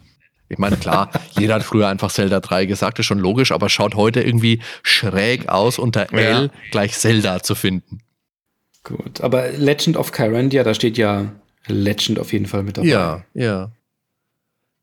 Ich 0.48 0.58
meine, 0.58 0.76
klar, 0.76 1.10
jeder 1.38 1.54
hat 1.54 1.62
früher 1.62 1.88
einfach 1.88 2.10
Zelda 2.12 2.40
3 2.40 2.66
gesagt, 2.66 2.98
ist 2.98 3.06
schon 3.06 3.18
logisch, 3.18 3.52
aber 3.52 3.68
schaut 3.68 3.94
heute 3.94 4.20
irgendwie 4.20 4.60
schräg 4.82 5.48
aus, 5.48 5.78
unter 5.78 6.12
L 6.12 6.50
gleich 6.70 6.98
Zelda 6.98 7.42
zu 7.42 7.54
finden. 7.54 8.00
Gut, 8.84 9.20
aber 9.20 9.50
Legend 9.52 9.96
of 9.96 10.12
Kyrandia, 10.12 10.64
da 10.64 10.74
steht 10.74 10.98
ja 10.98 11.32
Legend 11.68 12.18
auf 12.18 12.32
jeden 12.32 12.46
Fall 12.46 12.64
mit 12.64 12.76
dabei. 12.76 12.88
Ja, 12.88 13.24
ja. 13.32 13.70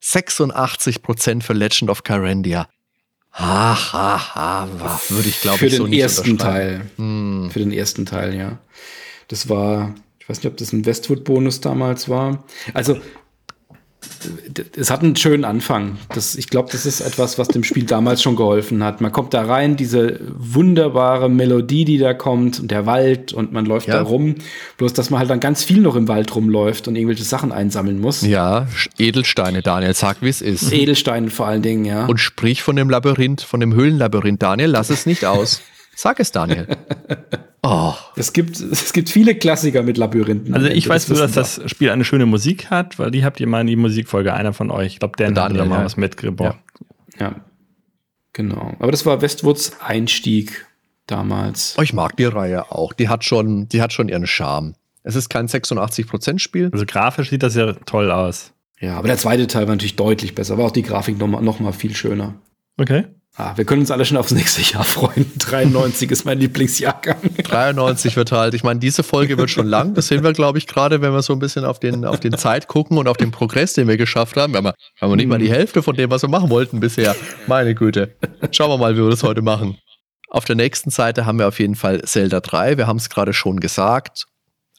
86% 0.02 1.44
für 1.44 1.54
Legend 1.54 1.90
of 1.90 2.04
Kyrandia. 2.04 2.68
Ha, 3.32 3.94
ha, 3.94 4.36
ha, 4.36 4.68
würde 5.10 5.30
ich 5.30 5.42
glaube 5.42 5.66
ich 5.66 5.76
so 5.76 5.88
nicht 5.88 6.00
ersten 6.00 6.38
Teil. 6.38 6.90
Hm. 6.98 7.50
Für 7.52 7.60
den 7.60 7.72
ersten 7.72 8.06
Teil, 8.06 8.36
ja. 8.36 8.60
Das 9.28 9.48
war, 9.48 9.96
ich 10.20 10.28
weiß 10.28 10.38
nicht, 10.38 10.48
ob 10.48 10.58
das 10.58 10.74
ein 10.74 10.86
Westwood-Bonus 10.86 11.62
damals 11.62 12.10
war. 12.10 12.44
Also 12.74 13.00
es 14.78 14.90
hat 14.90 15.02
einen 15.04 15.16
schönen 15.16 15.46
Anfang. 15.46 15.98
Das, 16.14 16.36
ich 16.36 16.50
glaube, 16.50 16.70
das 16.72 16.86
ist 16.86 17.02
etwas, 17.02 17.38
was 17.38 17.48
dem 17.50 17.64
Spiel 17.64 17.84
damals 17.84 18.22
schon 18.22 18.36
geholfen 18.36 18.84
hat. 18.84 19.02
Man 19.02 19.12
kommt 19.12 19.34
da 19.34 19.44
rein, 19.44 19.76
diese 19.76 20.20
wunderbare 20.22 21.30
Melodie, 21.30 21.86
die 21.86 21.98
da 21.98 22.14
kommt 22.14 22.60
und 22.60 22.72
der 22.72 22.86
Wald 22.86 23.34
und 23.34 23.52
man 23.52 23.66
läuft 23.66 23.88
ja. 23.88 23.96
da 23.96 24.02
rum. 24.02 24.36
Bloß, 24.78 24.94
dass 24.94 25.10
man 25.10 25.20
halt 25.20 25.30
dann 25.30 25.40
ganz 25.40 25.64
viel 25.64 25.82
noch 25.82 25.96
im 25.96 26.08
Wald 26.08 26.34
rumläuft 26.36 26.88
und 26.88 26.96
irgendwelche 26.96 27.24
Sachen 27.24 27.52
einsammeln 27.52 28.00
muss. 28.00 28.22
Ja, 28.22 28.68
Edelsteine, 28.98 29.62
Daniel, 29.62 29.94
sag 29.94 30.22
wie 30.22 30.30
es 30.30 30.42
ist. 30.42 30.72
Edelsteine 30.72 31.30
vor 31.30 31.48
allen 31.48 31.62
Dingen, 31.62 31.86
ja. 31.86 32.06
Und 32.06 32.20
sprich 32.20 32.62
von 32.62 32.76
dem 32.76 32.90
Labyrinth, 32.90 33.42
von 33.42 33.60
dem 33.60 33.74
Höhlenlabyrinth, 33.74 34.42
Daniel, 34.42 34.70
lass 34.70 34.90
es 34.90 35.06
nicht 35.06 35.26
aus. 35.26 35.62
Sag 36.00 36.22
es, 36.22 36.32
Daniel. 36.32 36.66
Oh. 37.62 37.94
Es, 38.16 38.32
gibt, 38.32 38.58
es 38.58 38.94
gibt 38.94 39.10
viele 39.10 39.36
Klassiker 39.36 39.84
mit 39.84 39.98
Labyrinthen. 39.98 40.56
Also 40.56 40.68
ich 40.68 40.88
weiß 40.88 41.10
nur, 41.10 41.18
dass 41.18 41.34
das 41.34 41.62
Spiel 41.70 41.90
eine 41.90 42.06
schöne 42.06 42.26
Musik 42.26 42.70
hat, 42.70 42.98
weil 42.98 43.12
die 43.12 43.26
habt 43.26 43.42
ihr 43.42 43.48
mal 43.48 43.60
in 43.60 43.68
die 43.68 43.76
Musikfolge, 43.76 44.34
einer 44.34 44.54
von 44.54 44.72
euch. 44.72 44.94
Ich 44.94 45.00
glaube, 45.00 45.18
der 45.18 45.28
hat 45.28 45.36
da 45.36 45.50
mal 45.50 45.80
ja. 45.80 45.84
was 45.84 45.98
mitgebracht. 45.98 46.58
Ja. 47.20 47.26
ja. 47.26 47.36
genau. 48.32 48.78
Aber 48.80 48.92
das 48.92 49.06
war 49.06 49.22
Westwoods 49.22 49.74
Einstieg 49.82 50.68
damals. 51.06 51.76
Oh, 51.78 51.82
ich 51.82 51.92
mag 51.92 52.16
die 52.16 52.24
Reihe 52.24 52.72
auch. 52.72 52.94
Die 52.94 53.10
hat 53.10 53.26
schon, 53.26 53.68
die 53.68 53.82
hat 53.82 53.92
schon 53.92 54.08
ihren 54.08 54.26
Charme. 54.26 54.76
Es 55.04 55.18
ist 55.18 55.28
kein 55.28 55.50
86%-Spiel. 55.50 56.70
Also 56.72 56.86
grafisch 56.86 57.30
sieht 57.30 57.44
das 57.44 57.56
ja 57.56 57.74
toll 57.74 58.10
aus. 58.10 58.54
Ja, 58.80 58.96
aber 58.96 59.10
der 59.10 59.18
zweite 59.18 59.48
Teil 59.48 59.68
war 59.68 59.76
natürlich 59.76 59.98
deutlich 59.98 60.34
besser. 60.34 60.58
War 60.58 60.68
auch 60.68 60.72
die 60.72 60.84
Grafik 60.84 61.20
noch 61.20 61.28
mal, 61.28 61.42
noch 61.42 61.60
mal 61.60 61.74
viel 61.74 61.94
schöner. 61.94 62.36
Okay. 62.78 63.04
Ah, 63.40 63.54
wir 63.56 63.64
können 63.64 63.80
uns 63.80 63.90
alle 63.90 64.04
schon 64.04 64.18
aufs 64.18 64.34
nächste 64.34 64.62
Jahr 64.62 64.84
freuen. 64.84 65.32
93 65.38 66.12
ist 66.12 66.26
mein 66.26 66.40
Lieblingsjahrgang. 66.40 67.22
93 67.42 68.18
wird 68.18 68.34
halt, 68.34 68.54
ich 68.54 68.66
meine, 68.66 68.82
diese 68.82 69.02
Folge 69.02 69.38
wird 69.38 69.50
schon 69.50 69.66
lang. 69.66 69.94
Das 69.94 70.10
sehen 70.10 70.26
wir, 70.26 70.34
glaube 70.34 70.58
ich, 70.58 70.68
gerade, 70.68 71.02
wenn 71.02 71.14
wir 71.14 71.22
so 71.22 71.32
ein 71.32 71.40
bisschen 71.40 71.64
auf 71.64 71.80
den, 71.80 72.04
auf 72.04 72.20
den 72.20 72.38
Zeit 72.38 72.68
gucken 72.68 72.98
und 72.98 73.08
auf 73.08 73.16
den 73.16 73.32
Progress, 73.32 73.76
den 73.76 73.88
wir 73.88 73.96
geschafft 73.96 74.36
haben. 74.36 74.52
Wir 74.52 74.58
haben, 74.58 74.72
haben 75.00 75.12
wir 75.12 75.16
nicht 75.16 75.30
mal 75.30 75.40
die 75.40 75.50
Hälfte 75.50 75.82
von 75.82 75.96
dem, 75.96 76.12
was 76.12 76.22
wir 76.22 76.28
machen 76.28 76.50
wollten 76.50 76.82
bisher. 76.82 77.16
Meine 77.48 77.76
Güte. 77.76 78.14
Schauen 78.52 78.72
wir 78.72 78.78
mal, 78.78 78.98
wie 78.98 79.02
wir 79.02 79.10
das 79.10 79.24
heute 79.24 79.42
machen. 79.42 79.78
Auf 80.30 80.44
der 80.44 80.58
nächsten 80.58 80.90
Seite 80.90 81.26
haben 81.26 81.40
wir 81.40 81.48
auf 81.48 81.60
jeden 81.60 81.76
Fall 81.76 82.02
Zelda 82.02 82.42
3. 82.42 82.76
Wir 82.76 82.88
haben 82.88 82.98
es 82.98 83.10
gerade 83.10 83.32
schon 83.32 83.62
gesagt. 83.62 84.26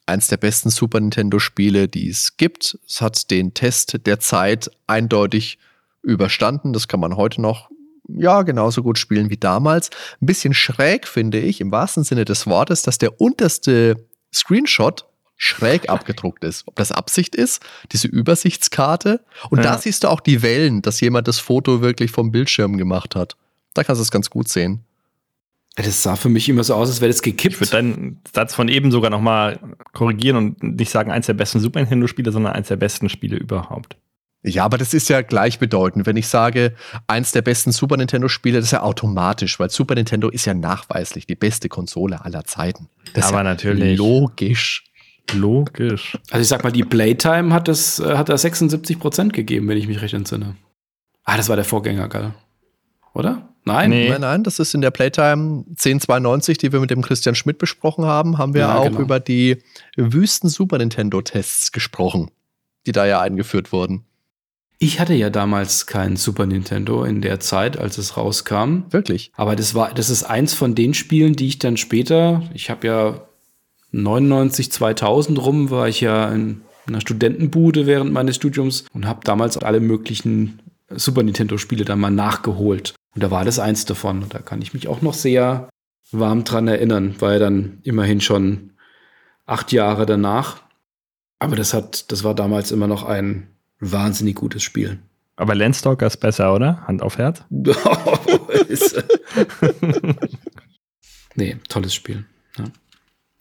Eins 0.04 0.26
der 0.26 0.36
besten 0.36 0.68
Super 0.68 1.00
Nintendo-Spiele, 1.00 1.88
die 1.88 2.10
es 2.10 2.36
gibt. 2.36 2.78
Es 2.86 3.00
hat 3.00 3.30
den 3.30 3.54
Test 3.54 4.04
der 4.04 4.20
Zeit 4.20 4.70
eindeutig 4.86 5.58
überstanden. 6.02 6.74
Das 6.74 6.88
kann 6.88 7.00
man 7.00 7.16
heute 7.16 7.40
noch 7.40 7.70
ja, 8.16 8.42
genauso 8.42 8.82
gut 8.82 8.98
spielen 8.98 9.30
wie 9.30 9.36
damals. 9.36 9.90
Ein 10.20 10.26
bisschen 10.26 10.54
schräg 10.54 11.06
finde 11.06 11.38
ich, 11.38 11.60
im 11.60 11.70
wahrsten 11.70 12.04
Sinne 12.04 12.24
des 12.24 12.46
Wortes, 12.46 12.82
dass 12.82 12.98
der 12.98 13.20
unterste 13.20 14.06
Screenshot 14.32 15.06
schräg 15.36 15.88
abgedruckt 15.88 16.44
ist. 16.44 16.66
Ob 16.66 16.76
das 16.76 16.92
Absicht 16.92 17.34
ist, 17.34 17.62
diese 17.92 18.08
Übersichtskarte. 18.08 19.24
Und 19.48 19.58
ja. 19.58 19.64
da 19.64 19.78
siehst 19.78 20.04
du 20.04 20.08
auch 20.08 20.20
die 20.20 20.42
Wellen, 20.42 20.82
dass 20.82 21.00
jemand 21.00 21.28
das 21.28 21.38
Foto 21.38 21.80
wirklich 21.80 22.10
vom 22.10 22.30
Bildschirm 22.30 22.76
gemacht 22.76 23.16
hat. 23.16 23.36
Da 23.74 23.84
kannst 23.84 24.00
du 24.00 24.02
es 24.02 24.10
ganz 24.10 24.30
gut 24.30 24.48
sehen. 24.48 24.84
Das 25.76 26.02
sah 26.02 26.16
für 26.16 26.28
mich 26.28 26.48
immer 26.48 26.64
so 26.64 26.74
aus, 26.74 26.88
als 26.88 27.00
wäre 27.00 27.10
das 27.10 27.22
gekippt. 27.22 27.54
Ich 27.54 27.60
würde 27.60 27.70
deinen 27.70 28.20
Satz 28.32 28.54
von 28.54 28.68
eben 28.68 28.90
sogar 28.90 29.10
noch 29.10 29.20
mal 29.20 29.60
korrigieren 29.92 30.36
und 30.36 30.62
nicht 30.62 30.90
sagen, 30.90 31.10
eins 31.10 31.26
der 31.26 31.34
besten 31.34 31.60
Super 31.60 31.80
Nintendo-Spiele, 31.80 32.32
sondern 32.32 32.52
eins 32.52 32.68
der 32.68 32.76
besten 32.76 33.08
Spiele 33.08 33.36
überhaupt. 33.36 33.96
Ja, 34.42 34.64
aber 34.64 34.78
das 34.78 34.94
ist 34.94 35.08
ja 35.10 35.20
gleichbedeutend. 35.20 36.06
Wenn 36.06 36.16
ich 36.16 36.26
sage, 36.26 36.74
eins 37.06 37.32
der 37.32 37.42
besten 37.42 37.72
Super 37.72 37.98
Nintendo-Spiele, 37.98 38.58
das 38.58 38.66
ist 38.66 38.72
ja 38.72 38.82
automatisch, 38.82 39.60
weil 39.60 39.68
Super 39.68 39.94
Nintendo 39.94 40.30
ist 40.30 40.46
ja 40.46 40.54
nachweislich 40.54 41.26
die 41.26 41.34
beste 41.34 41.68
Konsole 41.68 42.24
aller 42.24 42.44
Zeiten. 42.44 42.88
Das 43.12 43.28
aber 43.28 43.38
ja 43.38 43.44
natürlich. 43.44 43.98
Logisch. 43.98 44.84
Logisch. 45.34 46.18
Also 46.30 46.42
ich 46.42 46.48
sag 46.48 46.64
mal, 46.64 46.72
die 46.72 46.84
Playtime 46.84 47.52
hat 47.52 47.68
das, 47.68 47.98
äh, 48.00 48.16
hat 48.16 48.30
da 48.30 48.38
76 48.38 48.98
Prozent 48.98 49.32
gegeben, 49.32 49.68
wenn 49.68 49.76
ich 49.76 49.86
mich 49.86 50.00
recht 50.00 50.14
entsinne. 50.14 50.56
Ah, 51.24 51.36
das 51.36 51.48
war 51.48 51.56
der 51.56 51.64
Vorgänger, 51.64 52.08
geil. 52.08 52.34
Oder? 53.12 53.48
Nein? 53.64 53.90
Nee. 53.90 54.08
Nein, 54.08 54.22
nein, 54.22 54.42
das 54.42 54.58
ist 54.58 54.74
in 54.74 54.80
der 54.80 54.90
Playtime 54.90 55.64
1092, 55.68 56.56
die 56.56 56.72
wir 56.72 56.80
mit 56.80 56.90
dem 56.90 57.02
Christian 57.02 57.34
Schmidt 57.34 57.58
besprochen 57.58 58.06
haben, 58.06 58.38
haben 58.38 58.54
wir 58.54 58.62
ja, 58.62 58.78
auch 58.78 58.86
genau. 58.86 59.00
über 59.00 59.20
die 59.20 59.62
Wüsten 59.96 60.48
Super 60.48 60.78
Nintendo-Tests 60.78 61.70
gesprochen, 61.70 62.30
die 62.86 62.92
da 62.92 63.04
ja 63.04 63.20
eingeführt 63.20 63.70
wurden. 63.72 64.06
Ich 64.82 64.98
hatte 64.98 65.12
ja 65.12 65.28
damals 65.28 65.84
kein 65.84 66.16
Super 66.16 66.46
Nintendo 66.46 67.04
in 67.04 67.20
der 67.20 67.38
Zeit, 67.38 67.78
als 67.78 67.98
es 67.98 68.16
rauskam. 68.16 68.84
Wirklich? 68.88 69.30
Aber 69.36 69.54
das 69.54 69.74
war, 69.74 69.92
das 69.92 70.08
ist 70.08 70.24
eins 70.24 70.54
von 70.54 70.74
den 70.74 70.94
Spielen, 70.94 71.36
die 71.36 71.48
ich 71.48 71.58
dann 71.58 71.76
später, 71.76 72.42
ich 72.54 72.70
habe 72.70 72.86
ja 72.86 73.28
99, 73.92 74.72
2000 74.72 75.38
rum, 75.44 75.68
war 75.68 75.86
ich 75.86 76.00
ja 76.00 76.30
in 76.30 76.62
einer 76.86 77.02
Studentenbude 77.02 77.86
während 77.86 78.10
meines 78.10 78.36
Studiums 78.36 78.86
und 78.94 79.06
habe 79.06 79.20
damals 79.22 79.58
alle 79.58 79.80
möglichen 79.80 80.60
Super 80.88 81.22
Nintendo 81.22 81.58
Spiele 81.58 81.84
dann 81.84 82.00
mal 82.00 82.10
nachgeholt. 82.10 82.94
Und 83.14 83.22
da 83.22 83.30
war 83.30 83.44
das 83.44 83.58
eins 83.58 83.84
davon. 83.84 84.22
Und 84.22 84.32
da 84.32 84.38
kann 84.38 84.62
ich 84.62 84.72
mich 84.72 84.88
auch 84.88 85.02
noch 85.02 85.14
sehr 85.14 85.68
warm 86.10 86.42
dran 86.44 86.68
erinnern, 86.68 87.16
war 87.20 87.34
ja 87.34 87.38
dann 87.38 87.80
immerhin 87.82 88.22
schon 88.22 88.72
acht 89.44 89.72
Jahre 89.72 90.06
danach. 90.06 90.62
Aber 91.38 91.54
das 91.54 91.74
hat, 91.74 92.10
das 92.10 92.24
war 92.24 92.34
damals 92.34 92.72
immer 92.72 92.86
noch 92.86 93.04
ein 93.04 93.46
wahnsinnig 93.80 94.36
gutes 94.36 94.62
Spiel. 94.62 94.98
Aber 95.36 95.54
Landstalker 95.54 96.06
ist 96.06 96.18
besser, 96.18 96.54
oder? 96.54 96.86
Hand 96.86 97.02
auf 97.02 97.18
Herz? 97.18 97.42
nee, 101.34 101.56
tolles 101.68 101.94
Spiel. 101.94 102.24
Ja. 102.58 102.64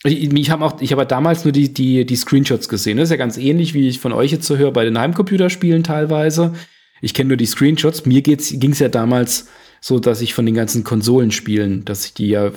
Ich, 0.03 0.33
ich 0.33 0.49
habe 0.49 0.63
auch, 0.63 0.79
ich 0.81 0.93
habe 0.93 1.05
damals 1.05 1.43
nur 1.43 1.51
die, 1.51 1.73
die, 1.73 2.05
die 2.05 2.15
Screenshots 2.15 2.69
gesehen. 2.69 2.97
Das 2.97 3.05
ist 3.05 3.11
ja 3.11 3.17
ganz 3.17 3.37
ähnlich, 3.37 3.73
wie 3.73 3.89
ich 3.89 3.99
von 3.99 4.13
euch 4.13 4.31
jetzt 4.31 4.47
so 4.47 4.55
höre 4.55 4.71
bei 4.71 4.85
den 4.85 4.97
Heimcomputerspielen 4.97 5.83
teilweise. 5.83 6.53
Ich 7.01 7.13
kenne 7.13 7.29
nur 7.29 7.37
die 7.37 7.45
Screenshots. 7.45 8.05
Mir 8.05 8.21
ging 8.21 8.37
es 8.71 8.79
ja 8.79 8.87
damals 8.87 9.47
so, 9.81 9.99
dass 9.99 10.21
ich 10.21 10.33
von 10.33 10.45
den 10.45 10.55
ganzen 10.55 10.83
Konsolenspielen, 10.83 11.83
dass 11.83 12.05
ich 12.05 12.13
die 12.13 12.29
ja 12.29 12.51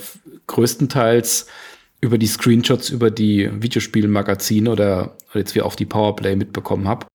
größtenteils 0.46 1.46
über 2.00 2.18
die 2.18 2.26
Screenshots, 2.26 2.90
über 2.90 3.10
die 3.10 3.50
Videospielmagazine 3.60 4.70
oder 4.70 5.16
jetzt 5.34 5.54
wie 5.54 5.62
auch 5.62 5.74
die 5.74 5.86
Powerplay 5.86 6.36
mitbekommen 6.36 6.88
habe. 6.88 7.06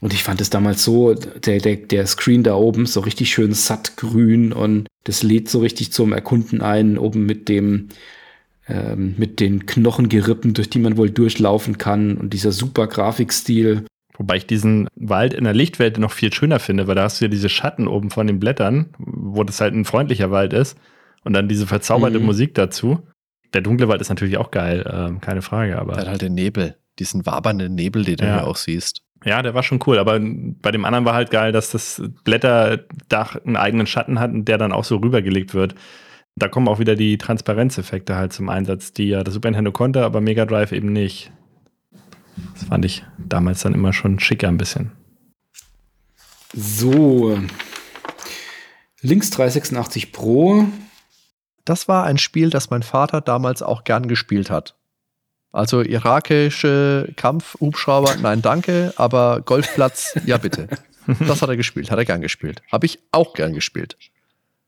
Und 0.00 0.14
ich 0.14 0.22
fand 0.22 0.40
es 0.40 0.48
damals 0.48 0.82
so, 0.82 1.14
der, 1.14 1.58
der, 1.58 1.76
der 1.76 2.06
Screen 2.06 2.42
da 2.42 2.54
oben 2.54 2.86
so 2.86 3.00
richtig 3.00 3.30
schön 3.30 3.52
satt 3.52 3.96
grün 3.96 4.52
und 4.52 4.88
das 5.04 5.22
lädt 5.22 5.48
so 5.48 5.60
richtig 5.60 5.92
zum 5.92 6.12
Erkunden 6.12 6.62
ein, 6.62 6.96
oben 6.96 7.26
mit 7.26 7.50
dem, 7.50 7.88
ähm, 8.66 9.14
mit 9.18 9.40
den 9.40 9.66
Knochengerippen, 9.66 10.54
durch 10.54 10.70
die 10.70 10.78
man 10.78 10.96
wohl 10.96 11.10
durchlaufen 11.10 11.76
kann 11.76 12.16
und 12.16 12.32
dieser 12.32 12.50
super 12.50 12.86
Grafikstil. 12.86 13.84
Wobei 14.16 14.36
ich 14.36 14.46
diesen 14.46 14.88
Wald 14.96 15.34
in 15.34 15.44
der 15.44 15.54
Lichtwelt 15.54 15.98
noch 15.98 16.12
viel 16.12 16.32
schöner 16.32 16.60
finde, 16.60 16.86
weil 16.86 16.94
da 16.94 17.04
hast 17.04 17.20
du 17.20 17.26
ja 17.26 17.30
diese 17.30 17.48
Schatten 17.50 17.86
oben 17.86 18.10
von 18.10 18.26
den 18.26 18.40
Blättern, 18.40 18.94
wo 18.98 19.44
das 19.44 19.60
halt 19.60 19.74
ein 19.74 19.84
freundlicher 19.84 20.30
Wald 20.30 20.54
ist 20.54 20.78
und 21.24 21.34
dann 21.34 21.48
diese 21.48 21.66
verzauberte 21.66 22.20
mhm. 22.20 22.26
Musik 22.26 22.54
dazu. 22.54 23.00
Der 23.52 23.60
dunkle 23.60 23.88
Wald 23.88 24.00
ist 24.00 24.08
natürlich 24.08 24.38
auch 24.38 24.50
geil, 24.50 24.80
äh, 24.86 25.20
keine 25.20 25.42
Frage, 25.42 25.78
aber. 25.78 25.94
Dann 25.94 26.08
halt 26.08 26.22
den 26.22 26.34
Nebel, 26.34 26.76
diesen 26.98 27.26
wabernden 27.26 27.74
Nebel, 27.74 28.04
den 28.04 28.18
ja. 28.18 28.24
du 28.24 28.32
hier 28.32 28.46
auch 28.46 28.56
siehst. 28.56 29.02
Ja, 29.24 29.42
der 29.42 29.54
war 29.54 29.62
schon 29.62 29.80
cool, 29.86 29.98
aber 29.98 30.18
bei 30.18 30.70
dem 30.70 30.84
anderen 30.84 31.04
war 31.04 31.14
halt 31.14 31.30
geil, 31.30 31.52
dass 31.52 31.70
das 31.70 32.02
Blätterdach 32.24 33.36
einen 33.44 33.56
eigenen 33.56 33.86
Schatten 33.86 34.18
hat 34.18 34.32
und 34.32 34.46
der 34.46 34.56
dann 34.56 34.72
auch 34.72 34.84
so 34.84 34.96
rübergelegt 34.96 35.52
wird. 35.52 35.74
Da 36.36 36.48
kommen 36.48 36.68
auch 36.68 36.78
wieder 36.78 36.96
die 36.96 37.18
Transparenzeffekte 37.18 38.16
halt 38.16 38.32
zum 38.32 38.48
Einsatz, 38.48 38.94
die 38.94 39.08
ja 39.08 39.22
das 39.22 39.34
Super 39.34 39.50
Nintendo 39.50 39.72
konnte, 39.72 40.04
aber 40.04 40.22
Mega 40.22 40.46
Drive 40.46 40.72
eben 40.72 40.92
nicht. 40.92 41.32
Das 42.54 42.64
fand 42.64 42.84
ich 42.86 43.04
damals 43.18 43.62
dann 43.62 43.74
immer 43.74 43.92
schon 43.92 44.20
schicker 44.20 44.48
ein 44.48 44.56
bisschen. 44.56 44.92
So. 46.54 47.38
Links 49.02 49.30
386 49.30 50.12
Pro. 50.12 50.64
Das 51.66 51.88
war 51.88 52.04
ein 52.04 52.18
Spiel, 52.18 52.48
das 52.48 52.70
mein 52.70 52.82
Vater 52.82 53.20
damals 53.20 53.62
auch 53.62 53.84
gern 53.84 54.08
gespielt 54.08 54.50
hat. 54.50 54.79
Also 55.52 55.82
irakische 55.82 57.12
Kampfhubschrauber, 57.16 58.16
nein, 58.22 58.40
danke, 58.40 58.92
aber 58.96 59.40
Golfplatz, 59.40 60.14
ja 60.24 60.38
bitte. 60.38 60.68
Das 61.26 61.42
hat 61.42 61.48
er 61.48 61.56
gespielt, 61.56 61.90
hat 61.90 61.98
er 61.98 62.04
gern 62.04 62.20
gespielt. 62.20 62.62
Habe 62.70 62.86
ich 62.86 63.00
auch 63.10 63.32
gern 63.32 63.52
gespielt. 63.52 63.96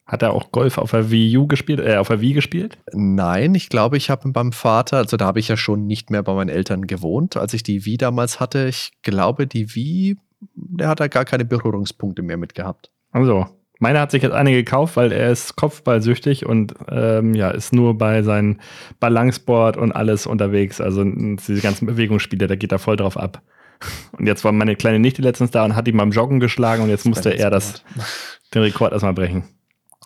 Hat 0.07 0.23
er 0.23 0.33
auch 0.33 0.51
Golf 0.51 0.79
auf 0.79 0.91
der 0.91 1.11
Wii 1.11 1.37
U 1.39 1.47
gespielt, 1.47 1.79
äh, 1.79 1.97
auf 1.97 2.09
der 2.09 2.21
Wii 2.21 2.33
gespielt? 2.33 2.77
Nein, 2.93 3.55
ich 3.55 3.69
glaube, 3.69 3.97
ich 3.97 4.11
habe 4.11 4.31
beim 4.33 4.51
Vater, 4.51 4.97
also 4.97 5.17
da 5.17 5.27
habe 5.27 5.39
ich 5.39 5.49
ja 5.49 5.57
schon 5.57 5.87
nicht 5.87 6.11
mehr 6.11 6.25
bei 6.25 6.35
meinen 6.35 6.51
Eltern 6.51 6.89
gewohnt, 6.89 7.37
als 7.37 7.55
ich 7.55 7.63
die 7.63 7.87
Wii 7.87 7.99
damals 7.99 8.41
hatte. 8.41 8.67
Ich 8.67 8.93
glaube, 9.03 9.47
die 9.47 9.75
Wii, 9.75 10.17
der 10.55 10.89
hat 10.89 10.99
da 10.99 11.07
gar 11.07 11.25
keine 11.25 11.45
Berührungspunkte 11.45 12.23
mehr 12.23 12.37
mit 12.37 12.55
gehabt. 12.55 12.91
Also, 13.13 13.47
Meiner 13.83 13.99
hat 13.99 14.13
sich 14.13 14.23
jetzt 14.23 14.33
eine 14.33 14.53
gekauft, 14.53 14.95
weil 14.95 15.11
er 15.11 15.33
ist 15.33 15.57
kopfballsüchtig 15.57 16.47
und 16.47 16.73
ähm, 16.89 17.35
ja, 17.35 17.51
ist 17.51 17.73
nur 17.73 17.99
bei 17.99 18.23
seinem 18.23 18.61
Balanceboard 19.01 19.77
und 19.77 19.91
alles 19.91 20.25
unterwegs. 20.25 20.81
Also 20.81 21.03
diese 21.03 21.61
ganzen 21.61 21.87
Bewegungsspiele, 21.87 22.47
da 22.47 22.55
geht 22.55 22.71
er 22.71 22.79
voll 22.79 22.97
drauf 22.97 23.17
ab. 23.17 23.43
Und 24.17 24.29
jetzt 24.29 24.45
war 24.45 24.53
meine 24.53 24.77
kleine 24.77 25.01
Nichte 25.01 25.21
letztens 25.23 25.51
da 25.51 25.65
und 25.65 25.75
hat 25.75 25.89
ihm 25.89 25.97
beim 25.97 26.13
Joggen 26.13 26.39
geschlagen 26.39 26.85
und 26.85 26.89
jetzt 26.89 27.05
musste 27.05 27.37
er 27.37 27.51
das, 27.51 27.83
den 28.55 28.63
Rekord 28.63 28.93
erstmal 28.93 29.15
brechen. 29.15 29.43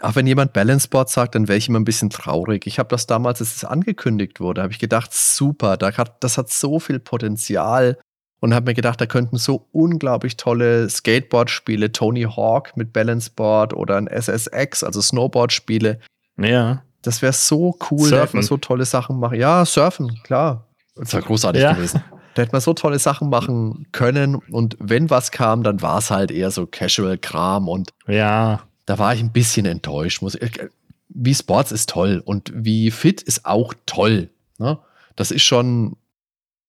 Ach, 0.01 0.17
wenn 0.17 0.27
jemand 0.27 0.55
Balanceboard 0.55 1.11
sagt, 1.11 1.35
dann 1.35 1.47
wäre 1.47 1.59
ich 1.59 1.69
immer 1.69 1.79
ein 1.79 1.85
bisschen 1.85 2.09
traurig. 2.09 2.67
Ich 2.67 2.79
habe 2.79 2.89
das 2.89 3.07
damals, 3.07 3.43
als 3.43 3.57
es 3.57 3.65
angekündigt 3.67 4.41
wurde, 4.41 4.63
habe 4.63 4.73
ich 4.73 4.79
gedacht, 4.79 5.13
super, 5.13 5.77
das 5.77 6.39
hat 6.39 6.49
so 6.49 6.81
viel 6.81 6.99
Potenzial 6.99 7.99
und 8.47 8.55
habe 8.55 8.67
mir 8.67 8.75
gedacht, 8.75 9.01
da 9.01 9.07
könnten 9.07 9.39
so 9.39 9.67
unglaublich 9.73 10.37
tolle 10.37 10.89
Skateboard-Spiele, 10.89 11.91
Tony 11.91 12.23
Hawk 12.23 12.77
mit 12.77 12.93
Balanceboard 12.93 13.75
oder 13.75 13.97
ein 13.97 14.07
SSX, 14.07 14.85
also 14.85 15.03
Snowboard-Spiele. 15.03 15.99
Ja. 16.39 16.83
Das 17.03 17.23
wäre 17.23 17.33
so 17.33 17.77
cool, 17.91 18.09
da 18.09 18.23
hätte 18.23 18.37
man 18.37 18.45
so 18.45 18.57
tolle 18.57 18.85
Sachen 18.85 19.19
machen. 19.19 19.41
Ja, 19.41 19.65
surfen, 19.65 20.21
klar. 20.23 20.69
Das 20.95 21.13
wäre 21.13 21.25
großartig 21.25 21.61
ja. 21.61 21.73
gewesen. 21.73 22.05
Da 22.35 22.43
hätte 22.43 22.53
man 22.53 22.61
so 22.61 22.73
tolle 22.73 23.01
Sachen 23.01 23.31
machen 23.31 23.89
können 23.91 24.37
und 24.37 24.77
wenn 24.79 25.11
was 25.11 25.33
kam, 25.33 25.65
dann 25.65 25.83
war 25.83 25.99
es 25.99 26.13
halt 26.13 26.31
eher 26.31 26.53
so 26.53 26.67
Casual-Kram 26.67 27.69
und 27.69 27.95
ja. 28.07 28.61
da 28.85 28.99
war 28.99 29.13
ich 29.13 29.21
ein 29.21 29.33
bisschen 29.33 29.67
enttäuscht. 29.67 30.23
Muss, 30.23 30.39
wie 31.09 31.35
Sports 31.35 31.73
ist 31.73 31.89
toll 31.89 32.23
und 32.25 32.53
wie 32.55 32.93
Fit 32.93 33.23
ist 33.23 33.45
auch 33.45 33.75
toll. 33.87 34.31
Ne? 34.59 34.79
Das 35.17 35.33
ist 35.33 35.43
schon 35.43 35.97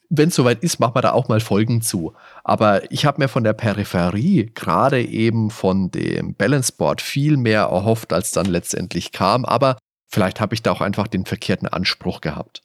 wenn 0.10 0.30
es 0.30 0.36
soweit 0.36 0.64
ist, 0.64 0.80
machen 0.80 0.96
wir 0.96 1.02
da 1.02 1.12
auch 1.12 1.28
mal 1.28 1.40
Folgen 1.40 1.82
zu. 1.82 2.14
Aber 2.44 2.92
ich 2.92 3.06
habe 3.06 3.22
mir 3.22 3.28
von 3.28 3.44
der 3.44 3.54
Peripherie, 3.54 4.52
gerade 4.54 5.02
eben 5.04 5.50
von 5.50 5.92
dem 5.92 6.34
Balanceboard, 6.34 7.02
viel 7.02 7.38
mehr 7.38 7.64
erhofft, 7.64 8.14
als 8.14 8.32
dann 8.32 8.46
letztendlich 8.46 9.12
kam. 9.12 9.46
Aber 9.46 9.78
vielleicht 10.08 10.40
habe 10.40 10.54
ich 10.54 10.64
da 10.64 10.72
auch 10.72 10.82
einfach 10.82 11.08
den 11.08 11.26
verkehrten 11.26 11.68
Anspruch 11.68 12.22
gehabt. 12.22 12.62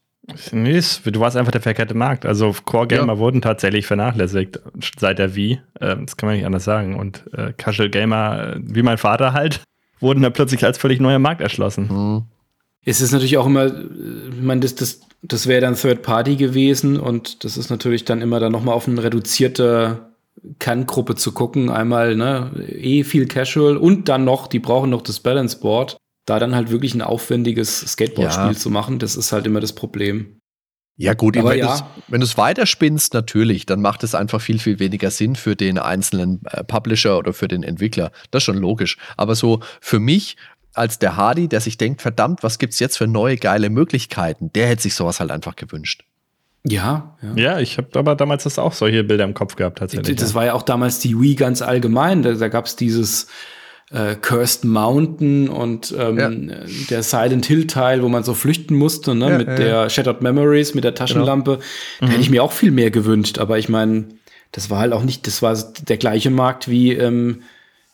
Nee, 0.53 0.81
du 1.05 1.21
warst 1.21 1.37
einfach 1.37 1.51
der 1.51 1.61
verkehrte 1.61 1.95
Markt. 1.95 2.25
Also 2.25 2.55
Core-Gamer 2.65 3.15
ja. 3.15 3.19
wurden 3.19 3.43
tatsächlich 3.43 3.87
vernachlässigt 3.87 4.61
seit 4.97 5.19
der 5.19 5.35
Wii. 5.35 5.61
Ähm, 5.81 6.07
das 6.07 6.17
kann 6.17 6.29
man 6.29 6.37
nicht 6.37 6.47
anders 6.47 6.65
sagen. 6.65 6.95
Und 6.95 7.25
äh, 7.35 7.53
Casual-Gamer, 7.53 8.55
äh, 8.55 8.61
wie 8.63 8.83
mein 8.83 8.99
Vater 8.99 9.33
halt, 9.33 9.63
wurden 9.99 10.23
da 10.23 10.31
plötzlich 10.31 10.65
als 10.65 10.79
völlig 10.79 11.01
neuer 11.01 11.19
Markt 11.19 11.41
erschlossen. 11.41 11.89
Mhm. 11.89 12.23
Es 12.85 13.01
ist 13.01 13.13
natürlich 13.13 13.37
auch 13.37 13.47
immer, 13.47 13.67
ich 13.67 14.43
meine, 14.43 14.61
das, 14.61 14.75
das, 14.75 15.01
das 15.23 15.47
wäre 15.47 15.61
dann 15.61 15.77
Third 15.77 16.03
Party 16.03 16.37
gewesen 16.37 16.99
und 16.99 17.45
das 17.45 17.57
ist 17.57 17.71
natürlich 17.71 18.05
dann 18.05 18.21
immer 18.21 18.41
dann 18.41 18.53
nochmal 18.53 18.75
auf 18.75 18.89
eine 18.89 19.03
reduzierte 19.03 20.13
Kerngruppe 20.59 21.15
zu 21.15 21.33
gucken. 21.33 21.71
Einmal, 21.71 22.17
ne, 22.17 22.51
eh 22.69 23.05
viel 23.05 23.27
Casual 23.27 23.77
und 23.77 24.09
dann 24.09 24.25
noch, 24.25 24.49
die 24.49 24.59
brauchen 24.59 24.91
noch 24.91 25.03
das 25.03 25.21
Balance 25.21 25.59
Board. 25.59 25.97
Da 26.27 26.39
dann 26.39 26.55
halt 26.55 26.71
wirklich 26.71 26.95
ein 26.95 27.03
aufwendiges 27.03 27.81
Skateboard-Spiel 27.81 28.53
ja. 28.53 28.55
zu 28.55 28.71
machen, 28.71 29.01
das 29.01 29.17
ist 29.17 29.33
halt 29.33 29.47
immer 29.47 29.61
das 29.61 29.73
Problem. 29.73 30.39
Ja, 30.97 31.15
gut, 31.15 31.37
Aber 31.37 31.51
wenn 31.51 31.59
ja. 31.59 31.89
du 32.09 32.17
es 32.19 32.37
weiterspinnst, 32.37 33.15
natürlich, 33.15 33.67
dann 33.67 33.81
macht 33.81 34.05
es 34.05 34.15
einfach 34.15 34.41
viel, 34.41 34.59
viel 34.59 34.79
weniger 34.79 35.11
Sinn 35.11 35.37
für 35.37 35.57
den 35.57 35.79
einzelnen 35.79 36.43
äh, 36.45 36.63
Publisher 36.63 37.19
oder 37.19 37.33
für 37.33 37.49
den 37.49 37.63
Entwickler. 37.63 38.13
Das 38.31 38.43
ist 38.43 38.45
schon 38.45 38.59
logisch. 38.59 38.99
Aber 39.17 39.35
so 39.35 39.61
für 39.81 39.99
mich 39.99 40.37
als 40.75 40.99
der 40.99 41.17
Hardy, 41.17 41.49
der 41.49 41.61
sich 41.61 41.77
denkt, 41.77 42.03
verdammt, 42.03 42.43
was 42.43 42.59
gibt's 42.59 42.79
jetzt 42.79 42.97
für 42.99 43.07
neue 43.07 43.37
geile 43.37 43.71
Möglichkeiten, 43.71 44.53
der 44.55 44.69
hätte 44.69 44.83
sich 44.83 44.95
sowas 44.95 45.21
halt 45.21 45.31
einfach 45.31 45.57
gewünscht. 45.57 46.05
Ja, 46.65 47.17
ja. 47.23 47.43
Ja, 47.43 47.61
ich 47.61 47.77
habe 47.77 47.89
aber 47.99 48.15
damals 48.15 48.45
das 48.45 48.59
auch 48.59 48.73
solche 48.73 49.03
Bilder 49.03 49.25
im 49.25 49.35
Kopf 49.35 49.57
gehabt 49.57 49.79
tatsächlich. 49.79 50.17
Das 50.17 50.31
ja. 50.31 50.35
war 50.37 50.45
ja 50.47 50.53
auch 50.55 50.63
damals 50.63 51.01
die 51.01 51.19
Wii 51.19 51.35
ganz 51.35 51.61
allgemein. 51.61 52.23
Da, 52.23 52.33
da 52.35 52.49
gab 52.49 52.67
es 52.67 52.77
dieses 52.77 53.27
äh, 53.91 54.15
Cursed 54.15 54.65
Mountain 54.65 55.49
und 55.49 55.93
ähm, 55.99 56.19
ja. 56.19 56.31
der 56.89 57.03
Silent 57.03 57.47
Hill 57.47 57.67
Teil, 57.67 58.03
wo 58.03 58.09
man 58.09 58.23
so 58.23 58.33
flüchten 58.33 58.77
musste, 58.77 59.15
ne, 59.15 59.31
ja, 59.31 59.39
mit 59.39 59.49
der 59.59 59.91
Shattered 59.91 60.23
Memories, 60.23 60.75
mit 60.75 60.85
der 60.85 60.95
Taschenlampe. 60.95 61.59
Genau. 61.59 61.65
Da 62.01 62.07
mhm. 62.07 62.11
hätte 62.11 62.23
ich 62.23 62.31
mir 62.31 62.45
auch 62.45 62.53
viel 62.53 62.71
mehr 62.71 62.93
gewünscht. 62.93 63.39
Aber 63.39 63.59
ich 63.59 63.69
meine, 63.69 64.07
das 64.53 64.71
war 64.71 64.79
halt 64.79 64.93
auch 64.93 65.03
nicht, 65.03 65.27
das 65.27 65.43
war 65.43 65.57
der 65.89 65.97
gleiche 65.97 66.31
Markt 66.31 66.69
wie 66.69 66.93
ähm, 66.93 67.43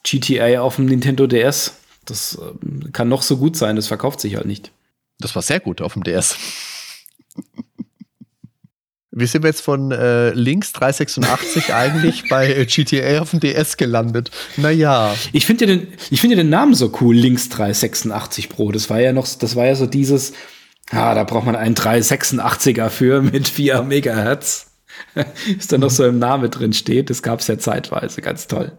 GTA 0.02 0.60
auf 0.60 0.76
dem 0.76 0.86
Nintendo 0.86 1.26
DS. 1.26 1.78
Das 2.10 2.36
äh, 2.36 2.90
kann 2.90 3.08
noch 3.08 3.22
so 3.22 3.36
gut 3.36 3.56
sein, 3.56 3.76
das 3.76 3.88
verkauft 3.88 4.20
sich 4.20 4.36
halt 4.36 4.46
nicht. 4.46 4.72
Das 5.18 5.34
war 5.34 5.42
sehr 5.42 5.60
gut 5.60 5.80
auf 5.80 5.94
dem 5.94 6.04
DS. 6.04 6.36
Wie 9.10 9.26
sind 9.26 9.42
wir 9.42 9.48
jetzt 9.48 9.62
von 9.62 9.90
äh, 9.90 10.30
links 10.30 10.72
386 10.72 11.74
eigentlich 11.74 12.28
bei 12.28 12.52
äh, 12.52 12.66
GTA 12.66 13.20
auf 13.20 13.30
dem 13.30 13.40
DS 13.40 13.76
gelandet? 13.76 14.30
Naja. 14.56 15.14
Ich 15.32 15.44
finde 15.44 15.64
ja 15.66 15.74
den, 15.74 15.88
ich 16.10 16.20
finde 16.20 16.36
den 16.36 16.50
Namen 16.50 16.74
so 16.74 16.92
cool, 17.00 17.16
links 17.16 17.48
386 17.48 18.48
Pro. 18.48 18.70
Das 18.70 18.90
war 18.90 19.00
ja 19.00 19.12
noch, 19.12 19.26
das 19.26 19.56
war 19.56 19.66
ja 19.66 19.74
so 19.74 19.86
dieses, 19.86 20.34
ah, 20.90 21.14
da 21.14 21.24
braucht 21.24 21.46
man 21.46 21.56
einen 21.56 21.74
386er 21.74 22.90
für 22.90 23.22
mit 23.22 23.48
4 23.48 23.82
Megahertz. 23.82 24.70
Ist 25.58 25.72
da 25.72 25.78
noch 25.78 25.90
so 25.90 26.04
im 26.06 26.18
Namen 26.18 26.50
drin 26.50 26.72
steht. 26.72 27.10
Das 27.10 27.22
gab 27.22 27.40
es 27.40 27.48
ja 27.48 27.58
zeitweise, 27.58 28.22
ganz 28.22 28.46
toll. 28.46 28.72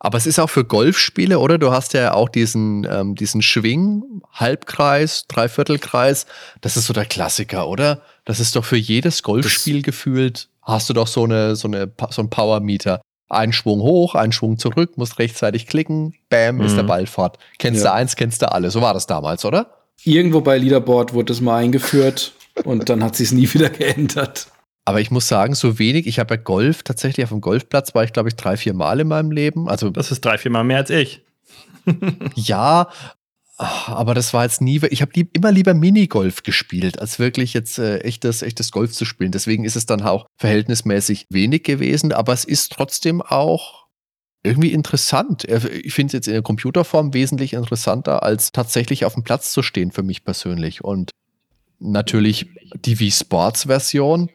Aber 0.00 0.16
es 0.16 0.26
ist 0.26 0.38
auch 0.38 0.50
für 0.50 0.64
Golfspiele, 0.64 1.38
oder? 1.38 1.58
Du 1.58 1.72
hast 1.72 1.92
ja 1.92 2.14
auch 2.14 2.28
diesen, 2.28 2.86
ähm, 2.88 3.14
diesen 3.14 3.42
Schwing, 3.42 4.22
Halbkreis, 4.32 5.26
Dreiviertelkreis. 5.26 6.26
Das 6.60 6.76
ist 6.76 6.86
so 6.86 6.92
der 6.92 7.04
Klassiker, 7.04 7.68
oder? 7.68 8.02
Das 8.24 8.38
ist 8.38 8.54
doch 8.54 8.64
für 8.64 8.76
jedes 8.76 9.22
Golfspiel 9.22 9.78
das 9.78 9.86
gefühlt, 9.86 10.48
hast 10.62 10.88
du 10.88 10.94
doch 10.94 11.08
so, 11.08 11.24
eine, 11.24 11.56
so, 11.56 11.66
eine, 11.66 11.90
so 12.10 12.22
ein 12.22 12.30
Power-Meter. 12.30 13.00
Ein 13.28 13.52
Schwung 13.52 13.80
hoch, 13.80 14.14
ein 14.14 14.32
Schwung 14.32 14.58
zurück, 14.58 14.96
musst 14.96 15.18
rechtzeitig 15.18 15.66
klicken, 15.66 16.14
bam, 16.30 16.56
mhm. 16.56 16.62
ist 16.62 16.76
der 16.76 16.84
mhm. 16.84 16.88
Ball 16.88 17.06
fort. 17.06 17.38
Kennst 17.58 17.84
ja. 17.84 17.90
du 17.90 17.94
eins, 17.94 18.16
kennst 18.16 18.40
du 18.40 18.50
alle. 18.50 18.70
So 18.70 18.80
war 18.80 18.94
das 18.94 19.06
damals, 19.06 19.44
oder? 19.44 19.74
Irgendwo 20.04 20.40
bei 20.40 20.58
Leaderboard 20.58 21.12
wurde 21.12 21.32
das 21.32 21.40
mal 21.40 21.56
eingeführt 21.56 22.32
und 22.64 22.88
dann 22.88 23.02
hat 23.02 23.16
sich 23.16 23.26
es 23.26 23.32
nie 23.32 23.48
wieder 23.52 23.68
geändert. 23.68 24.46
Aber 24.88 25.02
ich 25.02 25.10
muss 25.10 25.28
sagen, 25.28 25.54
so 25.54 25.78
wenig. 25.78 26.06
Ich 26.06 26.18
habe 26.18 26.36
ja 26.36 26.40
Golf, 26.40 26.82
tatsächlich 26.82 27.22
auf 27.22 27.28
dem 27.28 27.42
Golfplatz 27.42 27.94
war 27.94 28.04
ich, 28.04 28.14
glaube 28.14 28.30
ich, 28.30 28.36
drei, 28.36 28.56
vier 28.56 28.72
Mal 28.72 29.00
in 29.00 29.08
meinem 29.08 29.30
Leben. 29.30 29.68
Also, 29.68 29.90
das 29.90 30.10
ist 30.10 30.24
drei, 30.24 30.38
vier 30.38 30.50
Mal 30.50 30.64
mehr 30.64 30.78
als 30.78 30.88
ich. 30.88 31.20
ja, 32.34 32.88
aber 33.58 34.14
das 34.14 34.32
war 34.32 34.44
jetzt 34.44 34.62
nie. 34.62 34.80
Ich 34.88 35.02
habe 35.02 35.12
lieb, 35.14 35.36
immer 35.36 35.52
lieber 35.52 35.74
Minigolf 35.74 36.42
gespielt, 36.42 36.98
als 37.00 37.18
wirklich 37.18 37.52
jetzt 37.52 37.78
äh, 37.78 37.98
echtes, 37.98 38.40
echtes 38.40 38.72
Golf 38.72 38.92
zu 38.92 39.04
spielen. 39.04 39.30
Deswegen 39.30 39.66
ist 39.66 39.76
es 39.76 39.84
dann 39.84 40.00
auch 40.00 40.24
verhältnismäßig 40.38 41.26
wenig 41.28 41.64
gewesen, 41.64 42.14
aber 42.14 42.32
es 42.32 42.44
ist 42.44 42.72
trotzdem 42.72 43.20
auch 43.20 43.88
irgendwie 44.42 44.72
interessant. 44.72 45.44
Ich 45.44 45.92
finde 45.92 46.06
es 46.06 46.12
jetzt 46.14 46.28
in 46.28 46.32
der 46.32 46.42
Computerform 46.42 47.12
wesentlich 47.12 47.52
interessanter, 47.52 48.22
als 48.22 48.52
tatsächlich 48.52 49.04
auf 49.04 49.12
dem 49.12 49.22
Platz 49.22 49.52
zu 49.52 49.62
stehen 49.62 49.92
für 49.92 50.02
mich 50.02 50.24
persönlich. 50.24 50.82
Und 50.82 51.10
natürlich 51.78 52.48
die 52.86 52.98
Wii 52.98 53.10
Sports 53.10 53.64
Version 53.64 54.30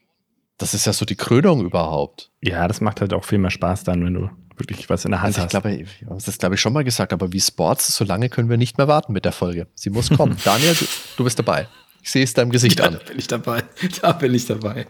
das 0.63 0.73
ist 0.73 0.85
ja 0.85 0.93
so 0.93 1.05
die 1.05 1.15
Krönung 1.15 1.65
überhaupt. 1.65 2.31
Ja, 2.41 2.67
das 2.67 2.79
macht 2.79 3.01
halt 3.01 3.13
auch 3.13 3.25
viel 3.25 3.37
mehr 3.37 3.51
Spaß 3.51 3.83
dann, 3.83 4.05
wenn 4.05 4.13
du 4.13 4.29
wirklich 4.55 4.89
was 4.89 5.03
in 5.03 5.11
der 5.11 5.21
Hand 5.21 5.37
also 5.37 5.39
ich 5.39 5.43
hast. 5.43 5.51
Glaube, 5.51 5.85
das 6.15 6.27
ist, 6.27 6.39
glaube 6.39 6.55
ich, 6.55 6.61
schon 6.61 6.71
mal 6.71 6.85
gesagt, 6.85 7.11
aber 7.11 7.33
wie 7.33 7.41
Sports, 7.41 7.93
so 7.93 8.05
lange 8.05 8.29
können 8.29 8.49
wir 8.49 8.55
nicht 8.55 8.77
mehr 8.77 8.87
warten 8.87 9.11
mit 9.11 9.25
der 9.25 9.33
Folge. 9.33 9.67
Sie 9.75 9.89
muss 9.89 10.09
kommen. 10.09 10.37
Daniel, 10.45 10.73
du, 10.73 10.85
du, 11.17 11.23
bist 11.25 11.37
dabei. 11.37 11.67
Ich 12.01 12.11
sehe 12.11 12.23
es 12.23 12.33
deinem 12.33 12.51
Gesicht 12.51 12.79
ja, 12.79 12.85
an. 12.85 12.93
Da 12.93 12.99
bin 12.99 13.19
ich 13.19 13.27
dabei. 13.27 13.63
Da 14.01 14.13
bin 14.13 14.33
ich 14.33 14.45
dabei. 14.45 14.87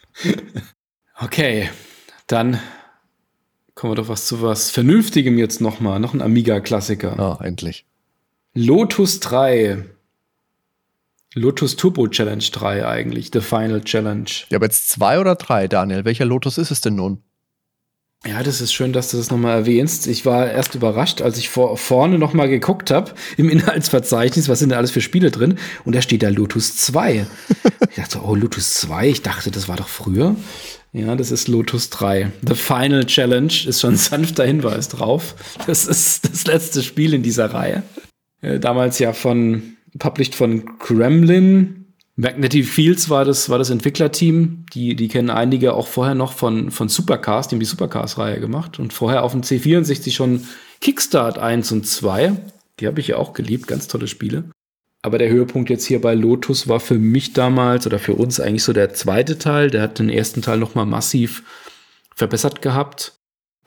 okay, 1.20 1.68
dann 2.26 2.58
kommen 3.74 3.92
wir 3.92 3.96
doch 3.96 4.08
was 4.08 4.26
zu 4.26 4.40
was 4.40 4.70
Vernünftigem 4.70 5.36
jetzt 5.36 5.60
nochmal. 5.60 6.00
Noch 6.00 6.14
ein 6.14 6.22
Amiga-Klassiker. 6.22 7.18
Ah, 7.18 7.38
oh, 7.38 7.44
endlich. 7.44 7.84
Lotus 8.54 9.20
3 9.20 9.84
Lotus 11.36 11.74
Turbo 11.74 12.06
Challenge 12.06 12.44
3 12.44 12.86
eigentlich, 12.86 13.30
The 13.32 13.40
Final 13.40 13.82
Challenge. 13.82 14.30
Ja, 14.50 14.58
aber 14.58 14.66
jetzt 14.66 14.88
zwei 14.88 15.18
oder 15.18 15.34
drei, 15.34 15.66
Daniel. 15.66 16.04
Welcher 16.04 16.24
Lotus 16.24 16.58
ist 16.58 16.70
es 16.70 16.80
denn 16.80 16.94
nun? 16.94 17.22
Ja, 18.24 18.42
das 18.42 18.60
ist 18.60 18.72
schön, 18.72 18.92
dass 18.92 19.10
du 19.10 19.16
das 19.16 19.30
nochmal 19.30 19.58
erwähnst. 19.58 20.06
Ich 20.06 20.24
war 20.24 20.48
erst 20.48 20.76
überrascht, 20.76 21.20
als 21.20 21.36
ich 21.36 21.48
vor, 21.48 21.76
vorne 21.76 22.18
nochmal 22.18 22.48
geguckt 22.48 22.92
habe 22.92 23.12
im 23.36 23.48
Inhaltsverzeichnis, 23.50 24.48
was 24.48 24.60
sind 24.60 24.70
da 24.70 24.76
alles 24.76 24.92
für 24.92 25.00
Spiele 25.00 25.32
drin? 25.32 25.58
Und 25.84 25.96
da 25.96 26.02
steht 26.02 26.22
da 26.22 26.28
Lotus 26.28 26.76
2. 26.76 27.26
ich 27.90 27.96
dachte, 27.96 28.20
oh, 28.22 28.36
Lotus 28.36 28.74
2? 28.74 29.08
Ich 29.08 29.22
dachte, 29.22 29.50
das 29.50 29.68
war 29.68 29.76
doch 29.76 29.88
früher. 29.88 30.36
Ja, 30.92 31.16
das 31.16 31.32
ist 31.32 31.48
Lotus 31.48 31.90
3. 31.90 32.30
The 32.46 32.54
Final 32.54 33.04
Challenge 33.06 33.52
ist 33.66 33.80
schon 33.80 33.94
ein 33.94 33.98
sanfter 33.98 34.44
Hinweis 34.44 34.88
drauf. 34.88 35.34
Das 35.66 35.84
ist 35.86 36.30
das 36.30 36.46
letzte 36.46 36.84
Spiel 36.84 37.12
in 37.12 37.24
dieser 37.24 37.52
Reihe. 37.52 37.82
Äh, 38.40 38.60
damals 38.60 39.00
ja 39.00 39.12
von 39.12 39.74
published 39.98 40.34
von 40.34 40.78
Kremlin 40.78 41.84
Magnetic 42.16 42.66
Fields 42.66 43.10
war 43.10 43.24
das, 43.24 43.48
war 43.48 43.58
das 43.58 43.70
Entwicklerteam. 43.70 44.66
Die, 44.72 44.94
die 44.94 45.08
kennen 45.08 45.30
einige 45.30 45.74
auch 45.74 45.88
vorher 45.88 46.14
noch 46.14 46.32
von, 46.32 46.70
von 46.70 46.88
Supercars. 46.88 47.48
Die 47.48 47.56
haben 47.56 47.60
die 47.60 47.66
Supercars-Reihe 47.66 48.38
gemacht 48.38 48.78
und 48.78 48.92
vorher 48.92 49.24
auf 49.24 49.32
dem 49.32 49.42
C64 49.42 50.12
schon 50.12 50.46
Kickstart 50.80 51.38
1 51.38 51.72
und 51.72 51.86
2. 51.86 52.36
Die 52.78 52.86
habe 52.86 53.00
ich 53.00 53.08
ja 53.08 53.16
auch 53.16 53.32
geliebt. 53.32 53.66
Ganz 53.66 53.88
tolle 53.88 54.06
Spiele. 54.06 54.44
Aber 55.02 55.18
der 55.18 55.28
Höhepunkt 55.28 55.70
jetzt 55.70 55.84
hier 55.84 56.00
bei 56.00 56.14
Lotus 56.14 56.68
war 56.68 56.80
für 56.80 56.98
mich 56.98 57.32
damals 57.32 57.86
oder 57.86 57.98
für 57.98 58.14
uns 58.14 58.38
eigentlich 58.38 58.62
so 58.62 58.72
der 58.72 58.94
zweite 58.94 59.36
Teil. 59.36 59.70
Der 59.70 59.82
hat 59.82 59.98
den 59.98 60.08
ersten 60.08 60.40
Teil 60.40 60.58
nochmal 60.58 60.86
massiv 60.86 61.42
verbessert 62.14 62.62
gehabt. 62.62 63.16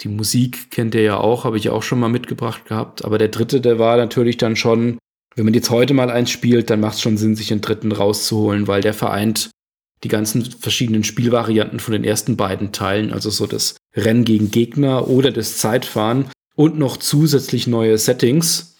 Die 0.02 0.08
Musik 0.08 0.72
kennt 0.72 0.96
ihr 0.96 1.02
ja 1.02 1.18
auch, 1.18 1.44
habe 1.44 1.58
ich 1.58 1.70
auch 1.70 1.84
schon 1.84 2.00
mal 2.00 2.08
mitgebracht 2.08 2.66
gehabt. 2.66 3.04
Aber 3.04 3.18
der 3.18 3.28
dritte, 3.28 3.60
der 3.60 3.78
war 3.78 3.98
natürlich 3.98 4.38
dann 4.38 4.56
schon 4.56 5.00
wenn 5.38 5.46
man 5.46 5.54
jetzt 5.54 5.70
heute 5.70 5.94
mal 5.94 6.10
eins 6.10 6.32
spielt, 6.32 6.72
dann 6.72 6.80
macht 6.80 6.96
es 6.96 7.02
schon 7.02 7.16
Sinn, 7.16 7.36
sich 7.36 7.50
den 7.50 7.62
dritten 7.62 7.92
rauszuholen, 7.92 8.68
weil 8.68 8.82
der 8.82 8.96
vereint 8.96 9.52
die 10.04 10.08
ganzen 10.08 10.44
verschiedenen 10.44 11.04
Spielvarianten 11.04 11.80
von 11.80 11.92
den 11.92 12.04
ersten 12.04 12.38
beiden 12.38 12.72
Teilen, 12.72 13.14
also 13.14 13.30
so 13.30 13.46
das 13.46 13.76
Rennen 13.96 14.26
gegen 14.26 14.50
Gegner 14.50 15.08
oder 15.08 15.32
das 15.32 15.60
Zeitfahren 15.60 16.26
und 16.56 16.80
noch 16.80 16.98
zusätzlich 16.98 17.68
neue 17.68 18.00
Settings. 18.00 18.78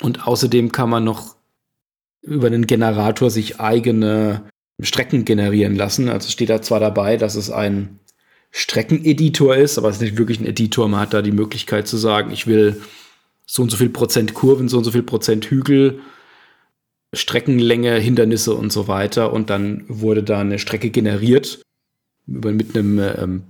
Und 0.00 0.28
außerdem 0.28 0.70
kann 0.70 0.90
man 0.90 1.02
noch 1.02 1.34
über 2.22 2.46
einen 2.46 2.68
Generator 2.68 3.28
sich 3.28 3.58
eigene 3.58 4.44
Strecken 4.80 5.24
generieren 5.24 5.74
lassen. 5.74 6.08
Also 6.08 6.28
steht 6.28 6.50
da 6.50 6.62
zwar 6.62 6.78
dabei, 6.78 7.16
dass 7.16 7.34
es 7.34 7.50
ein 7.50 7.98
Streckeneditor 8.52 9.56
ist, 9.56 9.76
aber 9.76 9.88
es 9.88 9.96
ist 9.96 10.02
nicht 10.02 10.18
wirklich 10.18 10.38
ein 10.38 10.46
Editor. 10.46 10.88
Man 10.88 11.00
hat 11.00 11.14
da 11.14 11.20
die 11.20 11.32
Möglichkeit 11.32 11.88
zu 11.88 11.96
sagen, 11.96 12.30
ich 12.30 12.46
will 12.46 12.80
so 13.50 13.62
und 13.62 13.70
so 13.70 13.76
viel 13.76 13.88
Prozent 13.88 14.32
Kurven, 14.32 14.68
so 14.68 14.78
und 14.78 14.84
so 14.84 14.92
viel 14.92 15.02
Prozent 15.02 15.44
Hügel, 15.46 16.00
Streckenlänge, 17.12 17.96
Hindernisse 17.96 18.54
und 18.54 18.70
so 18.72 18.86
weiter. 18.86 19.32
Und 19.32 19.50
dann 19.50 19.84
wurde 19.88 20.22
da 20.22 20.38
eine 20.38 20.60
Strecke 20.60 20.90
generiert 20.90 21.60
mit 22.26 22.76
einem 22.76 23.00
ähm, 23.00 23.42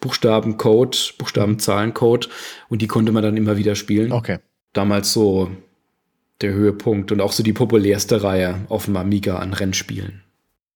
Buchstabencode, 0.00 1.16
Buchstabenzahlencode 1.18 2.30
und 2.70 2.80
die 2.80 2.86
konnte 2.86 3.12
man 3.12 3.22
dann 3.22 3.36
immer 3.36 3.58
wieder 3.58 3.74
spielen. 3.74 4.10
Okay. 4.10 4.38
Damals 4.72 5.12
so 5.12 5.50
der 6.40 6.54
Höhepunkt 6.54 7.12
und 7.12 7.20
auch 7.20 7.32
so 7.32 7.42
die 7.42 7.52
populärste 7.52 8.22
Reihe 8.22 8.64
auf 8.70 8.86
dem 8.86 8.96
Amiga 8.96 9.36
an 9.36 9.52
Rennspielen. 9.52 10.22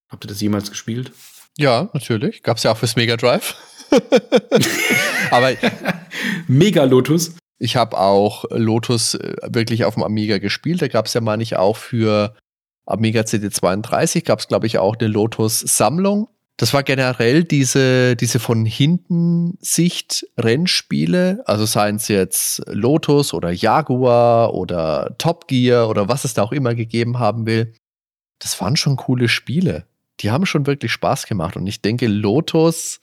Habt 0.07 0.23
ihr 0.25 0.27
das 0.27 0.39
jemals 0.39 0.69
gespielt? 0.69 1.11
Ja, 1.57 1.89
natürlich. 1.93 2.43
Gab 2.43 2.57
es 2.57 2.63
ja 2.63 2.71
auch 2.71 2.77
fürs 2.77 2.95
Mega 2.95 3.17
Drive. 3.17 3.55
Aber 5.31 5.51
Mega 6.47 6.83
Lotus. 6.83 7.33
Ich 7.61 7.75
habe 7.75 7.95
auch 7.99 8.45
Lotus 8.49 9.13
äh, 9.13 9.35
wirklich 9.47 9.85
auf 9.85 9.93
dem 9.93 10.01
Amiga 10.01 10.39
gespielt. 10.39 10.81
Da 10.81 10.87
gab 10.87 11.05
es 11.05 11.13
ja 11.13 11.21
mal 11.21 11.37
nicht 11.37 11.57
auch 11.57 11.77
für 11.77 12.33
Amiga 12.87 13.21
CD32, 13.21 14.25
gab 14.25 14.39
es, 14.39 14.47
glaube 14.47 14.65
ich, 14.65 14.79
auch 14.79 14.95
eine 14.97 15.07
Lotus-Sammlung. 15.07 16.27
Das 16.57 16.73
war 16.73 16.81
generell 16.81 17.43
diese, 17.43 18.15
diese 18.15 18.39
von 18.39 18.65
hinten 18.65 19.59
Sicht 19.61 20.25
Rennspiele, 20.39 21.43
also 21.45 21.65
seien 21.65 21.97
es 21.97 22.07
jetzt 22.07 22.63
Lotus 22.65 23.31
oder 23.31 23.51
Jaguar 23.51 24.55
oder 24.55 25.15
Top 25.19 25.47
Gear 25.47 25.87
oder 25.87 26.09
was 26.09 26.25
es 26.25 26.33
da 26.33 26.41
auch 26.41 26.51
immer 26.51 26.73
gegeben 26.73 27.19
haben 27.19 27.45
will. 27.45 27.73
Das 28.39 28.59
waren 28.59 28.75
schon 28.75 28.95
coole 28.95 29.29
Spiele. 29.29 29.85
Die 30.19 30.31
haben 30.31 30.47
schon 30.47 30.65
wirklich 30.65 30.91
Spaß 30.91 31.27
gemacht. 31.27 31.55
Und 31.55 31.67
ich 31.67 31.83
denke, 31.83 32.07
Lotus 32.07 33.01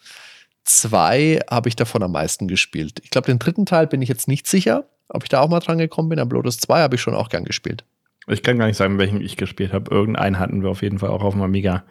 2 0.69 1.40
habe 1.51 1.69
ich 1.69 1.77
davon 1.77 2.03
am 2.03 2.12
meisten 2.12 2.49
gespielt. 2.49 3.01
Ich 3.03 3.11
glaube, 3.11 3.27
den 3.27 3.39
dritten 3.39 3.66
Teil 3.66 3.86
bin 3.86 4.03
ich 4.03 4.09
jetzt 4.09 4.28
nicht 4.28 4.47
sicher, 4.47 4.89
ob 5.09 5.23
ich 5.23 5.28
da 5.28 5.40
auch 5.40 5.49
mal 5.49 5.61
dran 5.61 5.78
gekommen 5.78 6.09
bin. 6.11 6.19
Aber 6.19 6.36
Lotus 6.36 6.59
2 6.59 6.81
habe 6.81 6.97
ich 6.97 7.01
schon 7.01 7.15
auch 7.15 7.28
gern 7.28 7.45
gespielt. 7.45 7.85
Ich 8.27 8.43
kann 8.43 8.59
gar 8.59 8.66
nicht 8.66 8.77
sagen, 8.77 8.99
welchen 8.99 9.20
ich 9.20 9.36
gespielt 9.36 9.73
habe. 9.73 9.90
Irgendeinen 9.90 10.39
hatten 10.39 10.62
wir 10.62 10.70
auf 10.70 10.82
jeden 10.82 10.99
Fall 10.99 11.11
auch 11.11 11.23
auf 11.23 11.35
dem 11.35 11.43
Amiga. 11.43 11.85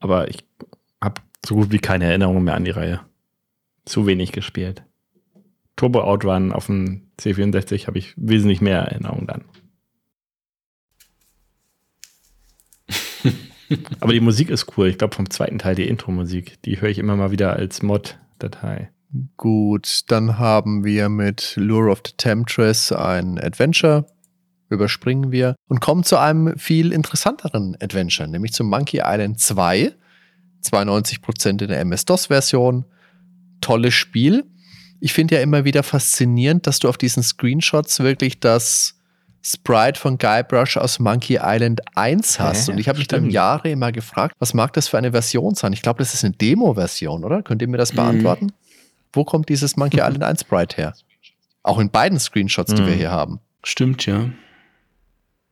Aber 0.00 0.28
ich 0.28 0.38
habe 1.02 1.20
so 1.46 1.54
gut 1.54 1.70
wie 1.70 1.78
keine 1.78 2.06
Erinnerungen 2.06 2.44
mehr 2.44 2.54
an 2.54 2.64
die 2.64 2.72
Reihe. 2.72 3.00
Zu 3.84 4.06
wenig 4.06 4.32
gespielt. 4.32 4.82
Turbo 5.76 6.00
Outrun 6.00 6.52
auf 6.52 6.66
dem 6.66 7.02
C64 7.20 7.86
habe 7.86 7.98
ich 7.98 8.14
wesentlich 8.16 8.60
mehr 8.60 8.80
Erinnerungen 8.80 9.26
dann. 9.26 9.44
Aber 14.00 14.12
die 14.12 14.20
Musik 14.20 14.50
ist 14.50 14.76
cool. 14.76 14.88
Ich 14.88 14.98
glaube, 14.98 15.14
vom 15.14 15.30
zweiten 15.30 15.58
Teil 15.58 15.74
die 15.74 15.88
Intro-Musik. 15.88 16.62
Die 16.62 16.80
höre 16.80 16.90
ich 16.90 16.98
immer 16.98 17.16
mal 17.16 17.30
wieder 17.30 17.54
als 17.54 17.82
Mod-Datei. 17.82 18.90
Gut, 19.36 20.02
dann 20.08 20.38
haben 20.38 20.84
wir 20.84 21.08
mit 21.08 21.54
Lure 21.56 21.90
of 21.90 22.02
the 22.04 22.12
Temptress 22.16 22.92
ein 22.92 23.38
Adventure. 23.38 24.06
Überspringen 24.68 25.30
wir 25.30 25.54
und 25.68 25.80
kommen 25.80 26.02
zu 26.02 26.18
einem 26.18 26.58
viel 26.58 26.92
interessanteren 26.92 27.76
Adventure, 27.80 28.28
nämlich 28.28 28.52
zum 28.52 28.68
Monkey 28.68 29.00
Island 29.04 29.40
2. 29.40 29.94
92% 30.64 31.48
in 31.48 31.58
der 31.68 31.80
MS-DOS-Version. 31.80 32.84
Tolles 33.60 33.94
Spiel. 33.94 34.44
Ich 34.98 35.12
finde 35.12 35.36
ja 35.36 35.40
immer 35.40 35.64
wieder 35.64 35.84
faszinierend, 35.84 36.66
dass 36.66 36.80
du 36.80 36.88
auf 36.88 36.98
diesen 36.98 37.22
Screenshots 37.22 38.00
wirklich 38.00 38.40
das 38.40 38.95
Sprite 39.46 40.00
von 40.00 40.18
Guybrush 40.18 40.76
aus 40.76 40.98
Monkey 40.98 41.38
Island 41.40 41.80
1 41.94 42.40
hast. 42.40 42.66
Hä? 42.66 42.72
Und 42.72 42.78
ich 42.78 42.88
habe 42.88 42.98
mich 42.98 43.06
dann 43.06 43.30
Jahre 43.30 43.70
immer 43.70 43.92
gefragt, 43.92 44.34
was 44.40 44.54
mag 44.54 44.72
das 44.72 44.88
für 44.88 44.98
eine 44.98 45.12
Version 45.12 45.54
sein? 45.54 45.72
Ich 45.72 45.82
glaube, 45.82 46.00
das 46.00 46.14
ist 46.14 46.24
eine 46.24 46.34
Demo-Version, 46.34 47.22
oder? 47.22 47.42
Könnt 47.42 47.62
ihr 47.62 47.68
mir 47.68 47.76
das 47.76 47.92
mhm. 47.92 47.96
beantworten? 47.96 48.52
Wo 49.12 49.24
kommt 49.24 49.48
dieses 49.48 49.76
Monkey 49.76 49.98
Island 50.02 50.24
1 50.24 50.40
Sprite 50.40 50.76
her? 50.76 50.94
Auch 51.62 51.78
in 51.78 51.90
beiden 51.90 52.18
Screenshots, 52.18 52.74
die 52.74 52.82
mhm. 52.82 52.86
wir 52.86 52.94
hier 52.94 53.12
haben. 53.12 53.38
Stimmt, 53.62 54.04
ja. 54.06 54.30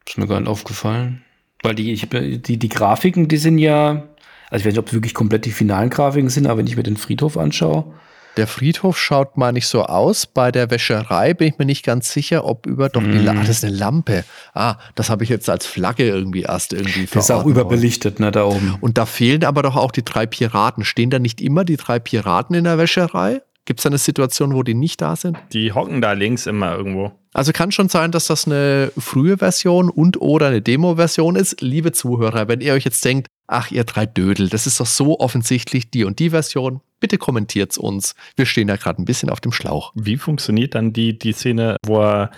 Ist 0.06 0.18
mir 0.18 0.26
gar 0.26 0.40
nicht 0.40 0.48
aufgefallen. 0.48 1.22
Weil 1.62 1.76
die, 1.76 1.92
ich, 1.92 2.08
die, 2.10 2.58
die 2.58 2.68
Grafiken, 2.68 3.28
die 3.28 3.36
sind 3.36 3.58
ja, 3.58 4.08
also 4.50 4.62
ich 4.62 4.64
weiß 4.66 4.72
nicht, 4.72 4.78
ob 4.78 4.88
es 4.88 4.92
wirklich 4.92 5.14
komplett 5.14 5.44
die 5.44 5.52
finalen 5.52 5.90
Grafiken 5.90 6.30
sind, 6.30 6.46
aber 6.46 6.58
wenn 6.58 6.66
ich 6.66 6.76
mir 6.76 6.82
den 6.82 6.96
Friedhof 6.96 7.38
anschaue, 7.38 7.94
der 8.36 8.47
Friedhof 8.47 8.98
schaut 8.98 9.36
mal 9.36 9.52
nicht 9.52 9.66
so 9.66 9.85
aus. 9.85 10.27
Bei 10.27 10.51
der 10.51 10.70
Wäscherei 10.70 11.35
bin 11.35 11.48
ich 11.48 11.59
mir 11.59 11.65
nicht 11.65 11.85
ganz 11.85 12.12
sicher, 12.12 12.44
ob 12.44 12.66
über 12.66 12.89
doch 12.89 13.02
die, 13.02 13.28
ah, 13.28 13.35
das 13.35 13.48
ist 13.48 13.65
eine 13.65 13.74
Lampe. 13.74 14.24
Ah, 14.55 14.77
das 14.94 15.11
habe 15.11 15.24
ich 15.24 15.31
jetzt 15.31 15.48
als 15.48 15.66
Flagge 15.66 16.06
irgendwie 16.06 16.43
erst 16.43 16.73
irgendwie 16.73 17.06
Das 17.06 17.24
ist 17.24 17.31
auch 17.31 17.47
überbelichtet, 17.47 18.20
ne, 18.20 18.31
da 18.31 18.44
oben. 18.44 18.77
Und 18.81 18.98
da 18.98 19.06
fehlen 19.06 19.44
aber 19.44 19.62
doch 19.62 19.77
auch 19.77 19.93
die 19.93 20.05
drei 20.05 20.27
Piraten. 20.27 20.85
Stehen 20.85 21.11
da 21.11 21.19
nicht 21.19 21.40
immer 21.40 21.65
die 21.65 21.77
drei 21.77 21.98
Piraten 21.98 22.55
in 22.56 22.65
der 22.65 22.78
Wäscherei? 22.78 23.43
Gibt 23.66 23.81
es 23.81 23.85
da 23.85 23.89
eine 23.89 23.98
Situation, 23.98 24.55
wo 24.55 24.62
die 24.62 24.74
nicht 24.74 25.01
da 25.01 25.16
sind? 25.16 25.39
Die 25.52 25.73
hocken 25.73 26.02
da 26.02 26.12
links 26.12 26.47
immer 26.47 26.77
irgendwo. 26.77 27.12
Also 27.32 27.52
kann 27.52 27.73
schon 27.73 27.89
sein, 27.89 28.12
dass 28.12 28.27
das 28.27 28.47
eine 28.47 28.93
frühe 28.97 29.39
Version 29.39 29.89
und 29.89 30.20
oder 30.20 30.48
eine 30.48 30.61
Demo-Version 30.61 31.35
ist. 31.35 31.61
Liebe 31.62 31.93
Zuhörer, 31.93 32.47
wenn 32.47 32.61
ihr 32.61 32.74
euch 32.74 32.85
jetzt 32.85 33.05
denkt, 33.05 33.27
ach 33.46 33.70
ihr 33.70 33.84
drei 33.84 34.06
Dödel, 34.06 34.48
das 34.48 34.66
ist 34.66 34.80
doch 34.80 34.86
so 34.86 35.20
offensichtlich 35.20 35.90
die 35.90 36.04
und 36.04 36.18
die 36.18 36.30
Version, 36.30 36.80
bitte 37.00 37.18
kommentiert 37.18 37.72
es 37.72 37.78
uns. 37.78 38.14
Wir 38.36 38.46
stehen 38.46 38.68
da 38.68 38.76
gerade 38.76 39.02
ein 39.02 39.04
bisschen 39.04 39.30
auf 39.30 39.40
dem 39.40 39.52
Schlauch. 39.52 39.92
Wie 39.94 40.16
funktioniert 40.16 40.74
dann 40.74 40.92
die, 40.92 41.18
die 41.18 41.32
Szene, 41.32 41.76
wo 41.84 42.00
er 42.00 42.30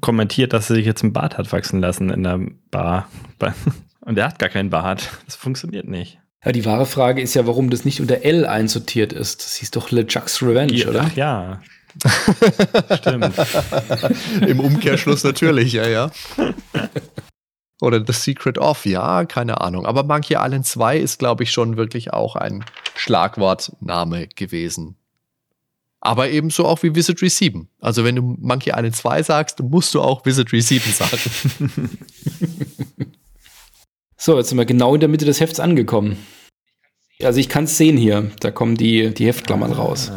kommentiert, 0.00 0.52
dass 0.52 0.70
er 0.70 0.76
sich 0.76 0.86
jetzt 0.86 1.02
ein 1.02 1.12
Bart 1.12 1.38
hat 1.38 1.52
wachsen 1.52 1.80
lassen 1.80 2.10
in 2.10 2.22
der 2.22 2.40
Bar? 2.70 3.08
Und 4.00 4.18
er 4.18 4.26
hat 4.26 4.38
gar 4.38 4.48
keinen 4.48 4.70
Bart. 4.70 5.10
Das 5.26 5.36
funktioniert 5.36 5.86
nicht. 5.86 6.18
Ja, 6.44 6.52
die 6.52 6.64
wahre 6.64 6.86
Frage 6.86 7.20
ist 7.20 7.34
ja, 7.34 7.46
warum 7.46 7.68
das 7.68 7.84
nicht 7.84 8.00
unter 8.00 8.22
L 8.24 8.46
einsortiert 8.46 9.12
ist. 9.12 9.44
Das 9.44 9.56
hieß 9.56 9.72
doch 9.72 9.90
LeJuck's 9.90 10.42
Revenge, 10.42 10.72
ja, 10.72 10.88
oder? 10.88 11.06
Ach 11.06 11.16
ja. 11.16 11.60
Stimmt. 12.96 13.34
Im 14.46 14.60
Umkehrschluss 14.60 15.22
natürlich, 15.22 15.72
ja, 15.74 15.86
ja. 15.86 16.10
Oder 17.80 18.04
The 18.06 18.12
Secret 18.12 18.58
of, 18.58 18.84
ja, 18.84 19.24
keine 19.24 19.60
Ahnung. 19.60 19.86
Aber 19.86 20.02
Monkey 20.02 20.34
Island 20.38 20.66
2 20.66 20.98
ist, 20.98 21.18
glaube 21.18 21.44
ich, 21.44 21.50
schon 21.50 21.76
wirklich 21.76 22.12
auch 22.12 22.36
ein 22.36 22.64
Schlagwortname 22.94 24.28
gewesen. 24.28 24.96
Aber 26.00 26.30
ebenso 26.30 26.66
auch 26.66 26.82
wie 26.82 26.94
Wizardry 26.94 27.28
7. 27.28 27.68
Also 27.78 28.04
wenn 28.04 28.16
du 28.16 28.22
Monkey 28.22 28.70
Island 28.70 28.96
2 28.96 29.22
sagst, 29.22 29.62
musst 29.62 29.94
du 29.94 30.00
auch 30.00 30.24
Wizardry 30.24 30.60
7 30.60 30.92
sagen. 30.92 31.90
so, 34.16 34.36
jetzt 34.38 34.48
sind 34.48 34.58
wir 34.58 34.64
genau 34.64 34.94
in 34.94 35.00
der 35.00 35.08
Mitte 35.08 35.26
des 35.26 35.40
Hefts 35.40 35.60
angekommen. 35.60 36.16
Also 37.22 37.38
ich 37.38 37.50
kann 37.50 37.64
es 37.64 37.76
sehen 37.76 37.98
hier. 37.98 38.30
Da 38.40 38.50
kommen 38.50 38.76
die, 38.76 39.12
die 39.12 39.26
Heftklammern 39.26 39.72
raus. 39.72 40.10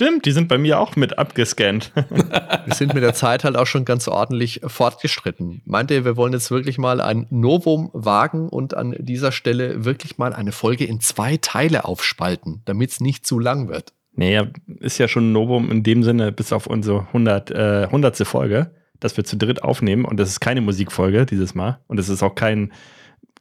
Stimmt, 0.00 0.24
die 0.24 0.32
sind 0.32 0.48
bei 0.48 0.56
mir 0.56 0.80
auch 0.80 0.96
mit 0.96 1.18
abgescannt. 1.18 1.92
wir 2.64 2.74
sind 2.74 2.94
mit 2.94 3.02
der 3.02 3.12
Zeit 3.12 3.44
halt 3.44 3.54
auch 3.54 3.66
schon 3.66 3.84
ganz 3.84 4.08
ordentlich 4.08 4.62
fortgeschritten. 4.64 5.60
Meint 5.66 5.90
ihr, 5.90 6.06
wir 6.06 6.16
wollen 6.16 6.32
jetzt 6.32 6.50
wirklich 6.50 6.78
mal 6.78 7.02
ein 7.02 7.26
Novum 7.28 7.90
wagen 7.92 8.48
und 8.48 8.72
an 8.72 8.96
dieser 8.98 9.30
Stelle 9.30 9.84
wirklich 9.84 10.16
mal 10.16 10.32
eine 10.32 10.52
Folge 10.52 10.86
in 10.86 11.00
zwei 11.00 11.36
Teile 11.36 11.84
aufspalten, 11.84 12.62
damit 12.64 12.92
es 12.92 13.00
nicht 13.00 13.26
zu 13.26 13.38
lang 13.38 13.68
wird? 13.68 13.92
Naja, 14.14 14.46
ist 14.78 14.96
ja 14.96 15.06
schon 15.06 15.28
ein 15.28 15.32
Novum 15.32 15.70
in 15.70 15.82
dem 15.82 16.02
Sinne, 16.02 16.32
bis 16.32 16.54
auf 16.54 16.66
unsere 16.66 17.00
100, 17.08 17.50
äh, 17.50 17.84
100. 17.84 18.26
Folge, 18.26 18.70
dass 19.00 19.18
wir 19.18 19.24
zu 19.24 19.36
dritt 19.36 19.62
aufnehmen 19.62 20.06
und 20.06 20.16
das 20.16 20.30
ist 20.30 20.40
keine 20.40 20.62
Musikfolge 20.62 21.26
dieses 21.26 21.54
Mal 21.54 21.78
und 21.88 22.00
es 22.00 22.08
ist 22.08 22.22
auch 22.22 22.34
kein, 22.34 22.72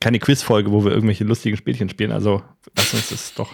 keine 0.01 0.19
Quizfolge, 0.19 0.73
wo 0.73 0.83
wir 0.83 0.91
irgendwelche 0.91 1.23
lustigen 1.23 1.55
Spielchen 1.55 1.87
spielen. 1.87 2.11
Also 2.11 2.41
lass 2.75 2.93
uns 2.93 3.11
das 3.11 3.33
doch 3.33 3.49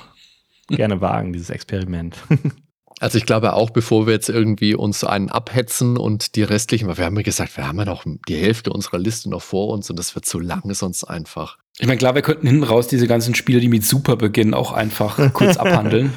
gerne 0.70 1.02
wagen, 1.02 1.34
dieses 1.34 1.52
Experiment. 1.52 2.18
Also 3.00 3.18
ich 3.18 3.26
glaube 3.26 3.54
auch, 3.54 3.72
bevor 3.72 4.08
wir 4.08 4.14
jetzt 4.14 4.30
irgendwie 4.30 4.74
uns 4.74 5.04
einen 5.04 5.30
abhetzen 5.30 5.98
und 5.98 6.36
die 6.36 6.44
restlichen, 6.44 6.88
weil 6.88 6.98
wir 6.98 7.06
haben 7.06 7.16
ja 7.18 7.24
gesagt, 7.24 7.58
wir 7.58 7.68
haben 7.68 7.78
ja 7.78 7.86
noch 7.86 8.06
die 8.28 8.36
Hälfte 8.36 8.72
unserer 8.72 9.00
Liste 9.00 9.30
noch 9.30 9.42
vor 9.42 9.70
uns 9.74 9.90
und 9.90 10.00
das 10.00 10.16
wird 10.16 10.26
zu 10.26 10.40
lang 10.40 10.74
sonst 10.74 11.04
einfach. 11.04 11.58
Ich 11.78 11.88
meine, 11.88 11.98
klar, 11.98 12.16
wir 12.16 12.22
könnten 12.22 12.48
hinten 12.48 12.64
raus 12.64 12.88
diese 12.88 13.08
ganzen 13.08 13.36
Spiele, 13.36 13.60
die 13.60 13.68
mit 13.68 13.84
Super 13.84 14.16
beginnen, 14.16 14.54
auch 14.54 14.72
einfach 14.72 15.18
kurz 15.34 15.58
abhandeln. 15.58 16.14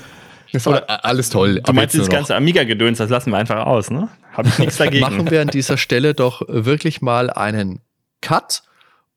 Das 0.53 0.67
war 0.67 1.05
alles 1.05 1.31
toll. 1.31 1.61
Du 1.63 1.73
meinst 1.73 1.99
das 1.99 2.09
ganze 2.09 2.35
Amiga-Gedöns, 2.35 2.99
das 2.99 3.11
lassen 3.11 3.31
wir 3.33 3.39
einfach 3.39 3.67
aus, 3.67 3.91
ne? 3.91 4.09
Habe 4.33 4.49
ich 4.49 4.59
nichts 4.59 4.77
dagegen. 4.79 5.01
Machen 5.01 5.31
wir 5.31 5.43
an 5.43 5.49
dieser 5.49 5.77
Stelle 5.77 6.15
doch 6.15 6.43
wirklich 6.47 7.03
mal 7.03 7.29
einen 7.29 7.81
Cut 8.21 8.63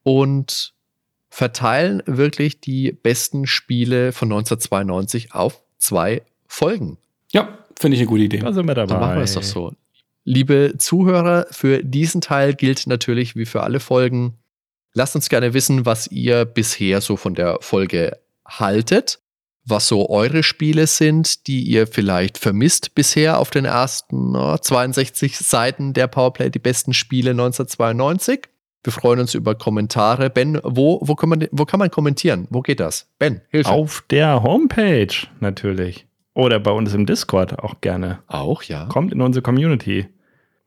und 0.04 0.74
verteilen 1.30 2.04
wirklich 2.06 2.60
die 2.60 2.92
besten 2.92 3.48
Spiele 3.48 4.12
von 4.12 4.32
1992 4.32 5.34
auf 5.34 5.62
zwei 5.78 6.24
Folgen. 6.48 6.98
Ja, 7.34 7.58
finde 7.80 7.96
ich 7.96 8.02
eine 8.02 8.08
gute 8.08 8.24
Idee. 8.24 8.40
Da 8.40 8.54
sind 8.54 8.68
wir 8.68 8.76
dabei. 8.76 8.94
Dann 8.94 9.00
machen 9.02 9.16
wir 9.18 9.24
es 9.24 9.34
doch 9.34 9.44
so. 9.44 9.74
Liebe 10.24 10.76
Zuhörer, 10.78 11.48
für 11.50 11.84
diesen 11.84 12.22
Teil 12.22 12.54
gilt 12.54 12.86
natürlich 12.86 13.36
wie 13.36 13.46
für 13.46 13.64
alle 13.64 13.80
Folgen, 13.80 14.38
lasst 14.94 15.16
uns 15.16 15.30
gerne 15.30 15.54
wissen, 15.54 15.86
was 15.86 16.08
ihr 16.08 16.46
bisher 16.46 17.02
so 17.02 17.18
von 17.18 17.34
der 17.34 17.58
Folge 17.62 18.20
haltet, 18.46 19.20
was 19.66 19.88
so 19.88 20.10
eure 20.10 20.44
Spiele 20.44 20.86
sind, 20.88 21.48
die 21.48 21.64
ihr 21.64 21.88
vielleicht 21.88 22.38
vermisst 22.38 22.94
bisher 22.94 23.40
auf 23.40 23.50
den 23.50 23.66
ersten 23.66 24.36
oh, 24.36 24.58
62 24.58 25.38
Seiten 25.38 25.94
der 25.94 26.08
Powerplay, 26.08 26.50
die 26.50 26.60
besten 26.60 26.94
Spiele 26.94 27.32
1992. 27.32 28.48
Wir 28.84 28.94
freuen 28.94 29.20
uns 29.20 29.36
über 29.36 29.54
Kommentare. 29.54 30.30
Ben, 30.30 30.60
wo, 30.64 31.00
wo, 31.04 31.16
kann, 31.16 31.30
man, 31.30 31.48
wo 31.52 31.66
kann 31.66 31.80
man 31.80 31.92
kommentieren? 31.92 32.48
Wo 32.50 32.62
geht 32.62 32.80
das? 32.80 33.08
Ben, 33.20 33.42
Hilfe. 33.50 33.70
Auf 33.70 34.04
der 34.10 34.42
Homepage 34.42 35.14
natürlich. 35.40 36.08
Oder 36.34 36.60
bei 36.60 36.72
uns 36.72 36.94
im 36.94 37.06
Discord 37.06 37.60
auch 37.60 37.82
gerne. 37.82 38.20
Auch, 38.28 38.64
ja. 38.64 38.86
Kommt 38.86 39.12
in 39.12 39.22
unsere 39.22 39.44
Community. 39.44 40.08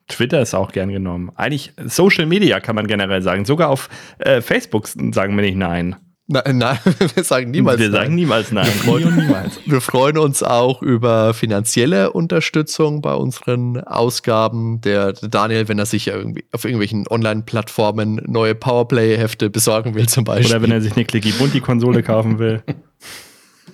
Twitter 0.09 0.43
ist 0.43 0.55
auch 0.55 0.73
gern 0.73 0.91
genommen. 0.91 1.31
Eigentlich 1.35 1.73
Social 1.87 2.27
Media 2.27 2.61
kann 2.61 2.77
man 2.77 2.87
generell 2.87 3.23
sagen. 3.23 3.45
Sogar 3.47 3.71
auf 3.71 3.89
äh, 4.19 4.43
Facebook 4.43 4.89
sagen 4.89 5.35
wir 5.37 5.43
nicht 5.43 5.57
nein. 5.57 5.97
Nein, 6.27 6.57
nein, 6.57 6.79
wir 7.15 7.23
sagen 7.23 7.51
niemals 7.51 7.79
wir 7.79 7.89
nein. 7.89 7.93
Wir 7.93 8.01
sagen 8.01 8.15
niemals 8.15 8.53
nein. 8.53 8.67
Wir 8.67 8.73
freuen, 8.73 9.17
niemals. 9.17 9.61
wir 9.67 9.81
freuen 9.83 10.19
uns 10.19 10.43
auch 10.43 10.81
über 10.81 11.35
finanzielle 11.35 12.13
Unterstützung 12.13 13.03
bei 13.03 13.15
unseren 13.15 13.79
Ausgaben. 13.81 14.81
Der 14.81 15.13
Daniel, 15.13 15.69
wenn 15.69 15.79
er 15.79 15.87
sich 15.87 16.09
irgendwie 16.09 16.45
auf 16.53 16.65
irgendwelchen 16.65 17.07
Online-Plattformen 17.09 18.23
neue 18.27 18.55
Powerplay-Hefte 18.55 19.51
besorgen 19.51 19.95
will, 19.95 20.09
zum 20.09 20.25
Beispiel. 20.25 20.55
Oder 20.55 20.63
wenn 20.63 20.71
er 20.71 20.81
sich 20.81 20.95
eine 20.95 21.05
Clicky 21.05 21.33
Bunti-Konsole 21.33 22.03
kaufen 22.03 22.39
will. 22.39 22.63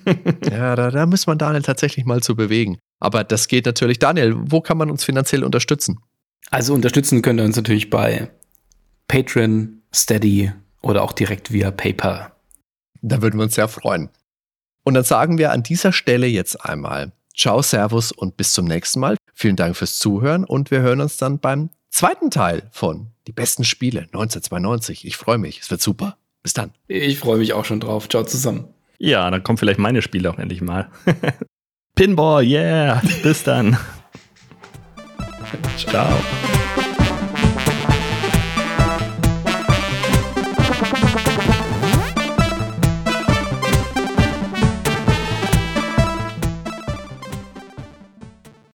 ja, 0.49 0.75
da, 0.75 0.91
da 0.91 1.05
muss 1.05 1.27
man 1.27 1.37
Daniel 1.37 1.61
tatsächlich 1.61 2.05
mal 2.05 2.21
zu 2.21 2.35
bewegen. 2.35 2.79
Aber 2.99 3.23
das 3.23 3.47
geht 3.47 3.65
natürlich. 3.65 3.99
Daniel, 3.99 4.35
wo 4.37 4.61
kann 4.61 4.77
man 4.77 4.91
uns 4.91 5.03
finanziell 5.03 5.43
unterstützen? 5.43 5.99
Also 6.49 6.73
unterstützen 6.73 7.21
könnt 7.21 7.39
ihr 7.39 7.45
uns 7.45 7.55
natürlich 7.55 7.89
bei 7.89 8.29
Patreon, 9.07 9.81
Steady 9.93 10.51
oder 10.81 11.03
auch 11.03 11.13
direkt 11.13 11.51
via 11.51 11.71
PayPal. 11.71 12.31
Da 13.01 13.21
würden 13.21 13.39
wir 13.39 13.43
uns 13.43 13.55
sehr 13.55 13.67
freuen. 13.67 14.09
Und 14.83 14.93
dann 14.95 15.03
sagen 15.03 15.37
wir 15.37 15.51
an 15.51 15.63
dieser 15.63 15.91
Stelle 15.91 16.27
jetzt 16.27 16.65
einmal 16.65 17.11
Ciao, 17.35 17.61
Servus 17.61 18.11
und 18.11 18.37
bis 18.37 18.53
zum 18.53 18.65
nächsten 18.65 18.99
Mal. 18.99 19.15
Vielen 19.33 19.55
Dank 19.55 19.75
fürs 19.75 19.97
Zuhören 19.97 20.43
und 20.43 20.69
wir 20.69 20.81
hören 20.81 21.01
uns 21.01 21.17
dann 21.17 21.39
beim 21.39 21.69
zweiten 21.89 22.29
Teil 22.29 22.69
von 22.71 23.07
Die 23.27 23.31
besten 23.31 23.63
Spiele 23.63 24.01
1992. 24.01 25.05
Ich 25.05 25.17
freue 25.17 25.37
mich, 25.37 25.59
es 25.59 25.71
wird 25.71 25.81
super. 25.81 26.17
Bis 26.43 26.53
dann. 26.53 26.71
Ich 26.87 27.19
freue 27.19 27.37
mich 27.37 27.53
auch 27.53 27.65
schon 27.65 27.79
drauf. 27.79 28.09
Ciao 28.09 28.23
zusammen. 28.23 28.67
Ja, 29.03 29.31
dann 29.31 29.41
kommen 29.41 29.57
vielleicht 29.57 29.79
meine 29.79 30.03
Spiele 30.03 30.29
auch 30.29 30.37
endlich 30.37 30.61
mal. 30.61 30.91
Pinball, 31.95 32.43
yeah. 32.43 33.01
Bis 33.23 33.43
dann. 33.43 33.75
Ciao. 35.77 36.07